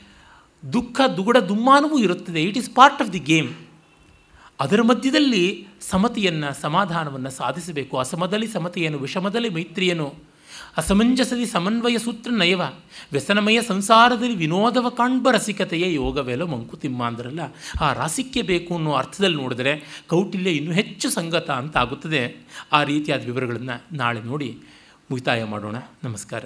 ದುಃಖ, 0.73 1.01
ದುಗುಡ, 1.17 1.37
ದುಮ್ಮಾನವೂ 1.37 1.99
ಇರುತ್ತದೆ. 1.99 2.43
It 2.43 2.57
is 2.57 2.75
part 2.75 3.01
of 3.01 3.13
the 3.13 3.19
game 3.19 3.53
ಅದರ 4.59 4.81
ಮಧ್ಯದಲ್ಲಿ 4.81 5.67
ಸಮತೆಯನ್ನು, 5.81 6.61
ಸಮಾಧಾನವನ್ನು 6.61 7.29
ಸಾಧಿಸಬೇಕು. 7.29 7.97
ಅಸಮದಲ್ಲಿ 7.97 8.47
ಸಮತೆಯನ್ನು, 8.47 8.99
ವಿಷಮದಲ್ಲಿ 8.99 9.49
ಮೈತ್ರಿಯನು 9.49 10.15
ಅಸಮಂಜಸದಿ 10.77 11.45
ಸಮನ್ವಯ 11.45 11.97
ಸೂತ್ರ 11.97 12.31
ನಯವ, 12.31 12.61
ವ್ಯಸನಮಯ 13.11 13.61
ಸಂಸಾರದಲ್ಲಿ 13.61 14.35
ವಿನೋದವ 14.35 14.89
ಕಾಣ್ಬ 14.89 15.31
ರಸಿಕತೆಯೇ 15.31 15.93
ಯೋಗವೇಲೋ 15.93 16.45
ಮಂಕುತಿಮ್ಮ 16.45 17.05
ಅಂದ್ರಲ್ಲ, 17.05 17.39
ಆ 17.81 17.93
ರಾಸಿಕ್ಯ 17.93 18.41
ಬೇಕು 18.41 18.75
ಅನ್ನೋ 18.75 18.91
ಅರ್ಥದಲ್ಲಿ 18.91 19.37
ನೋಡಿದರೆ 19.37 20.03
ಕೌಟಿಲ್ಯ 20.07 20.49
ಇನ್ನೂ 20.49 20.71
ಹೆಚ್ಚು 20.71 21.09
ಸಂಗತ 21.09 21.51
ಅಂತ 21.51 21.77
ಆಗುತ್ತದೆ. 21.77 22.37
ಆ 22.71 22.83
ರೀತಿಯಾದ 22.83 23.25
ವಿವರಗಳನ್ನು 23.25 23.95
ನಾಳೆ 23.95 24.21
ನೋಡಿ 24.21 24.59
ಮುಗಿತಾಯ 25.11 25.43
ಮಾಡೋಣ. 25.43 25.75
ನಮಸ್ಕಾರ. 26.03 26.43